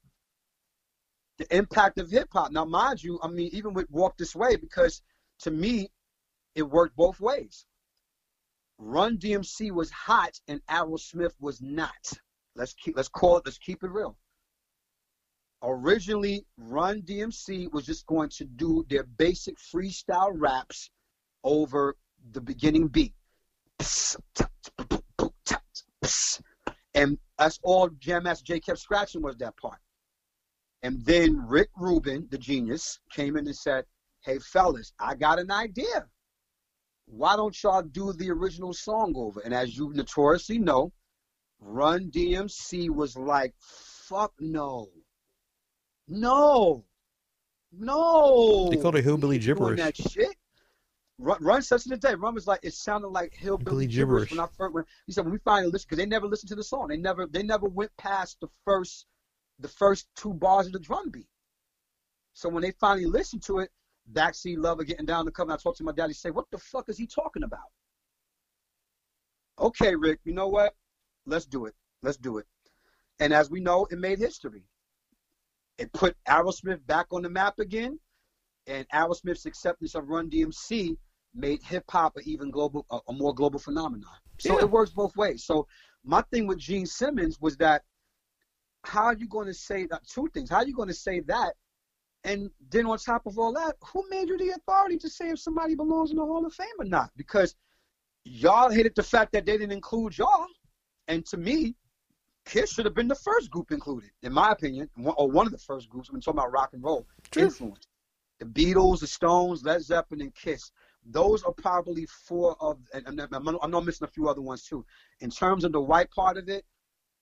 The 1.40 1.56
impact 1.56 1.98
of 1.98 2.12
hip 2.12 2.28
hop. 2.32 2.52
Now, 2.52 2.66
mind 2.66 3.02
you, 3.02 3.18
I 3.24 3.30
mean, 3.30 3.50
even 3.54 3.74
with 3.74 3.90
Walk 3.90 4.18
This 4.18 4.36
Way, 4.36 4.58
because 4.58 5.02
to 5.40 5.52
me, 5.52 5.90
it 6.54 6.64
worked 6.64 6.96
both 6.96 7.20
ways. 7.20 7.66
Run 8.78 9.18
DMC 9.18 9.72
was 9.72 9.90
hot 9.90 10.40
and 10.48 10.62
Aerosmith 10.70 11.34
was 11.40 11.62
not. 11.62 12.14
Let's 12.56 12.74
keep 12.74 12.96
let's 12.96 13.10
call 13.10 13.38
it 13.38 13.44
let's 13.46 13.58
keep 13.58 13.84
it 13.84 13.90
real. 13.90 14.18
Originally, 15.62 16.46
Run 16.58 17.02
DMC 17.02 17.72
was 17.72 17.86
just 17.86 18.06
going 18.06 18.30
to 18.30 18.46
do 18.46 18.86
their 18.90 19.04
basic 19.04 19.58
freestyle 19.58 20.32
raps 20.34 20.90
over 21.44 21.96
the 22.32 22.42
beginning 22.42 22.88
beat. 22.88 23.14
And 26.94 27.18
that's 27.38 27.60
all 27.64 27.90
Jam 28.00 28.24
Master 28.24 28.46
Jay 28.46 28.60
kept 28.60 28.80
scratching 28.80 29.22
was 29.22 29.38
that 29.38 29.56
part. 29.58 29.80
And 30.84 31.04
then 31.06 31.46
Rick 31.48 31.70
Rubin, 31.78 32.28
the 32.32 32.38
genius, 32.38 33.00
came 33.12 33.36
in 33.36 33.46
and 33.48 33.56
said, 33.56 33.86
Hey, 34.24 34.40
fellas, 34.40 34.94
I 35.00 35.16
got 35.16 35.40
an 35.40 35.52
idea. 35.52 36.08
Why 37.06 37.36
don't 37.36 37.56
y'all 37.64 37.82
do 37.82 38.14
the 38.14 38.30
original 38.32 38.74
song 38.74 39.14
over? 39.16 39.40
And 39.42 39.54
as 39.54 39.76
you 39.76 39.92
notoriously 39.94 40.60
know, 40.60 40.94
Run 41.60 42.10
DMC 42.12 42.90
was 42.90 43.18
like, 43.18 43.54
fuck 43.60 44.34
no. 44.40 44.88
No. 46.08 46.86
No. 47.72 48.70
They 48.70 48.78
called 48.78 48.96
it 48.96 49.04
hillbilly 49.04 49.38
We 49.40 49.46
ain't 49.50 49.58
doing 49.58 49.76
gibberish. 49.76 49.80
That 49.80 49.98
shit. 50.10 50.36
Run, 51.18 51.38
Run 51.44 51.62
such 51.62 51.84
the 51.84 51.98
day. 51.98 52.16
Run 52.16 52.34
was 52.34 52.48
like 52.48 52.62
it 52.64 52.74
sounded 52.74 53.10
like 53.10 53.34
hillbilly 53.34 53.86
Hillbilly 53.86 53.88
gibberish. 53.88 54.30
gibberish. 54.30 54.32
When 54.32 54.40
I 54.40 54.48
first, 54.58 54.74
when 54.74 54.84
he 55.06 55.12
said 55.12 55.26
when 55.26 55.34
we 55.34 55.40
finally 55.40 55.72
listened, 55.72 55.90
because 55.90 55.98
they 55.98 56.06
never 56.06 56.28
listened 56.28 56.50
to 56.50 56.56
the 56.56 56.64
song. 56.64 56.88
They 56.88 56.98
never, 56.98 57.28
they 57.28 57.44
never 57.44 57.68
went 57.68 57.92
past 57.98 58.38
the 58.40 58.48
first, 58.66 59.06
the 59.60 59.68
first 59.68 60.08
two 60.16 60.34
bars 60.34 60.68
of 60.68 60.74
the 60.74 60.80
drum 60.80 61.10
beat. 61.10 61.28
So 62.34 62.50
when 62.50 62.64
they 62.64 62.72
finally 62.72 63.06
listened 63.06 63.44
to 63.44 63.60
it, 63.60 63.70
backseat 64.14 64.58
lover 64.58 64.84
getting 64.84 65.06
down 65.06 65.26
the 65.26 65.32
cover. 65.32 65.52
I 65.52 65.58
talked 65.58 65.78
to 65.80 65.84
my 65.84 65.92
daddy. 65.92 66.14
Say, 66.14 66.32
what 66.32 66.46
the 66.52 66.58
fuck 66.58 66.90
is 66.90 66.98
he 66.98 67.06
talking 67.06 67.44
about? 67.44 67.68
Okay, 69.60 69.96
Rick. 69.96 70.20
You 70.24 70.34
know 70.34 70.48
what? 70.48 70.74
Let's 71.26 71.46
do 71.46 71.66
it. 71.66 71.74
Let's 72.02 72.18
do 72.18 72.38
it. 72.38 72.46
And 73.20 73.34
as 73.34 73.50
we 73.50 73.60
know, 73.60 73.86
it 73.92 74.00
made 74.00 74.20
history. 74.20 74.64
It 75.78 75.92
put 75.94 76.16
Aerosmith 76.28 76.86
back 76.88 77.08
on 77.12 77.22
the 77.22 77.30
map 77.30 77.60
again, 77.60 78.00
and 78.68 78.88
Aerosmith's 78.90 79.46
acceptance 79.46 79.96
of 79.96 80.08
Run 80.08 80.30
DMC 80.30 80.98
made 81.36 81.62
hip 81.62 81.84
hop 81.90 82.16
an 82.18 82.24
even 82.26 82.52
global, 82.52 82.86
a, 82.90 83.00
a 83.10 83.14
more 83.14 83.34
global 83.34 83.60
phenomenon. 83.60 84.10
So 84.40 84.58
Yeah. 84.58 84.66
it 84.66 84.72
works 84.72 84.92
both 84.92 85.16
ways. 85.16 85.44
So 85.46 85.68
my 86.04 86.22
thing 86.32 86.48
with 86.48 86.58
Gene 86.58 86.86
Simmons 86.86 87.40
was 87.40 87.58
that 87.58 87.84
how 88.84 89.06
are 89.06 89.16
you 89.16 89.28
going 89.28 89.48
to 89.48 89.54
say 89.54 89.86
that? 89.88 90.08
Two 90.08 90.30
things. 90.34 90.50
How 90.50 90.58
are 90.58 90.68
you 90.68 90.76
going 90.76 90.88
to 90.88 90.94
say 90.94 91.20
that? 91.22 91.54
And 92.24 92.52
then 92.70 92.86
on 92.86 92.98
top 92.98 93.26
of 93.26 93.40
all 93.40 93.54
that, 93.54 93.76
who 93.82 94.04
made 94.10 94.28
you 94.28 94.38
the 94.38 94.50
authority 94.50 94.98
to 94.98 95.10
say 95.10 95.30
if 95.30 95.40
somebody 95.40 95.76
belongs 95.76 96.12
in 96.12 96.18
the 96.18 96.26
Hall 96.26 96.46
of 96.46 96.54
Fame 96.54 96.68
or 96.80 96.86
not? 96.86 97.12
Because 97.16 97.56
y'all 98.26 98.70
hated 98.70 98.96
the 98.96 99.04
fact 99.04 99.32
that 99.34 99.46
they 99.46 99.54
didn't 99.54 99.72
include 99.72 100.18
y'all. 100.18 100.48
And 101.08 101.26
to 101.28 101.38
me, 101.38 101.76
Kiss 102.46 102.74
should 102.74 102.86
have 102.86 102.96
been 102.96 103.08
the 103.08 103.16
first 103.16 103.52
group 103.52 103.72
included, 103.72 104.10
in 104.24 104.34
my 104.34 104.52
opinion, 104.52 104.90
or 105.18 105.30
one 105.30 105.46
of 105.46 105.52
the 105.52 105.58
first 105.58 105.90
groups. 105.90 106.10
I'm 106.10 106.20
talking 106.20 106.40
about 106.40 106.52
rock 106.52 106.72
and 106.74 106.84
roll 106.84 107.06
True. 107.32 107.44
influence. 107.44 107.86
The 108.40 108.46
Beatles, 108.46 109.02
the 109.02 109.08
Stones, 109.08 109.64
Led 109.64 109.82
Zeppelin, 109.82 110.22
and 110.22 110.34
Kiss. 110.34 110.72
Those 111.06 111.44
are 111.44 111.52
probably 111.52 112.06
four 112.06 112.56
of, 112.60 112.80
and 112.94 113.08
and 113.08 113.28
I'm, 113.32 113.48
I'm 113.48 113.72
not 113.72 113.86
missing 113.86 114.08
a 114.08 114.12
few 114.12 114.28
other 114.28 114.42
ones 114.42 114.64
too. 114.64 114.86
In 115.20 115.30
terms 115.30 115.64
of 115.64 115.72
the 115.72 115.82
white 115.82 116.10
part 116.12 116.38
of 116.38 116.50
it, 116.50 116.66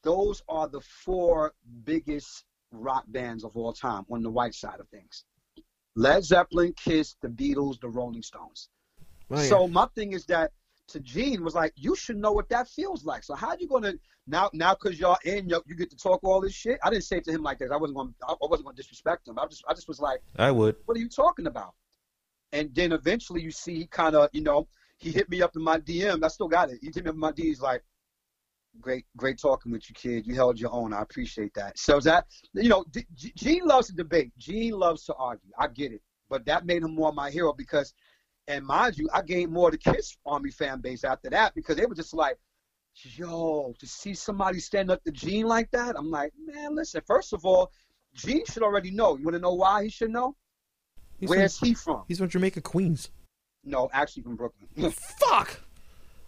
those 0.03 0.41
are 0.47 0.67
the 0.67 0.81
four 0.81 1.53
biggest 1.83 2.45
rock 2.71 3.05
bands 3.07 3.43
of 3.43 3.55
all 3.55 3.73
time 3.73 4.05
on 4.11 4.23
the 4.23 4.29
white 4.29 4.53
side 4.53 4.79
of 4.79 4.87
things. 4.89 5.23
Led 5.95 6.23
Zeppelin, 6.23 6.73
Kiss, 6.73 7.15
the 7.21 7.27
Beatles, 7.27 7.79
the 7.79 7.89
Rolling 7.89 8.21
Stones. 8.21 8.69
Oh, 9.31 9.41
yeah. 9.41 9.49
So 9.49 9.67
my 9.67 9.87
thing 9.95 10.13
is 10.13 10.25
that 10.25 10.51
to 10.89 10.99
Gene 10.99 11.43
was 11.43 11.55
like, 11.55 11.73
you 11.75 11.95
should 11.95 12.17
know 12.17 12.31
what 12.31 12.49
that 12.49 12.67
feels 12.67 13.03
like. 13.03 13.23
So 13.23 13.35
how 13.35 13.55
you 13.59 13.67
gonna 13.67 13.93
now 14.25 14.49
now 14.53 14.73
because 14.73 14.99
y'all 14.99 15.17
in 15.25 15.49
you, 15.49 15.75
get 15.75 15.89
to 15.89 15.97
talk 15.97 16.23
all 16.23 16.39
this 16.39 16.53
shit? 16.53 16.79
I 16.83 16.89
didn't 16.89 17.03
say 17.03 17.17
it 17.17 17.25
to 17.25 17.31
him 17.31 17.43
like 17.43 17.59
that. 17.59 17.71
I 17.71 17.77
wasn't 17.77 17.97
gonna 17.97 18.11
I 18.27 18.35
wasn't 18.41 18.65
gonna 18.65 18.77
disrespect 18.77 19.27
him. 19.27 19.37
I 19.39 19.45
just 19.47 19.63
I 19.67 19.73
just 19.73 19.87
was 19.87 19.99
like, 19.99 20.21
I 20.37 20.51
would. 20.51 20.75
what 20.85 20.95
are 20.95 20.99
you 20.99 21.09
talking 21.09 21.47
about? 21.47 21.73
And 22.53 22.73
then 22.73 22.93
eventually 22.93 23.41
you 23.41 23.51
see 23.51 23.75
he 23.75 23.87
kind 23.87 24.15
of 24.15 24.29
you 24.31 24.41
know 24.41 24.67
he 24.97 25.11
hit 25.11 25.29
me 25.29 25.41
up 25.41 25.55
in 25.55 25.61
my 25.61 25.79
DM. 25.79 26.23
I 26.23 26.27
still 26.29 26.47
got 26.47 26.69
it. 26.69 26.79
He 26.81 26.87
hit 26.87 27.03
me 27.03 27.09
up 27.09 27.15
in 27.15 27.19
my 27.19 27.31
DM. 27.31 27.43
He's 27.43 27.61
like, 27.61 27.83
great 28.81 29.05
great 29.15 29.39
talking 29.39 29.71
with 29.71 29.89
you, 29.89 29.95
kid. 29.95 30.25
You 30.27 30.35
held 30.35 30.59
your 30.59 30.71
own. 30.73 30.93
I 30.93 31.01
appreciate 31.01 31.53
that. 31.55 31.77
So 31.77 31.99
that 32.01 32.25
you 32.53 32.69
know, 32.69 32.85
Gene 33.35 33.65
loves 33.65 33.87
to 33.87 33.93
debate. 33.93 34.31
Gene 34.37 34.73
loves 34.73 35.05
to 35.05 35.13
argue. 35.15 35.49
I 35.57 35.67
get 35.67 35.91
it, 35.91 36.01
but 36.29 36.45
that 36.45 36.65
made 36.65 36.83
him 36.83 36.95
more 36.95 37.11
my 37.13 37.29
hero 37.29 37.53
because 37.53 37.93
and 38.47 38.65
mind 38.65 38.97
you, 38.97 39.09
I 39.13 39.21
gained 39.21 39.51
more 39.51 39.67
of 39.67 39.73
the 39.73 39.77
Kiss 39.77 40.17
Army 40.25 40.51
fan 40.51 40.79
base 40.79 41.03
after 41.03 41.29
that 41.29 41.53
because 41.53 41.75
they 41.75 41.85
were 41.85 41.95
just 41.95 42.13
like, 42.13 42.37
yo, 42.93 43.73
to 43.77 43.87
see 43.87 44.13
somebody 44.13 44.59
stand 44.59 44.89
up 44.89 45.03
to 45.03 45.11
Gene 45.11 45.47
like 45.47 45.69
that, 45.71 45.95
I'm 45.97 46.09
like, 46.09 46.31
man, 46.45 46.75
listen, 46.75 47.01
first 47.05 47.33
of 47.33 47.45
all, 47.45 47.71
Gene 48.13 48.45
should 48.45 48.63
already 48.63 48.91
know. 48.91 49.17
You 49.17 49.25
want 49.25 49.35
to 49.35 49.41
know 49.41 49.53
why 49.53 49.83
he 49.83 49.89
should 49.89 50.11
know? 50.11 50.35
He's 51.19 51.29
Where's 51.29 51.57
from, 51.57 51.67
he 51.67 51.73
from? 51.73 52.03
he's 52.07 52.19
from 52.19 52.29
Jamaica, 52.29 52.61
Queens. 52.61 53.09
No, 53.63 53.89
actually 53.91 54.23
from 54.23 54.35
Brooklyn. 54.37 54.91
Fuck. 55.19 55.61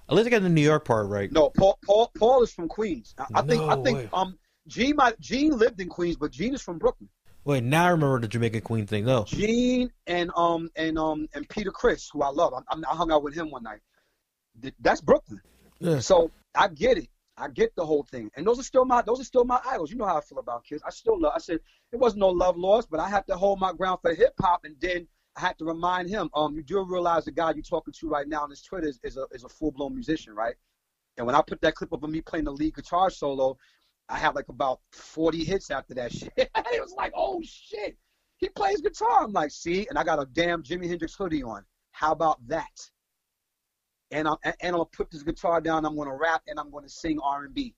At 0.09 0.15
least 0.15 0.27
I 0.27 0.29
got 0.31 0.41
the 0.41 0.49
New 0.49 0.61
York 0.61 0.85
part 0.85 1.07
right. 1.07 1.31
no, 1.31 1.49
Paul, 1.51 1.77
Paul, 1.85 2.11
Paul 2.17 2.41
is 2.41 2.51
from 2.51 2.67
Queens. 2.67 3.13
I, 3.17 3.25
I 3.35 3.41
think, 3.43 3.61
I 3.61 3.75
think, 3.83 3.97
way. 3.97 4.09
um, 4.11 4.39
Gene 4.67 4.95
might, 4.95 5.19
Gene 5.19 5.55
lived 5.55 5.79
in 5.79 5.87
Queens, 5.87 6.15
but 6.15 6.31
Gene 6.31 6.55
is 6.55 6.61
from 6.61 6.79
Brooklyn. 6.79 7.09
Wait, 7.45 7.63
now 7.63 7.85
I 7.85 7.89
remember 7.89 8.19
the 8.19 8.27
Jamaica 8.27 8.61
Queen 8.61 8.87
thing. 8.87 9.05
though. 9.05 9.23
Gene 9.23 9.91
and 10.07 10.29
um 10.35 10.69
and 10.75 10.99
um 10.99 11.27
and 11.33 11.47
Peter 11.47 11.71
Criss, 11.71 12.09
who 12.11 12.21
I 12.21 12.29
love. 12.29 12.53
I, 12.53 12.75
I 12.75 12.95
hung 12.95 13.11
out 13.11 13.23
with 13.23 13.33
him 13.33 13.49
one 13.49 13.63
night. 13.63 13.79
That's 14.79 15.01
Brooklyn. 15.01 15.41
Yeah. 15.79 15.99
So 15.99 16.31
I 16.53 16.67
get 16.67 16.97
it. 16.97 17.07
I 17.37 17.47
get 17.47 17.73
the 17.75 17.85
whole 17.85 18.03
thing, 18.03 18.29
and 18.35 18.45
those 18.45 18.59
are 18.59 18.63
still 18.63 18.83
my 18.83 19.01
those 19.01 19.21
are 19.21 19.23
still 19.23 19.45
my 19.45 19.61
idols. 19.65 19.89
You 19.89 19.97
know 19.97 20.05
how 20.05 20.17
I 20.17 20.21
feel 20.21 20.39
about 20.39 20.65
kids. 20.65 20.83
I 20.85 20.89
still 20.89 21.19
love. 21.19 21.31
I 21.33 21.39
said 21.39 21.59
it 21.93 21.97
wasn't 21.97 22.19
no 22.19 22.29
love 22.29 22.57
lost, 22.57 22.91
but 22.91 22.99
I 22.99 23.09
had 23.09 23.25
to 23.27 23.37
hold 23.37 23.59
my 23.59 23.71
ground 23.71 23.99
for 24.01 24.13
hip 24.13 24.33
hop, 24.39 24.65
and 24.65 24.75
then 24.81 25.07
I 25.39 25.47
had 25.47 25.57
to 25.59 25.65
remind 25.65 26.09
him. 26.09 26.29
Um, 26.33 26.55
you 26.55 26.63
do 26.63 26.83
realize 26.83 27.23
the 27.23 27.31
guy 27.31 27.53
you're 27.53 27.63
talking 27.63 27.93
to 27.97 28.09
right 28.09 28.27
now 28.27 28.43
on 28.43 28.49
his 28.49 28.61
Twitter 28.61 28.87
is, 28.87 28.99
is 29.03 29.15
a 29.15 29.25
is 29.31 29.45
a 29.45 29.49
full 29.49 29.71
blown 29.71 29.93
musician, 29.93 30.35
right? 30.35 30.55
And 31.17 31.25
when 31.25 31.33
I 31.33 31.41
put 31.41 31.61
that 31.61 31.75
clip 31.75 31.93
up 31.93 32.03
of 32.03 32.09
me 32.09 32.19
playing 32.19 32.45
the 32.45 32.51
lead 32.51 32.75
guitar 32.75 33.09
solo, 33.09 33.57
I 34.09 34.17
had 34.17 34.35
like 34.35 34.49
about 34.49 34.81
40 34.91 35.45
hits 35.45 35.71
after 35.71 35.93
that 35.93 36.11
shit. 36.13 36.33
it 36.35 36.49
was 36.81 36.93
like, 36.97 37.13
oh 37.15 37.41
shit, 37.43 37.97
he 38.37 38.49
plays 38.49 38.81
guitar. 38.81 39.23
I'm 39.23 39.31
like, 39.31 39.51
see, 39.51 39.87
and 39.89 39.97
I 39.97 40.03
got 40.03 40.21
a 40.21 40.25
damn 40.25 40.61
Jimi 40.61 40.89
Hendrix 40.89 41.15
hoodie 41.15 41.43
on. 41.43 41.63
How 41.91 42.11
about 42.11 42.45
that? 42.47 42.89
And 44.11 44.27
I'm 44.27 44.37
and 44.43 44.73
gonna 44.73 44.83
put 44.85 45.09
this 45.09 45.23
guitar 45.23 45.61
down. 45.61 45.85
I'm 45.85 45.95
gonna 45.95 46.15
rap 46.15 46.41
and 46.47 46.59
I'm 46.59 46.69
gonna 46.69 46.89
sing 46.89 47.17
R&B. 47.23 47.75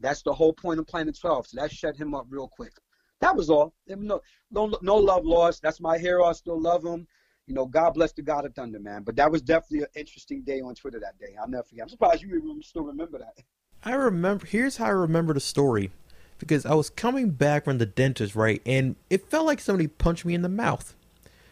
That's 0.00 0.22
the 0.22 0.32
whole 0.32 0.52
point 0.52 0.80
of 0.80 0.86
Planet 0.88 1.16
12. 1.20 1.46
So 1.46 1.60
that 1.60 1.70
shut 1.70 1.96
him 1.96 2.14
up 2.14 2.26
real 2.28 2.48
quick. 2.48 2.72
That 3.20 3.36
was 3.36 3.50
all. 3.50 3.74
No, 3.86 4.20
no, 4.50 4.78
no 4.80 4.96
love 4.96 5.24
lost. 5.24 5.62
That's 5.62 5.80
my 5.80 5.98
hero. 5.98 6.24
I 6.24 6.32
still 6.32 6.60
love 6.60 6.84
him. 6.84 7.06
You 7.46 7.54
know, 7.54 7.66
God 7.66 7.94
bless 7.94 8.12
the 8.12 8.22
God 8.22 8.44
of 8.44 8.54
Thunder, 8.54 8.78
man. 8.78 9.02
But 9.02 9.16
that 9.16 9.30
was 9.30 9.42
definitely 9.42 9.80
an 9.80 9.86
interesting 9.96 10.42
day 10.42 10.60
on 10.60 10.74
Twitter 10.74 11.00
that 11.00 11.18
day. 11.18 11.34
I'll 11.40 11.48
never 11.48 11.64
forget. 11.64 11.84
I'm 11.84 11.88
surprised 11.88 12.22
you 12.22 12.28
even 12.36 12.62
still 12.62 12.84
remember 12.84 13.18
that. 13.18 13.42
I 13.82 13.94
remember. 13.94 14.46
Here's 14.46 14.76
how 14.76 14.86
I 14.86 14.90
remember 14.90 15.32
the 15.34 15.40
story, 15.40 15.90
because 16.38 16.66
I 16.66 16.74
was 16.74 16.90
coming 16.90 17.30
back 17.30 17.64
from 17.64 17.78
the 17.78 17.86
dentist, 17.86 18.34
right, 18.36 18.60
and 18.66 18.96
it 19.08 19.30
felt 19.30 19.46
like 19.46 19.60
somebody 19.60 19.86
punched 19.86 20.24
me 20.24 20.34
in 20.34 20.42
the 20.42 20.48
mouth. 20.48 20.94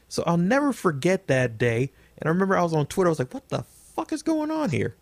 So 0.09 0.23
I'll 0.27 0.37
never 0.37 0.73
forget 0.73 1.29
that 1.29 1.57
day. 1.57 1.93
And 2.19 2.27
I 2.27 2.29
remember 2.29 2.57
I 2.57 2.63
was 2.63 2.75
on 2.75 2.87
Twitter. 2.87 3.09
I 3.09 3.13
was 3.13 3.19
like, 3.19 3.33
"What 3.33 3.49
the 3.49 3.63
fuck 3.63 4.13
is 4.13 4.23
going 4.23 4.51
on 4.51 4.71
here?" 4.71 4.97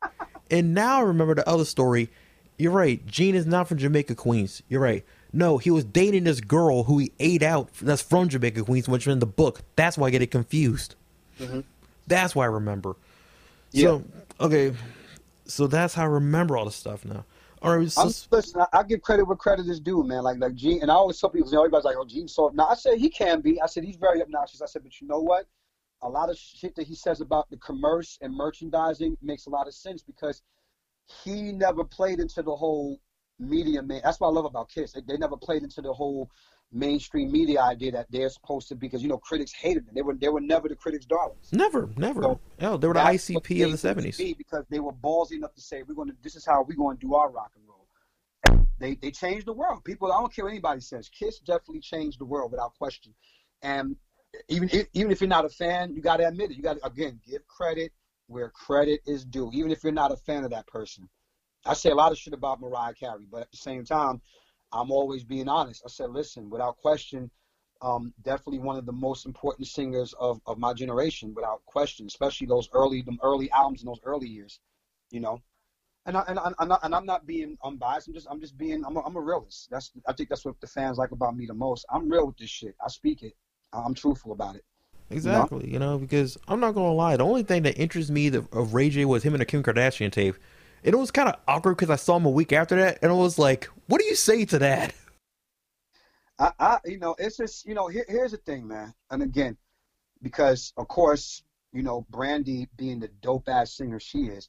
and 0.50 0.72
now 0.72 1.00
I 1.00 1.02
remember 1.02 1.34
the 1.34 1.48
other 1.48 1.64
story. 1.64 2.10
You're 2.56 2.72
right. 2.72 3.04
Gene 3.06 3.34
is 3.34 3.46
not 3.46 3.68
from 3.68 3.78
Jamaica, 3.78 4.14
Queens. 4.14 4.62
You're 4.68 4.80
right. 4.80 5.04
No, 5.32 5.58
he 5.58 5.70
was 5.70 5.84
dating 5.84 6.24
this 6.24 6.40
girl 6.40 6.84
who 6.84 6.98
he 6.98 7.12
ate 7.20 7.42
out. 7.42 7.70
That's 7.82 8.02
from 8.02 8.28
Jamaica, 8.28 8.62
Queens, 8.62 8.88
which 8.88 9.06
is 9.06 9.12
in 9.12 9.18
the 9.18 9.26
book. 9.26 9.60
That's 9.76 9.98
why 9.98 10.08
I 10.08 10.10
get 10.10 10.22
it 10.22 10.30
confused. 10.30 10.94
Mhm. 11.38 11.64
That's 12.06 12.34
why 12.34 12.44
I 12.44 12.48
remember. 12.48 12.96
So 13.74 14.02
okay, 14.40 14.74
so 15.44 15.66
that's 15.66 15.94
how 15.94 16.04
I 16.04 16.06
remember 16.06 16.56
all 16.56 16.64
the 16.64 16.70
stuff 16.70 17.04
now. 17.04 17.24
All 17.60 17.76
right, 17.76 17.90
so, 17.90 18.02
I'm, 18.02 18.12
listen, 18.30 18.60
I, 18.60 18.66
I 18.72 18.82
give 18.84 19.02
credit 19.02 19.24
where 19.24 19.36
credit 19.36 19.66
is 19.68 19.80
due, 19.80 20.04
man. 20.04 20.22
Like 20.22 20.38
like 20.38 20.54
Gene, 20.54 20.80
and 20.80 20.90
I 20.90 20.94
always 20.94 21.20
tell 21.20 21.28
people, 21.28 21.48
you 21.48 21.56
know, 21.56 21.62
everybody's 21.62 21.84
like, 21.84 21.96
"Oh, 21.98 22.04
Gene's 22.04 22.32
so." 22.32 22.50
Now 22.54 22.68
I 22.68 22.74
said 22.74 22.98
he 22.98 23.10
can 23.10 23.40
be. 23.40 23.60
I 23.60 23.66
said 23.66 23.84
he's 23.84 23.96
very 23.96 24.22
obnoxious. 24.22 24.62
I 24.62 24.66
said, 24.66 24.82
but 24.84 25.00
you 25.00 25.08
know 25.08 25.20
what? 25.20 25.46
A 26.02 26.08
lot 26.08 26.30
of 26.30 26.38
shit 26.38 26.76
that 26.76 26.86
he 26.86 26.94
says 26.94 27.20
about 27.20 27.50
the 27.50 27.56
commerce 27.56 28.18
and 28.22 28.32
merchandising 28.32 29.18
makes 29.20 29.46
a 29.46 29.50
lot 29.50 29.66
of 29.66 29.74
sense 29.74 30.02
because 30.02 30.42
he 31.24 31.50
never 31.52 31.82
played 31.82 32.20
into 32.20 32.42
the 32.42 32.54
whole 32.54 33.00
media 33.38 33.82
man. 33.82 34.00
That's 34.04 34.20
what 34.20 34.28
I 34.28 34.32
love 34.32 34.44
about 34.44 34.68
Kiss. 34.68 34.92
They, 34.92 35.00
they 35.00 35.16
never 35.16 35.36
played 35.36 35.62
into 35.62 35.80
the 35.82 35.92
whole 35.92 36.30
mainstream 36.70 37.32
media 37.32 37.62
idea 37.62 37.92
that 37.92 38.06
they're 38.10 38.28
supposed 38.28 38.68
to 38.68 38.74
be 38.74 38.86
because 38.86 39.02
you 39.02 39.08
know 39.08 39.18
critics 39.18 39.52
hated 39.52 39.86
them. 39.86 39.94
They 39.94 40.02
were 40.02 40.14
they 40.14 40.28
were 40.28 40.40
never 40.40 40.68
the 40.68 40.76
critics' 40.76 41.06
darlings. 41.06 41.52
never, 41.52 41.88
never. 41.96 42.22
So, 42.22 42.40
oh, 42.60 42.76
they 42.76 42.88
were 42.88 42.94
the 42.94 43.00
ICP 43.00 43.64
of 43.64 43.72
the 43.72 43.78
seventies. 43.78 44.16
Because 44.16 44.64
they 44.70 44.80
were 44.80 44.92
ballsy 44.92 45.32
enough 45.32 45.54
to 45.54 45.60
say, 45.60 45.82
"We're 45.82 45.94
going 45.94 46.08
to. 46.08 46.16
This 46.22 46.36
is 46.36 46.44
how 46.44 46.62
we're 46.62 46.76
going 46.76 46.96
to 46.98 47.06
do 47.06 47.14
our 47.14 47.30
rock 47.30 47.52
and 47.56 47.64
roll." 47.66 47.88
They 48.78 48.94
they 48.94 49.10
changed 49.10 49.46
the 49.46 49.52
world. 49.52 49.84
People, 49.84 50.12
I 50.12 50.20
don't 50.20 50.32
care 50.32 50.44
what 50.44 50.50
anybody 50.50 50.80
says. 50.80 51.08
Kiss 51.08 51.38
definitely 51.40 51.80
changed 51.80 52.20
the 52.20 52.24
world 52.24 52.50
without 52.50 52.74
question. 52.74 53.14
And 53.62 53.96
even 54.48 54.68
if, 54.72 54.86
even 54.92 55.10
if 55.10 55.20
you're 55.20 55.28
not 55.28 55.44
a 55.44 55.48
fan, 55.48 55.94
you 55.94 56.02
got 56.02 56.18
to 56.18 56.28
admit 56.28 56.50
it. 56.50 56.56
You 56.56 56.62
got 56.62 56.78
to 56.78 56.86
again 56.86 57.20
give 57.26 57.46
credit 57.46 57.92
where 58.26 58.50
credit 58.50 59.00
is 59.06 59.24
due, 59.24 59.50
even 59.54 59.70
if 59.70 59.82
you're 59.82 59.92
not 59.92 60.12
a 60.12 60.16
fan 60.16 60.44
of 60.44 60.50
that 60.50 60.66
person. 60.66 61.08
I 61.68 61.74
say 61.74 61.90
a 61.90 61.94
lot 61.94 62.12
of 62.12 62.18
shit 62.18 62.32
about 62.32 62.60
Mariah 62.60 62.94
Carey, 62.94 63.26
but 63.30 63.42
at 63.42 63.50
the 63.50 63.58
same 63.58 63.84
time, 63.84 64.20
I'm 64.72 64.90
always 64.90 65.22
being 65.22 65.48
honest. 65.48 65.82
I 65.84 65.88
said, 65.88 66.10
listen, 66.10 66.48
without 66.48 66.78
question, 66.78 67.30
um, 67.82 68.12
definitely 68.22 68.58
one 68.58 68.76
of 68.76 68.86
the 68.86 68.92
most 68.92 69.26
important 69.26 69.68
singers 69.68 70.14
of, 70.18 70.40
of 70.46 70.58
my 70.58 70.72
generation, 70.72 71.34
without 71.34 71.64
question, 71.66 72.06
especially 72.06 72.46
those 72.46 72.68
early 72.72 73.02
them 73.02 73.18
early 73.22 73.50
albums 73.52 73.82
in 73.82 73.86
those 73.86 74.00
early 74.04 74.26
years, 74.26 74.60
you 75.10 75.20
know. 75.20 75.40
and 76.06 76.16
I, 76.16 76.24
and 76.26 76.38
I, 76.38 76.52
I'm 76.58 76.68
not 76.68 76.80
and 76.82 76.94
I'm 76.94 77.06
not 77.06 77.26
being 77.26 77.56
unbiased. 77.62 78.08
I'm 78.08 78.14
just 78.14 78.26
I'm 78.30 78.40
just 78.40 78.58
being 78.58 78.84
I'm 78.84 78.96
a, 78.96 79.00
I'm 79.04 79.16
a 79.16 79.20
realist. 79.20 79.68
That's 79.70 79.92
I 80.06 80.12
think 80.14 80.28
that's 80.28 80.44
what 80.44 80.60
the 80.60 80.66
fans 80.66 80.98
like 80.98 81.12
about 81.12 81.36
me 81.36 81.46
the 81.46 81.54
most. 81.54 81.86
I'm 81.90 82.08
real 82.08 82.26
with 82.26 82.38
this 82.38 82.50
shit. 82.50 82.74
I 82.84 82.88
speak 82.88 83.22
it. 83.22 83.34
I'm 83.72 83.94
truthful 83.94 84.32
about 84.32 84.56
it. 84.56 84.64
Exactly, 85.10 85.70
you 85.70 85.78
know? 85.78 85.92
you 85.92 85.92
know, 85.92 85.98
because 85.98 86.36
I'm 86.48 86.60
not 86.60 86.74
gonna 86.74 86.92
lie. 86.92 87.16
The 87.16 87.24
only 87.24 87.42
thing 87.42 87.62
that 87.62 87.78
interests 87.78 88.10
me 88.10 88.28
of 88.28 88.74
Ray 88.74 88.90
J 88.90 89.04
was 89.04 89.22
him 89.22 89.34
in 89.34 89.38
the 89.38 89.46
Kim 89.46 89.62
Kardashian 89.62 90.10
tape, 90.10 90.34
and 90.84 90.94
it 90.94 90.96
was 90.96 91.10
kind 91.10 91.28
of 91.28 91.36
awkward 91.46 91.76
because 91.76 91.90
I 91.90 91.96
saw 91.96 92.16
him 92.16 92.26
a 92.26 92.30
week 92.30 92.52
after 92.52 92.76
that, 92.76 92.98
and 93.02 93.10
I 93.10 93.14
was 93.14 93.38
like, 93.38 93.64
"What 93.86 94.00
do 94.00 94.06
you 94.06 94.14
say 94.14 94.44
to 94.46 94.58
that?" 94.60 94.94
I, 96.38 96.52
I 96.58 96.78
you 96.84 96.98
know, 96.98 97.14
it's 97.18 97.36
just 97.36 97.66
you 97.66 97.74
know, 97.74 97.88
here, 97.88 98.04
here's 98.08 98.32
the 98.32 98.38
thing, 98.38 98.66
man. 98.66 98.94
And 99.10 99.22
again, 99.22 99.56
because 100.22 100.72
of 100.76 100.88
course, 100.88 101.42
you 101.72 101.82
know, 101.82 102.06
Brandy 102.10 102.68
being 102.76 103.00
the 103.00 103.08
dope 103.20 103.48
ass 103.48 103.72
singer 103.72 104.00
she 104.00 104.24
is, 104.24 104.48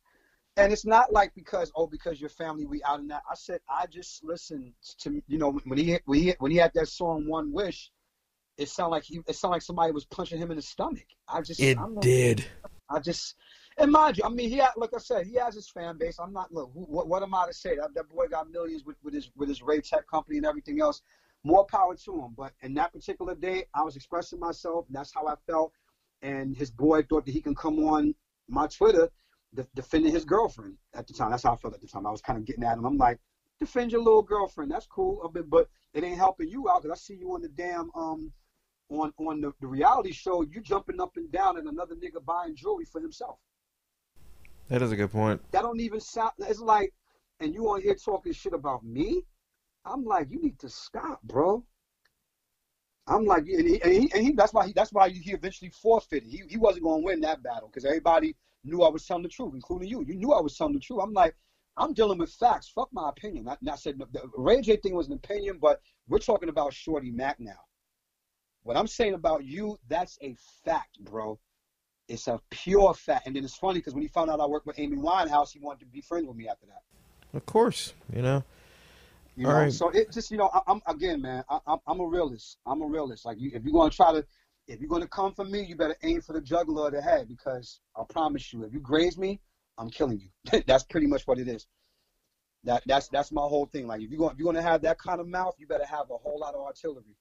and 0.57 0.71
it's 0.71 0.85
not 0.85 1.11
like 1.11 1.33
because 1.35 1.71
oh 1.75 1.87
because 1.87 2.19
your 2.19 2.29
family 2.29 2.65
we 2.65 2.83
out 2.83 2.99
and 2.99 3.09
that. 3.11 3.23
I 3.29 3.35
said 3.35 3.61
I 3.69 3.85
just 3.87 4.23
listened 4.23 4.73
to 4.99 5.21
you 5.27 5.37
know 5.37 5.59
when 5.65 5.77
he 5.77 5.97
when 6.05 6.19
he 6.19 6.33
when 6.39 6.51
he 6.51 6.57
had 6.57 6.73
that 6.75 6.87
song 6.87 7.27
One 7.27 7.51
Wish, 7.51 7.91
it 8.57 8.69
sounded 8.69 8.91
like 8.91 9.03
he 9.03 9.21
it 9.27 9.35
sounded 9.35 9.55
like 9.55 9.61
somebody 9.61 9.91
was 9.91 10.05
punching 10.05 10.37
him 10.37 10.51
in 10.51 10.57
the 10.57 10.63
stomach. 10.63 11.05
I 11.27 11.41
just 11.41 11.59
it 11.59 11.77
I'm 11.77 11.99
did. 11.99 12.45
I 12.89 12.99
just 12.99 13.35
and 13.79 13.91
mind 13.91 14.17
you, 14.17 14.23
I 14.25 14.29
mean 14.29 14.49
he 14.49 14.57
had 14.57 14.71
like 14.75 14.93
I 14.93 14.99
said 14.99 15.25
he 15.25 15.35
has 15.35 15.55
his 15.55 15.69
fan 15.69 15.97
base. 15.97 16.19
I'm 16.19 16.33
not 16.33 16.53
look 16.53 16.69
what 16.73 17.07
what 17.07 17.23
am 17.23 17.33
I 17.33 17.47
to 17.47 17.53
say 17.53 17.75
that 17.77 17.93
that 17.95 18.09
boy 18.09 18.27
got 18.27 18.51
millions 18.51 18.83
with, 18.85 18.97
with 19.03 19.13
his 19.13 19.31
with 19.35 19.49
his 19.49 19.61
Ray 19.61 19.81
Tech 19.81 20.07
company 20.07 20.37
and 20.37 20.45
everything 20.45 20.81
else. 20.81 21.01
More 21.43 21.65
power 21.65 21.95
to 21.95 22.19
him. 22.19 22.33
But 22.35 22.51
in 22.61 22.73
that 22.73 22.91
particular 22.91 23.33
day, 23.33 23.65
I 23.73 23.81
was 23.83 23.95
expressing 23.95 24.39
myself. 24.39 24.85
That's 24.89 25.13
how 25.13 25.25
I 25.27 25.35
felt. 25.47 25.71
And 26.21 26.55
his 26.55 26.69
boy 26.69 27.03
thought 27.03 27.25
that 27.25 27.31
he 27.31 27.41
can 27.41 27.55
come 27.55 27.79
on 27.79 28.13
my 28.49 28.67
Twitter 28.67 29.09
defending 29.75 30.11
his 30.11 30.25
girlfriend 30.25 30.77
at 30.93 31.07
the 31.07 31.13
time. 31.13 31.31
That's 31.31 31.43
how 31.43 31.53
I 31.53 31.55
felt 31.55 31.73
at 31.73 31.81
the 31.81 31.87
time. 31.87 32.05
I 32.05 32.11
was 32.11 32.21
kind 32.21 32.37
of 32.37 32.45
getting 32.45 32.63
at 32.63 32.77
him. 32.77 32.85
I'm 32.85 32.97
like, 32.97 33.19
defend 33.59 33.91
your 33.91 34.01
little 34.01 34.21
girlfriend. 34.21 34.71
That's 34.71 34.85
cool, 34.85 35.27
bit, 35.33 35.49
but 35.49 35.69
it 35.93 36.03
ain't 36.03 36.17
helping 36.17 36.49
you 36.49 36.69
out 36.69 36.83
because 36.83 36.97
I 36.97 36.99
see 36.99 37.15
you 37.15 37.33
on 37.33 37.41
the 37.41 37.49
damn 37.49 37.89
um 37.95 38.31
on 38.89 39.13
on 39.17 39.41
the, 39.41 39.53
the 39.61 39.67
reality 39.67 40.11
show. 40.11 40.41
You 40.41 40.61
jumping 40.61 40.99
up 40.99 41.17
and 41.17 41.31
down, 41.31 41.57
and 41.57 41.67
another 41.67 41.95
nigga 41.95 42.23
buying 42.23 42.55
jewelry 42.55 42.85
for 42.85 43.01
himself. 43.01 43.39
That 44.69 44.83
is 44.83 44.91
a 44.91 44.95
good 44.95 45.11
point. 45.11 45.41
That 45.51 45.63
don't 45.63 45.79
even 45.79 45.99
sound. 45.99 46.31
It's 46.39 46.59
like, 46.59 46.93
and 47.39 47.53
you 47.53 47.69
on 47.69 47.81
here 47.81 47.95
talking 47.95 48.33
shit 48.33 48.53
about 48.53 48.83
me. 48.83 49.23
I'm 49.83 50.05
like, 50.05 50.29
you 50.29 50.41
need 50.41 50.59
to 50.59 50.69
stop, 50.69 51.21
bro. 51.23 51.63
I'm 53.07 53.25
like, 53.25 53.47
and 53.47 53.67
he, 53.67 53.81
and 53.81 53.91
he, 53.91 54.11
and 54.13 54.23
he 54.23 54.33
that's 54.33 54.53
why 54.53 54.67
he, 54.67 54.73
that's 54.73 54.93
why 54.93 55.09
he 55.09 55.31
eventually 55.31 55.71
forfeited. 55.71 56.29
He, 56.29 56.43
he 56.47 56.57
wasn't 56.57 56.85
to 56.85 57.01
win 57.03 57.21
that 57.21 57.41
battle 57.41 57.67
because 57.67 57.85
everybody 57.85 58.35
knew 58.63 58.83
I 58.83 58.89
was 58.89 59.05
telling 59.07 59.23
the 59.23 59.29
truth, 59.29 59.53
including 59.55 59.89
you. 59.89 60.03
You 60.05 60.15
knew 60.15 60.31
I 60.31 60.41
was 60.41 60.55
telling 60.55 60.73
the 60.73 60.79
truth. 60.79 60.99
I'm 61.01 61.13
like, 61.13 61.35
I'm 61.75 61.93
dealing 61.93 62.19
with 62.19 62.31
facts. 62.31 62.69
Fuck 62.69 62.89
my 62.91 63.09
opinion. 63.09 63.47
I, 63.47 63.57
I 63.67 63.75
said 63.75 63.97
the 63.97 64.21
Ray 64.37 64.61
J 64.61 64.75
thing 64.75 64.93
was 64.93 65.07
an 65.07 65.13
opinion, 65.13 65.57
but 65.59 65.81
we're 66.07 66.19
talking 66.19 66.49
about 66.49 66.73
Shorty 66.73 67.09
Mac 67.09 67.39
now. 67.39 67.59
What 68.61 68.77
I'm 68.77 68.87
saying 68.87 69.15
about 69.15 69.43
you, 69.43 69.79
that's 69.87 70.19
a 70.21 70.35
fact, 70.63 70.99
bro. 70.99 71.39
It's 72.09 72.27
a 72.27 72.41
pure 72.49 72.93
fact. 72.93 73.27
And 73.27 73.35
then 73.35 73.43
it's 73.43 73.55
funny 73.55 73.79
because 73.79 73.93
when 73.93 74.01
he 74.01 74.09
found 74.09 74.31
out 74.31 74.39
I 74.39 74.45
worked 74.47 74.65
with 74.65 74.79
Amy 74.79 74.97
Winehouse, 74.97 75.51
he 75.51 75.59
wanted 75.59 75.81
to 75.81 75.85
be 75.85 76.01
friends 76.01 76.27
with 76.27 76.35
me 76.35 76.47
after 76.49 76.65
that. 76.65 76.81
Of 77.37 77.45
course, 77.45 77.93
you 78.13 78.23
know. 78.23 78.43
You 79.35 79.45
know, 79.45 79.53
right. 79.53 79.71
so 79.71 79.89
it 79.89 80.11
just 80.11 80.31
you 80.31 80.37
know, 80.37 80.49
I, 80.53 80.59
am 80.69 80.81
again, 80.87 81.21
man. 81.21 81.45
I, 81.49 81.59
am 81.67 81.77
I'm 81.87 81.99
a 82.01 82.05
realist. 82.05 82.57
I'm 82.65 82.81
a 82.81 82.85
realist. 82.85 83.25
Like 83.25 83.39
you, 83.39 83.51
if 83.53 83.63
you're 83.63 83.71
gonna 83.71 83.91
try 83.91 84.11
to, 84.11 84.25
if 84.67 84.81
you're 84.81 84.89
gonna 84.89 85.07
come 85.07 85.33
for 85.33 85.45
me, 85.45 85.61
you 85.61 85.75
better 85.75 85.95
aim 86.03 86.19
for 86.19 86.33
the 86.33 86.41
jugular 86.41 86.87
of 86.87 86.93
the 86.93 87.01
head 87.01 87.29
because 87.29 87.79
I 87.95 88.03
promise 88.09 88.51
you, 88.51 88.63
if 88.63 88.73
you 88.73 88.79
graze 88.79 89.17
me, 89.17 89.39
I'm 89.77 89.89
killing 89.89 90.19
you. 90.19 90.61
that's 90.67 90.83
pretty 90.83 91.07
much 91.07 91.25
what 91.25 91.39
it 91.39 91.47
is. 91.47 91.67
That 92.65 92.83
that's 92.85 93.07
that's 93.07 93.31
my 93.31 93.43
whole 93.43 93.67
thing. 93.67 93.87
Like 93.87 94.01
if 94.01 94.09
you're 94.09 94.19
going, 94.19 94.33
if 94.33 94.39
you're 94.39 94.51
gonna 94.51 94.61
have 94.61 94.81
that 94.81 94.97
kind 94.97 95.21
of 95.21 95.27
mouth, 95.27 95.55
you 95.57 95.67
better 95.67 95.85
have 95.85 96.09
a 96.09 96.17
whole 96.17 96.39
lot 96.39 96.55
of 96.55 96.61
artillery. 96.61 97.15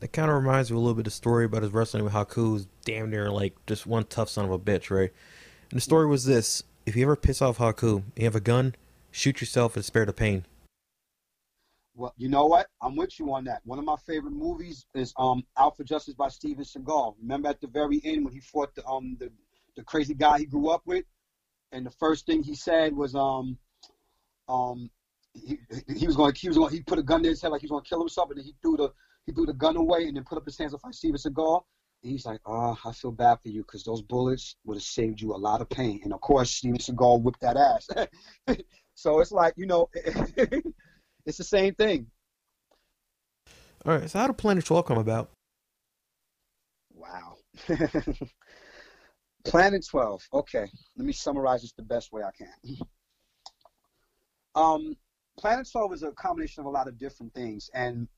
That 0.00 0.12
kind 0.12 0.30
of 0.30 0.36
reminds 0.36 0.70
me 0.70 0.76
a 0.76 0.80
little 0.80 0.94
bit 0.94 1.00
of 1.00 1.04
the 1.04 1.10
story 1.10 1.44
about 1.44 1.62
his 1.62 1.72
wrestling 1.72 2.04
with 2.04 2.14
Haku, 2.14 2.34
who's 2.34 2.66
damn 2.84 3.10
near 3.10 3.30
like 3.30 3.54
just 3.66 3.86
one 3.86 4.04
tough 4.04 4.30
son 4.30 4.46
of 4.46 4.50
a 4.50 4.58
bitch, 4.58 4.90
right? 4.90 5.12
And 5.70 5.76
the 5.76 5.82
story 5.82 6.06
was 6.06 6.24
this: 6.24 6.62
if 6.86 6.96
you 6.96 7.02
ever 7.04 7.16
piss 7.16 7.42
off 7.42 7.58
Haku, 7.58 8.02
you 8.16 8.24
have 8.24 8.34
a 8.34 8.40
gun, 8.40 8.74
shoot 9.10 9.40
yourself 9.40 9.76
and 9.76 9.84
spare 9.84 10.06
the 10.06 10.14
pain. 10.14 10.46
Well, 11.94 12.14
you 12.16 12.30
know 12.30 12.46
what? 12.46 12.66
I'm 12.80 12.96
with 12.96 13.18
you 13.18 13.30
on 13.34 13.44
that. 13.44 13.60
One 13.64 13.78
of 13.78 13.84
my 13.84 13.96
favorite 14.06 14.32
movies 14.32 14.86
is 14.94 15.12
um 15.18 15.44
Justice 15.84 16.14
by 16.14 16.28
Steven 16.28 16.64
Seagal. 16.64 17.16
Remember 17.20 17.50
at 17.50 17.60
the 17.60 17.66
very 17.66 18.00
end 18.02 18.24
when 18.24 18.32
he 18.32 18.40
fought 18.40 18.74
the 18.74 18.86
um 18.86 19.18
the, 19.20 19.30
the 19.76 19.84
crazy 19.84 20.14
guy 20.14 20.38
he 20.38 20.46
grew 20.46 20.70
up 20.70 20.80
with, 20.86 21.04
and 21.72 21.84
the 21.84 21.90
first 21.90 22.24
thing 22.24 22.42
he 22.42 22.54
said 22.54 22.96
was 22.96 23.14
um 23.14 23.58
um 24.48 24.88
he, 25.34 25.58
he 25.94 26.06
was 26.06 26.16
going 26.16 26.34
he 26.34 26.48
was 26.48 26.56
going 26.56 26.72
he 26.72 26.80
put 26.80 26.98
a 26.98 27.02
gun 27.02 27.22
to 27.22 27.28
his 27.28 27.42
head 27.42 27.50
like 27.50 27.60
he 27.60 27.66
was 27.66 27.70
going 27.70 27.84
to 27.84 27.88
kill 27.88 28.00
himself, 28.00 28.30
and 28.30 28.38
then 28.38 28.46
he 28.46 28.54
threw 28.62 28.78
the 28.78 28.90
he 29.26 29.32
threw 29.32 29.46
the 29.46 29.52
gun 29.52 29.76
away 29.76 30.06
and 30.06 30.16
then 30.16 30.24
put 30.24 30.38
up 30.38 30.44
his 30.44 30.58
hands 30.58 30.74
like 30.82 30.94
Steven 30.94 31.16
Seagal. 31.16 31.62
And 32.02 32.12
he's 32.12 32.24
like, 32.24 32.40
oh, 32.46 32.78
I 32.84 32.92
feel 32.92 33.12
bad 33.12 33.38
for 33.42 33.48
you 33.48 33.62
because 33.62 33.84
those 33.84 34.02
bullets 34.02 34.56
would 34.64 34.76
have 34.76 34.82
saved 34.82 35.20
you 35.20 35.34
a 35.34 35.36
lot 35.36 35.60
of 35.60 35.68
pain. 35.68 36.00
And 36.02 36.12
of 36.12 36.20
course, 36.20 36.50
Steven 36.50 36.78
Seagal 36.78 37.22
whipped 37.22 37.42
that 37.42 37.56
ass. 37.56 37.88
so 38.94 39.20
it's 39.20 39.32
like, 39.32 39.54
you 39.56 39.66
know, 39.66 39.88
It's 41.26 41.38
the 41.38 41.44
same 41.44 41.74
thing. 41.74 42.06
All 43.84 43.96
right. 43.96 44.10
So 44.10 44.18
how 44.18 44.26
did 44.26 44.38
Planet 44.38 44.64
12 44.64 44.86
come 44.86 44.98
about? 44.98 45.30
Wow. 46.92 47.36
Planet 49.44 49.86
12. 49.88 50.28
Okay. 50.32 50.66
Let 50.96 51.06
me 51.06 51.12
summarize 51.12 51.62
this 51.62 51.72
the 51.72 51.82
best 51.82 52.12
way 52.12 52.22
I 52.22 52.30
can. 52.36 52.78
Um, 54.54 54.96
Planet 55.38 55.68
12 55.70 55.94
is 55.94 56.02
a 56.02 56.10
combination 56.12 56.60
of 56.60 56.66
a 56.66 56.70
lot 56.70 56.88
of 56.88 56.98
different 56.98 57.32
things. 57.32 57.70
And 57.74 58.08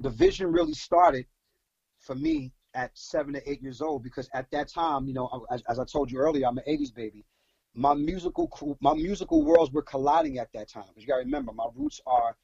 the 0.00 0.10
vision 0.10 0.50
really 0.50 0.74
started 0.74 1.26
for 2.00 2.14
me 2.14 2.52
at 2.74 2.90
seven 2.94 3.36
or 3.36 3.42
eight 3.46 3.62
years 3.62 3.80
old 3.80 4.02
because 4.02 4.28
at 4.32 4.50
that 4.50 4.68
time, 4.68 5.06
you 5.06 5.14
know, 5.14 5.46
as, 5.50 5.62
as 5.68 5.78
I 5.78 5.84
told 5.84 6.10
you 6.10 6.18
earlier, 6.18 6.46
I'm 6.46 6.58
an 6.58 6.64
80s 6.68 6.94
baby 6.94 7.24
my 7.74 7.94
musical 7.94 8.76
my 8.80 8.94
musical 8.94 9.44
worlds 9.44 9.72
were 9.72 9.82
colliding 9.82 10.38
at 10.38 10.52
that 10.52 10.68
time. 10.68 10.84
Because 10.88 11.02
you 11.02 11.08
got 11.08 11.18
to 11.18 11.24
remember, 11.24 11.52
my 11.52 11.66
roots 11.74 12.00
are 12.06 12.36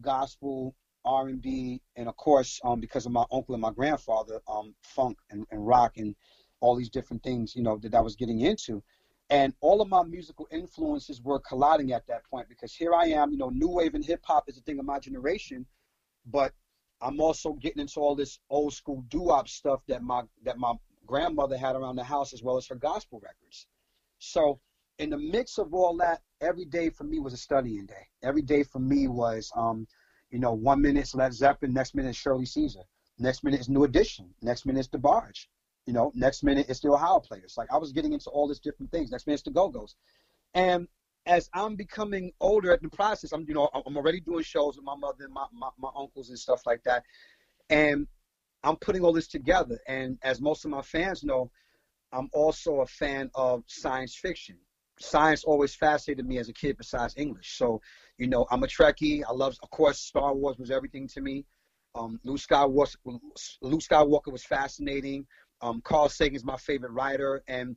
gospel, 0.00 0.74
R 1.04 1.28
and 1.28 1.42
B, 1.42 1.80
and 1.96 2.08
of 2.08 2.16
course, 2.16 2.60
um, 2.64 2.80
because 2.80 3.06
of 3.06 3.12
my 3.12 3.24
uncle 3.32 3.54
and 3.54 3.62
my 3.62 3.72
grandfather, 3.72 4.40
um, 4.48 4.74
funk 4.82 5.18
and, 5.30 5.46
and 5.50 5.66
rock 5.66 5.96
and 5.96 6.14
all 6.60 6.76
these 6.76 6.90
different 6.90 7.22
things, 7.22 7.54
you 7.54 7.62
know, 7.62 7.78
that 7.78 7.94
I 7.94 8.00
was 8.00 8.16
getting 8.16 8.40
into. 8.40 8.82
And 9.30 9.52
all 9.60 9.82
of 9.82 9.88
my 9.88 10.02
musical 10.04 10.48
influences 10.50 11.20
were 11.20 11.38
colliding 11.40 11.92
at 11.92 12.06
that 12.06 12.24
point 12.30 12.48
because 12.48 12.72
here 12.72 12.94
I 12.94 13.06
am, 13.06 13.30
you 13.30 13.36
know, 13.36 13.50
new 13.50 13.68
wave 13.68 13.94
and 13.94 14.04
hip 14.04 14.20
hop 14.24 14.48
is 14.48 14.56
a 14.56 14.62
thing 14.62 14.78
of 14.78 14.86
my 14.86 14.98
generation, 14.98 15.66
but 16.24 16.52
I'm 17.00 17.20
also 17.20 17.52
getting 17.52 17.80
into 17.80 18.00
all 18.00 18.14
this 18.14 18.40
old 18.50 18.72
school 18.74 19.04
doo-wop 19.08 19.48
stuff 19.48 19.80
that 19.88 20.02
my 20.02 20.22
that 20.44 20.58
my 20.58 20.74
grandmother 21.06 21.56
had 21.56 21.76
around 21.76 21.96
the 21.96 22.04
house 22.04 22.32
as 22.32 22.42
well 22.42 22.56
as 22.56 22.66
her 22.66 22.74
gospel 22.74 23.20
records. 23.22 23.66
So 24.18 24.60
in 24.98 25.10
the 25.10 25.18
mix 25.18 25.58
of 25.58 25.72
all 25.72 25.96
that, 25.98 26.22
every 26.40 26.64
day 26.64 26.90
for 26.90 27.04
me 27.04 27.18
was 27.18 27.32
a 27.32 27.36
studying 27.36 27.86
day. 27.86 28.06
Every 28.22 28.42
day 28.42 28.62
for 28.64 28.80
me 28.80 29.08
was, 29.08 29.50
um, 29.54 29.86
you 30.30 30.38
know, 30.38 30.52
one 30.52 30.82
minute 30.82 31.00
it's 31.00 31.14
Led 31.14 31.32
Zeppelin, 31.32 31.72
next 31.72 31.94
minute 31.94 32.10
it's 32.10 32.18
Shirley 32.18 32.46
Caesar, 32.46 32.82
next 33.18 33.44
minute 33.44 33.60
it's 33.60 33.68
New 33.68 33.84
Edition, 33.84 34.34
next 34.42 34.66
minute 34.66 34.80
it's 34.80 34.88
DeBarge, 34.88 35.46
you 35.86 35.92
know, 35.92 36.10
next 36.14 36.42
minute 36.42 36.66
it's 36.68 36.80
the 36.80 36.90
Ohio 36.90 37.20
Players. 37.20 37.54
Like 37.56 37.68
I 37.72 37.78
was 37.78 37.92
getting 37.92 38.12
into 38.12 38.28
all 38.30 38.48
these 38.48 38.60
different 38.60 38.90
things. 38.90 39.10
Next 39.10 39.26
minute 39.26 39.36
it's 39.36 39.44
the 39.44 39.50
Go 39.52 39.68
Go's, 39.68 39.94
and 40.54 40.88
as 41.28 41.48
I'm 41.54 41.76
becoming 41.76 42.32
older 42.40 42.72
in 42.72 42.80
the 42.82 42.88
process, 42.88 43.32
I'm 43.32 43.44
you 43.46 43.54
know 43.54 43.68
I'm 43.86 43.96
already 43.96 44.20
doing 44.20 44.42
shows 44.42 44.76
with 44.76 44.84
my 44.84 44.96
mother 44.96 45.24
and 45.24 45.32
my, 45.32 45.46
my, 45.52 45.68
my 45.78 45.90
uncles 45.96 46.30
and 46.30 46.38
stuff 46.38 46.62
like 46.66 46.82
that, 46.84 47.04
and 47.70 48.06
I'm 48.64 48.76
putting 48.76 49.02
all 49.04 49.12
this 49.12 49.28
together. 49.28 49.78
And 49.86 50.18
as 50.22 50.40
most 50.40 50.64
of 50.64 50.72
my 50.72 50.82
fans 50.82 51.22
know, 51.22 51.50
I'm 52.12 52.28
also 52.32 52.80
a 52.80 52.86
fan 52.86 53.30
of 53.34 53.62
science 53.66 54.16
fiction 54.16 54.58
science 55.00 55.44
always 55.44 55.74
fascinated 55.74 56.26
me 56.26 56.38
as 56.38 56.48
a 56.48 56.52
kid 56.52 56.76
besides 56.76 57.14
English. 57.16 57.56
So, 57.56 57.80
you 58.18 58.26
know, 58.26 58.46
I'm 58.50 58.62
a 58.62 58.66
Trekkie. 58.66 59.22
I 59.28 59.32
love, 59.32 59.56
of 59.62 59.70
course, 59.70 59.98
Star 59.98 60.34
Wars 60.34 60.58
was 60.58 60.70
everything 60.70 61.08
to 61.08 61.20
me. 61.20 61.44
Um, 61.94 62.20
Luke, 62.24 62.40
Skywalker, 62.40 62.96
Luke 63.62 63.80
Skywalker 63.80 64.32
was 64.32 64.44
fascinating. 64.44 65.26
Um, 65.60 65.80
Carl 65.82 66.08
Sagan 66.08 66.36
is 66.36 66.44
my 66.44 66.56
favorite 66.56 66.92
writer. 66.92 67.42
And 67.48 67.76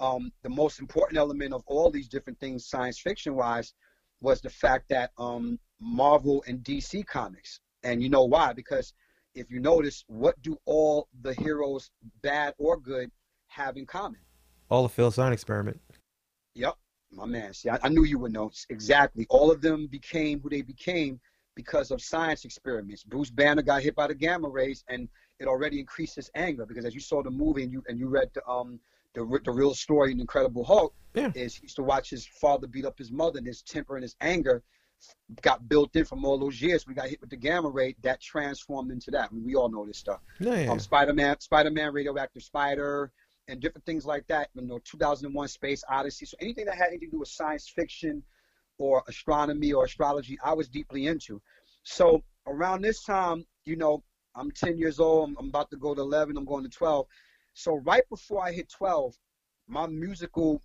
um, 0.00 0.32
the 0.42 0.48
most 0.48 0.80
important 0.80 1.18
element 1.18 1.52
of 1.52 1.62
all 1.66 1.90
these 1.90 2.08
different 2.08 2.40
things, 2.40 2.66
science 2.66 2.98
fiction 2.98 3.34
wise, 3.34 3.74
was 4.20 4.40
the 4.40 4.50
fact 4.50 4.88
that 4.88 5.10
um, 5.18 5.58
Marvel 5.80 6.42
and 6.46 6.60
DC 6.60 7.06
comics. 7.06 7.60
And 7.82 8.02
you 8.02 8.08
know 8.08 8.24
why? 8.24 8.52
Because 8.52 8.92
if 9.34 9.50
you 9.50 9.60
notice, 9.60 10.04
what 10.08 10.40
do 10.42 10.58
all 10.64 11.08
the 11.22 11.34
heroes, 11.34 11.90
bad 12.22 12.54
or 12.58 12.78
good, 12.78 13.10
have 13.48 13.76
in 13.76 13.86
common? 13.86 14.20
All 14.70 14.82
the 14.82 14.88
Phil 14.88 15.12
experiment. 15.32 15.80
Yep, 16.54 16.76
my 17.12 17.26
man. 17.26 17.52
See, 17.54 17.68
I, 17.68 17.78
I 17.82 17.88
knew 17.88 18.04
you 18.04 18.18
would 18.18 18.32
know 18.32 18.50
exactly. 18.68 19.26
All 19.30 19.50
of 19.50 19.60
them 19.60 19.86
became 19.86 20.40
who 20.40 20.50
they 20.50 20.62
became 20.62 21.20
because 21.56 21.90
of 21.90 22.00
science 22.00 22.44
experiments. 22.44 23.02
Bruce 23.02 23.30
Banner 23.30 23.62
got 23.62 23.82
hit 23.82 23.94
by 23.94 24.06
the 24.06 24.14
gamma 24.14 24.48
rays, 24.48 24.84
and 24.88 25.08
it 25.38 25.46
already 25.46 25.80
increased 25.80 26.16
his 26.16 26.30
anger 26.34 26.66
because, 26.66 26.84
as 26.84 26.94
you 26.94 27.00
saw 27.00 27.22
the 27.22 27.30
movie 27.30 27.62
and 27.62 27.72
you 27.72 27.82
and 27.88 27.98
you 27.98 28.08
read 28.08 28.30
the 28.34 28.46
um 28.46 28.78
the 29.14 29.40
the 29.44 29.52
real 29.52 29.74
story 29.74 30.12
in 30.12 30.20
Incredible 30.20 30.64
Hulk 30.64 30.94
Yeah. 31.14 31.32
is 31.34 31.56
he 31.56 31.62
used 31.62 31.76
to 31.76 31.82
watch 31.82 32.10
his 32.10 32.26
father 32.40 32.66
beat 32.66 32.84
up 32.84 32.98
his 32.98 33.10
mother, 33.10 33.38
and 33.38 33.46
his 33.46 33.62
temper 33.62 33.96
and 33.96 34.02
his 34.02 34.16
anger 34.20 34.62
got 35.40 35.66
built 35.68 35.96
in 35.96 36.04
from 36.04 36.24
all 36.24 36.38
those 36.38 36.60
years. 36.60 36.86
We 36.86 36.94
got 36.94 37.08
hit 37.08 37.20
with 37.20 37.30
the 37.30 37.36
gamma 37.36 37.68
ray 37.68 37.96
that 38.02 38.20
transformed 38.20 38.90
into 38.90 39.10
that. 39.12 39.30
I 39.30 39.34
mean, 39.34 39.44
we 39.44 39.54
all 39.54 39.70
know 39.70 39.86
this 39.86 39.98
stuff. 39.98 40.20
Yeah, 40.38 40.60
yeah. 40.60 40.70
Um, 40.70 40.78
Spider 40.78 41.14
Man, 41.14 41.40
Spider 41.40 41.70
Man, 41.70 41.92
Radioactive 41.92 42.42
Spider, 42.42 43.10
and 43.48 43.60
different 43.60 43.84
things 43.86 44.04
like 44.04 44.26
that. 44.28 44.50
You 44.54 44.62
know, 44.62 44.78
2001 44.84 45.48
Space 45.48 45.82
Odyssey. 45.88 46.26
So 46.26 46.36
anything 46.40 46.66
that 46.66 46.76
had 46.76 46.88
anything 46.88 47.08
to 47.10 47.16
do 47.16 47.20
with 47.20 47.28
science 47.28 47.68
fiction 47.74 48.22
or 48.78 49.02
astronomy 49.08 49.72
or 49.72 49.84
astrology, 49.86 50.38
I 50.44 50.52
was 50.52 50.68
deeply 50.68 51.06
into. 51.06 51.40
So 51.82 52.22
around 52.46 52.82
this 52.82 53.02
time, 53.02 53.44
you 53.64 53.76
know, 53.76 54.02
I'm 54.34 54.50
10 54.50 54.76
years 54.76 55.00
old. 55.00 55.30
I'm, 55.30 55.36
I'm 55.38 55.48
about 55.48 55.70
to 55.70 55.76
go 55.76 55.94
to 55.94 56.00
11. 56.00 56.36
I'm 56.36 56.44
going 56.44 56.62
to 56.64 56.70
12. 56.70 57.06
So 57.60 57.76
right 57.76 58.08
before 58.08 58.42
I 58.42 58.52
hit 58.52 58.70
12, 58.70 59.14
my 59.68 59.86
musical 59.86 60.62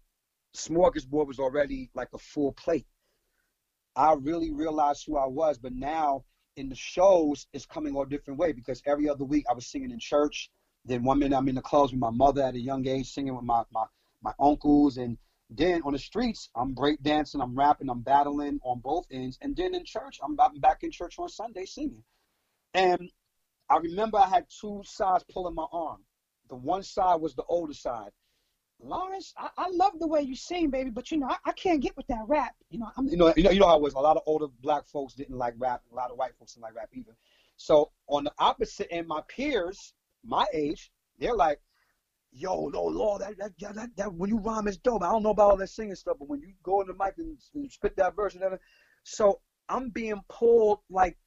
smorgasbord 0.55 1.27
was 1.27 1.39
already 1.39 1.89
like 1.93 2.07
a 2.13 2.17
full 2.17 2.53
plate. 2.53 2.87
I 3.97 4.13
really 4.13 4.53
realized 4.53 5.03
who 5.05 5.17
I 5.17 5.25
was, 5.25 5.57
but 5.57 5.73
now 5.73 6.23
in 6.55 6.69
the 6.69 6.75
shows, 6.75 7.47
it's 7.51 7.65
coming 7.65 7.97
all 7.97 8.05
different 8.05 8.39
way 8.39 8.53
because 8.53 8.81
every 8.85 9.09
other 9.09 9.25
week 9.25 9.43
I 9.49 9.53
was 9.53 9.67
singing 9.67 9.91
in 9.91 9.99
church. 9.99 10.49
Then 10.85 11.03
one 11.03 11.19
minute 11.19 11.35
I'm 11.35 11.49
in 11.49 11.55
the 11.55 11.61
clubs 11.61 11.91
with 11.91 11.99
my 11.99 12.11
mother 12.11 12.41
at 12.41 12.55
a 12.55 12.61
young 12.61 12.87
age, 12.87 13.11
singing 13.11 13.35
with 13.35 13.43
my 13.43 13.63
my, 13.73 13.87
my 14.21 14.31
uncles, 14.39 14.95
and 14.95 15.17
then 15.49 15.81
on 15.81 15.91
the 15.91 15.99
streets 15.99 16.49
I'm 16.55 16.73
break 16.73 17.03
dancing, 17.03 17.41
I'm 17.41 17.57
rapping, 17.59 17.89
I'm 17.89 18.03
battling 18.03 18.61
on 18.63 18.79
both 18.79 19.05
ends, 19.11 19.37
and 19.41 19.53
then 19.53 19.75
in 19.75 19.83
church 19.83 20.21
I'm 20.23 20.37
back 20.37 20.83
in 20.83 20.91
church 20.91 21.19
on 21.19 21.27
Sunday 21.27 21.65
singing. 21.65 22.05
And 22.73 23.11
I 23.69 23.79
remember 23.79 24.17
I 24.17 24.29
had 24.29 24.45
two 24.49 24.81
sides 24.85 25.25
pulling 25.29 25.55
my 25.55 25.65
arm. 25.73 25.99
The 26.49 26.55
one 26.55 26.83
side 26.83 27.21
was 27.21 27.35
the 27.35 27.43
older 27.43 27.73
side. 27.73 28.11
Lawrence, 28.79 29.33
I, 29.37 29.49
I 29.57 29.69
love 29.69 29.93
the 29.99 30.07
way 30.07 30.21
you 30.21 30.35
sing, 30.35 30.69
baby, 30.69 30.89
but 30.89 31.09
you 31.09 31.17
know 31.17 31.27
I, 31.27 31.37
I 31.45 31.51
can't 31.53 31.81
get 31.81 31.95
with 31.95 32.07
that 32.07 32.23
rap. 32.27 32.53
You 32.69 32.79
know, 32.79 32.87
I'm, 32.97 33.07
you 33.07 33.17
know, 33.17 33.33
you 33.35 33.43
know, 33.43 33.51
you 33.51 33.59
know 33.59 33.67
how 33.67 33.77
it 33.77 33.81
was. 33.81 33.93
A 33.93 33.99
lot 33.99 34.17
of 34.17 34.23
older 34.25 34.47
black 34.61 34.85
folks 34.87 35.13
didn't 35.13 35.37
like 35.37 35.53
rap. 35.57 35.81
A 35.91 35.95
lot 35.95 36.11
of 36.11 36.17
white 36.17 36.35
folks 36.37 36.53
didn't 36.53 36.63
like 36.63 36.75
rap 36.75 36.89
either. 36.93 37.15
So 37.57 37.91
on 38.07 38.25
the 38.25 38.33
opposite 38.37 38.87
end, 38.91 39.07
my 39.07 39.21
peers, 39.27 39.93
my 40.23 40.45
age, 40.53 40.91
they're 41.19 41.35
like, 41.35 41.61
"Yo, 42.31 42.67
no, 42.67 42.83
Lord, 42.83 43.21
that 43.21 43.37
that, 43.37 43.75
that, 43.75 43.89
that, 43.95 44.13
when 44.13 44.29
you 44.29 44.39
rhyme 44.39 44.67
is 44.67 44.77
dope. 44.77 45.03
I 45.03 45.11
don't 45.11 45.23
know 45.23 45.29
about 45.29 45.51
all 45.51 45.57
that 45.57 45.69
singing 45.69 45.95
stuff, 45.95 46.17
but 46.19 46.27
when 46.27 46.41
you 46.41 46.53
go 46.61 46.81
in 46.81 46.87
the 46.87 46.93
mic 46.93 47.13
and, 47.17 47.37
and 47.55 47.71
spit 47.71 47.95
that 47.95 48.15
verse 48.15 48.33
and 48.33 48.43
that, 48.43 48.59
so 49.03 49.39
I'm 49.69 49.89
being 49.89 50.21
pulled 50.27 50.79
like 50.89 51.17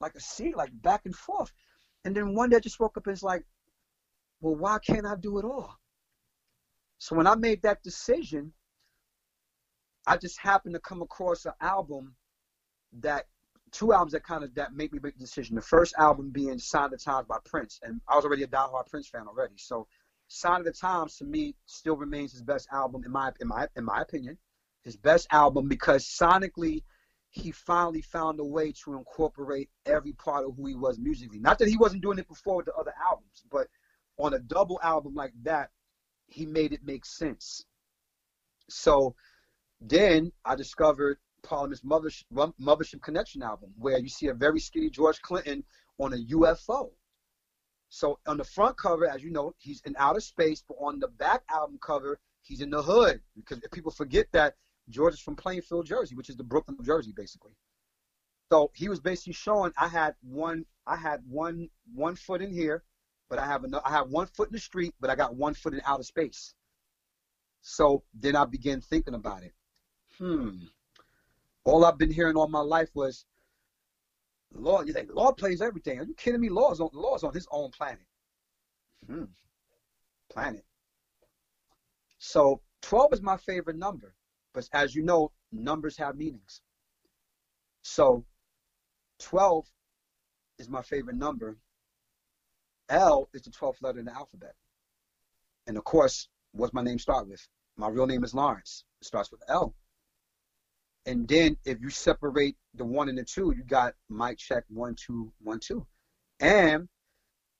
like 0.00 0.14
a 0.14 0.20
sea, 0.20 0.52
like 0.54 0.70
back 0.82 1.02
and 1.04 1.14
forth. 1.14 1.52
And 2.04 2.14
then 2.14 2.34
one 2.34 2.50
day 2.50 2.56
I 2.56 2.60
just 2.60 2.78
woke 2.78 2.96
up 2.96 3.06
and 3.06 3.14
it's 3.14 3.22
like, 3.22 3.44
well, 4.46 4.54
why 4.54 4.78
can't 4.78 5.04
I 5.04 5.16
do 5.16 5.38
it 5.38 5.44
all? 5.44 5.76
So 6.98 7.16
when 7.16 7.26
I 7.26 7.34
made 7.34 7.62
that 7.62 7.82
decision, 7.82 8.52
I 10.06 10.16
just 10.16 10.38
happened 10.38 10.74
to 10.74 10.80
come 10.80 11.02
across 11.02 11.46
an 11.46 11.52
album 11.60 12.14
that 13.00 13.26
two 13.72 13.92
albums 13.92 14.12
that 14.12 14.22
kind 14.22 14.44
of 14.44 14.54
that 14.54 14.72
made 14.72 14.92
me 14.92 15.00
make 15.02 15.14
the 15.14 15.24
decision. 15.24 15.56
The 15.56 15.62
first 15.62 15.96
album 15.98 16.30
being 16.30 16.60
Sign 16.60 16.84
of 16.84 16.90
the 16.92 16.96
Times 16.96 17.26
by 17.28 17.38
Prince, 17.44 17.80
and 17.82 18.00
I 18.08 18.14
was 18.14 18.24
already 18.24 18.44
a 18.44 18.46
diehard 18.46 18.86
Prince 18.88 19.08
fan 19.08 19.26
already. 19.26 19.54
So 19.56 19.88
Sign 20.28 20.60
of 20.60 20.66
the 20.66 20.72
Times 20.72 21.16
to 21.16 21.24
me 21.24 21.56
still 21.66 21.96
remains 21.96 22.30
his 22.30 22.42
best 22.42 22.68
album 22.72 23.02
in 23.04 23.10
my 23.10 23.32
in 23.40 23.48
my 23.48 23.66
in 23.74 23.84
my 23.84 24.00
opinion, 24.00 24.38
his 24.84 24.96
best 24.96 25.26
album 25.32 25.66
because 25.66 26.04
sonically 26.04 26.84
he 27.30 27.50
finally 27.50 28.00
found 28.00 28.38
a 28.38 28.44
way 28.44 28.70
to 28.84 28.94
incorporate 28.94 29.70
every 29.86 30.12
part 30.12 30.46
of 30.46 30.54
who 30.56 30.66
he 30.66 30.76
was 30.76 31.00
musically. 31.00 31.40
Not 31.40 31.58
that 31.58 31.68
he 31.68 31.76
wasn't 31.76 32.02
doing 32.02 32.20
it 32.20 32.28
before 32.28 32.58
with 32.58 32.66
the 32.66 32.74
other 32.74 32.94
albums, 33.10 33.42
but 33.50 33.66
on 34.18 34.34
a 34.34 34.38
double 34.38 34.80
album 34.82 35.14
like 35.14 35.32
that, 35.42 35.70
he 36.26 36.46
made 36.46 36.72
it 36.72 36.80
make 36.84 37.04
sense. 37.04 37.64
So 38.68 39.14
then 39.80 40.32
I 40.44 40.54
discovered 40.56 41.18
Parliament's 41.42 41.82
Mothership, 41.82 43.02
Connection 43.02 43.42
album, 43.42 43.70
where 43.78 43.98
you 43.98 44.08
see 44.08 44.28
a 44.28 44.34
very 44.34 44.58
skinny 44.58 44.90
George 44.90 45.20
Clinton 45.22 45.62
on 45.98 46.12
a 46.12 46.16
UFO. 46.16 46.90
So 47.88 48.18
on 48.26 48.36
the 48.36 48.44
front 48.44 48.76
cover, 48.76 49.08
as 49.08 49.22
you 49.22 49.30
know, 49.30 49.54
he's 49.58 49.80
in 49.82 49.94
outer 49.98 50.20
space, 50.20 50.64
but 50.66 50.74
on 50.80 50.98
the 50.98 51.08
back 51.08 51.42
album 51.50 51.78
cover, 51.80 52.18
he's 52.42 52.60
in 52.60 52.70
the 52.70 52.82
hood. 52.82 53.20
Because 53.36 53.60
people 53.72 53.92
forget 53.92 54.26
that 54.32 54.54
George 54.88 55.14
is 55.14 55.20
from 55.20 55.36
Plainfield, 55.36 55.86
Jersey, 55.86 56.16
which 56.16 56.28
is 56.28 56.36
the 56.36 56.42
Brooklyn, 56.42 56.78
Jersey, 56.82 57.12
basically. 57.16 57.52
So 58.50 58.70
he 58.74 58.88
was 58.88 59.00
basically 59.00 59.34
showing 59.34 59.72
I 59.78 59.88
had 59.88 60.14
one, 60.22 60.64
I 60.86 60.96
had 60.96 61.22
one, 61.28 61.68
one 61.94 62.16
foot 62.16 62.42
in 62.42 62.52
here, 62.52 62.82
but 63.28 63.38
I 63.38 63.46
have 63.46 63.64
another, 63.64 63.86
I 63.86 63.90
have 63.90 64.08
one 64.08 64.26
foot 64.26 64.48
in 64.48 64.52
the 64.52 64.60
street, 64.60 64.94
but 65.00 65.10
I 65.10 65.14
got 65.14 65.34
one 65.34 65.54
foot 65.54 65.74
in 65.74 65.80
outer 65.84 66.02
space. 66.02 66.54
So 67.62 68.04
then 68.14 68.36
I 68.36 68.44
began 68.44 68.80
thinking 68.80 69.14
about 69.14 69.42
it. 69.42 69.52
Hmm. 70.18 70.50
All 71.64 71.84
I've 71.84 71.98
been 71.98 72.12
hearing 72.12 72.36
all 72.36 72.48
my 72.48 72.60
life 72.60 72.90
was, 72.94 73.24
law. 74.54 74.82
you 74.82 74.92
think 74.92 75.10
law 75.12 75.32
plays 75.32 75.60
everything? 75.60 75.98
Are 75.98 76.04
you 76.04 76.14
kidding 76.14 76.40
me? 76.40 76.48
Lord's 76.48 76.80
on 76.80 76.90
Lord's 76.92 77.24
on 77.24 77.34
his 77.34 77.48
own 77.50 77.70
planet. 77.70 78.06
Hmm. 79.06 79.24
Planet. 80.30 80.64
So 82.18 82.60
12 82.82 83.14
is 83.14 83.22
my 83.22 83.36
favorite 83.36 83.76
number. 83.76 84.14
But 84.54 84.68
as 84.72 84.94
you 84.94 85.02
know, 85.02 85.32
numbers 85.52 85.96
have 85.98 86.16
meanings. 86.16 86.62
So 87.82 88.24
12 89.18 89.66
is 90.58 90.68
my 90.68 90.82
favorite 90.82 91.16
number. 91.16 91.58
L 92.88 93.28
is 93.34 93.42
the 93.42 93.50
12th 93.50 93.82
letter 93.82 93.98
in 93.98 94.04
the 94.04 94.14
alphabet. 94.14 94.54
And 95.66 95.76
of 95.76 95.84
course, 95.84 96.28
what's 96.52 96.72
my 96.72 96.82
name 96.82 96.98
start 96.98 97.28
with? 97.28 97.46
My 97.76 97.88
real 97.88 98.06
name 98.06 98.24
is 98.24 98.34
Lawrence. 98.34 98.84
It 99.00 99.06
starts 99.06 99.30
with 99.30 99.42
L. 99.48 99.74
And 101.04 101.28
then 101.28 101.56
if 101.64 101.80
you 101.80 101.90
separate 101.90 102.56
the 102.74 102.84
one 102.84 103.08
and 103.08 103.18
the 103.18 103.24
two, 103.24 103.52
you 103.56 103.62
got 103.64 103.94
mic 104.08 104.38
check 104.38 104.64
one, 104.68 104.94
two, 104.94 105.32
one, 105.40 105.60
two. 105.60 105.86
And 106.40 106.88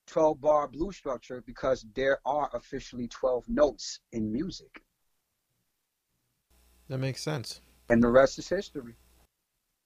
12 0.07 0.41
bar 0.41 0.69
blues 0.69 0.97
structure 0.97 1.43
because 1.47 1.85
there 1.95 2.19
are 2.25 2.51
officially 2.55 3.09
12 3.09 3.49
notes 3.49 4.01
in 4.13 4.33
music. 4.33 4.83
That 6.89 6.99
makes 6.99 7.23
sense. 7.23 7.61
And 7.89 8.03
the 8.03 8.09
rest 8.09 8.39
is 8.39 8.49
history. 8.49 8.95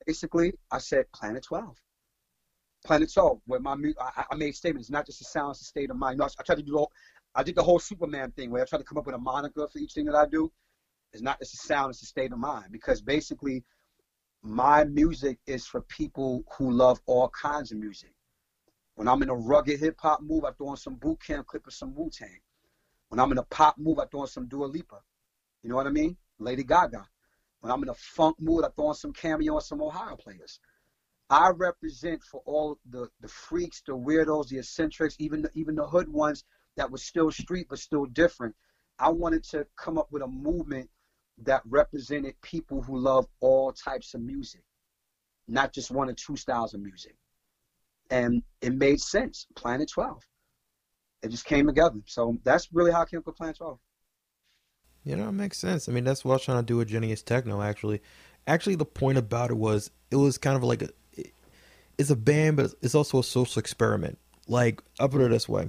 Basically, 0.07 0.53
I 0.71 0.79
said 0.79 1.11
Planet 1.13 1.43
12. 1.43 1.77
Planet 2.85 3.13
12, 3.13 3.41
where 3.47 3.61
my 3.61 3.77
I, 4.01 4.25
I 4.31 4.35
made 4.37 4.55
statements, 4.55 4.91
not 4.91 5.07
just 5.07 5.21
a 5.21 5.25
sound, 5.25 5.53
it's 5.53 5.63
a 5.63 5.65
state 5.65 5.91
of 5.91 5.97
mind. 5.97 6.15
You 6.15 6.19
know, 6.19 6.25
I, 6.25 6.29
I 6.39 6.43
tried 6.43 6.57
to 6.57 6.63
do 6.63 6.79
all, 6.79 6.93
I 7.35 7.43
did 7.43 7.55
the 7.55 7.63
whole 7.63 7.79
Superman 7.79 8.31
thing 8.33 8.51
where 8.51 8.63
I 8.63 8.65
tried 8.65 8.79
to 8.79 8.85
come 8.85 8.99
up 8.99 9.07
with 9.07 9.15
a 9.15 9.19
moniker 9.19 9.69
for 9.69 9.79
each 9.79 9.93
thing 9.93 10.07
that 10.07 10.15
I 10.15 10.27
do. 10.27 10.51
It's 11.13 11.23
not 11.23 11.39
just 11.39 11.55
a 11.55 11.57
sound, 11.59 11.91
it's 11.91 12.03
a 12.03 12.07
state 12.07 12.33
of 12.33 12.39
mind. 12.39 12.67
Because 12.71 13.03
basically, 13.03 13.65
my 14.43 14.85
music 14.85 15.39
is 15.47 15.67
for 15.67 15.83
people 15.83 16.45
who 16.57 16.71
love 16.71 17.01
all 17.07 17.29
kinds 17.31 17.73
of 17.73 17.79
music. 17.79 18.15
When 18.95 19.09
I'm 19.09 19.23
in 19.23 19.31
a 19.31 19.35
rugged 19.35 19.81
hip 19.81 19.97
hop 19.99 20.23
move, 20.23 20.45
I 20.45 20.53
throw 20.53 20.69
on 20.69 20.77
some 20.77 20.95
Boot 20.95 21.21
Camp 21.27 21.47
Clik 21.47 21.67
of 21.67 21.73
some 21.73 21.95
Wu 21.95 22.11
Tang. 22.11 22.41
When 23.09 23.19
I'm 23.21 23.33
in 23.33 23.39
a 23.39 23.45
pop 23.45 23.77
move, 23.79 23.99
I 23.99 24.07
throw 24.07 24.21
on 24.21 24.27
some 24.27 24.47
Dua 24.47 24.67
Lipa. 24.67 25.01
You 25.63 25.71
know 25.71 25.77
what 25.77 25.87
I 25.87 25.91
mean? 25.91 26.17
Lady 26.39 26.65
Gaga. 26.65 27.07
When 27.61 27.71
I'm 27.71 27.83
in 27.83 27.91
a 27.91 27.95
funk 27.95 28.37
mood, 28.41 28.65
I 28.65 28.69
throw 28.69 28.87
on 28.87 28.95
some 28.95 29.13
Cameo 29.13 29.57
on 29.57 29.61
some 29.61 29.83
Ohio 29.83 30.17
players. 30.17 30.61
I 31.31 31.51
represent 31.51 32.25
for 32.25 32.43
all 32.45 32.79
the, 32.91 33.09
the 33.21 33.29
freaks, 33.29 33.83
the 33.87 33.93
weirdos, 33.93 34.49
the 34.49 34.59
eccentrics, 34.59 35.15
even 35.21 35.43
the, 35.43 35.51
even 35.55 35.77
the 35.77 35.87
hood 35.87 36.09
ones 36.09 36.45
that 36.77 36.91
were 36.91 36.99
still 36.99 37.31
street 37.31 37.69
but 37.71 37.79
still 37.79 38.07
different. 38.07 38.55
I 38.99 39.11
wanted 39.11 39.45
to 39.45 39.65
come 39.77 39.97
up 39.97 40.09
with 40.11 40.23
a 40.23 40.27
movement 40.27 40.91
that 41.45 41.63
represented 41.65 42.35
people 42.43 42.83
who 42.83 42.99
love 42.99 43.27
all 43.39 43.73
types 43.73 44.15
of 44.15 44.21
music, 44.21 44.63
not 45.47 45.73
just 45.73 45.91
one 45.91 46.11
or 46.11 46.15
two 46.15 46.37
styles 46.37 46.75
of 46.75 46.81
music. 46.81 47.17
And 48.11 48.43
it 48.61 48.75
made 48.75 49.01
sense. 49.01 49.47
Planet 49.55 49.89
12. 49.89 50.21
It 51.23 51.29
just 51.31 51.45
came 51.45 51.67
together. 51.67 52.01
So 52.07 52.39
that's 52.43 52.69
really 52.73 52.91
how 52.91 53.03
I 53.03 53.05
came 53.05 53.21
up 53.21 53.27
with 53.27 53.37
Planet 53.37 53.57
12. 53.57 53.79
You 55.05 55.17
know, 55.17 55.29
it 55.29 55.33
makes 55.33 55.59
sense. 55.59 55.89
I 55.89 55.93
mean, 55.93 56.05
that's 56.05 56.25
what 56.25 56.33
I 56.33 56.35
was 56.35 56.45
trying 56.45 56.59
to 56.59 56.67
do 56.67 56.77
with 56.79 56.89
Genius 56.89 57.23
Techno, 57.23 57.63
actually. 57.63 58.03
Actually, 58.47 58.75
the 58.75 58.85
point 58.85 59.17
about 59.17 59.51
it 59.51 59.57
was, 59.57 59.91
it 60.11 60.17
was 60.17 60.37
kind 60.37 60.57
of 60.57 60.65
like 60.65 60.83
a, 60.83 60.89
it's 62.01 62.11
a 62.11 62.17
band, 62.17 62.57
but 62.57 62.75
it's 62.83 62.95
also 62.95 63.19
a 63.19 63.25
social 63.25 63.61
experiment. 63.61 64.19
Like, 64.49 64.83
I'll 64.99 65.09
put 65.09 65.21
it 65.21 65.31
this 65.31 65.49
way. 65.49 65.69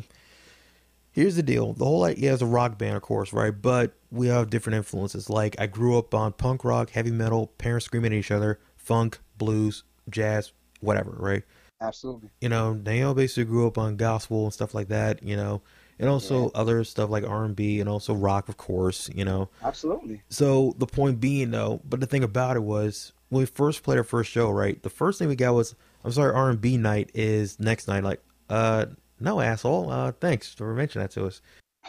Here's 1.12 1.36
the 1.36 1.44
deal. 1.44 1.74
The 1.74 1.84
whole 1.84 2.06
idea 2.06 2.34
is 2.34 2.42
a 2.42 2.46
rock 2.46 2.78
band, 2.78 2.96
of 2.96 3.02
course, 3.02 3.34
right? 3.34 3.52
But 3.52 3.94
we 4.12 4.28
have 4.28 4.50
different 4.50 4.78
influences. 4.78 5.30
Like, 5.30 5.56
I 5.60 5.68
grew 5.68 5.98
up 5.98 6.14
on 6.16 6.32
punk 6.32 6.64
rock, 6.64 6.92
heavy 6.92 7.12
metal, 7.12 7.48
parents 7.58 7.86
screaming 7.86 8.14
at 8.14 8.18
each 8.18 8.32
other, 8.32 8.60
funk, 8.78 9.20
blues, 9.38 9.84
jazz, 10.10 10.54
whatever, 10.80 11.12
right? 11.12 11.44
Absolutely. 11.82 12.30
You 12.40 12.48
know, 12.48 12.76
Danielle 12.76 13.14
basically 13.14 13.44
grew 13.46 13.68
up 13.68 13.78
on 13.78 13.98
gospel 13.98 14.46
and 14.46 14.54
stuff 14.54 14.74
like 14.74 14.88
that, 14.88 15.22
you 15.22 15.36
know, 15.36 15.62
and 16.00 16.08
also 16.08 16.44
Yeah. 16.44 16.50
other 16.56 16.84
stuff 16.86 17.10
like 17.10 17.26
R&B 17.28 17.82
and 17.82 17.90
also 17.90 18.14
rock, 18.14 18.48
of 18.48 18.56
course, 18.56 19.10
you 19.14 19.26
know. 19.26 19.50
Absolutely. 19.62 20.22
So 20.30 20.76
the 20.78 20.88
point 20.88 21.20
being, 21.20 21.52
though, 21.52 21.82
but 21.84 22.00
the 22.00 22.06
thing 22.08 22.24
about 22.24 22.56
it 22.56 22.64
was 22.64 23.12
when 23.32 23.40
we 23.40 23.46
first 23.46 23.82
played 23.82 23.98
our 23.98 24.04
first 24.04 24.30
show, 24.30 24.52
right? 24.52 24.82
The 24.84 24.90
first 24.90 25.18
thing 25.18 25.30
we 25.30 25.36
got 25.38 25.56
was, 25.56 25.74
"I'm 26.04 26.12
sorry, 26.12 26.34
R 26.34 26.50
and 26.50 26.60
B 26.60 26.78
night 26.78 27.10
is 27.14 27.60
next 27.60 27.88
night." 27.88 28.04
Like, 28.04 28.22
uh, 28.50 28.88
no, 29.22 29.40
asshole. 29.40 29.90
Uh, 29.90 30.12
thanks 30.12 30.54
for 30.54 30.74
mentioning 30.74 31.06
that 31.06 31.12
to 31.12 31.26
us. 31.26 31.42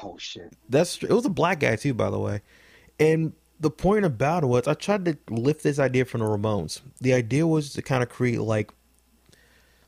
Oh 0.03 0.17
shit. 0.19 0.53
That's 0.69 1.03
it 1.03 1.11
was 1.11 1.27
a 1.27 1.31
black 1.31 1.61
guy 1.61 1.77
too, 1.77 1.95
by 1.95 2.11
the 2.11 2.19
way. 2.19 2.43
And 3.01 3.33
the 3.59 3.71
point 3.71 4.05
about 4.05 4.45
it 4.45 4.47
was 4.47 4.69
I 4.69 4.75
tried 4.75 5.05
to 5.07 5.19
lift 5.29 5.65
this 5.65 5.81
idea 5.81 6.05
from 6.05 6.21
the 6.21 6.27
Ramones. 6.27 6.81
The 7.01 7.13
idea 7.13 7.47
was 7.47 7.73
to 7.73 7.83
kind 7.83 8.03
of 8.05 8.09
create 8.09 8.41
like 8.41 8.71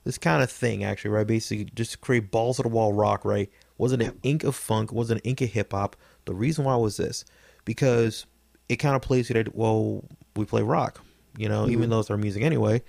this 0.02 0.18
kind 0.18 0.42
of 0.42 0.50
thing, 0.50 0.82
actually, 0.82 1.12
right? 1.12 1.26
Basically, 1.26 1.66
just 1.74 1.92
to 1.92 1.98
create 1.98 2.32
balls 2.32 2.58
of 2.58 2.64
the 2.64 2.68
wall 2.68 2.92
rock, 2.92 3.24
right? 3.24 3.48
Wasn't 3.78 4.02
an 4.02 4.18
ink 4.24 4.42
of 4.42 4.56
funk, 4.56 4.92
wasn't 4.92 5.20
an 5.20 5.30
ink 5.30 5.40
of 5.40 5.50
hip 5.50 5.72
hop. 5.72 5.96
The 6.24 6.34
reason 6.34 6.64
why 6.64 6.76
was 6.76 6.96
this 6.96 7.24
because 7.64 8.26
it 8.68 8.76
kind 8.76 8.96
of 8.96 9.02
plays 9.02 9.30
it. 9.30 9.54
Well, 9.54 10.04
we 10.36 10.44
play 10.44 10.62
rock, 10.62 11.00
you 11.36 11.48
know, 11.48 11.62
mm-hmm. 11.62 11.72
even 11.72 11.90
though 11.90 12.00
it's 12.00 12.10
our 12.10 12.16
music 12.16 12.42
anyway. 12.42 12.82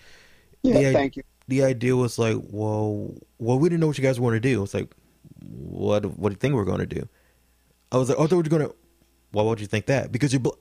Yeah, 0.64 0.74
the, 0.80 0.94
thank 0.94 1.16
you. 1.16 1.24
The 1.48 1.64
idea 1.64 1.96
was 1.96 2.18
like, 2.18 2.38
well, 2.50 3.14
well, 3.38 3.60
we 3.60 3.70
didn't 3.70 3.82
know 3.82 3.88
what 3.88 3.98
you 3.98 4.04
guys 4.04 4.20
were 4.20 4.32
going 4.32 4.42
to 4.42 4.50
do. 4.50 4.64
It's 4.64 4.74
like, 4.74 4.92
what, 5.42 6.06
what 6.18 6.30
do 6.30 6.34
you 6.34 6.40
think 6.40 6.56
we're 6.56 6.66
going 6.66 6.80
to 6.80 6.86
do? 6.86 7.08
I 7.92 7.98
was 7.98 8.10
like, 8.10 8.18
oh, 8.18 8.28
I 8.30 8.36
were 8.36 8.44
going 8.44 8.68
to. 8.68 8.76
Why 9.32 9.44
would 9.44 9.60
you 9.60 9.68
think 9.68 9.86
that? 9.88 10.12
Because 10.12 10.34
you. 10.34 10.40
Bl- 10.40 10.52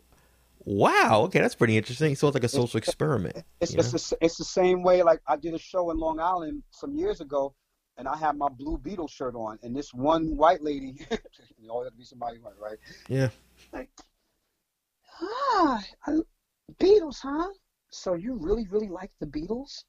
wow, 0.64 1.22
okay, 1.24 1.40
that's 1.40 1.54
pretty 1.54 1.76
interesting. 1.76 2.14
So 2.16 2.28
it's 2.28 2.34
like 2.34 2.44
a 2.44 2.48
social 2.48 2.78
it's, 2.78 2.88
experiment. 2.88 3.44
It's 3.60 3.74
it's 3.74 3.90
the, 3.92 4.16
it's 4.20 4.36
the 4.36 4.44
same 4.44 4.82
way. 4.82 5.02
Like 5.02 5.20
I 5.26 5.36
did 5.36 5.54
a 5.54 5.58
show 5.58 5.90
in 5.90 5.98
Long 5.98 6.20
Island 6.20 6.62
some 6.70 6.94
years 6.94 7.20
ago, 7.20 7.54
and 7.96 8.08
I 8.08 8.16
had 8.16 8.36
my 8.36 8.48
blue 8.48 8.78
Beatles 8.78 9.10
shirt 9.10 9.34
on, 9.34 9.58
and 9.62 9.74
this 9.74 9.94
one 9.94 10.36
white 10.36 10.62
lady, 10.62 10.96
you 11.58 11.70
always 11.70 11.86
have 11.86 11.92
to 11.92 11.98
be 11.98 12.04
somebody 12.04 12.38
white, 12.38 12.58
right? 12.60 12.78
Yeah. 13.08 13.28
Like, 13.72 13.90
ah, 15.20 15.82
Beatles, 16.78 17.20
huh? 17.22 17.48
So 17.94 18.14
you 18.14 18.34
really, 18.34 18.66
really 18.68 18.88
like 18.88 19.12
the 19.20 19.26
Beatles? 19.26 19.84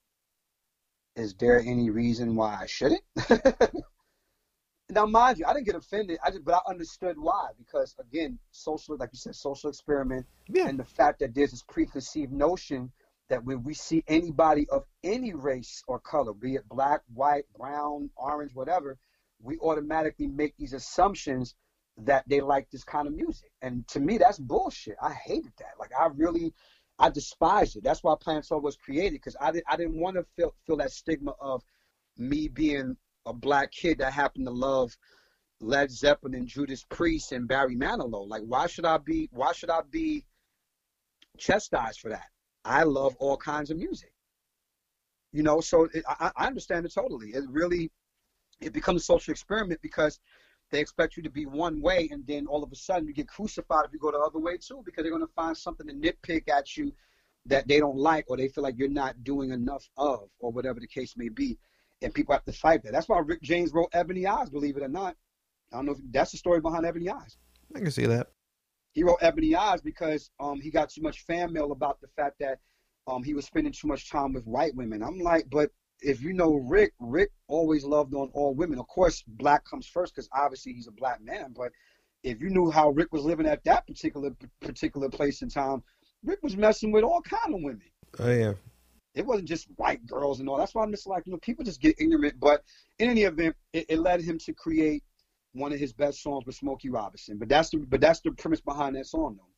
Is 1.15 1.33
there 1.33 1.59
any 1.59 1.89
reason 1.89 2.35
why 2.35 2.55
I 2.61 2.67
shouldn't? 2.67 3.01
now, 4.89 5.07
mind 5.07 5.39
you, 5.39 5.45
I 5.47 5.53
didn't 5.53 5.65
get 5.65 5.75
offended. 5.75 6.19
I 6.23 6.29
just, 6.29 6.45
but 6.45 6.53
I 6.53 6.69
understood 6.69 7.15
why 7.17 7.49
because 7.57 7.95
again, 7.99 8.37
social, 8.51 8.95
like 8.97 9.09
you 9.11 9.17
said, 9.17 9.35
social 9.35 9.71
experiment, 9.71 10.27
yeah. 10.47 10.67
and 10.67 10.77
the 10.77 10.85
fact 10.85 11.19
that 11.19 11.33
there's 11.33 11.51
this 11.51 11.63
preconceived 11.63 12.31
notion 12.31 12.91
that 13.29 13.43
when 13.43 13.63
we 13.63 13.73
see 13.73 14.03
anybody 14.07 14.67
of 14.69 14.83
any 15.03 15.33
race 15.33 15.81
or 15.87 15.99
color, 15.99 16.33
be 16.33 16.55
it 16.55 16.69
black, 16.69 17.01
white, 17.11 17.45
brown, 17.57 18.11
orange, 18.15 18.53
whatever, 18.53 18.99
we 19.41 19.57
automatically 19.57 20.27
make 20.27 20.55
these 20.57 20.73
assumptions 20.73 21.55
that 21.97 22.23
they 22.27 22.41
like 22.41 22.69
this 22.69 22.83
kind 22.83 23.07
of 23.07 23.15
music. 23.15 23.49
And 23.61 23.87
to 23.89 23.99
me, 23.99 24.17
that's 24.17 24.37
bullshit. 24.37 24.95
I 25.01 25.13
hated 25.13 25.53
that. 25.57 25.79
Like 25.79 25.91
I 25.99 26.07
really, 26.13 26.53
I 26.97 27.09
despised 27.09 27.75
it. 27.75 27.83
That's 27.83 28.03
why 28.03 28.15
Planet 28.19 28.45
Soul 28.45 28.61
was 28.61 28.77
created 28.77 29.13
because 29.13 29.35
I 29.39 29.51
didn't, 29.51 29.65
I 29.69 29.75
didn't 29.75 29.99
want 29.99 30.15
to 30.15 30.25
feel 30.35 30.53
feel 30.65 30.77
that 30.77 30.91
stigma 30.91 31.33
of 31.39 31.63
me 32.17 32.47
being 32.47 32.95
a 33.25 33.33
black 33.33 33.71
kid 33.71 33.97
that 33.97 34.13
happened 34.13 34.45
to 34.45 34.51
love 34.51 34.95
Led 35.59 35.91
Zeppelin 35.91 36.35
and 36.35 36.47
Judas 36.47 36.85
Priest 36.89 37.31
and 37.31 37.47
Barry 37.47 37.75
Manilow. 37.75 38.27
Like 38.27 38.43
why 38.45 38.67
should 38.67 38.85
I 38.85 38.97
be? 38.97 39.29
Why 39.31 39.51
should 39.51 39.69
I 39.69 39.81
be 39.89 40.25
chastised 41.37 41.99
for 41.99 42.09
that? 42.09 42.27
I 42.63 42.83
love 42.83 43.15
all 43.19 43.37
kinds 43.37 43.71
of 43.71 43.77
music. 43.77 44.13
You 45.33 45.43
know, 45.43 45.59
so 45.59 45.89
it, 45.93 46.03
I, 46.07 46.31
I 46.35 46.47
understand 46.47 46.85
it 46.85 46.93
totally. 46.93 47.29
It 47.29 47.43
really 47.49 47.91
it 48.61 48.71
becomes 48.71 49.01
a 49.01 49.05
social 49.05 49.31
experiment 49.31 49.81
because 49.81 50.19
they 50.71 50.79
expect 50.79 51.15
you 51.15 51.23
to 51.23 51.29
be 51.29 51.45
one 51.45 51.81
way, 51.81 52.09
and 52.11 52.25
then 52.27 52.47
all 52.47 52.63
of 52.63 52.71
a 52.71 52.75
sudden 52.75 53.07
you 53.07 53.13
get 53.13 53.27
crucified 53.27 53.85
if 53.85 53.93
you 53.93 53.99
go 53.99 54.11
the 54.11 54.17
other 54.17 54.39
way 54.39 54.57
too, 54.57 54.81
because 54.85 55.03
they're 55.03 55.11
going 55.11 55.25
to 55.25 55.33
find 55.33 55.55
something 55.55 55.87
to 55.87 55.93
nitpick 55.93 56.49
at 56.49 56.75
you 56.75 56.91
that 57.45 57.67
they 57.67 57.79
don't 57.79 57.97
like, 57.97 58.25
or 58.27 58.37
they 58.37 58.47
feel 58.47 58.63
like 58.63 58.77
you're 58.77 58.89
not 58.89 59.23
doing 59.23 59.51
enough 59.51 59.87
of, 59.97 60.29
or 60.39 60.51
whatever 60.51 60.79
the 60.79 60.87
case 60.87 61.15
may 61.15 61.29
be. 61.29 61.57
And 62.01 62.13
people 62.13 62.33
have 62.33 62.43
to 62.45 62.51
fight 62.51 62.83
that. 62.83 62.91
That's 62.91 63.07
why 63.07 63.19
Rick 63.19 63.41
James 63.41 63.71
wrote 63.73 63.89
Ebony 63.93 64.25
Eyes, 64.25 64.49
believe 64.49 64.77
it 64.77 64.83
or 64.83 64.89
not. 64.89 65.15
I 65.71 65.77
don't 65.77 65.85
know 65.85 65.91
if 65.93 65.99
that's 66.11 66.31
the 66.31 66.37
story 66.37 66.59
behind 66.59 66.85
Ebony 66.85 67.09
Eyes. 67.09 67.37
I 67.75 67.79
can 67.79 67.91
see 67.91 68.05
that 68.05 68.27
he 68.95 69.03
wrote 69.03 69.19
Ebony 69.21 69.53
Eyes 69.55 69.81
because 69.81 70.31
um, 70.39 70.59
he 70.59 70.71
got 70.71 70.89
too 70.89 71.01
much 71.01 71.25
fan 71.25 71.51
mail 71.53 71.73
about 71.73 71.99
the 72.01 72.07
fact 72.15 72.37
that 72.39 72.59
um, 73.07 73.23
he 73.23 73.33
was 73.33 73.45
spending 73.45 73.73
too 73.73 73.87
much 73.87 74.09
time 74.09 74.33
with 74.33 74.47
white 74.47 74.73
women. 74.73 75.03
I'm 75.03 75.19
like, 75.19 75.47
but 75.51 75.69
if 76.01 76.21
you 76.21 76.33
know 76.33 76.55
Rick, 76.55 76.93
Rick 76.99 77.31
always 77.47 77.83
loved 77.83 78.13
on 78.13 78.29
all 78.33 78.53
women. 78.53 78.79
Of 78.79 78.87
course, 78.87 79.23
black 79.27 79.65
comes 79.65 79.87
first 79.87 80.15
because 80.15 80.29
obviously 80.33 80.73
he's 80.73 80.87
a 80.87 80.91
black 80.91 81.21
man. 81.21 81.53
But 81.55 81.71
if 82.23 82.41
you 82.41 82.49
knew 82.49 82.71
how 82.71 82.89
Rick 82.89 83.11
was 83.11 83.23
living 83.23 83.45
at 83.45 83.63
that 83.65 83.87
particular 83.87 84.31
particular 84.61 85.09
place 85.09 85.41
in 85.41 85.49
time, 85.49 85.83
Rick 86.23 86.39
was 86.41 86.57
messing 86.57 86.91
with 86.91 87.03
all 87.03 87.21
kind 87.21 87.53
of 87.53 87.61
women. 87.61 87.81
Oh 88.19 88.31
yeah. 88.31 88.53
It 89.13 89.25
wasn't 89.25 89.47
just 89.47 89.67
white 89.77 90.05
girls 90.05 90.41
and 90.41 90.49
all. 90.49 90.57
That's 90.57 90.75
why 90.75 90.83
I'm 90.83 90.91
just 90.91 91.07
like, 91.07 91.25
you 91.25 91.31
know, 91.31 91.39
people 91.39 91.63
just 91.63 91.79
get 91.79 91.95
ignorant. 91.99 92.37
But 92.37 92.63
in 92.99 93.09
any 93.09 93.23
event, 93.23 93.55
it, 93.71 93.85
it 93.87 93.99
led 93.99 94.21
him 94.21 94.37
to 94.39 94.53
create 94.53 95.03
one 95.53 95.71
of 95.71 95.79
his 95.79 95.93
best 95.93 96.21
songs 96.21 96.45
with 96.45 96.55
Smokey 96.55 96.89
Robinson. 96.89 97.37
But 97.37 97.47
that's 97.47 97.69
the 97.69 97.77
but 97.77 98.01
that's 98.01 98.19
the 98.21 98.31
premise 98.31 98.61
behind 98.61 98.95
that 98.95 99.07
song 99.07 99.37
though. 99.37 99.49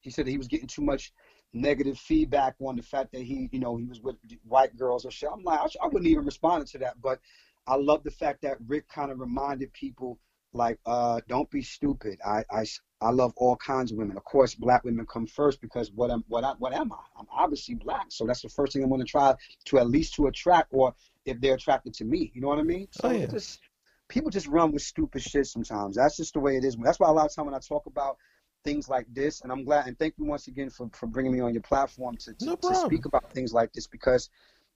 He 0.00 0.10
said 0.10 0.26
that 0.26 0.30
he 0.30 0.38
was 0.38 0.48
getting 0.48 0.68
too 0.68 0.82
much 0.82 1.12
negative 1.52 1.98
feedback 1.98 2.54
on 2.60 2.76
the 2.76 2.82
fact 2.82 3.12
that 3.12 3.22
he, 3.22 3.48
you 3.52 3.58
know, 3.58 3.76
he 3.76 3.84
was 3.84 4.00
with 4.00 4.16
white 4.44 4.76
girls 4.76 5.04
or 5.04 5.10
shit. 5.10 5.28
I'm 5.32 5.42
like, 5.42 5.60
I, 5.60 5.86
wouldn't 5.86 6.06
even 6.06 6.24
respond 6.24 6.66
to 6.68 6.78
that, 6.78 7.00
but 7.00 7.20
I 7.66 7.76
love 7.76 8.02
the 8.04 8.10
fact 8.10 8.42
that 8.42 8.58
Rick 8.66 8.88
kind 8.88 9.10
of 9.10 9.20
reminded 9.20 9.72
people 9.72 10.18
like, 10.52 10.78
uh, 10.86 11.20
don't 11.28 11.50
be 11.50 11.62
stupid. 11.62 12.18
I, 12.24 12.44
I, 12.50 12.64
I 13.00 13.10
love 13.10 13.32
all 13.36 13.56
kinds 13.56 13.92
of 13.92 13.98
women. 13.98 14.16
Of 14.16 14.24
course, 14.24 14.54
black 14.54 14.84
women 14.84 15.06
come 15.06 15.26
first 15.26 15.60
because 15.60 15.90
what 15.92 16.10
am 16.10 16.24
what 16.28 16.44
I, 16.44 16.52
what 16.58 16.72
am 16.72 16.92
I? 16.92 16.98
I'm 17.18 17.26
obviously 17.32 17.74
black, 17.76 18.06
so 18.08 18.26
that's 18.26 18.42
the 18.42 18.48
first 18.48 18.72
thing 18.72 18.82
I'm 18.82 18.88
going 18.88 19.00
to 19.00 19.06
try 19.06 19.34
to 19.66 19.78
at 19.78 19.88
least 19.88 20.14
to 20.14 20.26
attract, 20.26 20.68
or 20.72 20.94
if 21.24 21.40
they're 21.40 21.54
attracted 21.54 21.94
to 21.94 22.04
me. 22.04 22.32
You 22.34 22.40
know 22.40 22.48
what 22.48 22.58
I 22.58 22.64
mean? 22.64 22.88
So 22.90 23.08
oh, 23.08 23.12
yeah. 23.12 23.26
just 23.26 23.60
people 24.08 24.30
just 24.30 24.48
run 24.48 24.72
with 24.72 24.82
stupid 24.82 25.22
shit 25.22 25.46
sometimes. 25.46 25.96
That's 25.96 26.16
just 26.16 26.34
the 26.34 26.40
way 26.40 26.56
it 26.56 26.64
is. 26.64 26.76
That's 26.76 26.98
why 26.98 27.08
a 27.08 27.12
lot 27.12 27.26
of 27.26 27.34
time 27.34 27.46
when 27.46 27.54
I 27.54 27.60
talk 27.60 27.86
about 27.86 28.16
things 28.64 28.88
like 28.88 29.06
this, 29.12 29.40
and 29.42 29.52
I'm 29.52 29.64
glad 29.64 29.86
and 29.86 29.98
thank 29.98 30.14
you 30.18 30.24
once 30.24 30.48
again 30.48 30.70
for, 30.70 30.88
for 30.92 31.06
bringing 31.06 31.32
me 31.32 31.40
on 31.40 31.52
your 31.52 31.62
platform 31.62 32.16
to, 32.18 32.34
to, 32.34 32.44
no 32.44 32.56
to 32.56 32.74
speak 32.74 33.04
about 33.06 33.32
things 33.32 33.52
like 33.52 33.72
this 33.72 33.86
because 33.86 34.28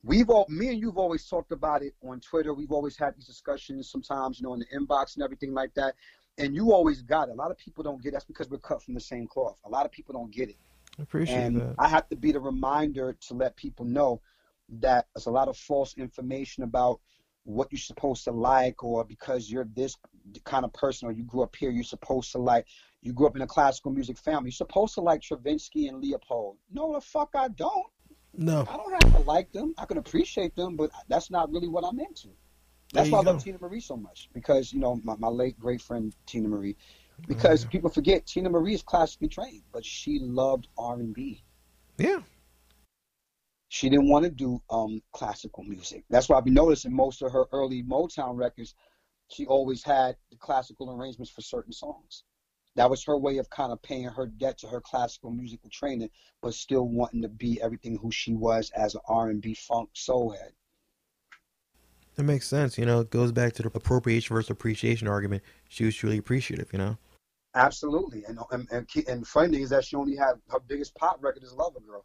we've 0.03 0.31
all 0.31 0.47
me 0.49 0.69
and 0.69 0.81
you've 0.81 0.99
always 0.99 1.27
talked 1.27 1.53
about 1.53 1.83
it 1.83 1.95
on 2.07 2.21
Twitter. 2.21 2.55
We've 2.55 2.73
always 2.73 2.97
had 2.97 3.17
these 3.17 3.27
discussions 3.27 3.91
sometimes, 3.91 4.41
you 4.41 4.47
know, 4.47 4.55
in 4.55 4.61
the 4.61 4.67
inbox 4.67 5.15
and 5.15 5.25
everything 5.25 5.53
like 5.53 5.75
that. 5.75 5.95
And 6.37 6.55
you 6.55 6.73
always 6.73 7.03
got 7.03 7.29
it. 7.29 7.33
A 7.33 7.35
lot 7.35 7.51
of 7.51 7.59
people 7.59 7.85
don't 7.85 8.03
get 8.03 8.09
it. 8.09 8.13
That's 8.13 8.25
because 8.25 8.49
we're 8.49 8.59
cut 8.59 8.83
from 8.83 8.95
the 8.95 9.01
same 9.01 9.27
cloth. 9.27 9.59
A 9.65 9.69
lot 9.69 9.87
of 9.87 9.93
people 9.93 10.15
don't 10.15 10.33
get 10.33 10.49
it. 10.49 10.57
I 10.99 11.03
appreciate 11.03 11.37
and 11.37 11.61
that. 11.61 11.75
I 11.79 11.89
have 11.89 12.09
to 12.09 12.17
be 12.17 12.33
the 12.33 12.41
reminder 12.41 13.17
to 13.29 13.35
let 13.35 13.57
people 13.57 13.85
know 13.85 14.21
that 14.81 15.07
there's 15.15 15.27
a 15.27 15.31
lot 15.31 15.49
of 15.49 15.57
false 15.57 15.95
information 15.97 16.65
about 16.65 17.01
what 17.45 17.69
you're 17.71 17.79
supposed 17.79 18.25
to 18.25 18.33
like 18.33 18.83
or 18.83 19.05
because 19.05 19.51
you're 19.51 19.69
this 19.75 19.97
kind 20.45 20.65
of 20.65 20.73
person 20.73 21.07
or 21.07 21.13
you 21.13 21.23
grew 21.25 21.43
up 21.43 21.55
here 21.55 21.71
you're 21.71 21.85
supposed 21.85 22.33
to 22.33 22.39
like 22.39 22.67
you 23.05 23.13
grew 23.13 23.29
up 23.29 23.37
in 23.37 23.43
a 23.43 23.47
classical 23.47 23.93
music 23.93 24.19
family. 24.19 24.49
You're 24.49 24.53
supposed 24.53 24.95
to 24.95 25.01
like 25.01 25.23
Stravinsky 25.23 25.87
and 25.87 26.01
Leopold. 26.03 26.57
No 26.73 26.93
the 26.93 27.01
fuck 27.01 27.31
I 27.35 27.49
don't. 27.49 27.87
No. 28.37 28.67
I 28.69 28.77
don't 28.77 28.93
have 28.93 29.15
to 29.15 29.23
like 29.23 29.53
them. 29.53 29.75
I 29.79 29.85
can 29.85 29.99
appreciate 29.99 30.57
them 30.57 30.77
but 30.77 30.91
that's 31.09 31.31
not 31.31 31.53
really 31.53 31.69
what 31.69 31.85
I'm 31.85 32.01
into. 32.01 32.31
That's 32.93 33.11
why 33.11 33.19
I 33.19 33.23
love 33.23 33.43
Teena 33.43 33.61
Marie 33.61 33.81
so 33.81 33.97
much 33.97 34.29
because 34.33 34.73
you 34.73 34.81
know 34.81 35.01
my, 35.05 35.17
my 35.17 35.29
late 35.29 35.59
great 35.59 35.81
friend 35.81 36.15
Teena 36.27 36.47
Marie. 36.47 36.77
Because 37.29 37.65
people 37.65 37.91
forget 37.91 38.27
Teena 38.27 38.51
Marie 38.51 38.75
is 38.75 38.83
classically 38.83 39.29
trained 39.29 39.63
but 39.73 39.85
she 39.85 40.19
loved 40.21 40.67
R&B 40.77 41.45
yeah. 41.99 42.21
She 43.69 43.89
didn't 43.89 44.09
want 44.09 44.25
to 44.25 44.31
do 44.31 44.63
um, 44.71 45.03
classical 45.13 45.65
music. 45.65 46.05
That's 46.11 46.29
why 46.29 46.39
I've 46.39 46.47
noticed 46.47 46.85
in 46.85 46.95
most 46.95 47.23
of 47.23 47.33
her 47.33 47.47
early 47.53 47.83
Motown 47.83 48.37
records, 48.37 48.75
she 49.31 49.47
always 49.47 49.83
had 49.83 50.17
the 50.31 50.37
classical 50.37 50.95
arrangements 50.95 51.31
for 51.31 51.41
certain 51.41 51.73
songs. 51.73 52.25
That 52.77 52.91
was 52.91 53.05
her 53.05 53.17
way 53.17 53.39
of 53.39 53.49
kind 53.51 53.73
of 53.73 53.81
paying 53.83 54.05
her 54.05 54.27
debt 54.27 54.59
to 54.59 54.67
her 54.69 54.81
classical 54.81 55.31
musical 55.31 55.71
training, 55.71 56.11
but 56.43 56.55
still 56.55 56.89
wanting 56.89 57.23
to 57.23 57.29
be 57.29 57.61
everything 57.63 57.97
who 57.99 58.11
she 58.11 58.35
was 58.35 58.71
as 58.71 58.95
an 58.95 59.01
R&B 59.09 59.55
funk 59.55 59.91
soul 59.93 60.31
head. 60.31 60.53
That 62.17 62.25
makes 62.25 62.47
sense. 62.47 62.79
You 62.79 62.87
know, 62.87 63.01
it 63.01 63.11
goes 63.11 63.33
back 63.33 63.53
to 63.55 63.63
the 63.63 63.71
appropriation 63.75 64.35
versus 64.35 64.51
appreciation 64.51 65.09
argument. 65.09 65.43
She 65.69 65.85
was 65.85 65.95
truly 65.95 66.19
appreciative, 66.19 66.73
you 66.73 66.79
know? 66.79 66.97
Absolutely. 67.55 68.25
And 68.25 68.39
and, 68.51 68.69
and, 68.73 68.89
and 69.09 69.27
funny 69.27 69.63
is 69.63 69.71
that 69.71 69.85
she 69.85 69.97
only 69.97 70.17
had 70.17 70.35
her 70.49 70.61
biggest 70.61 70.95
pop 70.97 71.23
record 71.23 71.45
is 71.45 71.53
Lover 71.53 71.81
Girl. 71.81 72.05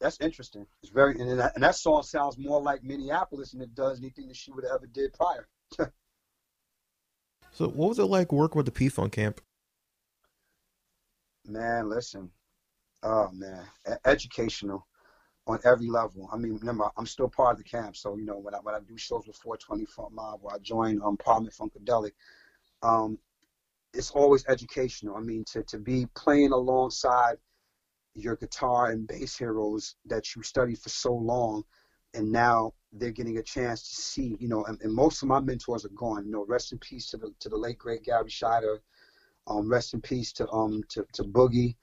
That's 0.00 0.20
interesting. 0.20 0.66
It's 0.82 0.92
very 0.92 1.20
and 1.20 1.38
that, 1.38 1.54
and 1.54 1.64
that 1.64 1.74
song 1.74 2.02
sounds 2.02 2.38
more 2.38 2.62
like 2.62 2.82
Minneapolis 2.82 3.52
than 3.52 3.60
it 3.60 3.74
does 3.74 3.98
anything 3.98 4.28
that 4.28 4.36
she 4.36 4.50
would 4.52 4.64
have 4.64 4.74
ever 4.76 4.86
did 4.86 5.12
prior. 5.12 5.48
so, 7.52 7.68
what 7.68 7.88
was 7.88 7.98
it 7.98 8.04
like 8.04 8.32
working 8.32 8.56
with 8.58 8.66
the 8.66 8.72
P 8.72 8.88
Funk 8.88 9.12
camp? 9.12 9.40
Man, 11.46 11.88
listen. 11.88 12.30
Oh 13.02 13.30
man, 13.32 13.64
e- 13.88 13.94
educational 14.04 14.86
on 15.46 15.58
every 15.64 15.88
level. 15.88 16.28
I 16.32 16.36
mean, 16.36 16.56
remember, 16.56 16.90
I'm 16.96 17.06
still 17.06 17.28
part 17.28 17.52
of 17.52 17.58
the 17.58 17.64
camp, 17.64 17.96
so 17.96 18.16
you 18.16 18.24
know 18.24 18.38
when 18.38 18.54
I 18.54 18.58
when 18.58 18.74
I 18.74 18.80
do 18.80 18.96
shows 18.96 19.26
with 19.26 19.36
420 19.36 19.86
Funk 19.86 20.12
Mob 20.12 20.40
or 20.42 20.54
I 20.54 20.58
join 20.58 21.00
um 21.02 21.16
Parliament 21.16 21.54
Funkadelic, 21.54 22.12
um, 22.82 23.18
it's 23.94 24.10
always 24.10 24.44
educational. 24.48 25.16
I 25.16 25.20
mean, 25.20 25.44
to 25.52 25.62
to 25.64 25.78
be 25.78 26.06
playing 26.14 26.52
alongside 26.52 27.38
your 28.14 28.36
guitar 28.36 28.90
and 28.90 29.06
bass 29.06 29.36
heroes 29.36 29.96
that 30.06 30.34
you 30.34 30.42
studied 30.42 30.78
for 30.78 30.88
so 30.88 31.14
long 31.14 31.62
and 32.14 32.30
now 32.30 32.72
they're 32.92 33.10
getting 33.10 33.38
a 33.38 33.42
chance 33.42 33.82
to 33.82 33.94
see, 33.94 34.36
you 34.40 34.48
know, 34.48 34.64
and, 34.64 34.80
and, 34.82 34.92
most 34.92 35.22
of 35.22 35.28
my 35.28 35.40
mentors 35.40 35.84
are 35.84 35.90
gone. 35.90 36.24
You 36.26 36.32
know, 36.32 36.44
rest 36.46 36.72
in 36.72 36.78
peace 36.78 37.06
to 37.10 37.16
the 37.16 37.32
to 37.40 37.48
the 37.48 37.56
late 37.56 37.78
great 37.78 38.04
Gary 38.04 38.28
Shider. 38.28 38.78
Um, 39.46 39.70
rest 39.70 39.94
in 39.94 40.00
peace 40.00 40.32
to 40.34 40.50
um 40.50 40.82
to, 40.90 41.06
to 41.14 41.24
Boogie, 41.24 41.76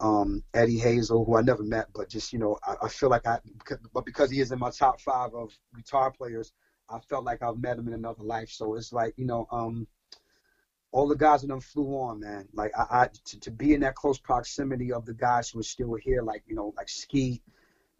um, 0.00 0.42
Eddie 0.54 0.78
Hazel, 0.78 1.24
who 1.24 1.36
I 1.36 1.42
never 1.42 1.62
met, 1.62 1.88
but 1.94 2.08
just 2.08 2.32
you 2.32 2.38
know, 2.38 2.58
I, 2.66 2.74
I 2.82 2.88
feel 2.88 3.08
like 3.08 3.26
I, 3.26 3.38
but 3.92 4.04
because 4.04 4.30
he 4.30 4.40
is 4.40 4.52
in 4.52 4.58
my 4.58 4.70
top 4.70 5.00
five 5.00 5.34
of 5.34 5.50
guitar 5.74 6.10
players, 6.10 6.52
I 6.90 6.98
felt 7.00 7.24
like 7.24 7.42
I've 7.42 7.58
met 7.58 7.78
him 7.78 7.88
in 7.88 7.94
another 7.94 8.22
life. 8.22 8.50
So 8.50 8.74
it's 8.74 8.92
like 8.92 9.14
you 9.16 9.26
know, 9.26 9.46
um, 9.50 9.86
all 10.92 11.08
the 11.08 11.16
guys 11.16 11.40
that 11.40 11.48
them 11.48 11.60
flew 11.60 11.88
on, 11.94 12.20
man. 12.20 12.46
Like 12.52 12.72
I, 12.78 13.02
I 13.02 13.08
to, 13.26 13.40
to 13.40 13.50
be 13.50 13.74
in 13.74 13.80
that 13.80 13.94
close 13.94 14.18
proximity 14.18 14.92
of 14.92 15.06
the 15.06 15.14
guys 15.14 15.48
who 15.48 15.60
are 15.60 15.64
still 15.64 15.94
here, 15.94 16.22
like 16.22 16.42
you 16.46 16.54
know, 16.54 16.74
like 16.76 16.88
Skeet 16.88 17.42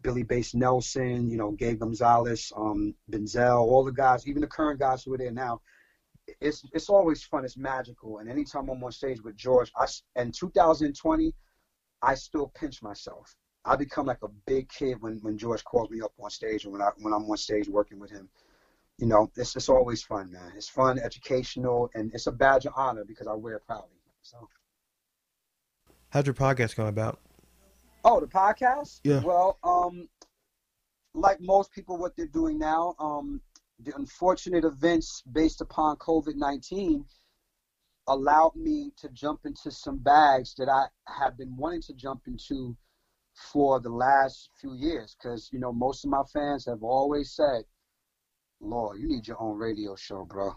Billy 0.03 0.23
Bass 0.23 0.55
Nelson, 0.55 1.29
you 1.29 1.37
know, 1.37 1.53
Gabe 1.53 1.81
Gonzalez, 1.81 2.53
um, 2.57 2.95
Benzel, 3.11 3.59
all 3.59 3.85
the 3.85 3.93
guys, 3.93 4.27
even 4.27 4.41
the 4.41 4.47
current 4.47 4.79
guys 4.79 5.03
who 5.03 5.15
are 5.15 5.19
there 5.19 5.33
now. 5.33 5.61
It's 6.41 6.63
it's 6.73 6.91
always 6.91 7.25
fun. 7.25 7.45
It's 7.45 7.57
magical. 7.57 8.19
And 8.19 8.29
anytime 8.29 8.69
I'm 8.69 8.85
on 8.85 8.93
stage 8.93 9.23
with 9.23 9.37
George, 9.37 9.73
I 9.77 9.87
in 10.21 10.31
2020, 10.31 11.35
I 12.03 12.15
still 12.15 12.53
pinch 12.55 12.83
myself. 12.83 13.35
I 13.65 13.77
become 13.77 14.07
like 14.07 14.23
a 14.23 14.29
big 14.47 14.69
kid 14.69 15.01
when, 15.01 15.19
when 15.23 15.37
George 15.37 15.65
calls 15.65 15.91
me 15.91 16.01
up 16.01 16.13
on 16.19 16.31
stage 16.31 16.65
or 16.65 16.71
when 16.71 16.83
I 16.83 16.91
when 16.99 17.13
I'm 17.15 17.29
on 17.29 17.37
stage 17.37 17.69
working 17.69 17.99
with 17.99 18.11
him. 18.11 18.29
You 18.99 19.07
know, 19.07 19.31
it's 19.37 19.57
it's 19.57 19.69
always 19.69 20.03
fun, 20.03 20.31
man. 20.31 20.53
It's 20.57 20.69
fun, 20.69 20.99
educational, 20.99 21.91
and 21.95 22.13
it's 22.13 22.27
a 22.27 22.33
badge 22.33 22.67
of 22.67 22.75
honor 22.77 23.05
because 23.05 23.27
I 23.27 23.35
wear 23.35 23.57
it 23.57 23.67
proudly. 23.67 23.97
So, 24.23 24.49
how's 26.11 26.27
your 26.27 26.35
podcast 26.35 26.77
going 26.77 26.89
about? 26.89 27.21
Oh, 28.05 28.21
the 28.21 28.27
podcast? 28.27 29.01
Yeah. 29.05 29.21
Well, 29.23 29.59
um, 29.65 30.09
like 31.15 31.41
most 31.41 31.73
people, 31.73 31.99
what 31.99 32.17
they're 32.17 32.27
doing 32.27 32.59
now, 32.59 32.95
um, 32.99 33.41
the 33.81 33.95
unfortunate 33.97 34.65
events 34.65 35.23
based 35.31 35.61
upon 35.61 35.97
COVID 35.97 36.35
19 36.37 37.05
allowed 38.07 38.57
me 38.57 38.91
to 38.97 39.09
jump 39.11 39.41
into 39.45 39.71
some 39.71 39.99
bags 39.99 40.55
that 40.59 40.69
I 40.69 40.87
have 41.07 41.37
been 41.37 41.57
wanting 41.57 41.83
to 41.83 41.93
jump 41.93 42.23
into 42.27 42.77
for 43.53 43.81
the 43.81 43.91
last 43.91 44.51
few 44.61 44.75
years. 44.75 45.17
Because, 45.21 45.51
you 45.53 45.59
know, 45.59 45.73
most 45.73 46.05
of 46.05 46.11
my 46.11 46.23
fans 46.33 46.67
have 46.67 46.83
always 46.83 47.33
said, 47.33 47.65
Lord, 48.61 48.99
you 49.01 49.07
need 49.07 49.27
your 49.29 49.41
own 49.41 49.59
radio 49.59 49.95
show, 49.95 50.25
bro. 50.25 50.57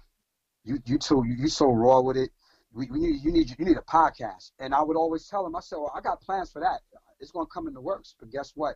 You 0.64 0.80
you 0.86 0.98
too, 0.98 1.24
you, 1.28 1.36
you 1.36 1.48
so 1.48 1.72
raw 1.72 2.02
with 2.02 2.18
it. 2.18 2.30
We, 2.74 2.88
we 2.90 3.00
need 3.00 3.24
you 3.24 3.32
need 3.32 3.50
you 3.50 3.66
need 3.66 3.78
a 3.78 3.82
podcast. 3.82 4.52
And 4.60 4.74
I 4.74 4.82
would 4.82 4.96
always 4.96 5.28
tell 5.28 5.44
them, 5.44 5.56
I 5.56 5.60
said, 5.60 5.78
well, 5.78 5.92
I 5.96 6.02
got 6.02 6.22
plans 6.22 6.52
for 6.52 6.62
that 6.62 6.82
it's 7.22 7.32
going 7.32 7.46
to 7.46 7.52
come 7.52 7.68
into 7.68 7.82
works. 7.82 8.16
But 8.20 8.32
guess 8.32 8.52
what? 8.56 8.76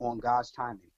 On 0.00 0.18
God's 0.18 0.50
timing. 0.50 0.90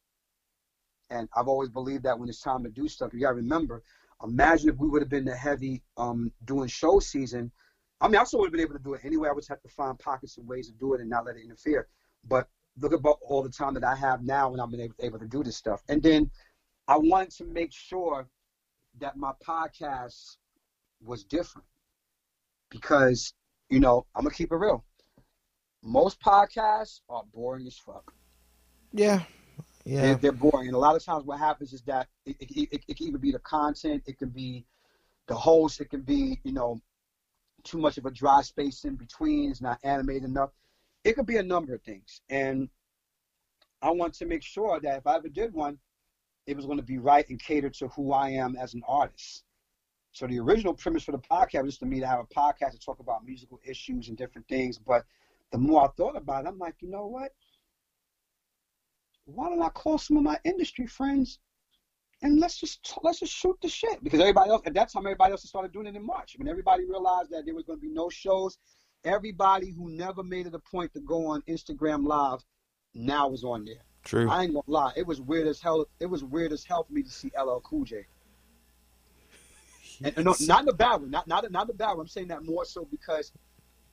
And 1.10 1.28
I've 1.36 1.48
always 1.48 1.68
believed 1.68 2.04
that 2.04 2.18
when 2.18 2.28
it's 2.28 2.40
time 2.40 2.64
to 2.64 2.70
do 2.70 2.88
stuff, 2.88 3.12
you 3.12 3.20
got 3.20 3.30
to 3.30 3.34
remember. 3.34 3.82
Imagine 4.24 4.70
if 4.70 4.76
we 4.76 4.88
would 4.88 5.02
have 5.02 5.10
been 5.10 5.24
the 5.24 5.36
heavy 5.36 5.82
um, 5.96 6.32
doing 6.44 6.68
show 6.68 7.00
season. 7.00 7.50
I 8.00 8.08
mean, 8.08 8.16
I 8.16 8.24
still 8.24 8.40
would 8.40 8.46
have 8.46 8.52
been 8.52 8.62
able 8.62 8.74
to 8.74 8.82
do 8.82 8.94
it 8.94 9.02
anyway. 9.04 9.28
I 9.28 9.32
would 9.32 9.44
have 9.48 9.60
to 9.62 9.68
find 9.68 9.98
pockets 9.98 10.38
and 10.38 10.48
ways 10.48 10.68
to 10.68 10.74
do 10.74 10.94
it 10.94 11.00
and 11.00 11.10
not 11.10 11.26
let 11.26 11.36
it 11.36 11.44
interfere. 11.44 11.88
But 12.26 12.48
look 12.78 12.92
about 12.92 13.18
all 13.20 13.42
the 13.42 13.50
time 13.50 13.74
that 13.74 13.84
I 13.84 13.94
have 13.94 14.22
now 14.22 14.50
when 14.50 14.60
I'm 14.60 14.74
able, 14.74 14.94
able 15.00 15.18
to 15.18 15.26
do 15.26 15.42
this 15.42 15.56
stuff. 15.56 15.82
And 15.88 16.02
then 16.02 16.30
I 16.88 16.96
wanted 16.96 17.30
to 17.32 17.44
make 17.44 17.72
sure 17.72 18.28
that 19.00 19.16
my 19.16 19.32
podcast 19.46 20.36
was 21.04 21.24
different 21.24 21.66
because, 22.70 23.34
you 23.68 23.80
know, 23.80 24.06
I'm 24.14 24.22
going 24.22 24.30
to 24.30 24.36
keep 24.36 24.52
it 24.52 24.56
real 24.56 24.84
most 25.82 26.20
podcasts 26.20 27.00
are 27.08 27.24
boring 27.34 27.66
as 27.66 27.76
fuck. 27.76 28.12
Yeah. 28.92 29.22
Yeah. 29.84 30.02
They're, 30.02 30.14
they're 30.16 30.32
boring. 30.32 30.68
And 30.68 30.76
a 30.76 30.78
lot 30.78 30.94
of 30.94 31.04
times 31.04 31.24
what 31.24 31.38
happens 31.38 31.72
is 31.72 31.82
that 31.82 32.08
it, 32.24 32.36
it, 32.40 32.68
it, 32.72 32.84
it 32.88 32.96
can 32.96 33.08
either 33.08 33.18
be 33.18 33.32
the 33.32 33.40
content, 33.40 34.02
it 34.06 34.18
can 34.18 34.28
be 34.28 34.64
the 35.26 35.34
host, 35.34 35.80
it 35.80 35.90
can 35.90 36.02
be, 36.02 36.40
you 36.44 36.52
know, 36.52 36.80
too 37.64 37.78
much 37.78 37.98
of 37.98 38.06
a 38.06 38.10
dry 38.10 38.42
space 38.42 38.84
in 38.84 38.96
between, 38.96 39.50
it's 39.50 39.60
not 39.60 39.78
animated 39.84 40.24
enough. 40.24 40.50
It 41.04 41.14
could 41.14 41.26
be 41.26 41.36
a 41.36 41.42
number 41.42 41.74
of 41.74 41.82
things. 41.82 42.20
And 42.30 42.68
I 43.80 43.90
want 43.90 44.14
to 44.14 44.26
make 44.26 44.42
sure 44.42 44.78
that 44.80 44.98
if 44.98 45.06
I 45.06 45.16
ever 45.16 45.28
did 45.28 45.52
one, 45.52 45.78
it 46.46 46.56
was 46.56 46.66
going 46.66 46.78
to 46.78 46.84
be 46.84 46.98
right 46.98 47.28
and 47.28 47.40
cater 47.40 47.70
to 47.70 47.88
who 47.88 48.12
I 48.12 48.30
am 48.30 48.56
as 48.56 48.74
an 48.74 48.82
artist. 48.86 49.44
So 50.12 50.26
the 50.26 50.38
original 50.40 50.74
premise 50.74 51.04
for 51.04 51.12
the 51.12 51.18
podcast 51.18 51.64
was 51.64 51.78
to 51.78 51.86
me 51.86 52.00
to 52.00 52.06
have 52.06 52.20
a 52.20 52.24
podcast 52.24 52.72
to 52.72 52.78
talk 52.78 53.00
about 53.00 53.24
musical 53.24 53.60
issues 53.64 54.08
and 54.08 54.16
different 54.16 54.46
things, 54.46 54.78
but 54.78 55.04
the 55.52 55.58
more 55.58 55.84
I 55.84 55.88
thought 55.96 56.16
about 56.16 56.44
it, 56.44 56.48
I'm 56.48 56.58
like, 56.58 56.76
you 56.80 56.90
know 56.90 57.06
what? 57.06 57.30
Why 59.26 59.48
don't 59.48 59.62
I 59.62 59.68
call 59.68 59.98
some 59.98 60.16
of 60.16 60.24
my 60.24 60.38
industry 60.44 60.86
friends 60.86 61.38
and 62.22 62.38
let's 62.38 62.58
just 62.58 62.98
let's 63.02 63.20
just 63.20 63.32
shoot 63.32 63.56
the 63.62 63.68
shit 63.68 64.02
because 64.02 64.20
everybody 64.20 64.50
else 64.50 64.62
at 64.66 64.74
that 64.74 64.90
time 64.90 65.06
everybody 65.06 65.32
else 65.32 65.42
started 65.42 65.72
doing 65.72 65.86
it 65.86 65.96
in 65.96 66.04
March. 66.04 66.34
When 66.38 66.48
everybody 66.48 66.84
realized 66.84 67.30
that 67.30 67.44
there 67.44 67.54
was 67.54 67.64
going 67.64 67.78
to 67.78 67.82
be 67.86 67.92
no 67.92 68.08
shows, 68.08 68.58
everybody 69.04 69.70
who 69.70 69.90
never 69.90 70.22
made 70.22 70.46
it 70.46 70.54
a 70.54 70.58
point 70.58 70.92
to 70.94 71.00
go 71.00 71.26
on 71.26 71.42
Instagram 71.42 72.06
Live 72.06 72.44
now 72.94 73.28
was 73.28 73.44
on 73.44 73.64
there. 73.64 73.84
True. 74.04 74.28
I 74.30 74.44
ain't 74.44 74.54
gonna 74.54 74.64
lie, 74.66 74.92
it 74.96 75.06
was 75.06 75.20
weird 75.20 75.46
as 75.46 75.60
hell. 75.60 75.86
It 76.00 76.06
was 76.06 76.24
weird 76.24 76.52
as 76.52 76.64
hell 76.64 76.84
for 76.84 76.92
me 76.92 77.02
to 77.02 77.10
see 77.10 77.30
LL 77.38 77.60
Cool 77.60 77.84
J. 77.84 78.06
And, 80.04 80.14
and 80.16 80.24
no, 80.24 80.34
not 80.40 80.60
in 80.60 80.66
the 80.66 80.72
bad 80.72 81.00
one, 81.00 81.10
not 81.10 81.28
not 81.28 81.50
not 81.50 81.66
the 81.66 81.74
bad 81.74 81.90
one. 81.90 82.00
I'm 82.00 82.08
saying 82.08 82.28
that 82.28 82.44
more 82.44 82.64
so 82.64 82.86
because 82.90 83.32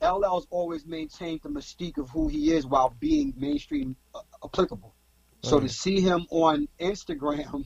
LL's 0.01 0.47
always 0.49 0.85
maintained 0.85 1.41
the 1.43 1.49
mystique 1.49 1.97
of 1.97 2.09
who 2.09 2.27
he 2.27 2.53
is 2.53 2.65
while 2.65 2.95
being 2.99 3.33
mainstream 3.37 3.95
uh, 4.15 4.21
applicable. 4.43 4.95
So 5.41 5.59
to 5.59 5.69
see 5.69 6.01
him 6.01 6.25
on 6.31 6.67
Instagram, 6.79 7.65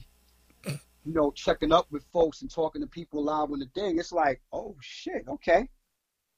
you 0.64 1.12
know, 1.12 1.32
checking 1.32 1.72
up 1.72 1.86
with 1.90 2.04
folks 2.12 2.42
and 2.42 2.50
talking 2.50 2.80
to 2.82 2.86
people 2.86 3.24
live 3.24 3.50
on 3.50 3.58
the 3.58 3.68
thing, 3.74 3.98
it's 3.98 4.12
like, 4.12 4.40
oh 4.52 4.76
shit, 4.80 5.24
okay, 5.28 5.68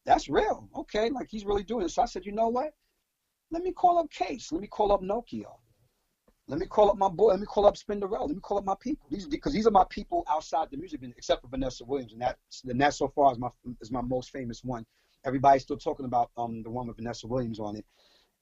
that's 0.05 0.29
real. 0.29 0.69
Okay, 0.75 1.11
like 1.11 1.29
he's 1.29 1.45
really 1.45 1.63
doing 1.63 1.85
it. 1.85 1.91
So 1.91 2.03
I 2.03 2.07
said, 2.07 2.25
you 2.25 2.33
know 2.33 2.49
what? 2.49 2.73
Let 3.51 3.63
me 3.63 3.73
call 3.73 3.99
up 3.99 4.11
Case. 4.11 4.51
Let 4.51 4.61
me 4.61 4.67
call 4.67 4.93
up 4.93 5.03
Nokio. 5.03 5.59
Let 6.49 6.59
me 6.59 6.67
call 6.67 6.91
up 6.91 6.97
my 6.97 7.09
boy. 7.09 7.31
Let 7.31 7.41
me 7.41 7.47
call 7.47 7.67
up 7.67 7.75
Spinderella. 7.75 8.27
Let 8.27 8.37
me 8.37 8.41
call 8.41 8.59
up 8.59 8.65
my 8.65 8.77
people. 8.81 9.07
These 9.11 9.27
because 9.27 9.53
these 9.53 9.67
are 9.67 9.73
my 9.73 9.85
people 9.91 10.25
outside 10.29 10.69
the 10.71 10.77
music, 10.77 11.01
except 11.17 11.43
for 11.43 11.49
Vanessa 11.49 11.85
Williams, 11.85 12.13
and 12.13 12.23
that 12.23 12.39
and 12.69 12.81
that 12.81 12.95
so 12.95 13.09
far 13.09 13.33
is 13.33 13.39
my 13.39 13.49
is 13.81 13.91
my 13.91 14.01
most 14.01 14.31
famous 14.31 14.63
one 14.65 14.87
everybody's 15.27 15.63
still 15.63 15.77
talking 15.77 16.07
about 16.07 16.31
um, 16.37 16.63
the 16.63 16.71
one 16.71 16.87
with 16.87 16.97
Vanessa 16.97 17.27
Williams 17.27 17.61
on 17.61 17.77
it. 17.77 17.85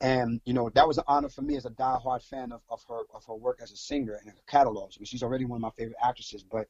And 0.01 0.41
you 0.45 0.53
know 0.53 0.71
that 0.75 0.87
was 0.87 0.99
an 0.99 1.05
honor 1.07 1.29
for 1.29 1.43
me 1.43 1.57
as 1.57 1.65
a 1.65 1.71
diehard 1.71 2.23
fan 2.23 2.53
of, 2.53 2.61
of 2.69 2.83
her 2.89 3.03
of 3.15 3.25
her 3.27 3.35
work 3.35 3.61
as 3.63 3.73
a 3.73 3.77
singer 3.77 4.19
and 4.21 4.29
her 4.29 4.37
catalog. 4.47 4.91
Because 4.93 5.09
she's 5.09 5.23
already 5.23 5.45
one 5.45 5.57
of 5.59 5.63
my 5.63 5.71
favorite 5.71 5.97
actresses, 6.05 6.43
but 6.43 6.67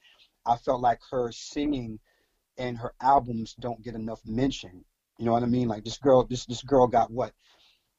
I 0.47 0.57
felt 0.57 0.81
like 0.81 1.01
her 1.11 1.33
singing 1.33 1.99
and 2.59 2.79
her 2.79 2.93
albums 3.01 3.55
don't 3.59 3.83
get 3.83 3.95
enough 3.95 4.21
mention. 4.25 4.85
You 5.19 5.25
know 5.25 5.33
what 5.33 5.43
I 5.43 5.47
mean? 5.47 5.69
Like 5.69 5.85
this 5.85 5.99
girl, 5.99 6.25
this 6.25 6.45
this 6.47 6.63
girl 6.63 6.87
got 6.87 7.11
what 7.11 7.33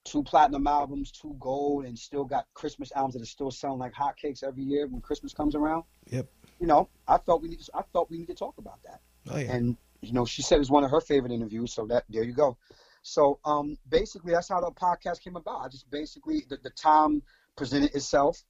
two 0.05 0.23
platinum 0.23 0.67
albums, 0.67 1.11
two 1.11 1.35
gold, 1.39 1.85
and 1.85 1.97
still 1.97 2.23
got 2.23 2.45
Christmas 2.53 2.91
albums 2.95 3.15
that 3.15 3.23
are 3.23 3.25
still 3.25 3.51
selling 3.51 3.79
like 3.79 3.93
hotcakes 3.93 4.43
every 4.43 4.63
year 4.63 4.87
when 4.87 5.01
Christmas 5.01 5.33
comes 5.33 5.55
around. 5.55 5.83
Yep. 6.11 6.27
You 6.59 6.67
know, 6.67 6.87
I 7.07 7.17
felt 7.17 7.41
we 7.41 7.49
need 7.49 7.59
to, 7.59 7.71
I 7.73 7.81
thought 7.91 8.09
we 8.09 8.19
need 8.19 8.27
to 8.27 8.35
talk 8.35 8.57
about 8.57 8.79
that. 8.83 9.01
Oh, 9.29 9.37
yeah. 9.37 9.51
And 9.51 9.75
you 10.05 10.13
know, 10.13 10.25
she 10.25 10.41
said 10.41 10.55
it 10.55 10.59
was 10.59 10.71
one 10.71 10.83
of 10.83 10.91
her 10.91 11.01
favorite 11.01 11.31
interviews. 11.31 11.73
So 11.73 11.85
that 11.87 12.05
there 12.09 12.23
you 12.23 12.33
go. 12.33 12.57
So 13.01 13.39
um, 13.45 13.77
basically, 13.87 14.33
that's 14.33 14.49
how 14.49 14.61
the 14.61 14.71
podcast 14.71 15.21
came 15.21 15.35
about. 15.35 15.61
I 15.61 15.67
just 15.67 15.89
basically 15.91 16.45
the, 16.49 16.57
the 16.63 16.71
time 16.71 17.21
presented 17.55 17.93
itself. 17.93 18.43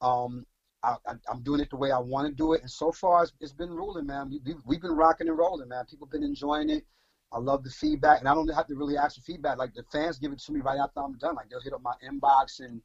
Um, 0.00 0.46
I, 0.82 0.96
am 1.30 1.42
doing 1.42 1.60
it 1.60 1.70
the 1.70 1.76
way 1.76 1.90
I 1.90 1.98
want 1.98 2.28
to 2.28 2.34
do 2.34 2.52
it, 2.52 2.60
and 2.60 2.70
so 2.70 2.92
far 2.92 3.22
it's, 3.22 3.32
it's 3.40 3.52
been 3.52 3.70
ruling, 3.70 4.06
man. 4.06 4.28
We, 4.28 4.52
have 4.52 4.62
we, 4.66 4.78
been 4.78 4.92
rocking 4.92 5.28
and 5.28 5.38
rolling, 5.38 5.68
man. 5.68 5.84
People 5.88 6.06
been 6.06 6.22
enjoying 6.22 6.68
it. 6.68 6.84
I 7.32 7.38
love 7.38 7.64
the 7.64 7.70
feedback, 7.70 8.20
and 8.20 8.28
I 8.28 8.34
don't 8.34 8.48
have 8.48 8.66
to 8.66 8.74
really 8.74 8.96
ask 8.96 9.16
for 9.16 9.22
feedback. 9.22 9.58
Like 9.58 9.74
the 9.74 9.82
fans 9.90 10.18
give 10.18 10.32
it 10.32 10.40
to 10.40 10.52
me 10.52 10.60
right 10.60 10.78
after 10.78 11.00
I'm 11.00 11.16
done. 11.18 11.36
Like 11.36 11.48
they'll 11.48 11.62
hit 11.62 11.72
up 11.72 11.82
my 11.82 11.94
inbox 12.06 12.60
and 12.60 12.82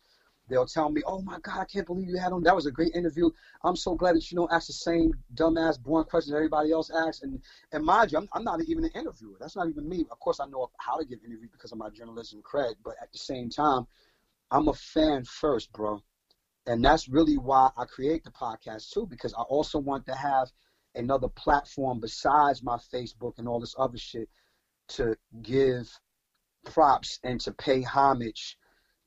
they'll 0.49 0.65
tell 0.65 0.89
me, 0.89 1.01
"Oh 1.05 1.21
my 1.21 1.39
God, 1.39 1.59
I 1.59 1.65
can't 1.65 1.85
believe 1.85 2.09
you 2.09 2.17
had 2.17 2.33
on. 2.33 2.43
That 2.43 2.55
was 2.55 2.65
a 2.65 2.71
great 2.71 2.95
interview. 2.95 3.29
I'm 3.63 3.75
so 3.75 3.95
glad 3.95 4.15
that 4.15 4.31
you 4.31 4.35
don't 4.35 4.51
ask 4.51 4.67
the 4.67 4.73
same 4.73 5.13
dumbass, 5.33 5.81
boring 5.81 6.07
questions 6.07 6.33
everybody 6.33 6.71
else 6.71 6.89
asks." 6.89 7.21
And 7.21 7.41
and 7.71 7.83
mind 7.83 8.11
you, 8.11 8.17
I'm, 8.17 8.27
I'm 8.33 8.43
not 8.43 8.61
even 8.63 8.83
an 8.83 8.91
interviewer. 8.95 9.37
That's 9.39 9.55
not 9.55 9.69
even 9.69 9.87
me. 9.87 10.05
Of 10.11 10.19
course, 10.19 10.39
I 10.39 10.47
know 10.47 10.69
how 10.77 10.97
to 10.97 11.05
give 11.05 11.19
interviews 11.23 11.51
because 11.51 11.71
of 11.71 11.77
my 11.77 11.89
journalism 11.89 12.41
cred, 12.41 12.75
but 12.83 12.95
at 13.01 13.11
the 13.11 13.19
same 13.19 13.49
time, 13.49 13.87
I'm 14.51 14.67
a 14.67 14.73
fan 14.73 15.23
first, 15.23 15.71
bro. 15.71 16.01
And 16.65 16.83
that's 16.83 17.07
really 17.07 17.37
why 17.37 17.71
I 17.77 17.85
create 17.85 18.23
the 18.23 18.31
podcast 18.31 18.91
too, 18.91 19.07
because 19.07 19.33
I 19.33 19.41
also 19.41 19.79
want 19.79 20.05
to 20.07 20.15
have 20.15 20.51
another 20.95 21.27
platform 21.29 21.99
besides 21.99 22.61
my 22.63 22.77
Facebook 22.93 23.33
and 23.37 23.47
all 23.47 23.59
this 23.59 23.75
other 23.77 23.97
shit 23.97 24.29
to 24.89 25.15
give 25.41 25.89
props 26.65 27.19
and 27.23 27.39
to 27.41 27.51
pay 27.53 27.81
homage 27.81 28.57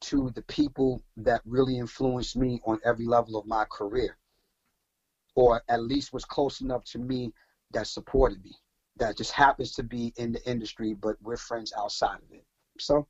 to 0.02 0.30
the 0.34 0.42
people 0.42 1.02
that 1.16 1.40
really 1.44 1.78
influenced 1.78 2.36
me 2.36 2.60
on 2.64 2.78
every 2.84 3.06
level 3.06 3.36
of 3.38 3.46
my 3.46 3.64
career, 3.70 4.16
or 5.34 5.62
at 5.68 5.82
least 5.82 6.12
was 6.12 6.24
close 6.24 6.60
enough 6.60 6.84
to 6.84 6.98
me 6.98 7.32
that 7.72 7.86
supported 7.86 8.42
me, 8.44 8.52
that 8.96 9.16
just 9.16 9.32
happens 9.32 9.72
to 9.72 9.82
be 9.82 10.12
in 10.16 10.32
the 10.32 10.50
industry, 10.50 10.94
but 10.94 11.16
we're 11.22 11.36
friends 11.36 11.72
outside 11.76 12.18
of 12.18 12.32
it. 12.32 12.44
So 12.78 13.06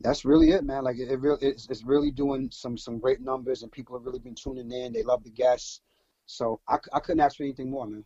that's 0.00 0.24
really 0.24 0.50
it, 0.50 0.64
man. 0.64 0.84
Like 0.84 0.98
it, 0.98 1.10
it 1.10 1.20
really, 1.20 1.44
it's, 1.44 1.68
it's 1.68 1.84
really 1.84 2.10
doing 2.10 2.50
some 2.52 2.76
some 2.78 2.98
great 2.98 3.20
numbers, 3.20 3.62
and 3.62 3.72
people 3.72 3.96
have 3.96 4.06
really 4.06 4.20
been 4.20 4.34
tuning 4.34 4.70
in. 4.70 4.92
They 4.92 5.02
love 5.02 5.24
the 5.24 5.30
guests, 5.30 5.80
so 6.26 6.60
I, 6.68 6.76
I 6.92 7.00
couldn't 7.00 7.20
ask 7.20 7.36
for 7.36 7.42
anything 7.42 7.70
more, 7.70 7.86
man. 7.86 8.04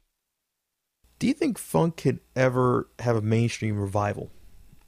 Do 1.19 1.27
you 1.27 1.35
think 1.35 1.59
funk 1.59 1.99
could 1.99 2.21
ever 2.35 2.89
have 2.99 3.17
a 3.17 3.23
mainstream 3.23 3.79
revival, 3.79 4.31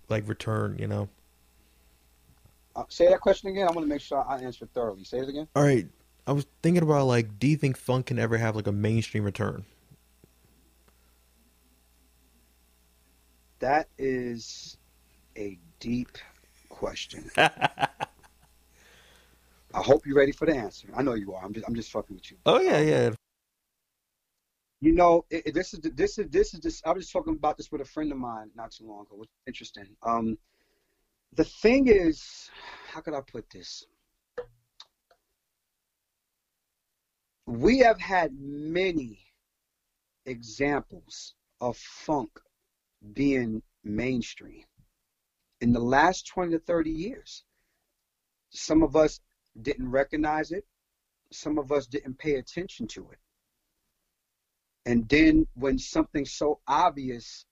like 0.09 0.27
return? 0.29 0.77
You 0.79 0.87
know. 0.89 1.09
Uh, 2.77 2.83
say 2.89 3.09
that 3.09 3.21
question 3.21 3.51
again. 3.51 3.69
I 3.69 3.71
want 3.71 3.87
to 3.87 3.89
make 3.89 4.01
sure 4.01 4.25
I 4.29 4.39
answer 4.39 4.67
thoroughly. 4.67 5.05
Say 5.05 5.19
it 5.19 5.29
again. 5.29 5.47
All 5.55 5.63
right. 5.63 5.87
I 6.27 6.33
was 6.33 6.47
thinking 6.63 6.83
about 6.83 7.07
like, 7.07 7.39
do 7.39 7.47
you 7.47 7.57
think 7.57 7.77
funk 7.77 8.07
can 8.07 8.19
ever 8.19 8.39
have 8.39 8.57
like 8.57 8.67
a 8.67 8.73
mainstream 8.73 9.25
return? 9.25 9.65
That 13.61 13.89
is 13.99 14.77
a 15.37 15.59
deep 15.81 16.19
question. 16.69 17.31
I 17.37 17.89
hope 19.73 20.07
you're 20.07 20.17
ready 20.17 20.33
for 20.33 20.47
the 20.47 20.55
answer. 20.55 20.89
I 20.95 21.03
know 21.03 21.15
you 21.15 21.35
are. 21.35 21.45
I'm 21.45 21.53
just 21.53 21.67
I'm 21.67 21.75
just 21.75 21.91
fucking 21.91 22.15
with 22.15 22.31
you. 22.31 22.37
Oh 22.47 22.61
yeah, 22.61 22.81
yeah. 22.81 23.11
You 24.81 24.93
know, 24.93 25.25
it, 25.31 25.47
it, 25.47 25.55
this 25.55 25.75
is 25.75 25.81
this 25.81 26.19
is 26.19 26.29
this 26.29 26.55
is 26.55 26.61
just 26.61 26.87
I 26.87 26.93
was 26.93 27.05
just 27.05 27.13
talking 27.13 27.35
about 27.35 27.57
this 27.57 27.73
with 27.73 27.81
a 27.81 27.85
friend 27.85 28.13
of 28.13 28.19
mine 28.19 28.51
not 28.55 28.71
too 28.71 28.87
long 28.87 29.03
ago. 29.03 29.23
It's 29.23 29.33
interesting. 29.47 29.97
Um, 30.03 30.39
the 31.36 31.44
thing 31.44 31.89
is, 31.89 32.51
how 32.93 33.01
could 33.01 33.15
I 33.15 33.20
put 33.20 33.51
this? 33.51 33.86
We 37.47 37.78
have 37.78 38.01
had 38.01 38.32
many 38.39 39.19
examples 40.27 41.35
of 41.61 41.77
funk 41.77 42.31
being 43.12 43.62
mainstream 43.82 44.65
in 45.61 45.73
the 45.73 45.81
last 45.81 46.27
20 46.28 46.52
to 46.52 46.59
30 46.59 46.90
years. 46.90 47.44
Some 48.51 48.82
of 48.82 48.97
us 48.97 49.20
didn't 49.61 49.90
recognize 49.90 50.52
it, 50.52 50.65
some 51.32 51.59
of 51.59 51.73
us 51.73 51.86
didn't 51.86 52.19
pay 52.19 52.36
attention 52.36 52.86
to 52.89 53.11
it. 53.11 53.19
And 54.86 55.09
then 55.09 55.47
when 55.55 55.78
something 55.78 56.24
so 56.24 56.61
obvious 56.66 57.47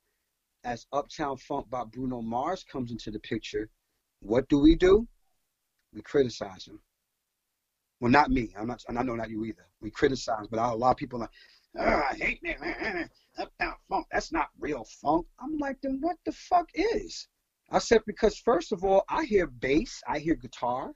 as 0.64 0.86
Uptown 0.92 1.36
Funk 1.36 1.68
by 1.70 1.84
Bruno 1.84 2.22
Mars 2.22 2.64
comes 2.64 2.90
into 2.90 3.10
the 3.10 3.18
picture, 3.20 3.68
what 4.20 4.48
do 4.48 4.58
we 4.58 4.74
do? 4.76 5.06
We 5.92 6.02
criticize 6.02 6.66
him. 6.66 6.80
Well, 8.00 8.10
not 8.10 8.30
me. 8.30 8.54
I'm 8.58 8.66
not. 8.66 8.82
And 8.88 8.98
I 8.98 9.02
know 9.02 9.14
not 9.14 9.30
you 9.30 9.44
either. 9.44 9.66
We 9.80 9.90
criticize, 9.90 10.46
but 10.50 10.58
a 10.58 10.74
lot 10.74 10.92
of 10.92 10.96
people 10.96 11.18
are 11.18 11.28
like, 11.76 12.10
I 12.10 12.14
hate 12.14 12.40
that. 12.42 13.08
Uptown 13.38 13.74
Funk. 13.88 14.06
That's 14.12 14.32
not 14.32 14.48
real 14.58 14.84
funk. 15.00 15.26
I'm 15.40 15.56
like, 15.58 15.78
then 15.82 15.98
what 16.00 16.16
the 16.26 16.32
fuck 16.32 16.68
is? 16.74 17.28
I 17.70 17.78
said 17.78 18.02
because 18.06 18.36
first 18.36 18.72
of 18.72 18.84
all, 18.84 19.04
I 19.08 19.24
hear 19.24 19.46
bass, 19.46 20.02
I 20.06 20.18
hear 20.18 20.34
guitar, 20.34 20.92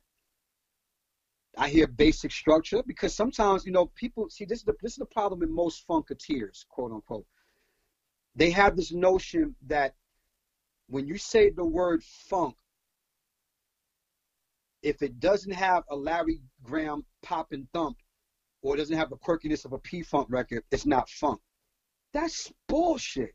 I 1.56 1.68
hear 1.68 1.86
basic 1.86 2.30
structure. 2.32 2.82
Because 2.86 3.14
sometimes, 3.14 3.64
you 3.64 3.72
know, 3.72 3.86
people 3.94 4.28
see 4.28 4.44
this 4.44 4.58
is 4.58 4.64
the 4.64 4.74
this 4.82 4.92
is 4.92 4.98
the 4.98 5.06
problem 5.06 5.42
in 5.42 5.52
most 5.52 5.86
funketeers, 5.88 6.66
quote 6.68 6.92
unquote. 6.92 7.26
They 8.36 8.50
have 8.50 8.76
this 8.76 8.92
notion 8.92 9.56
that 9.66 9.94
when 10.88 11.06
you 11.06 11.16
say 11.16 11.50
the 11.50 11.64
word 11.64 12.02
funk, 12.04 12.54
if 14.82 15.02
it 15.02 15.18
doesn't 15.18 15.52
have 15.52 15.82
a 15.90 15.96
Larry 15.96 16.40
Graham 16.62 17.04
pop 17.22 17.52
and 17.52 17.66
thump, 17.72 17.96
or 18.62 18.74
it 18.74 18.78
doesn't 18.78 18.96
have 18.96 19.10
the 19.10 19.16
quirkiness 19.16 19.64
of 19.64 19.72
a 19.72 19.78
P 19.78 20.02
Funk 20.02 20.28
record, 20.30 20.62
it's 20.70 20.86
not 20.86 21.08
funk. 21.08 21.40
That's 22.12 22.52
bullshit. 22.68 23.34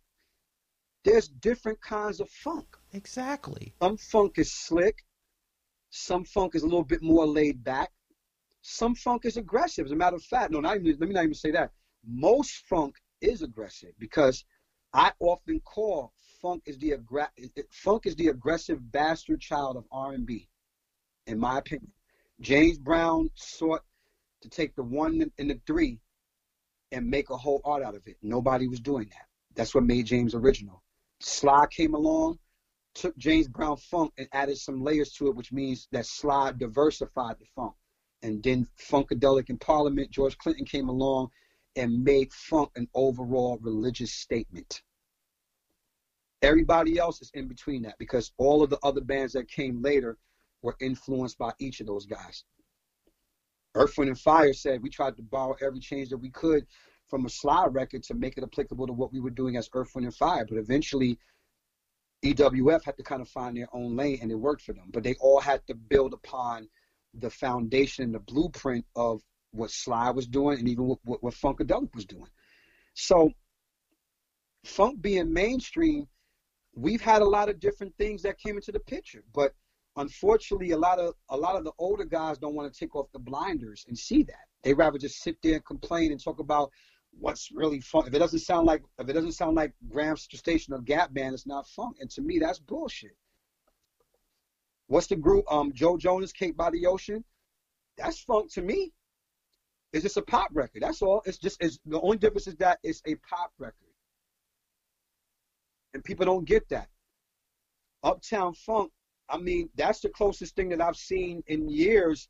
There's 1.04 1.28
different 1.28 1.82
kinds 1.82 2.20
of 2.20 2.30
funk. 2.30 2.68
Exactly. 2.94 3.74
Some 3.82 3.98
funk 3.98 4.34
is 4.38 4.54
slick. 4.54 5.04
Some 5.90 6.26
funk 6.26 6.56
is 6.56 6.62
a 6.62 6.68
little 6.68 6.84
bit 6.84 7.02
more 7.02 7.26
laid 7.26 7.64
back. 7.64 7.90
Some 8.62 8.94
funk 8.94 9.26
is 9.26 9.38
aggressive. 9.38 9.86
As 9.86 9.92
a 9.92 9.96
matter 9.96 10.16
of 10.16 10.24
fact, 10.24 10.52
no, 10.52 10.60
not 10.60 10.78
even, 10.78 10.98
let 11.00 11.10
me 11.10 11.16
not 11.16 11.24
even 11.24 11.34
say 11.34 11.52
that. 11.52 11.72
Most 12.08 12.68
funk 12.70 12.96
is 13.20 13.42
aggressive 13.42 13.92
because 14.00 14.46
I 14.94 15.12
often 15.20 15.60
call 15.62 16.14
funk 16.42 16.64
is 16.66 16.78
the 16.80 16.92
aggra- 16.92 17.30
funk 17.70 18.06
is 18.06 18.16
the 18.16 18.28
aggressive 18.28 18.92
bastard 18.92 19.40
child 19.40 19.78
of 19.78 19.86
R&B, 19.92 20.50
in 21.28 21.40
my 21.40 21.60
opinion. 21.60 21.92
James 22.42 22.78
Brown 22.78 23.30
sought 23.36 23.84
to 24.42 24.50
take 24.50 24.76
the 24.76 24.84
one 24.84 25.32
and 25.38 25.50
the 25.50 25.62
three 25.66 26.00
and 26.92 27.08
make 27.08 27.30
a 27.30 27.38
whole 27.38 27.62
art 27.64 27.84
out 27.84 27.96
of 27.96 28.06
it. 28.08 28.18
Nobody 28.22 28.68
was 28.68 28.80
doing 28.80 29.08
that. 29.10 29.28
That's 29.56 29.74
what 29.74 29.86
made 29.86 30.08
James 30.08 30.36
original. 30.36 30.84
Sly 31.20 31.68
came 31.68 31.94
along, 31.94 32.40
took 32.96 33.16
James 33.18 33.48
Brown 33.48 33.78
funk 33.78 34.12
and 34.18 34.28
added 34.34 34.58
some 34.58 34.82
layers 34.82 35.14
to 35.14 35.28
it, 35.28 35.36
which 35.36 35.52
means 35.52 35.88
that 35.92 36.06
Sly 36.06 36.52
diversified 36.58 37.38
the 37.40 37.46
funk. 37.56 37.74
And 38.24 38.44
then 38.44 38.68
Funkadelic 38.78 39.50
in 39.50 39.58
Parliament, 39.58 40.12
George 40.12 40.38
Clinton 40.38 40.66
came 40.66 40.90
along 40.90 41.30
and 41.76 42.04
made 42.04 42.32
funk 42.34 42.70
an 42.76 42.88
overall 42.94 43.58
religious 43.62 44.12
statement. 44.12 44.82
Everybody 46.42 46.98
else 46.98 47.22
is 47.22 47.32
in 47.34 47.48
between 47.48 47.84
that 47.84 47.98
because 48.00 48.32
all 48.38 48.64
of 48.64 48.70
the 48.70 48.80
other 48.84 49.02
bands 49.02 49.34
that 49.34 49.48
came 49.48 49.82
later 49.82 50.18
were 50.62 50.76
influenced 50.80 51.38
by 51.38 51.52
each 51.60 51.80
of 51.80 51.88
those 51.88 52.06
guys. 52.06 52.44
Earth, 53.76 53.98
Wind, 53.98 54.10
and 54.10 54.20
Fire 54.20 54.54
said 54.54 54.82
we 54.82 54.90
tried 54.90 55.16
to 55.16 55.22
borrow 55.22 55.56
every 55.62 55.80
change 55.80 56.10
that 56.10 56.18
we 56.18 56.30
could 56.30 56.66
from 57.08 57.26
a 57.26 57.30
Sly 57.30 57.66
record 57.68 58.04
to 58.04 58.14
make 58.14 58.38
it 58.38 58.44
applicable 58.44 58.88
to 58.88 58.94
what 58.94 59.14
we 59.14 59.20
were 59.20 59.30
doing 59.30 59.56
as 59.56 59.70
Earth, 59.74 59.92
Wind, 59.96 60.06
and 60.06 60.16
Fire. 60.16 60.46
But 60.46 60.58
eventually, 60.58 61.18
EWF 62.24 62.84
had 62.84 62.98
to 62.98 63.04
kind 63.04 63.22
of 63.22 63.30
find 63.30 63.56
their 63.56 63.68
own 63.74 63.96
lane, 63.96 64.20
and 64.22 64.32
it 64.32 64.36
worked 64.36 64.64
for 64.64 64.74
them. 64.74 64.90
But 64.92 65.04
they 65.04 65.16
all 65.20 65.40
had 65.40 65.66
to 65.68 65.76
build 65.76 66.14
upon 66.14 66.68
the 67.14 67.30
foundation, 67.30 68.06
and 68.06 68.16
the 68.16 68.20
blueprint 68.20 68.86
of 68.96 69.22
what 69.52 69.72
Sly 69.72 70.10
was 70.12 70.28
doing, 70.28 70.60
and 70.60 70.68
even 70.68 70.86
what, 70.86 71.00
what, 71.04 71.24
what 71.24 71.34
Funkadelic 71.34 71.94
was 71.94 72.06
doing. 72.06 72.30
So, 72.94 73.32
funk 74.66 75.02
being 75.02 75.32
mainstream, 75.32 76.08
we've 76.76 77.02
had 77.02 77.22
a 77.22 77.26
lot 77.26 77.50
of 77.50 77.60
different 77.60 77.96
things 77.98 78.22
that 78.24 78.40
came 78.40 78.56
into 78.56 78.72
the 78.72 78.80
picture, 78.80 79.24
but 79.34 79.54
unfortunately, 79.98 80.72
a 80.72 80.78
lot 80.78 81.00
of 81.00 81.14
a 81.30 81.38
lot 81.38 81.56
of 81.56 81.64
the 81.64 81.72
older 81.78 82.06
guys 82.06 82.38
don't 82.38 82.56
want 82.56 82.72
to 82.72 82.80
take 82.80 82.96
off 82.96 83.12
the 83.14 83.20
blinders 83.20 83.86
and 83.88 83.98
see 83.98 84.24
that. 84.24 84.46
They 84.64 84.74
rather 84.74 84.98
just 84.98 85.22
sit 85.22 85.38
there 85.42 85.56
and 85.56 85.66
complain 85.66 86.12
and 86.12 86.24
talk 86.24 86.40
about 86.40 86.72
what's 87.12 87.52
really 87.52 87.82
fun. 87.82 88.08
If 88.08 88.14
it 88.14 88.20
doesn't 88.20 88.40
sound 88.40 88.68
like 88.68 88.84
if 89.00 89.10
it 89.10 89.14
doesn't 89.14 89.34
sound 89.34 89.56
like 89.56 89.74
Graham's 89.90 90.24
Station 90.24 90.74
or 90.74 90.80
Gap 90.80 91.14
Band, 91.14 91.34
it's 91.34 91.48
not 91.48 91.68
funk. 91.68 91.98
And 92.00 92.10
to 92.12 92.22
me, 92.22 92.40
that's 92.40 92.60
bullshit. 92.60 93.16
What's 94.88 95.08
the 95.08 95.16
group? 95.16 95.46
Um, 95.52 95.72
Joe 95.74 95.98
Jonas, 95.98 96.34
Cake 96.34 96.58
by 96.58 96.70
the 96.70 96.86
Ocean. 96.86 97.24
That's 97.98 98.20
funk 98.20 98.52
to 98.54 98.62
me. 98.62 98.92
It's 99.94 100.04
just 100.04 100.18
a 100.18 100.22
pop 100.22 100.50
record. 100.54 100.84
That's 100.84 101.02
all. 101.02 101.22
It's 101.26 101.38
just 101.38 101.62
it's 101.62 101.80
the 101.86 102.00
only 102.00 102.18
difference 102.18 102.48
is 102.48 102.56
that 102.58 102.80
it's 102.84 103.02
a 103.06 103.16
pop 103.16 103.52
record. 103.60 103.76
And 105.94 106.04
people 106.04 106.26
don't 106.26 106.46
get 106.46 106.68
that. 106.70 106.88
Uptown 108.04 108.54
Funk, 108.54 108.92
I 109.30 109.38
mean, 109.38 109.70
that's 109.76 110.00
the 110.00 110.10
closest 110.10 110.56
thing 110.56 110.70
that 110.70 110.82
I've 110.82 110.96
seen 110.96 111.44
in 111.48 111.70
years 111.70 112.30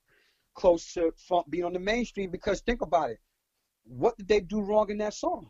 close 0.56 0.94
to 0.94 1.14
funk 1.18 1.46
being 1.50 1.64
on 1.64 1.74
the 1.74 1.80
mainstream 1.80 2.30
because 2.30 2.62
think 2.62 2.82
about 2.82 3.12
it 3.12 3.20
what 3.86 4.18
did 4.18 4.28
they 4.28 4.40
do 4.40 4.62
wrong 4.62 4.90
in 4.90 4.98
that 5.00 5.14
song? 5.14 5.50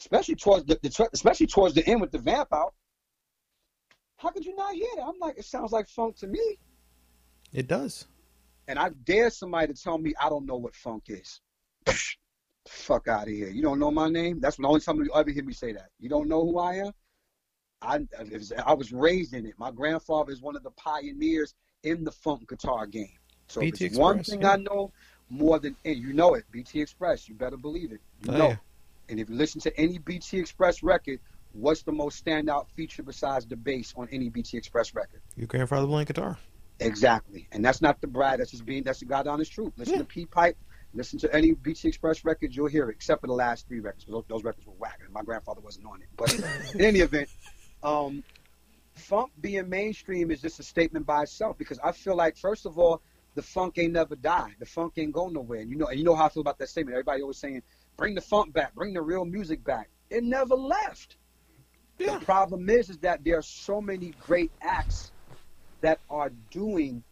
Especially 0.00 0.34
towards 0.34 0.66
the, 0.66 0.78
the 0.82 1.08
especially 1.12 1.46
towards 1.46 1.74
the 1.74 1.86
end 1.86 2.00
with 2.00 2.12
the 2.12 2.18
vamp 2.18 2.52
out. 2.52 2.74
How 4.18 4.30
could 4.30 4.44
you 4.44 4.54
not 4.54 4.74
hear 4.74 4.88
that? 4.96 5.02
I'm 5.02 5.18
like, 5.20 5.38
it 5.38 5.44
sounds 5.44 5.72
like 5.72 5.88
funk 5.88 6.16
to 6.18 6.26
me. 6.26 6.58
It 7.52 7.68
does. 7.68 8.06
And 8.68 8.78
I 8.78 8.90
dare 9.04 9.30
somebody 9.30 9.72
to 9.72 9.80
tell 9.80 9.98
me 9.98 10.14
I 10.20 10.28
don't 10.28 10.46
know 10.46 10.56
what 10.56 10.74
funk 10.74 11.04
is. 11.08 11.40
Fuck 12.68 13.08
out 13.08 13.22
of 13.22 13.28
here. 13.28 13.48
You 13.48 13.62
don't 13.62 13.78
know 13.78 13.90
my 13.90 14.08
name? 14.08 14.40
That's 14.40 14.56
the 14.56 14.66
only 14.66 14.80
time 14.80 14.96
you 14.96 15.10
ever 15.14 15.30
hear 15.30 15.44
me 15.44 15.52
say 15.52 15.72
that. 15.72 15.90
You 16.00 16.08
don't 16.08 16.28
know 16.28 16.44
who 16.44 16.58
I 16.58 16.74
am? 16.76 16.92
I, 17.80 18.00
I 18.64 18.74
was 18.74 18.92
raised 18.92 19.34
in 19.34 19.46
it. 19.46 19.54
My 19.58 19.70
grandfather 19.70 20.32
is 20.32 20.40
one 20.40 20.56
of 20.56 20.62
the 20.62 20.70
pioneers 20.72 21.54
in 21.84 22.04
the 22.04 22.10
funk 22.10 22.48
guitar 22.48 22.86
game. 22.86 23.18
So 23.48 23.60
if 23.62 23.80
it's 23.80 23.96
one 23.96 24.24
thing 24.24 24.42
yeah. 24.42 24.52
I 24.52 24.56
know, 24.56 24.92
more 25.28 25.58
than 25.58 25.76
any. 25.84 25.96
You 25.96 26.12
know 26.12 26.34
it, 26.34 26.44
BT 26.50 26.80
Express. 26.80 27.28
You 27.28 27.34
better 27.34 27.56
believe 27.56 27.92
it. 27.92 28.00
You 28.22 28.34
oh, 28.34 28.38
know. 28.38 28.48
Yeah. 28.48 28.56
And 29.08 29.20
if 29.20 29.28
you 29.30 29.36
listen 29.36 29.60
to 29.62 29.78
any 29.78 29.98
BT 29.98 30.38
Express 30.38 30.82
record, 30.82 31.20
what's 31.52 31.82
the 31.82 31.92
most 31.92 32.24
standout 32.24 32.66
feature 32.74 33.02
besides 33.02 33.46
the 33.46 33.56
bass 33.56 33.94
on 33.96 34.08
any 34.10 34.28
BT 34.28 34.56
Express 34.56 34.94
record? 34.94 35.20
Your 35.36 35.46
grandfather 35.46 35.86
playing 35.86 36.06
guitar. 36.06 36.38
Exactly, 36.78 37.48
and 37.52 37.64
that's 37.64 37.80
not 37.80 38.00
the 38.00 38.06
brag. 38.06 38.38
That's 38.38 38.50
just 38.50 38.66
being 38.66 38.82
that's 38.82 39.00
the 39.00 39.06
God 39.06 39.26
honest 39.26 39.52
truth. 39.52 39.72
Listen 39.76 39.94
yeah. 39.94 40.00
to 40.00 40.04
Peace 40.04 40.26
Pipe. 40.30 40.56
Listen 40.94 41.18
to 41.18 41.34
any 41.34 41.52
BT 41.52 41.88
Express 41.88 42.24
record, 42.24 42.54
you'll 42.54 42.68
hear 42.68 42.88
it, 42.88 42.94
except 42.94 43.20
for 43.20 43.26
the 43.26 43.34
last 43.34 43.68
three 43.68 43.80
records. 43.80 44.06
Those, 44.08 44.24
those 44.28 44.44
records 44.44 44.66
were 44.66 44.72
whack, 44.78 45.00
and 45.04 45.12
my 45.12 45.22
grandfather 45.22 45.60
wasn't 45.60 45.86
on 45.86 46.00
it. 46.00 46.08
But 46.16 46.34
in 46.74 46.80
any 46.80 47.00
event, 47.00 47.28
um, 47.82 48.24
funk 48.94 49.30
being 49.40 49.68
mainstream 49.68 50.30
is 50.30 50.40
just 50.40 50.58
a 50.58 50.62
statement 50.62 51.04
by 51.04 51.22
itself 51.22 51.58
because 51.58 51.78
I 51.84 51.92
feel 51.92 52.16
like, 52.16 52.36
first 52.36 52.64
of 52.64 52.78
all, 52.78 53.02
the 53.34 53.42
funk 53.42 53.76
ain't 53.78 53.92
never 53.92 54.16
die. 54.16 54.54
The 54.58 54.64
funk 54.64 54.94
ain't 54.96 55.12
go 55.12 55.28
nowhere. 55.28 55.60
And 55.60 55.70
you 55.70 55.76
know, 55.76 55.86
and 55.86 55.98
you 55.98 56.04
know 56.04 56.14
how 56.14 56.26
I 56.26 56.28
feel 56.30 56.40
about 56.40 56.58
that 56.58 56.70
statement. 56.70 56.94
Everybody 56.94 57.20
always 57.20 57.36
saying, 57.36 57.62
"Bring 57.98 58.14
the 58.14 58.22
funk 58.22 58.54
back, 58.54 58.74
bring 58.74 58.94
the 58.94 59.02
real 59.02 59.26
music 59.26 59.62
back." 59.62 59.90
It 60.08 60.24
never 60.24 60.54
left. 60.54 61.16
Yeah. 61.98 62.18
The 62.18 62.24
problem 62.24 62.70
is, 62.70 62.88
is 62.88 62.98
that 62.98 63.24
there 63.24 63.38
are 63.38 63.42
so 63.42 63.80
many 63.80 64.12
great 64.26 64.52
acts 64.62 65.12
that 65.86 66.00
are 66.10 66.32
doing 66.50 67.04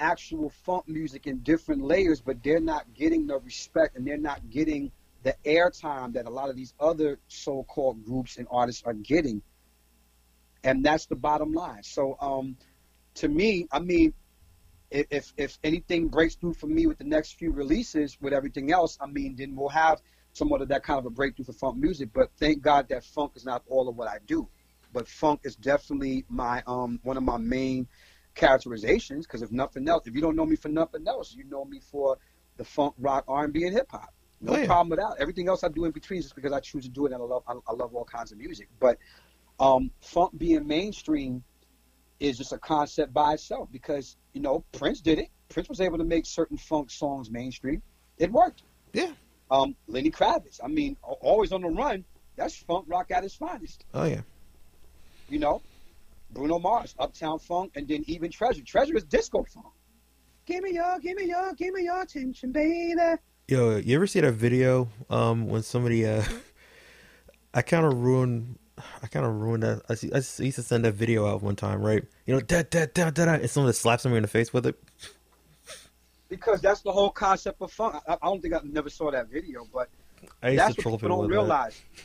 actual 0.00 0.50
funk 0.64 0.88
music 0.88 1.28
in 1.28 1.38
different 1.44 1.80
layers, 1.80 2.20
but 2.20 2.42
they're 2.42 2.58
not 2.58 2.92
getting 2.92 3.28
the 3.28 3.38
respect 3.38 3.96
and 3.96 4.04
they're 4.04 4.16
not 4.18 4.50
getting 4.50 4.90
the 5.22 5.32
airtime 5.44 6.12
that 6.14 6.26
a 6.26 6.30
lot 6.30 6.50
of 6.50 6.56
these 6.56 6.74
other 6.80 7.20
so-called 7.28 8.04
groups 8.04 8.36
and 8.36 8.48
artists 8.50 8.82
are 8.84 8.94
getting. 8.94 9.40
And 10.64 10.84
that's 10.84 11.06
the 11.06 11.14
bottom 11.14 11.52
line. 11.52 11.84
So, 11.84 12.16
um, 12.20 12.56
to 13.14 13.28
me, 13.28 13.68
I 13.70 13.78
mean, 13.78 14.12
if 14.90 15.32
if 15.36 15.60
anything 15.62 16.08
breaks 16.08 16.34
through 16.34 16.54
for 16.54 16.66
me 16.66 16.88
with 16.88 16.98
the 16.98 17.04
next 17.04 17.38
few 17.38 17.52
releases, 17.52 18.18
with 18.20 18.32
everything 18.32 18.72
else, 18.72 18.98
I 19.00 19.06
mean, 19.06 19.36
then 19.36 19.54
we'll 19.54 19.68
have 19.68 20.02
somewhat 20.32 20.62
of 20.62 20.68
that 20.68 20.82
kind 20.82 20.98
of 20.98 21.06
a 21.06 21.10
breakthrough 21.10 21.44
for 21.44 21.52
funk 21.52 21.76
music. 21.76 22.08
But 22.12 22.32
thank 22.40 22.60
God 22.60 22.88
that 22.88 23.04
funk 23.04 23.32
is 23.36 23.44
not 23.44 23.62
all 23.68 23.88
of 23.88 23.96
what 23.96 24.08
I 24.08 24.18
do. 24.26 24.48
But 24.94 25.08
funk 25.08 25.40
is 25.44 25.56
definitely 25.56 26.24
my 26.28 26.62
um 26.66 27.00
one 27.02 27.18
of 27.18 27.24
my 27.24 27.36
main 27.36 27.86
characterizations. 28.34 29.26
Because 29.26 29.42
if 29.42 29.52
nothing 29.52 29.86
else, 29.88 30.06
if 30.06 30.14
you 30.14 30.22
don't 30.22 30.36
know 30.36 30.46
me 30.46 30.56
for 30.56 30.68
nothing 30.68 31.06
else, 31.06 31.34
you 31.34 31.44
know 31.44 31.64
me 31.64 31.80
for 31.80 32.16
the 32.56 32.64
funk, 32.64 32.94
rock, 32.98 33.24
R 33.28 33.44
and 33.44 33.52
B, 33.52 33.64
and 33.64 33.74
hip 33.74 33.90
hop. 33.90 34.14
No 34.40 34.54
oh, 34.54 34.58
yeah. 34.58 34.66
problem 34.66 34.90
with 34.90 35.00
that. 35.00 35.16
Everything 35.18 35.48
else 35.48 35.64
I 35.64 35.68
do 35.68 35.84
in 35.84 35.90
between 35.90 36.20
is 36.20 36.26
just 36.26 36.36
because 36.36 36.52
I 36.52 36.60
choose 36.60 36.84
to 36.84 36.90
do 36.90 37.06
it, 37.06 37.12
and 37.12 37.20
I 37.20 37.26
love 37.26 37.42
I, 37.48 37.54
I 37.68 37.72
love 37.74 37.94
all 37.94 38.04
kinds 38.04 38.30
of 38.30 38.38
music. 38.38 38.68
But 38.78 38.98
um, 39.58 39.90
funk 40.00 40.32
being 40.38 40.66
mainstream 40.66 41.42
is 42.20 42.38
just 42.38 42.52
a 42.52 42.58
concept 42.58 43.12
by 43.12 43.34
itself 43.34 43.68
because 43.72 44.16
you 44.32 44.40
know 44.40 44.64
Prince 44.72 45.00
did 45.00 45.18
it. 45.18 45.28
Prince 45.48 45.68
was 45.68 45.80
able 45.80 45.98
to 45.98 46.04
make 46.04 46.26
certain 46.26 46.56
funk 46.56 46.90
songs 46.90 47.30
mainstream. 47.30 47.82
It 48.18 48.30
worked. 48.30 48.62
Yeah. 48.92 49.12
Um, 49.50 49.76
Lenny 49.88 50.10
Kravitz. 50.10 50.60
I 50.62 50.68
mean, 50.68 50.96
always 51.02 51.52
on 51.52 51.62
the 51.62 51.68
run. 51.68 52.04
That's 52.36 52.56
funk 52.56 52.86
rock 52.88 53.10
at 53.10 53.24
its 53.24 53.34
finest. 53.34 53.84
Oh 53.92 54.04
yeah. 54.04 54.22
You 55.28 55.38
know, 55.38 55.62
Bruno 56.30 56.58
Mars, 56.58 56.94
Uptown 56.98 57.38
Funk, 57.38 57.72
and 57.76 57.88
then 57.88 58.04
even 58.06 58.30
Treasure. 58.30 58.62
Treasure 58.62 58.96
is 58.96 59.04
disco 59.04 59.44
funk. 59.44 59.66
Give 60.46 60.62
me 60.62 60.72
your, 60.72 60.98
give 60.98 61.16
me 61.16 61.26
your, 61.26 61.52
give 61.54 61.72
me 61.72 61.84
your 61.84 62.02
attention, 62.02 62.52
baby. 62.52 62.94
Yo, 63.48 63.76
you 63.76 63.96
ever 63.96 64.06
see 64.06 64.20
that 64.20 64.32
video 64.32 64.88
um, 65.10 65.46
when 65.48 65.62
somebody 65.62 66.06
uh, 66.06 66.22
I 67.54 67.62
kind 67.62 67.86
of 67.86 67.94
ruined 67.94 68.58
I 69.02 69.06
kind 69.06 69.24
of 69.24 69.34
ruined 69.34 69.62
that. 69.62 69.82
I, 69.88 69.94
I, 70.12 70.16
used 70.16 70.56
to 70.56 70.62
send 70.62 70.84
that 70.84 70.94
video 70.94 71.26
out 71.26 71.42
one 71.42 71.56
time, 71.56 71.80
right? 71.80 72.04
You 72.26 72.34
know, 72.34 72.40
da 72.40 72.62
da 72.62 72.86
da 72.92 73.10
da 73.10 73.24
da, 73.24 73.34
and 73.34 73.50
someone 73.50 73.68
that 73.68 73.74
slaps 73.74 74.04
me 74.04 74.16
in 74.16 74.22
the 74.22 74.28
face 74.28 74.52
with 74.52 74.66
it. 74.66 74.76
Because 76.28 76.60
that's 76.60 76.80
the 76.80 76.90
whole 76.90 77.10
concept 77.10 77.62
of 77.62 77.70
funk. 77.70 77.96
I, 78.08 78.14
I 78.14 78.16
don't 78.22 78.42
think 78.42 78.54
I 78.54 78.60
never 78.64 78.90
saw 78.90 79.10
that 79.10 79.28
video, 79.28 79.66
but 79.72 79.88
I 80.42 80.50
used 80.50 80.60
that's 80.60 80.74
to 80.76 80.88
what 80.88 81.00
people 81.00 81.16
don't 81.16 81.30
realize. 81.30 81.80
That. 81.94 82.02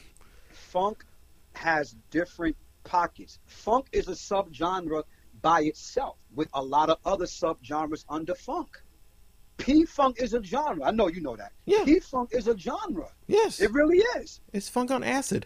Funk 0.51 1.05
has 1.53 1.95
different 2.11 2.55
pockets. 2.89 3.39
Funk 3.45 3.85
is 3.91 4.07
a 4.07 4.11
subgenre 4.11 5.03
by 5.41 5.61
itself, 5.61 6.17
with 6.35 6.49
a 6.53 6.61
lot 6.61 6.89
of 6.89 6.97
other 7.05 7.25
subgenres 7.25 8.03
under 8.09 8.33
funk. 8.33 8.81
P 9.57 9.85
funk 9.85 10.17
is 10.19 10.33
a 10.33 10.43
genre. 10.43 10.85
I 10.85 10.91
know 10.91 11.07
you 11.07 11.21
know 11.21 11.35
that. 11.35 11.51
Yeah. 11.65 11.83
P 11.85 11.99
funk 11.99 12.29
is 12.33 12.47
a 12.47 12.57
genre. 12.57 13.09
Yes. 13.27 13.61
It 13.61 13.71
really 13.71 13.99
is. 14.17 14.41
It's 14.53 14.69
funk 14.69 14.89
on 14.89 15.03
acid. 15.03 15.45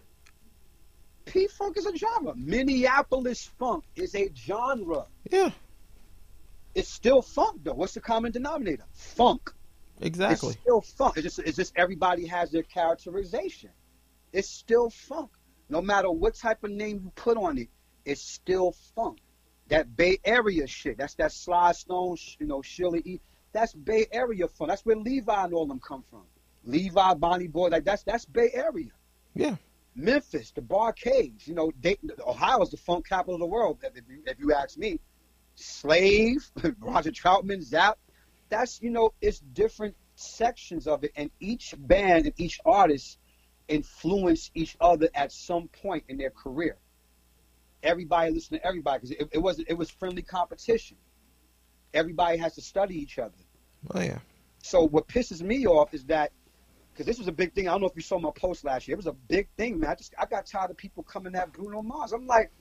P 1.26 1.48
funk 1.48 1.78
is 1.78 1.86
a 1.86 1.95
genre. 1.95 2.34
Minneapolis 2.36 3.52
funk 3.60 3.84
is 3.95 4.15
a 4.15 4.32
genre. 4.36 5.06
Yeah. 5.30 5.52
It's 6.76 6.90
still 6.90 7.22
funk 7.22 7.61
though. 7.64 7.74
What's 7.74 7.94
the 7.94 8.02
common 8.02 8.32
denominator? 8.32 8.86
Funk. 8.94 9.52
Exactly. 9.99 10.49
It's 10.49 10.60
still 10.61 10.82
funk. 10.82 11.18
It's 11.18 11.24
just, 11.24 11.40
it's 11.40 11.57
just 11.57 11.74
everybody 11.76 12.26
has 12.28 12.52
their 12.52 12.64
characterization. 12.64 13.72
It's 14.32 14.49
still 14.49 14.90
funk. 14.90 15.30
No 15.73 15.81
matter 15.81 16.11
what 16.11 16.35
type 16.35 16.63
of 16.63 16.69
name 16.69 17.01
you 17.03 17.11
put 17.15 17.35
on 17.35 17.57
it, 17.57 17.67
it's 18.05 18.21
still 18.21 18.75
funk. 18.95 19.17
That 19.69 19.95
Bay 19.95 20.19
Area 20.23 20.67
shit. 20.67 20.99
That's 20.99 21.15
that 21.15 21.31
Sly 21.31 21.71
Stone, 21.71 22.17
you 22.39 22.45
know, 22.45 22.61
Sheila 22.61 22.97
E. 22.97 23.19
That's 23.53 23.73
Bay 23.73 24.05
Area 24.11 24.47
funk. 24.47 24.69
That's 24.69 24.85
where 24.85 24.95
Levi 24.95 25.43
and 25.43 25.51
all 25.51 25.65
them 25.65 25.79
come 25.79 26.03
from. 26.11 26.25
Levi, 26.63 27.15
Bonnie 27.15 27.47
Boy, 27.47 27.69
like 27.69 27.85
that's 27.85 28.03
that's 28.03 28.23
Bay 28.25 28.51
Area. 28.53 28.91
Yeah. 29.33 29.55
Memphis, 29.95 30.51
the 30.51 30.61
Bar-Kays, 30.61 31.47
you 31.47 31.55
know, 31.55 31.71
Dayton, 31.81 32.11
Ohio's 32.23 32.69
the 32.69 32.77
funk 32.77 33.07
capital 33.09 33.33
of 33.33 33.39
the 33.39 33.47
world, 33.47 33.79
if 33.83 33.95
you, 34.07 34.21
if 34.27 34.39
you 34.39 34.53
ask 34.53 34.77
me. 34.77 34.99
Slave, 35.55 36.51
Roger 36.79 37.11
Troutman, 37.11 37.63
Zapp. 37.63 37.97
That's, 38.49 38.79
you 38.79 38.91
know, 38.91 39.13
it's 39.21 39.39
different 39.39 39.95
sections 40.13 40.85
of 40.85 41.03
it, 41.03 41.13
and 41.15 41.31
each 41.39 41.73
band 41.79 42.25
and 42.25 42.33
each 42.37 42.59
artist 42.63 43.17
influence 43.73 44.51
each 44.53 44.77
other 44.79 45.09
at 45.15 45.31
some 45.31 45.67
point 45.67 46.03
in 46.07 46.17
their 46.17 46.29
career. 46.29 46.77
Everybody 47.81 48.31
listen 48.31 48.57
to 48.57 48.65
everybody 48.65 48.99
because 48.99 49.11
it, 49.11 49.29
it 49.33 49.39
was 49.39 49.59
it 49.59 49.73
was 49.73 49.89
friendly 49.89 50.21
competition. 50.21 50.97
Everybody 51.93 52.37
has 52.37 52.55
to 52.55 52.61
study 52.61 52.95
each 52.95 53.19
other. 53.19 53.33
Oh 53.93 53.99
yeah. 54.01 54.19
So 54.61 54.87
what 54.87 55.07
pisses 55.07 55.41
me 55.41 55.67
off 55.67 55.93
is 55.93 56.05
that 56.05 56.31
because 56.93 57.05
this 57.05 57.17
was 57.17 57.27
a 57.27 57.31
big 57.31 57.53
thing. 57.53 57.67
I 57.67 57.71
don't 57.71 57.81
know 57.81 57.87
if 57.87 57.95
you 57.95 58.01
saw 58.01 58.19
my 58.19 58.31
post 58.35 58.63
last 58.63 58.87
year. 58.87 58.93
It 58.93 58.97
was 58.97 59.07
a 59.07 59.13
big 59.13 59.49
thing, 59.57 59.79
man. 59.79 59.89
I 59.89 59.95
just 59.95 60.13
I 60.17 60.25
got 60.25 60.45
tired 60.45 60.71
of 60.71 60.77
people 60.77 61.03
coming 61.03 61.35
at 61.35 61.51
Bruno 61.51 61.81
Mars. 61.81 62.13
I'm 62.13 62.27
like, 62.27 62.51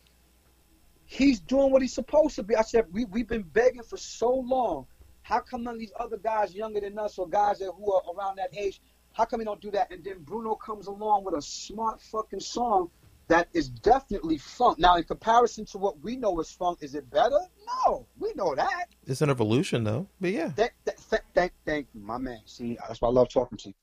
he's 1.05 1.39
doing 1.41 1.71
what 1.71 1.83
he's 1.83 1.95
supposed 1.95 2.37
to 2.37 2.43
be. 2.43 2.57
I 2.57 2.63
said 2.63 2.87
we 2.91 3.05
we've 3.05 3.29
been 3.29 3.43
begging 3.43 3.83
for 3.83 3.99
so 3.99 4.33
long. 4.33 4.87
How 5.23 5.39
come 5.41 5.63
none 5.63 5.75
of 5.75 5.81
these 5.81 5.93
other 6.01 6.17
guys 6.17 6.53
younger 6.55 6.81
than 6.81 6.99
us 6.99 7.17
or 7.19 7.29
guys 7.29 7.61
that 7.61 7.71
who 7.77 7.93
are 7.93 8.03
around 8.17 8.37
that 8.37 8.57
age, 8.57 8.81
how 9.13 9.25
come 9.25 9.41
he 9.41 9.45
don't 9.45 9.61
do 9.61 9.71
that? 9.73 9.93
And 9.93 10.03
then 10.05 10.23
Bruno 10.23 10.55
comes 10.55 10.87
along 10.87 11.25
with 11.25 11.35
a 11.35 11.43
smart 11.43 12.01
fucking 12.01 12.41
song 12.41 12.91
that 13.29 13.49
is 13.53 13.69
definitely 13.69 14.39
funk. 14.39 14.79
Now, 14.79 14.97
in 14.97 15.05
comparison 15.05 15.65
to 15.67 15.79
what 15.79 16.01
we 16.01 16.17
know 16.17 16.39
as 16.41 16.51
funk, 16.51 16.79
is 16.83 16.95
it 16.95 17.09
better? 17.11 17.39
No, 17.87 18.07
we 18.19 18.33
know 18.35 18.55
that. 18.55 18.89
It's 19.07 19.23
an 19.23 19.31
evolution, 19.31 19.85
though. 19.85 20.09
But 20.21 20.33
yeah. 20.33 20.51
Thank, 20.51 20.73
thank, 20.85 21.23
thank, 21.35 21.53
thank 21.65 21.87
you, 21.95 22.01
my 22.01 22.19
man. 22.19 22.41
See, 22.47 22.77
that's 22.87 23.01
why 23.01 23.09
I 23.09 23.13
love 23.13 23.29
talking 23.29 23.59
to 23.59 23.69
you. 23.69 23.75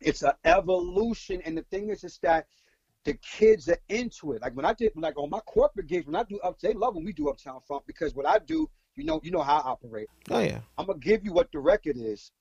It's 0.00 0.22
an 0.22 0.32
evolution, 0.44 1.40
and 1.44 1.56
the 1.56 1.62
thing 1.62 1.88
is, 1.90 2.04
is 2.04 2.18
that 2.22 2.46
the 3.04 3.14
kids 3.14 3.68
are 3.68 3.78
into 3.88 4.32
it. 4.32 4.42
Like 4.42 4.56
when 4.56 4.64
I 4.64 4.72
did, 4.72 4.92
like 4.96 5.16
on 5.18 5.30
my 5.30 5.40
corporate 5.40 5.86
gigs, 5.86 6.06
when 6.06 6.16
I 6.16 6.24
do 6.24 6.38
up, 6.40 6.58
they 6.60 6.72
love 6.72 6.96
when 6.96 7.04
we 7.04 7.12
do 7.12 7.28
Uptown 7.28 7.60
Funk 7.68 7.84
because 7.86 8.14
what 8.14 8.26
I 8.26 8.38
do, 8.38 8.68
you 8.96 9.04
know, 9.04 9.20
you 9.22 9.30
know 9.30 9.42
how 9.42 9.58
I 9.58 9.70
operate. 9.70 10.08
Oh 10.30 10.40
yeah. 10.40 10.60
I'm 10.78 10.86
gonna 10.86 10.98
give 10.98 11.24
you 11.24 11.32
what 11.32 11.52
the 11.52 11.58
record 11.58 11.96
is, 11.96 12.32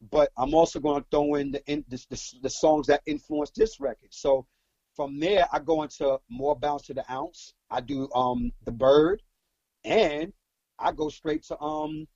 but 0.00 0.30
I'm 0.36 0.54
also 0.54 0.80
gonna 0.80 1.04
throw 1.10 1.34
in 1.34 1.52
the 1.52 1.62
in 1.70 1.84
the, 1.88 2.04
the, 2.10 2.32
the 2.42 2.50
songs 2.50 2.86
that 2.88 3.02
influence 3.06 3.50
this 3.50 3.80
record. 3.80 4.12
So 4.12 4.46
from 4.94 5.18
there, 5.20 5.46
I 5.52 5.58
go 5.58 5.82
into 5.82 6.18
more 6.28 6.56
bounce 6.56 6.86
to 6.86 6.94
the 6.94 7.10
ounce. 7.10 7.52
I 7.70 7.80
do 7.80 8.08
um 8.14 8.52
the 8.64 8.72
bird, 8.72 9.22
and 9.84 10.32
I 10.78 10.92
go 10.92 11.08
straight 11.08 11.44
to 11.44 11.60
um 11.60 12.06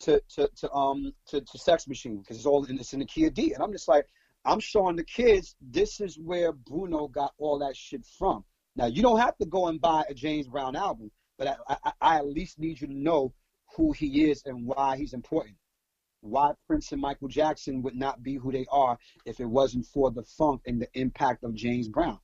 to 0.00 0.22
to, 0.34 0.48
to 0.56 0.72
um 0.72 1.12
to, 1.26 1.40
to 1.40 1.58
Sex 1.58 1.86
Machine 1.86 2.18
because 2.18 2.36
it's 2.36 2.46
all 2.46 2.64
in 2.64 2.78
it's 2.78 2.92
in 2.92 3.00
the 3.00 3.06
key 3.06 3.26
of 3.26 3.34
D, 3.34 3.52
and 3.52 3.62
I'm 3.62 3.72
just 3.72 3.88
like 3.88 4.06
I'm 4.44 4.60
showing 4.60 4.96
the 4.96 5.04
kids 5.04 5.54
this 5.60 6.00
is 6.00 6.18
where 6.18 6.52
Bruno 6.52 7.08
got 7.08 7.32
all 7.38 7.58
that 7.58 7.76
shit 7.76 8.06
from. 8.18 8.44
Now 8.76 8.86
you 8.86 9.02
don't 9.02 9.18
have 9.20 9.36
to 9.38 9.46
go 9.46 9.68
and 9.68 9.80
buy 9.80 10.04
a 10.08 10.14
James 10.14 10.48
Brown 10.48 10.76
album, 10.76 11.10
but 11.38 11.48
I, 11.68 11.76
I, 11.84 11.92
I 12.00 12.16
at 12.16 12.26
least 12.26 12.58
need 12.58 12.80
you 12.80 12.86
to 12.86 12.94
know 12.94 13.34
who 13.76 13.92
he 13.92 14.30
is 14.30 14.42
and 14.46 14.66
why 14.66 14.96
he's 14.96 15.12
important. 15.12 15.56
Why 16.20 16.52
Prince 16.66 16.92
and 16.92 17.00
Michael 17.00 17.28
Jackson 17.28 17.82
would 17.82 17.94
not 17.94 18.22
be 18.22 18.34
who 18.34 18.52
they 18.52 18.66
are 18.70 18.98
if 19.24 19.40
it 19.40 19.46
wasn't 19.46 19.86
for 19.86 20.10
the 20.10 20.22
funk 20.22 20.62
and 20.66 20.80
the 20.80 20.88
impact 20.94 21.44
of 21.44 21.54
James 21.54 21.88
Brown. 21.88 22.18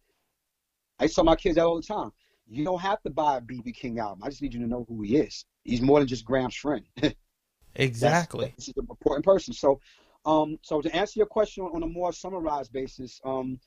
I 0.99 1.07
tell 1.07 1.25
my 1.25 1.37
kids 1.37 1.57
that 1.57 1.65
all 1.65 1.77
the 1.77 1.83
time. 1.83 2.13
You 2.49 2.65
don't 2.65 2.81
have 2.81 3.03
to 3.03 3.11
buy 3.11 3.39
a 3.39 3.41
BB 3.41 3.75
King 3.75 3.99
album. 3.99 4.23
I 4.23 4.29
just 4.29 4.41
need 4.41 4.55
you 4.55 4.61
to 4.61 4.67
know 4.67 4.87
who 4.89 5.03
he 5.03 5.17
is. 5.17 5.45
He's 5.65 5.83
more 5.83 5.99
than 5.99 6.07
just 6.07 6.25
Graham's 6.25 6.55
friend. 6.55 6.85
exactly. 7.75 8.53
This 8.57 8.69
is 8.69 8.75
an 8.77 8.87
important 8.89 9.25
person. 9.25 9.53
So 9.53 9.81
um, 10.27 10.59
so 10.63 10.83
to 10.83 10.95
answer 10.95 11.21
your 11.21 11.27
question 11.27 11.65
on 11.65 11.83
a 11.85 11.87
more 11.87 12.13
summarized 12.13 12.73
basis, 12.73 13.21
um, 13.25 13.61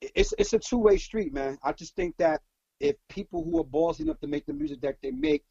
it's 0.00 0.34
it's 0.38 0.52
a 0.52 0.58
two 0.58 0.78
way 0.78 0.98
street, 0.98 1.32
man. 1.32 1.58
I 1.62 1.72
just 1.72 1.96
think 1.96 2.16
that 2.18 2.42
if 2.80 2.96
people 3.08 3.42
who 3.42 3.58
are 3.58 3.64
ballsy 3.64 4.00
enough 4.00 4.20
to 4.20 4.26
make 4.26 4.44
the 4.44 4.52
music 4.52 4.82
that 4.82 4.96
they 5.02 5.10
make, 5.10 5.42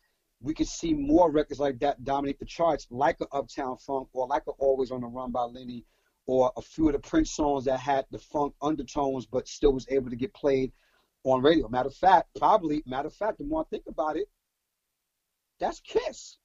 we 0.43 0.53
could 0.53 0.67
see 0.67 0.93
more 0.93 1.31
records 1.31 1.59
like 1.59 1.79
that 1.79 2.03
dominate 2.03 2.37
the 2.37 2.45
charts, 2.45 2.85
like 2.91 3.17
a 3.21 3.27
Uptown 3.33 3.77
Funk 3.77 4.09
or 4.11 4.27
like 4.27 4.43
a 4.47 4.51
Always 4.51 4.91
on 4.91 5.01
the 5.01 5.07
Run 5.07 5.31
by 5.31 5.43
Lenny, 5.43 5.85
or 6.27 6.51
a 6.57 6.61
few 6.61 6.87
of 6.87 6.93
the 6.93 6.99
Prince 6.99 7.33
songs 7.33 7.63
that 7.65 7.79
had 7.79 8.05
the 8.11 8.19
funk 8.19 8.53
undertones 8.61 9.25
but 9.25 9.47
still 9.47 9.73
was 9.73 9.87
able 9.89 10.09
to 10.09 10.17
get 10.17 10.33
played 10.33 10.73
on 11.23 11.41
radio. 11.41 11.69
Matter 11.69 11.87
of 11.87 11.95
fact, 11.95 12.27
probably 12.37 12.83
matter 12.85 13.07
of 13.07 13.13
fact, 13.13 13.37
the 13.37 13.45
more 13.45 13.61
I 13.61 13.69
think 13.69 13.83
about 13.87 14.17
it, 14.17 14.27
that's 15.59 15.79
Kiss 15.79 16.37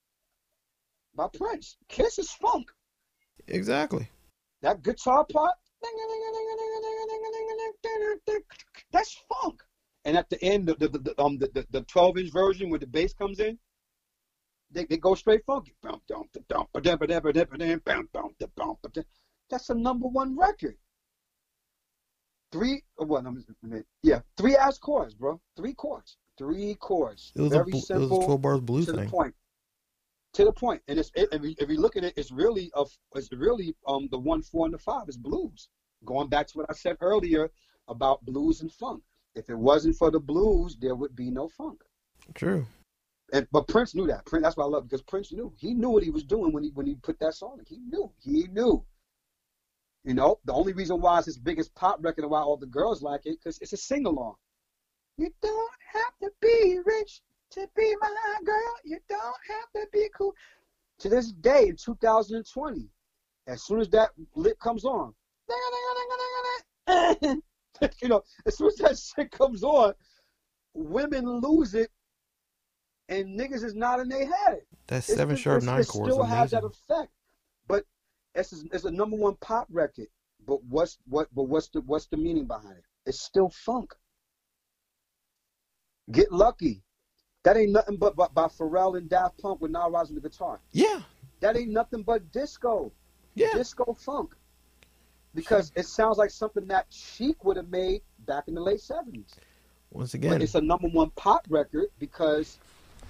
by 1.16 1.26
Prince. 1.36 1.76
Kiss 1.88 2.20
is 2.20 2.30
funk. 2.30 2.70
Exactly. 3.48 4.08
That 4.62 4.82
guitar 4.82 5.26
part, 5.32 5.54
that's 8.92 9.20
funk. 9.28 9.60
And 10.04 10.16
at 10.16 10.30
the 10.30 10.40
end, 10.42 10.68
the 10.68 10.74
the, 10.74 10.88
the 10.88 11.20
um 11.20 11.38
the, 11.38 11.66
the 11.70 11.82
12 11.82 12.18
inch 12.18 12.32
version 12.32 12.70
where 12.70 12.78
the 12.78 12.86
bass 12.86 13.12
comes 13.12 13.40
in, 13.40 13.58
they, 14.70 14.84
they 14.84 14.96
go 14.96 15.14
straight 15.14 15.44
funky. 15.44 15.74
That's 19.50 19.70
a 19.70 19.74
number 19.74 20.08
one 20.08 20.36
record. 20.38 20.76
Three, 22.50 22.82
what? 22.96 23.24
Yeah, 24.02 24.20
three 24.36 24.56
ass 24.56 24.78
chords, 24.78 25.14
bro. 25.14 25.40
Three 25.56 25.74
chords. 25.74 26.16
Three 26.38 26.74
chords. 26.76 27.32
It 27.34 27.42
was 27.42 27.52
Very 27.52 27.72
a 27.72 27.76
simple. 27.76 28.06
it 28.06 28.10
was 28.10 28.22
a 28.22 28.26
twelve 28.26 28.42
bars 28.42 28.60
blues 28.60 28.86
to 28.86 28.92
thing. 28.92 29.04
the 29.04 29.10
point. 29.10 29.34
To 30.34 30.44
the 30.44 30.52
point. 30.52 30.56
point, 30.56 30.82
and 30.88 30.98
it's 30.98 31.10
it, 31.14 31.28
if, 31.32 31.42
you, 31.42 31.54
if 31.58 31.68
you 31.68 31.80
look 31.80 31.96
at 31.96 32.04
it, 32.04 32.14
it's 32.16 32.30
really 32.30 32.70
a, 32.74 32.84
it's 33.14 33.32
really 33.32 33.74
um 33.86 34.08
the 34.10 34.18
one, 34.18 34.42
four, 34.42 34.64
and 34.66 34.74
the 34.74 34.78
five 34.78 35.08
is 35.08 35.16
blues. 35.16 35.68
Going 36.04 36.28
back 36.28 36.46
to 36.48 36.58
what 36.58 36.66
I 36.70 36.74
said 36.74 36.96
earlier 37.00 37.50
about 37.88 38.24
blues 38.24 38.60
and 38.60 38.72
funk. 38.72 39.02
If 39.34 39.50
it 39.50 39.58
wasn't 39.58 39.96
for 39.96 40.10
the 40.10 40.20
blues, 40.20 40.76
there 40.80 40.94
would 40.94 41.14
be 41.14 41.30
no 41.30 41.48
funk. 41.48 41.82
True. 42.34 42.66
And 43.32 43.46
but 43.52 43.68
Prince 43.68 43.94
knew 43.94 44.06
that. 44.06 44.24
Prince, 44.24 44.44
that's 44.44 44.56
what 44.56 44.64
I 44.64 44.68
love 44.68 44.84
because 44.84 45.02
Prince 45.02 45.32
knew. 45.32 45.52
He 45.56 45.74
knew 45.74 45.90
what 45.90 46.02
he 46.02 46.10
was 46.10 46.24
doing 46.24 46.52
when 46.52 46.62
he 46.62 46.70
when 46.70 46.86
he 46.86 46.94
put 46.96 47.18
that 47.20 47.34
song. 47.34 47.60
He 47.66 47.78
knew. 47.78 48.10
He 48.20 48.48
knew. 48.48 48.84
You 50.04 50.14
know, 50.14 50.38
the 50.44 50.52
only 50.54 50.72
reason 50.72 51.00
why 51.00 51.18
it's 51.18 51.26
his 51.26 51.38
biggest 51.38 51.74
pop 51.74 51.98
record 52.00 52.22
and 52.22 52.30
why 52.30 52.40
all 52.40 52.56
the 52.56 52.66
girls 52.66 53.02
like 53.02 53.26
it, 53.26 53.38
because 53.38 53.58
it's 53.60 53.72
a 53.72 53.76
sing 53.76 54.06
along. 54.06 54.36
You 55.18 55.30
don't 55.42 55.72
have 55.92 56.18
to 56.22 56.30
be 56.40 56.78
rich 56.84 57.20
to 57.50 57.68
be 57.76 57.94
my 58.00 58.36
girl. 58.44 58.74
You 58.84 58.98
don't 59.08 59.36
have 59.48 59.72
to 59.74 59.86
be 59.92 60.08
cool. 60.16 60.34
To 61.00 61.08
this 61.08 61.32
day, 61.32 61.68
in 61.68 61.76
2020, 61.76 62.88
as 63.46 63.62
soon 63.62 63.80
as 63.80 63.88
that 63.90 64.10
lit 64.34 64.58
comes 64.60 64.84
on, 64.84 65.12
you 68.02 68.08
know, 68.08 68.22
as 68.46 68.56
soon 68.56 68.68
as 68.68 68.76
that 68.76 68.98
shit 68.98 69.30
comes 69.30 69.62
on, 69.62 69.94
women 70.74 71.40
lose 71.40 71.74
it, 71.74 71.90
and 73.08 73.38
niggas 73.38 73.64
is 73.64 73.74
nodding 73.74 74.08
their 74.08 74.26
head. 74.26 74.62
That 74.88 74.96
It's- 74.98 75.06
seven 75.06 75.34
it's- 75.34 75.38
sharp 75.40 75.58
it's- 75.62 75.66
nine 75.66 75.80
it 75.80 75.88
chords 75.88 76.12
still 76.14 76.24
has 76.24 76.50
that 76.52 76.64
effect. 76.64 77.12
But 77.66 77.84
it's 78.34 78.52
it's 78.52 78.84
a 78.84 78.90
number 78.90 79.16
one 79.16 79.36
pop 79.36 79.66
record. 79.70 80.08
But 80.46 80.62
what's 80.64 80.98
what? 81.06 81.28
But 81.34 81.44
what's 81.44 81.68
the 81.68 81.80
what's 81.82 82.06
the 82.06 82.16
meaning 82.16 82.46
behind 82.46 82.78
it? 82.78 82.84
It's 83.06 83.20
still 83.20 83.48
funk. 83.50 83.94
Get 86.10 86.32
lucky. 86.32 86.82
That 87.44 87.56
ain't 87.56 87.72
nothing 87.72 87.96
but 87.96 88.16
by, 88.16 88.28
by 88.28 88.46
Pharrell 88.46 88.96
and 88.98 89.08
Daft 89.08 89.38
Punk 89.38 89.60
with 89.60 89.70
Nile 89.70 89.90
Rodgers 89.90 90.10
on 90.10 90.14
the 90.16 90.20
guitar. 90.20 90.60
Yeah. 90.72 91.02
That 91.40 91.56
ain't 91.56 91.70
nothing 91.70 92.02
but 92.02 92.30
disco, 92.32 92.92
Yeah. 93.34 93.52
disco 93.54 93.92
funk. 93.94 94.34
Because 95.34 95.70
it 95.76 95.86
sounds 95.86 96.18
like 96.18 96.30
something 96.30 96.66
that 96.66 96.86
Chic 96.90 97.44
would 97.44 97.56
have 97.56 97.68
made 97.68 98.02
back 98.20 98.48
in 98.48 98.54
the 98.54 98.60
late 98.60 98.80
seventies. 98.80 99.34
Once 99.90 100.12
But 100.12 100.16
again, 100.18 100.42
it's 100.42 100.54
a 100.54 100.60
number 100.60 100.88
one 100.88 101.10
pop 101.10 101.46
record 101.48 101.86
because 101.98 102.58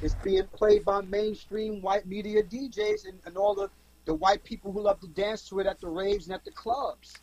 it's 0.01 0.15
being 0.15 0.47
played 0.55 0.85
by 0.85 1.03
mainstream 1.03 1.81
white 1.83 2.07
media 2.07 2.43
DJs 2.43 3.09
and, 3.09 3.21
and 3.27 3.37
all 3.37 3.55
the, 3.55 3.69
the 4.05 4.15
white 4.15 4.45
people 4.45 4.73
who 4.73 4.83
love 4.83 5.01
to 5.01 5.09
dance 5.09 5.49
to 5.49 5.61
it 5.61 5.67
at 5.67 5.81
the 5.81 5.89
raves 5.89 6.27
and 6.27 6.35
at 6.35 6.45
the 6.45 6.51
clubs. 6.53 7.15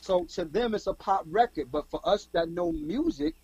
So 0.00 0.24
to 0.34 0.44
them, 0.44 0.74
it's 0.74 0.86
a 0.86 0.94
pop 0.94 1.24
record, 1.26 1.70
but 1.72 1.88
for 1.90 2.00
us 2.04 2.28
that 2.32 2.50
know 2.50 2.72
music, 2.72 3.34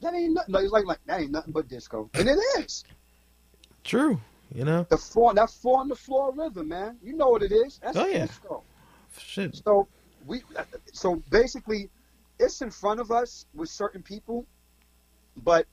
that 0.00 0.14
ain't 0.14 0.34
nothing. 0.34 0.54
Like, 0.54 0.64
it's 0.64 0.72
like, 0.72 0.86
like 0.86 0.98
that 1.06 1.20
ain't 1.20 1.32
nothing 1.32 1.52
but 1.52 1.68
disco, 1.68 2.08
and 2.14 2.28
it 2.28 2.38
is 2.58 2.84
true. 3.84 4.20
You 4.54 4.64
know. 4.64 4.86
the 4.88 4.96
four 4.96 5.34
that 5.34 5.50
four 5.50 5.80
on 5.80 5.88
the 5.88 5.96
floor 5.96 6.32
rhythm, 6.32 6.68
man. 6.68 6.96
You 7.02 7.14
know 7.14 7.28
what 7.28 7.42
it 7.42 7.52
is? 7.52 7.78
That's 7.82 7.96
Oh, 7.98 8.06
yeah. 8.06 8.24
disco. 8.24 8.62
Shit. 9.18 9.60
So 9.64 9.86
we, 10.24 10.42
so 10.92 11.22
basically, 11.30 11.90
it's 12.38 12.62
in 12.62 12.70
front 12.70 13.00
of 13.00 13.10
us 13.10 13.44
with 13.54 13.68
certain 13.68 14.02
people, 14.02 14.46
but 15.36 15.66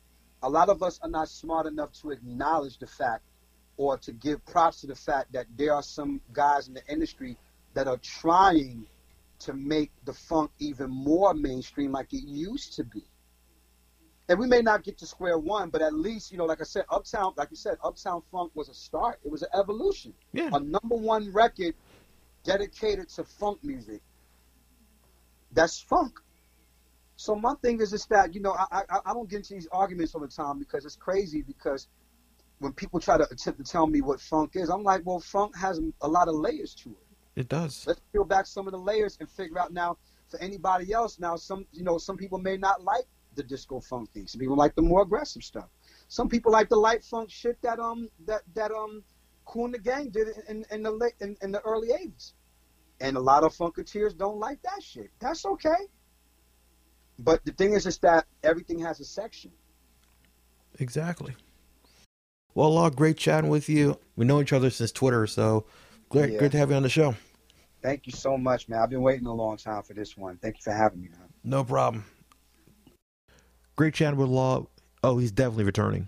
a 0.46 0.50
lot 0.50 0.70
of 0.70 0.84
us 0.84 1.00
are 1.02 1.10
not 1.10 1.28
smart 1.28 1.66
enough 1.66 1.92
to 1.92 2.12
acknowledge 2.12 2.78
the 2.78 2.86
fact 2.86 3.24
or 3.78 3.98
to 3.98 4.12
give 4.12 4.46
props 4.46 4.82
to 4.82 4.88
the 4.88 4.96
fact 4.96 5.34
that 5.34 5.48
there 5.58 5.74
are 5.74 5.82
some 5.82 6.22
guys 6.34 6.68
in 6.68 6.76
the 6.76 6.86
industry 6.88 7.36
that 7.74 7.88
are 7.88 7.98
trying 7.98 8.86
to 9.40 9.54
make 9.54 9.92
the 10.06 10.14
funk 10.14 10.52
even 10.60 10.90
more 10.90 11.34
mainstream 11.34 11.92
like 11.92 12.14
it 12.14 12.24
used 12.24 12.74
to 12.76 12.84
be. 12.84 13.04
And 14.30 14.38
we 14.40 14.46
may 14.48 14.62
not 14.62 14.84
get 14.84 15.00
to 15.00 15.08
square 15.08 15.40
one, 15.40 15.70
but 15.72 15.82
at 15.82 15.94
least, 15.94 16.32
you 16.32 16.38
know, 16.38 16.46
like 16.46 16.62
I 16.62 16.64
said, 16.64 16.86
Uptown, 16.92 17.34
like 17.38 17.50
you 17.50 17.58
said, 17.58 17.78
Uptown 17.84 18.22
Funk 18.32 18.52
was 18.54 18.70
a 18.70 18.74
start. 18.74 19.20
It 19.26 19.32
was 19.32 19.42
an 19.42 19.50
evolution 19.54 20.14
Yeah. 20.32 20.50
a 20.54 20.60
number 20.60 20.96
one 20.96 21.32
record 21.34 21.74
dedicated 22.44 23.10
to 23.10 23.24
funk 23.24 23.64
music. 23.64 24.02
That's 25.52 25.80
funk. 25.80 26.20
So 27.18 27.36
my 27.36 27.54
thing 27.62 27.80
is 27.82 27.92
just 27.92 28.10
that 28.10 28.34
you 28.34 28.42
know 28.42 28.54
I, 28.54 28.84
I 28.90 29.00
I 29.06 29.14
don't 29.14 29.30
get 29.30 29.38
into 29.38 29.54
these 29.54 29.68
arguments 29.72 30.16
all 30.16 30.22
the 30.22 30.28
time 30.28 30.60
because 30.60 30.86
it's 30.86 30.96
crazy 30.96 31.42
because 31.42 31.88
when 32.60 32.74
people 32.74 33.00
try 33.00 33.18
to 33.18 33.28
attempt 33.32 33.64
to 33.64 33.70
tell 33.70 33.88
me 33.88 34.02
what 34.02 34.20
funk 34.20 34.52
is, 34.56 34.70
I'm 34.70 34.84
like, 34.84 35.02
well, 35.06 35.20
funk 35.20 35.56
has 35.58 35.82
a 36.02 36.08
lot 36.08 36.28
of 36.28 36.36
layers 36.36 36.74
to 36.76 36.90
it. 36.90 37.42
It 37.42 37.50
does. 37.50 37.84
Let's 37.86 38.02
peel 38.14 38.24
back 38.24 38.46
some 38.46 38.66
of 38.68 38.72
the 38.72 38.80
layers 38.80 39.18
and 39.20 39.30
figure 39.30 39.60
out 39.60 39.74
now 39.74 39.98
for 40.30 40.40
anybody 40.40 40.94
else. 40.94 41.20
Now 41.20 41.36
some 41.36 41.66
you 41.72 41.84
know 41.84 41.98
some 41.98 42.18
people 42.18 42.38
may 42.38 42.58
not 42.58 42.84
like 42.84 43.06
the 43.36 43.44
disco 43.44 43.80
funk 43.80 44.12
thing. 44.14 44.28
Some 44.28 44.40
people 44.40 44.56
like 44.56 44.76
the 44.76 44.82
more 44.82 45.02
aggressive 45.02 45.44
stuff. 45.44 45.70
Some 46.08 46.30
people 46.30 46.52
like 46.52 46.70
the 46.70 46.78
light 46.78 47.04
funk 47.04 47.30
shit 47.30 47.62
that 47.62 47.80
um 47.80 48.10
that 48.26 48.42
that 48.54 48.72
um 48.72 49.04
Kool 49.46 49.66
and 49.66 49.74
the 49.74 49.80
Gang 49.80 50.10
did 50.10 50.30
in, 50.50 50.66
in 50.72 50.84
the 50.84 50.92
late 50.92 51.14
in, 51.20 51.38
in 51.42 51.52
the 51.52 51.62
early 51.62 51.90
'80s. 51.90 52.34
And 53.02 53.18
a 53.18 53.20
lot 53.20 53.44
of 53.44 53.54
funketeers 53.54 54.18
don't 54.18 54.40
like 54.40 54.62
that 54.64 54.82
shit. 54.82 55.12
That's 55.20 55.46
okay. 55.46 55.90
But 57.18 57.44
the 57.46 57.52
thing 57.52 57.74
is 57.74 57.86
is 57.86 57.98
that 58.00 58.26
everything 58.44 58.80
has 58.80 59.00
a 59.00 59.06
section. 59.06 59.52
Exactly. 60.80 61.36
Well, 62.54 62.74
Lord, 62.74 62.96
great 62.96 63.18
chatting 63.18 63.50
with 63.50 63.70
you. 63.70 63.98
We 64.16 64.26
know 64.26 64.42
each 64.42 64.54
other 64.54 64.70
since 64.70 64.92
Twitter, 64.92 65.28
so 65.28 65.66
great, 66.10 66.34
Yeah. 66.34 66.40
great 66.40 66.52
to 66.52 66.58
have 66.58 66.70
you 66.70 66.76
on 66.76 66.84
the 66.84 66.90
show. 66.90 67.16
Thank 67.82 68.08
you 68.08 68.14
so 68.14 68.38
much, 68.38 68.68
man. 68.68 68.80
I've 68.80 68.90
been 68.90 69.02
waiting 69.02 69.28
a 69.28 69.34
long 69.34 69.58
time 69.58 69.84
for 69.84 69.94
this 69.94 70.18
one. 70.18 70.38
Thank 70.38 70.56
you 70.56 70.62
for 70.64 70.74
having 70.74 71.02
me, 71.02 71.10
man. 71.10 71.30
No 71.44 71.64
problem. 71.64 72.06
Great 73.76 73.94
chatting 73.94 74.18
with 74.18 74.30
Lord. 74.30 74.68
Oh, 75.04 75.18
he's 75.18 75.32
definitely 75.32 75.66
returning. 75.66 76.08